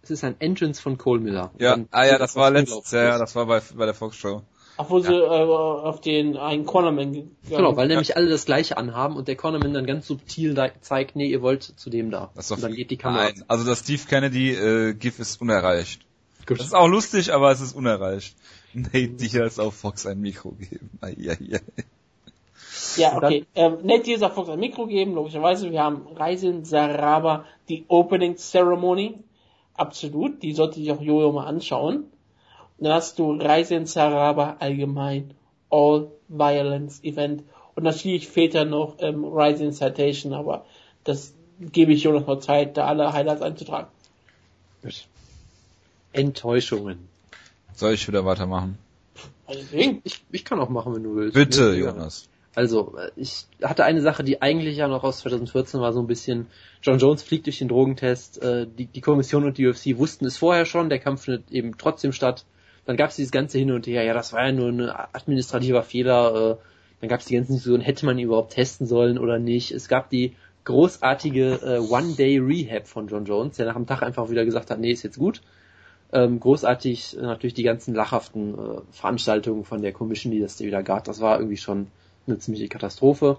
[0.06, 1.50] Es ist ein Entrance von Cole Miller.
[1.58, 4.16] ja, Und ah ja, das war letztes Jahr, ja, das war bei, bei der Fox
[4.16, 4.42] Show.
[4.78, 9.16] Obwohl sie äh, auf den einen Cornerman gegangen Genau, weil nämlich alle das gleiche anhaben
[9.16, 12.30] und der Cornerman dann ganz subtil da zeigt, nee, ihr wollt zu dem da.
[12.34, 13.24] Das ist doch und dann geht die Kamera.
[13.24, 16.02] Nein, also das Steve Kennedy äh, GIF ist unerreicht.
[16.46, 16.60] Gut.
[16.60, 18.36] Das ist auch lustig, aber es ist unerreicht.
[18.74, 20.90] Nate Diaz auf Fox ein Mikro geben.
[21.00, 21.60] Eieiei.
[22.96, 23.46] Ja, okay.
[23.54, 25.70] Ähm, Nate Diaz auf Fox ein Mikro geben, logischerweise.
[25.70, 29.18] Wir haben Reisen Saraba, die Opening Ceremony.
[29.76, 30.42] Absolut.
[30.42, 31.96] Die sollte sich auch Jojo mal anschauen.
[31.96, 35.34] Und dann hast du Reisen Saraba allgemein.
[35.70, 37.42] All Violence Event.
[37.74, 40.64] Und natürlich fehlt ja noch ähm, Rising Citation, aber
[41.04, 43.88] das gebe ich Jonas noch Zeit, da alle Highlights einzutragen.
[46.12, 47.08] Enttäuschungen.
[47.74, 48.78] Soll ich wieder weitermachen?
[49.72, 51.34] Ich, ich kann auch machen, wenn du willst.
[51.34, 51.90] Bitte, Ja.
[51.90, 52.28] Jonas.
[52.56, 56.06] Also, äh, ich hatte eine Sache, die eigentlich ja noch aus 2014 war, so ein
[56.06, 56.46] bisschen,
[56.82, 60.38] John Jones fliegt durch den Drogentest, äh, die, die Kommission und die UFC wussten es
[60.38, 62.46] vorher schon, der Kampf findet eben trotzdem statt.
[62.86, 64.80] Dann gab es dieses ganze Hin und Her, ja, das war ja nur ein
[65.12, 66.56] administrativer Fehler, äh,
[67.02, 69.70] dann gab es die ganzen Diskussionen, hätte man ihn überhaupt testen sollen oder nicht.
[69.70, 74.70] Es gab die großartige One-Day-Rehab von John Jones, der nach dem Tag einfach wieder gesagt
[74.70, 75.42] hat, nee, ist jetzt gut.
[76.10, 78.56] Ähm, großartig natürlich die ganzen lachhaften
[78.90, 81.04] Veranstaltungen von der Commission, die das da wieder gab.
[81.04, 81.88] Das war irgendwie schon
[82.26, 83.38] eine ziemliche Katastrophe.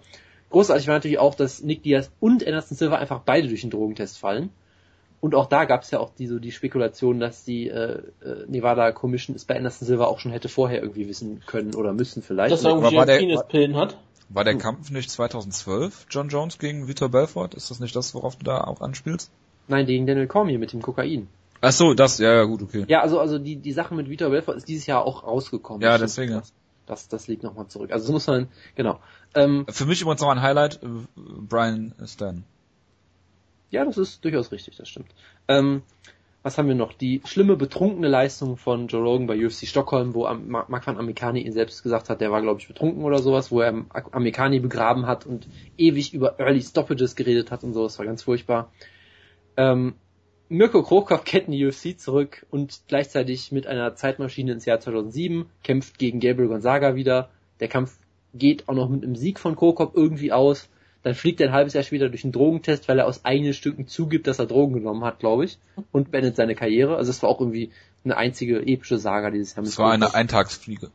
[0.50, 4.18] Großartig war natürlich auch, dass Nick Diaz und Anderson Silva einfach beide durch den Drogentest
[4.18, 4.50] fallen.
[5.20, 8.46] Und auch da gab es ja auch die, so die Spekulation, dass die äh, äh,
[8.48, 12.22] Nevada Commission es bei Anderson Silva auch schon hätte vorher irgendwie wissen können oder müssen
[12.22, 12.52] vielleicht.
[12.54, 13.98] Dass er Und- war irgendwie der- Penispillen hat.
[14.30, 17.56] War der Kampf nicht 2012, John Jones gegen Vitor Belfort?
[17.56, 19.32] Ist das nicht das, worauf du da auch anspielst?
[19.70, 21.28] Nein, gegen Daniel Cormier mit dem Kokain.
[21.62, 22.84] Ach so, das, ja, ja, gut, okay.
[22.90, 25.82] Ja, also also die die Sache mit Vitor Belfort ist dieses Jahr auch rausgekommen.
[25.82, 26.42] Ja, deswegen, ja.
[26.88, 27.92] Das das liegt nochmal zurück.
[27.92, 29.00] Also das muss man genau.
[29.36, 32.44] Ähm, Für mich übrigens noch ein Highlight, äh, Brian Stan.
[33.70, 35.10] Ja, das ist durchaus richtig, das stimmt.
[35.48, 35.84] Ähm,
[36.44, 36.94] was haben wir noch?
[36.94, 40.98] Die schlimme betrunkene Leistung von Joe Rogan bei UFC Stockholm, wo Am- Ma- Mark van
[40.98, 43.90] Amikani ihn selbst gesagt hat, der war, glaube ich, betrunken oder sowas, wo er Am-
[43.92, 48.24] Amikani begraben hat und ewig über Early Stoppages geredet hat und so, das war ganz
[48.24, 48.72] furchtbar.
[49.58, 49.96] Ähm,
[50.50, 55.46] Mirko Krokop kehrt in die UFC zurück und gleichzeitig mit einer Zeitmaschine ins Jahr 2007,
[55.64, 57.30] kämpft gegen Gabriel Gonzaga wieder.
[57.60, 57.98] Der Kampf
[58.34, 60.70] geht auch noch mit einem Sieg von Krokop irgendwie aus.
[61.04, 63.88] Dann fliegt er ein halbes Jahr später durch einen Drogentest, weil er aus eigenen Stücken
[63.88, 65.58] zugibt, dass er Drogen genommen hat, glaube ich,
[65.92, 66.98] und beendet seine Karriere.
[66.98, 67.72] Also es war auch irgendwie
[68.04, 69.64] eine einzige epische Saga dieses Jahr.
[69.64, 70.14] mit Das war eine.
[70.14, 70.92] Eintagsfliege.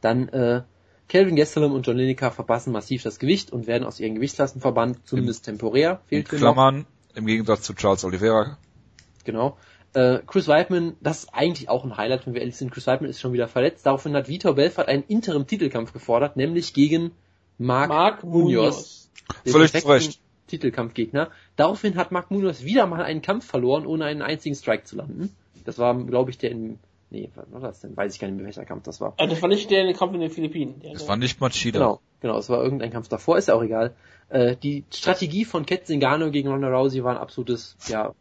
[0.00, 0.62] Dann äh,
[1.08, 4.98] Kelvin Gastelum und John Lineker verpassen massiv das Gewicht und werden aus ihren Gewichtsklassen verbannt,
[5.04, 6.00] zumindest temporär.
[6.08, 6.84] In Fehlt hier noch.
[7.14, 8.58] Im Gegensatz zu Charles Oliveira.
[9.24, 9.56] Genau.
[9.94, 12.72] Äh, Chris Weidman, das ist eigentlich auch ein Highlight, wenn wir ehrlich sind.
[12.72, 13.86] Chris Weidman ist schon wieder verletzt.
[13.86, 17.12] Daraufhin hat Vitor Belfort einen Interim-Titelkampf gefordert, nämlich gegen
[17.58, 19.08] Mark, Mark Munoz.
[19.46, 20.20] Völlig zu Recht.
[20.48, 21.30] Titelkampfgegner.
[21.56, 25.34] Daraufhin hat Mark Munoz wieder mal einen Kampf verloren, ohne einen einzigen Strike zu landen.
[25.64, 26.78] Das war, glaube ich, der in,
[27.10, 27.96] nee, was war das denn?
[27.96, 29.14] Weiß ich gar nicht mehr, welcher Kampf das war.
[29.16, 30.80] Äh, das war nicht der Kampf in den Philippinen.
[30.80, 31.78] Der Das war nicht Machida.
[31.78, 33.94] Genau, genau, es war irgendein Kampf davor, ist ja auch egal.
[34.28, 38.12] Äh, die Strategie von Ket Zingano gegen Ronda Rousey war ein absolutes, ja,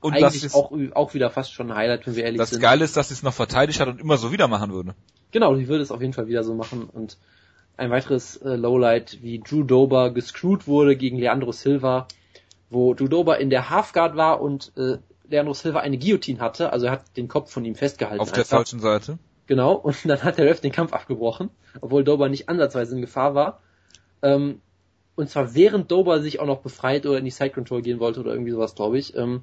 [0.00, 2.50] Und das eigentlich ist, auch, auch wieder fast schon ein Highlight, wenn wir ehrlich das
[2.50, 2.60] sind.
[2.60, 4.94] Geile ist, dass sie es noch verteidigt hat und immer so wieder machen würde.
[5.30, 7.16] Genau, die würde es auf jeden Fall wieder so machen und
[7.76, 12.06] ein weiteres äh, Lowlight, wie Drew Dober gescrewt wurde gegen Leandro Silva,
[12.70, 16.86] wo Drew Dober in der Halfguard war und äh, Leandro Silva eine Guillotine hatte, also
[16.86, 18.20] er hat den Kopf von ihm festgehalten.
[18.20, 18.58] Auf der einfach.
[18.58, 19.18] falschen Seite.
[19.46, 21.50] Genau, und dann hat der Ref den Kampf abgebrochen,
[21.80, 23.60] obwohl Dober nicht ansatzweise in Gefahr war.
[24.22, 24.60] Ähm,
[25.14, 28.20] und zwar während Dober sich auch noch befreit oder in die Side Control gehen wollte
[28.20, 29.16] oder irgendwie sowas, glaube ich.
[29.16, 29.42] Ähm,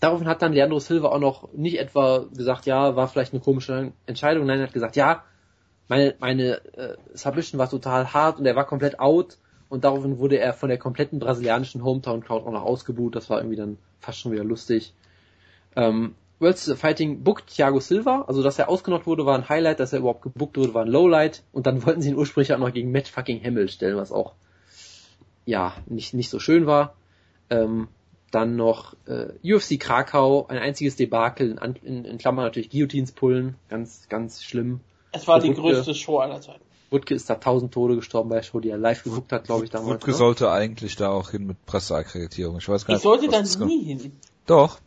[0.00, 3.92] daraufhin hat dann Leandro Silva auch noch nicht etwa gesagt, ja, war vielleicht eine komische
[4.06, 5.24] Entscheidung, nein, er hat gesagt, ja,
[5.88, 9.38] meine, meine äh, Submission war total hart und er war komplett out
[9.68, 13.38] und daraufhin wurde er von der kompletten brasilianischen Hometown Crowd auch noch ausgebuht, das war
[13.38, 14.92] irgendwie dann fast schon wieder lustig.
[15.76, 19.92] Ähm, World Fighting bookt Thiago Silva, also dass er ausgenockt wurde, war ein Highlight, dass
[19.92, 22.72] er überhaupt gebuckt wurde, war ein Lowlight und dann wollten sie ihn ursprünglich auch noch
[22.72, 24.34] gegen Matt fucking Hamill stellen, was auch
[25.44, 26.94] ja nicht nicht so schön war.
[27.48, 27.88] Ähm,
[28.32, 33.54] dann noch äh, UFC Krakau, ein einziges Debakel, in, in, in Klammern natürlich Guillotines pullen,
[33.68, 34.80] ganz ganz schlimm.
[35.12, 35.60] Es war die Wutke.
[35.62, 36.60] größte Show aller Zeiten.
[36.90, 39.64] Wutke ist da tausend Tode gestorben bei der Show, die er live geguckt hat, glaube
[39.64, 39.94] ich damals.
[39.94, 40.16] Wutke ne?
[40.16, 42.58] sollte eigentlich da auch hin mit Presseakkreditierung.
[42.58, 43.02] Ich weiß gar Ich nicht.
[43.02, 44.12] sollte was da nie hin.
[44.46, 44.78] Doch.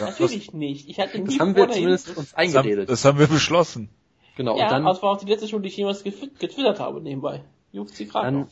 [0.00, 0.88] Natürlich nicht.
[0.88, 2.88] Ich hatte nie Das haben vor, wir zumindest zu- uns das, haben, eingeredet.
[2.90, 3.88] das haben wir beschlossen.
[4.36, 6.78] Genau, Ja, und dann es war auch die letzte Show, die ich jemals getwi- getwittert
[6.80, 7.42] habe nebenbei.
[7.72, 8.22] UFC Krakau.
[8.22, 8.46] Dann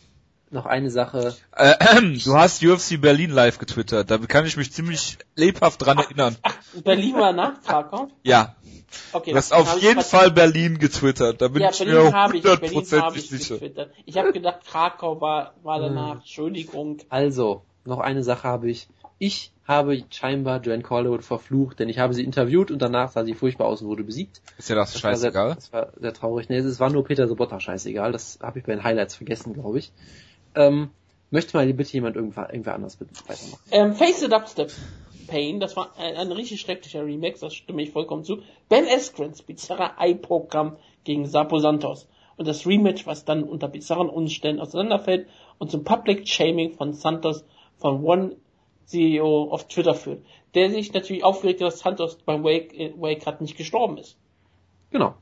[0.50, 1.34] noch eine Sache.
[1.56, 1.74] Äh,
[2.24, 4.10] du hast UFC Berlin live getwittert.
[4.10, 6.36] Da kann ich mich ziemlich lebhaft dran erinnern.
[6.84, 8.08] Berlin war nach Krakau?
[8.22, 8.56] Ja,
[9.12, 9.32] Okay.
[9.32, 11.42] du hast auf jeden Fall Berlin getwittert.
[11.42, 13.54] Da bin Ja, ich Berlin mir habe ich, Berlin habe hundertprozentig ich sicher.
[13.58, 13.90] getwittert.
[14.06, 15.82] Ich habe gedacht, Krakau war, war Hm.
[15.82, 16.14] danach.
[16.20, 16.98] Entschuldigung.
[17.08, 18.86] Also, noch eine Sache habe ich.
[19.18, 23.34] Ich habe scheinbar Joanne Calderwood verflucht, denn ich habe sie interviewt und danach sah sie
[23.34, 24.43] furchtbar aus und wurde besiegt.
[24.59, 25.55] Ist ja das Das war sehr, scheißegal.
[25.55, 26.49] das war sehr traurig.
[26.49, 28.12] Nee, es war nur Peter Sobotta scheißegal.
[28.12, 29.93] Das habe ich bei den Highlights vergessen, glaube ich.
[30.55, 30.91] Ähm,
[31.31, 33.60] möchte mal bitte jemand irgendwer, irgendwer anders bitte weitermachen.
[33.70, 34.70] Ähm, Face the Dubstep.
[35.26, 38.43] Pain, das war ein, ein richtig schrecklicher Remix, das stimme ich vollkommen zu.
[38.68, 42.07] Ben Askrens bizarrer Eye-Programm gegen Sapo Santos.
[42.36, 45.26] Und das Rematch, was dann unter bizarren Umständen auseinanderfällt
[45.59, 47.44] und zum Public Shaming von Santos
[47.78, 48.36] von One
[48.86, 50.24] CEO auf Twitter führt.
[50.54, 54.16] Der sich natürlich aufregt, dass Santos beim Wake, äh, Wake Cut nicht gestorben ist.
[54.90, 55.14] Genau.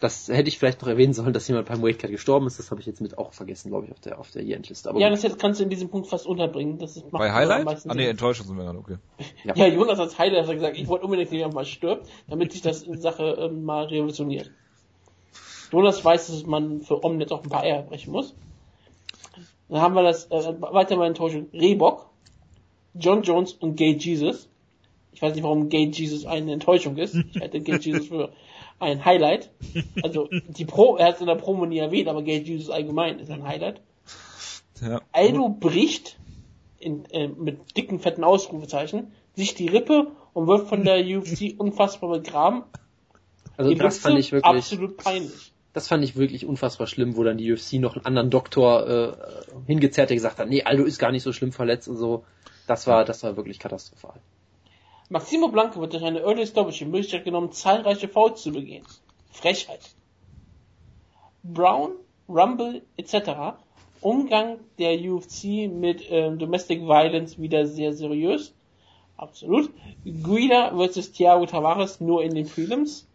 [0.00, 2.58] Das hätte ich vielleicht noch erwähnen sollen, dass jemand beim Wakecat gestorben ist.
[2.58, 4.88] Das habe ich jetzt mit auch vergessen, glaube ich, auf der auf der Event-Liste.
[4.88, 5.16] Aber Ja, gut.
[5.16, 6.78] das jetzt kannst du in diesem Punkt fast unterbringen.
[6.78, 7.86] Das ist, macht Bei am Highlight?
[7.86, 8.06] Ah nee.
[8.06, 8.96] Enttäuschung sind wir dann, okay.
[9.44, 9.54] Ja.
[9.54, 12.62] Ja, Jonas als Highlight hat gesagt, ich wollte unbedingt, dass jemand mal stirbt, damit sich
[12.62, 14.50] das in Sache ähm, mal revolutioniert.
[15.70, 18.34] Jonas weiß, dass man für Omnet auch ein paar Eier brechen muss.
[19.68, 21.48] Dann haben wir das, äh, weiter mal Enttäuschung.
[21.52, 22.09] Reebok,
[22.94, 24.48] John Jones und Gay Jesus.
[25.12, 27.14] Ich weiß nicht, warum Gay Jesus eine Enttäuschung ist.
[27.14, 28.32] Ich halte Gay Jesus für
[28.78, 29.50] ein Highlight.
[30.02, 33.18] Also, die Pro, er hat es in der Promo nie erwähnt, aber Gay Jesus allgemein
[33.18, 33.80] ist ein Highlight.
[34.80, 35.00] Ja.
[35.12, 36.16] Aldo bricht
[36.78, 42.10] in, äh, mit dicken, fetten Ausrufezeichen sich die Rippe und wird von der UFC unfassbar
[42.10, 42.64] begraben.
[43.56, 45.52] also Die das Lüfte fand ich wirklich, absolut peinlich.
[45.72, 49.12] das fand ich wirklich unfassbar schlimm, wo dann die UFC noch einen anderen Doktor äh,
[49.66, 52.24] hingezerrt, der gesagt hat, nee, Aldo ist gar nicht so schlimm verletzt und so.
[52.66, 54.20] Das war, das war wirklich katastrophal.
[55.08, 58.84] Maximo Blanco wird durch eine Early Stoppage die Möglichkeit genommen, zahlreiche Fouls zu begehen.
[59.32, 59.80] Frechheit.
[61.42, 61.92] Brown,
[62.28, 63.58] Rumble etc.
[64.00, 68.54] Umgang der UFC mit ähm, Domestic Violence wieder sehr seriös.
[69.16, 69.70] Absolut.
[70.04, 73.06] Guida versus Thiago Tavares nur in den Prelims.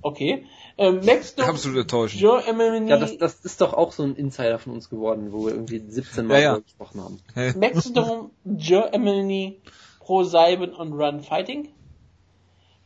[0.00, 0.46] Okay.
[0.76, 2.20] Ähm, Max Dom, Absolut enttäuschend.
[2.20, 5.46] Joe Emily, Ja, das, das ist doch auch so ein Insider von uns geworden, wo
[5.46, 6.58] wir irgendwie 17 Mal Ja, ja.
[6.58, 7.20] gesprochen haben.
[7.60, 9.60] Maxdome, Joe Emily,
[10.00, 11.68] Pro Seiben und Run Fighting.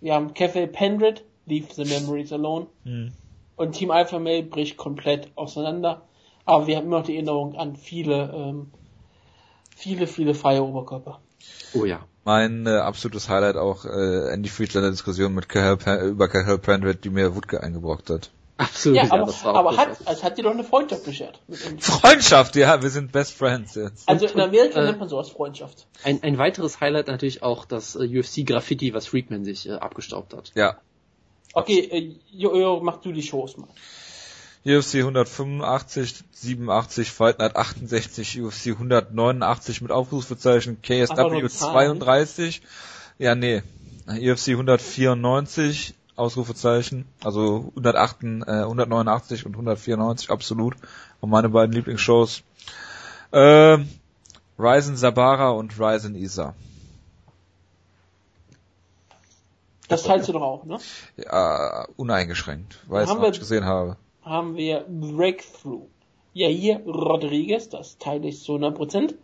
[0.01, 2.67] Wir haben Kevin Pendred, Leave the Memories Alone.
[2.85, 3.13] Hm.
[3.57, 6.03] Und Team Alpha Male bricht komplett auseinander.
[6.45, 8.71] Aber wir haben immer noch die Erinnerung an viele, ähm,
[9.75, 11.21] viele, viele freie Oberkörper.
[11.75, 12.01] Oh ja.
[12.25, 17.11] Mein äh, absolutes Highlight auch äh, Andy Friedlander Diskussion mit Cahill, über Cahill Pandred, die
[17.11, 18.31] mir Wutke eingebrockt hat.
[18.59, 18.97] Absolut.
[18.97, 21.41] Ja, aber, das war auch aber hat, es hat dir doch eine Freundschaft beschert.
[21.79, 24.09] Freundschaft, ja, wir sind Best Friends jetzt.
[24.09, 25.87] Also in Amerika äh, nennt man sowas Freundschaft.
[26.03, 30.51] ein, ein weiteres Highlight natürlich auch das äh, UFC-Graffiti, was Freakman sich äh, abgestaubt hat.
[30.57, 30.79] Ja.
[31.53, 33.69] Okay, äh, Jojo, mach du die Shows mal.
[34.65, 39.91] UFC 185, 87, Fight Night 68, UFC 189 mit
[40.81, 42.01] aber KSW nur Zahlen.
[42.01, 42.63] 32,
[43.19, 43.63] ja nee,
[44.07, 50.75] UFC 194, Ausrufezeichen, also 108, äh, 189 und 194 absolut,
[51.21, 52.43] und meine beiden Lieblingsshows.
[53.33, 53.89] Ähm,
[54.59, 56.55] Ryzen Sabara und Ryzen Isa.
[59.87, 60.79] Das teilst du doch auch, ne?
[61.17, 63.97] Ja, uneingeschränkt, weil ich es gesehen habe.
[64.29, 65.87] Haben wir Breakthrough.
[66.35, 69.15] Jair Rodriguez, das teile ich zu 100%.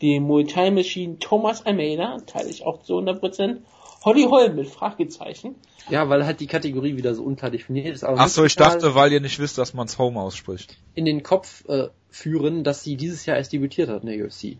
[0.00, 3.58] Die Muay Thai Machine Thomas Almeida, teile ich auch zu 100%.
[4.04, 5.56] Holly Holm mit Fragezeichen.
[5.90, 8.04] Ja, weil halt die Kategorie wieder so unklar definiert ist.
[8.04, 10.78] Aber Ach so, ich dachte, weil ihr nicht wisst, dass man's Home ausspricht.
[10.94, 14.58] in den Kopf äh, führen, dass sie dieses Jahr erst debütiert hat in der UFC.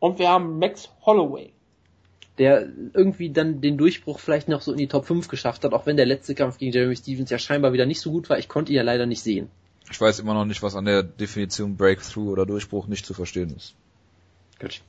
[0.00, 1.52] Und wir haben Max Holloway.
[2.42, 5.86] Der irgendwie dann den Durchbruch vielleicht noch so in die Top 5 geschafft hat, auch
[5.86, 8.36] wenn der letzte Kampf gegen Jeremy Stevens ja scheinbar wieder nicht so gut war.
[8.36, 9.48] Ich konnte ihn ja leider nicht sehen.
[9.88, 13.54] Ich weiß immer noch nicht, was an der Definition Breakthrough oder Durchbruch nicht zu verstehen
[13.56, 13.76] ist.
[14.58, 14.80] Gut.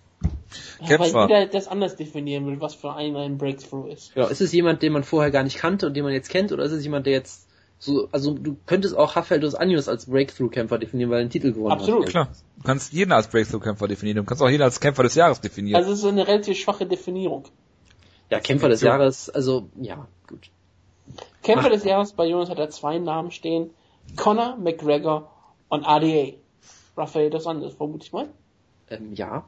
[0.81, 4.15] Ja, weil jeder das anders definieren will, was für einen ein Breakthrough ist.
[4.15, 6.51] Ja, ist es jemand, den man vorher gar nicht kannte und den man jetzt kennt,
[6.51, 7.47] oder ist es jemand, der jetzt
[7.83, 11.51] so, also du könntest auch Rafael dos Anjos als Breakthrough-Kämpfer definieren, weil er einen Titel
[11.51, 12.05] gewonnen Absolut.
[12.05, 12.09] hat.
[12.09, 12.29] Klar.
[12.57, 14.17] Du kannst jeden als Breakthrough-Kämpfer definieren.
[14.17, 15.75] Du kannst auch jeden als Kämpfer des Jahres definieren.
[15.75, 17.43] Also es ist eine relativ schwache Definierung.
[18.29, 18.81] Ja, Kämpfer des.
[18.81, 20.49] Jahres, also, ja, gut.
[21.41, 21.71] Kämpfer Ach.
[21.71, 23.71] des Jahres bei Jonas hat er zwei Namen stehen.
[24.15, 25.29] Conor McGregor
[25.67, 26.37] und ADA.
[26.95, 28.29] Rafael dos Anjos, vermute ich mal.
[28.89, 29.43] Ähm, ja.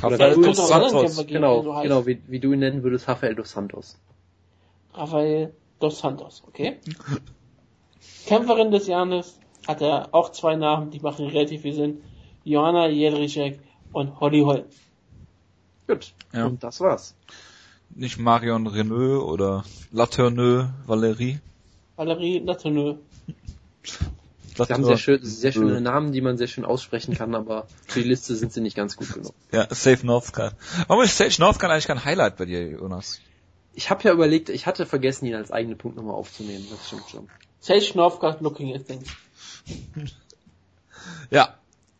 [0.00, 0.92] Rafael anderer Santos.
[0.92, 3.98] Kämpfer geben, Genau, so genau, wie, wie du ihn nennen würdest, Rafael dos Santos.
[4.94, 6.78] Rafael dos Santos, okay?
[8.26, 12.02] Kämpferin des Jahres hat er auch zwei Namen, die machen relativ viel Sinn.
[12.44, 13.58] Johanna Jedrzejczyk
[13.92, 14.64] und Holly Holm.
[15.86, 16.12] Gut.
[16.32, 16.46] Ja.
[16.46, 17.14] Und das war's.
[17.90, 21.38] Nicht Marion Renault oder Latourneux Valérie.
[21.96, 22.98] Valerie Latourneux.
[24.64, 28.00] Sie haben sehr, schön, sehr schöne Namen, die man sehr schön aussprechen kann, aber für
[28.00, 29.34] die Liste sind sie nicht ganz gut genug.
[29.52, 30.52] Ja, Safe Northcutt.
[30.86, 33.20] Warum ist Sage Northcutt eigentlich kein Highlight bei dir, Jonas?
[33.76, 36.66] Ich habe ja überlegt, ich hatte vergessen, ihn als eigene Punkt nochmal aufzunehmen.
[36.70, 37.28] Das stimmt schon.
[37.60, 39.06] Sage Northcutt looking at things.
[41.30, 41.54] Ja,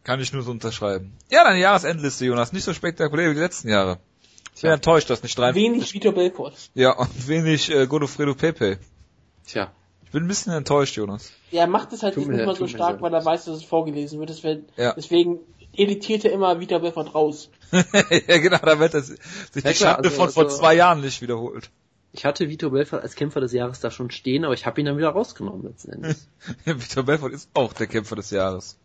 [0.05, 1.13] kann ich nur so unterschreiben.
[1.31, 2.53] Ja, deine Jahresendliste, Jonas.
[2.53, 3.99] Nicht so spektakulär wie die letzten Jahre.
[4.55, 4.75] Ich bin Tja.
[4.75, 5.55] enttäuscht, dass nicht rein.
[5.55, 6.55] Wenig Vitor Belfort.
[6.75, 8.79] Ja, und wenig äh, Godofredo Pepe.
[9.47, 9.71] Tja,
[10.05, 11.31] Ich bin ein bisschen enttäuscht, Jonas.
[11.53, 14.31] Er macht es halt nicht mehr so stark, weil er weiß, dass es vorgelesen wird.
[14.31, 14.95] Das wär, Ja.
[14.95, 15.41] Deswegen,
[15.79, 17.51] editierte immer Vita Belfort raus.
[17.73, 19.19] ja, genau, damit das sich
[19.55, 21.71] die Ja, Schande also- von vor also- zwei Jahren nicht wiederholt.
[22.13, 24.87] Ich hatte Vito Belfort als Kämpfer des Jahres da schon stehen, aber ich habe ihn
[24.87, 26.29] dann wieder rausgenommen letzten Endes.
[26.65, 28.79] Victor Belfort ist auch der Kämpfer des Jahres.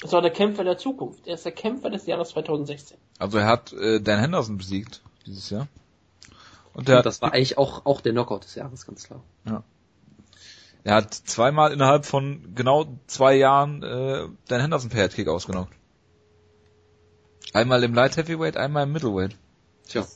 [0.00, 1.26] Das war der Kämpfer der Zukunft.
[1.26, 2.96] Er ist der Kämpfer des Jahres 2016.
[3.18, 5.68] Also er hat äh, Dan Henderson besiegt dieses Jahr.
[6.72, 9.22] Und er Und hat, das war eigentlich auch, auch der Knockout des Jahres, ganz klar.
[10.84, 15.74] er hat zweimal innerhalb von genau zwei Jahren äh, Dan Henderson per Headkick ausgenockt.
[17.52, 19.36] Einmal im Light Heavyweight, einmal im Middleweight.
[19.88, 20.06] Tja.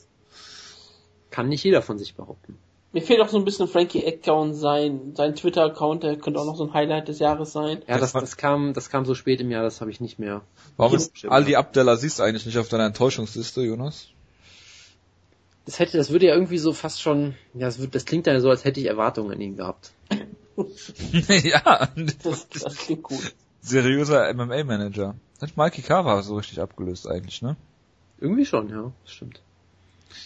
[1.31, 2.57] Kann nicht jeder von sich behaupten.
[2.93, 6.45] Mir fehlt auch so ein bisschen Frankie Edgar und sein, sein Twitter-Account, der könnte auch
[6.45, 7.81] noch so ein Highlight des Jahres sein.
[7.87, 10.43] Ja, Das das, kam, das kam so spät im Jahr, das habe ich nicht mehr.
[10.77, 11.57] Warum ist Aldi.
[11.57, 14.07] Abdelaziz eigentlich nicht auf deiner Enttäuschungsliste, Jonas?
[15.65, 18.39] Das hätte, das würde ja irgendwie so fast schon, ja, das, wird, das klingt ja
[18.39, 19.91] so, als hätte ich Erwartungen an ihn gehabt.
[21.27, 21.89] ja,
[22.23, 23.33] Das, das klingt gut.
[23.59, 25.15] seriöser MMA-Manager.
[25.41, 27.55] Hat Mikey Carver so richtig abgelöst eigentlich, ne?
[28.19, 29.41] Irgendwie schon, ja, stimmt.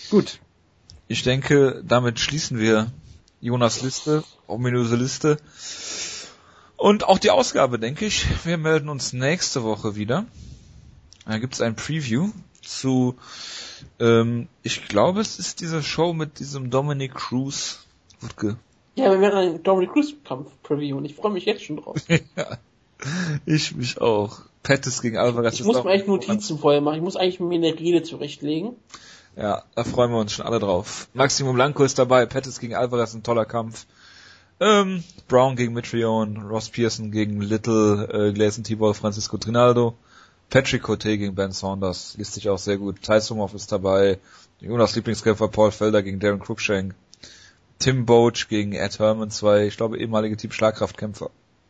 [0.09, 0.39] Gut.
[1.07, 2.91] Ich denke, damit schließen wir
[3.41, 5.37] Jonas Liste, ominöse Liste.
[6.77, 8.25] Und auch die Ausgabe, denke ich.
[8.45, 10.25] Wir melden uns nächste Woche wieder.
[11.25, 12.29] Da gibt's ein Preview
[12.61, 13.15] zu,
[13.99, 17.85] ähm, ich glaube, es ist diese Show mit diesem Dominic Cruz.
[18.21, 18.57] Wutke.
[18.95, 21.97] Ja, wir werden einen Dominic Cruz Kampf Preview und ich freue mich jetzt schon drauf.
[23.45, 24.41] Ich mich auch.
[24.63, 25.53] Pettis gegen Alvarez.
[25.53, 26.97] Ich ist muss mir eigentlich Notizen vorher machen.
[26.97, 28.75] Ich muss eigentlich mir eine Rede zurechtlegen.
[29.35, 31.07] Ja, da freuen wir uns schon alle drauf.
[31.13, 33.85] Maximum Blanco ist dabei, Pettis gegen Alvarez, ein toller Kampf.
[34.59, 39.95] Ähm, Brown gegen Mitrione, Ross Pearson gegen Little, äh, Gleason Tibor, Francisco Trinaldo,
[40.49, 43.01] Patrick Cote gegen Ben Saunders, liest sich auch sehr gut.
[43.01, 44.19] Tyson ist dabei,
[44.59, 46.93] Jonas Lieblingskämpfer Paul Felder gegen Darren Cruikshank,
[47.77, 51.29] Tim Boach gegen Ed Herman, zwei, ich glaube, ehemalige Team Schlagkraftkämpfer.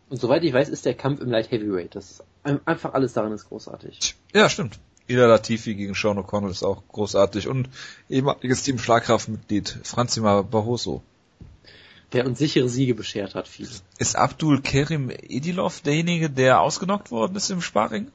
[0.09, 1.93] Und soweit ich weiß, ist der Kampf im Light Heavyweight.
[1.93, 4.15] Das einfach alles daran ist großartig.
[4.33, 4.79] Ja, stimmt.
[5.07, 7.67] Ida Latifi gegen Sean O'Connell ist auch großartig und
[8.09, 11.01] ehemaliges Team Schlagkraftmitglied Franzima Barroso.
[12.13, 13.69] Der uns sichere Siege beschert hat, viele.
[13.97, 18.11] Ist Abdul Kerim Edilov derjenige, der ausgenockt worden ist im Sparring?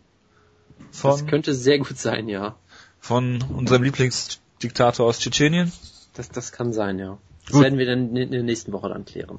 [0.90, 2.56] Das Von, könnte sehr gut sein, ja.
[3.00, 5.72] von unserem Lieblingsdiktator aus Tschetschenien?
[6.14, 7.18] Das, das kann sein, ja.
[7.44, 7.62] Das Gut.
[7.62, 9.38] werden wir dann in der nächsten Woche dann klären.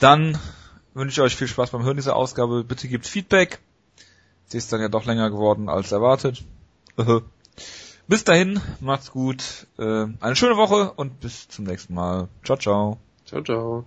[0.00, 0.38] Dann
[0.94, 2.64] wünsche ich euch viel Spaß beim Hören dieser Ausgabe.
[2.64, 3.60] Bitte gebt Feedback.
[4.46, 6.44] Sie ist dann ja doch länger geworden als erwartet.
[8.06, 12.28] bis dahin, macht's gut, äh, eine schöne Woche und bis zum nächsten Mal.
[12.44, 12.98] Ciao, ciao.
[13.24, 13.84] Ciao, ciao.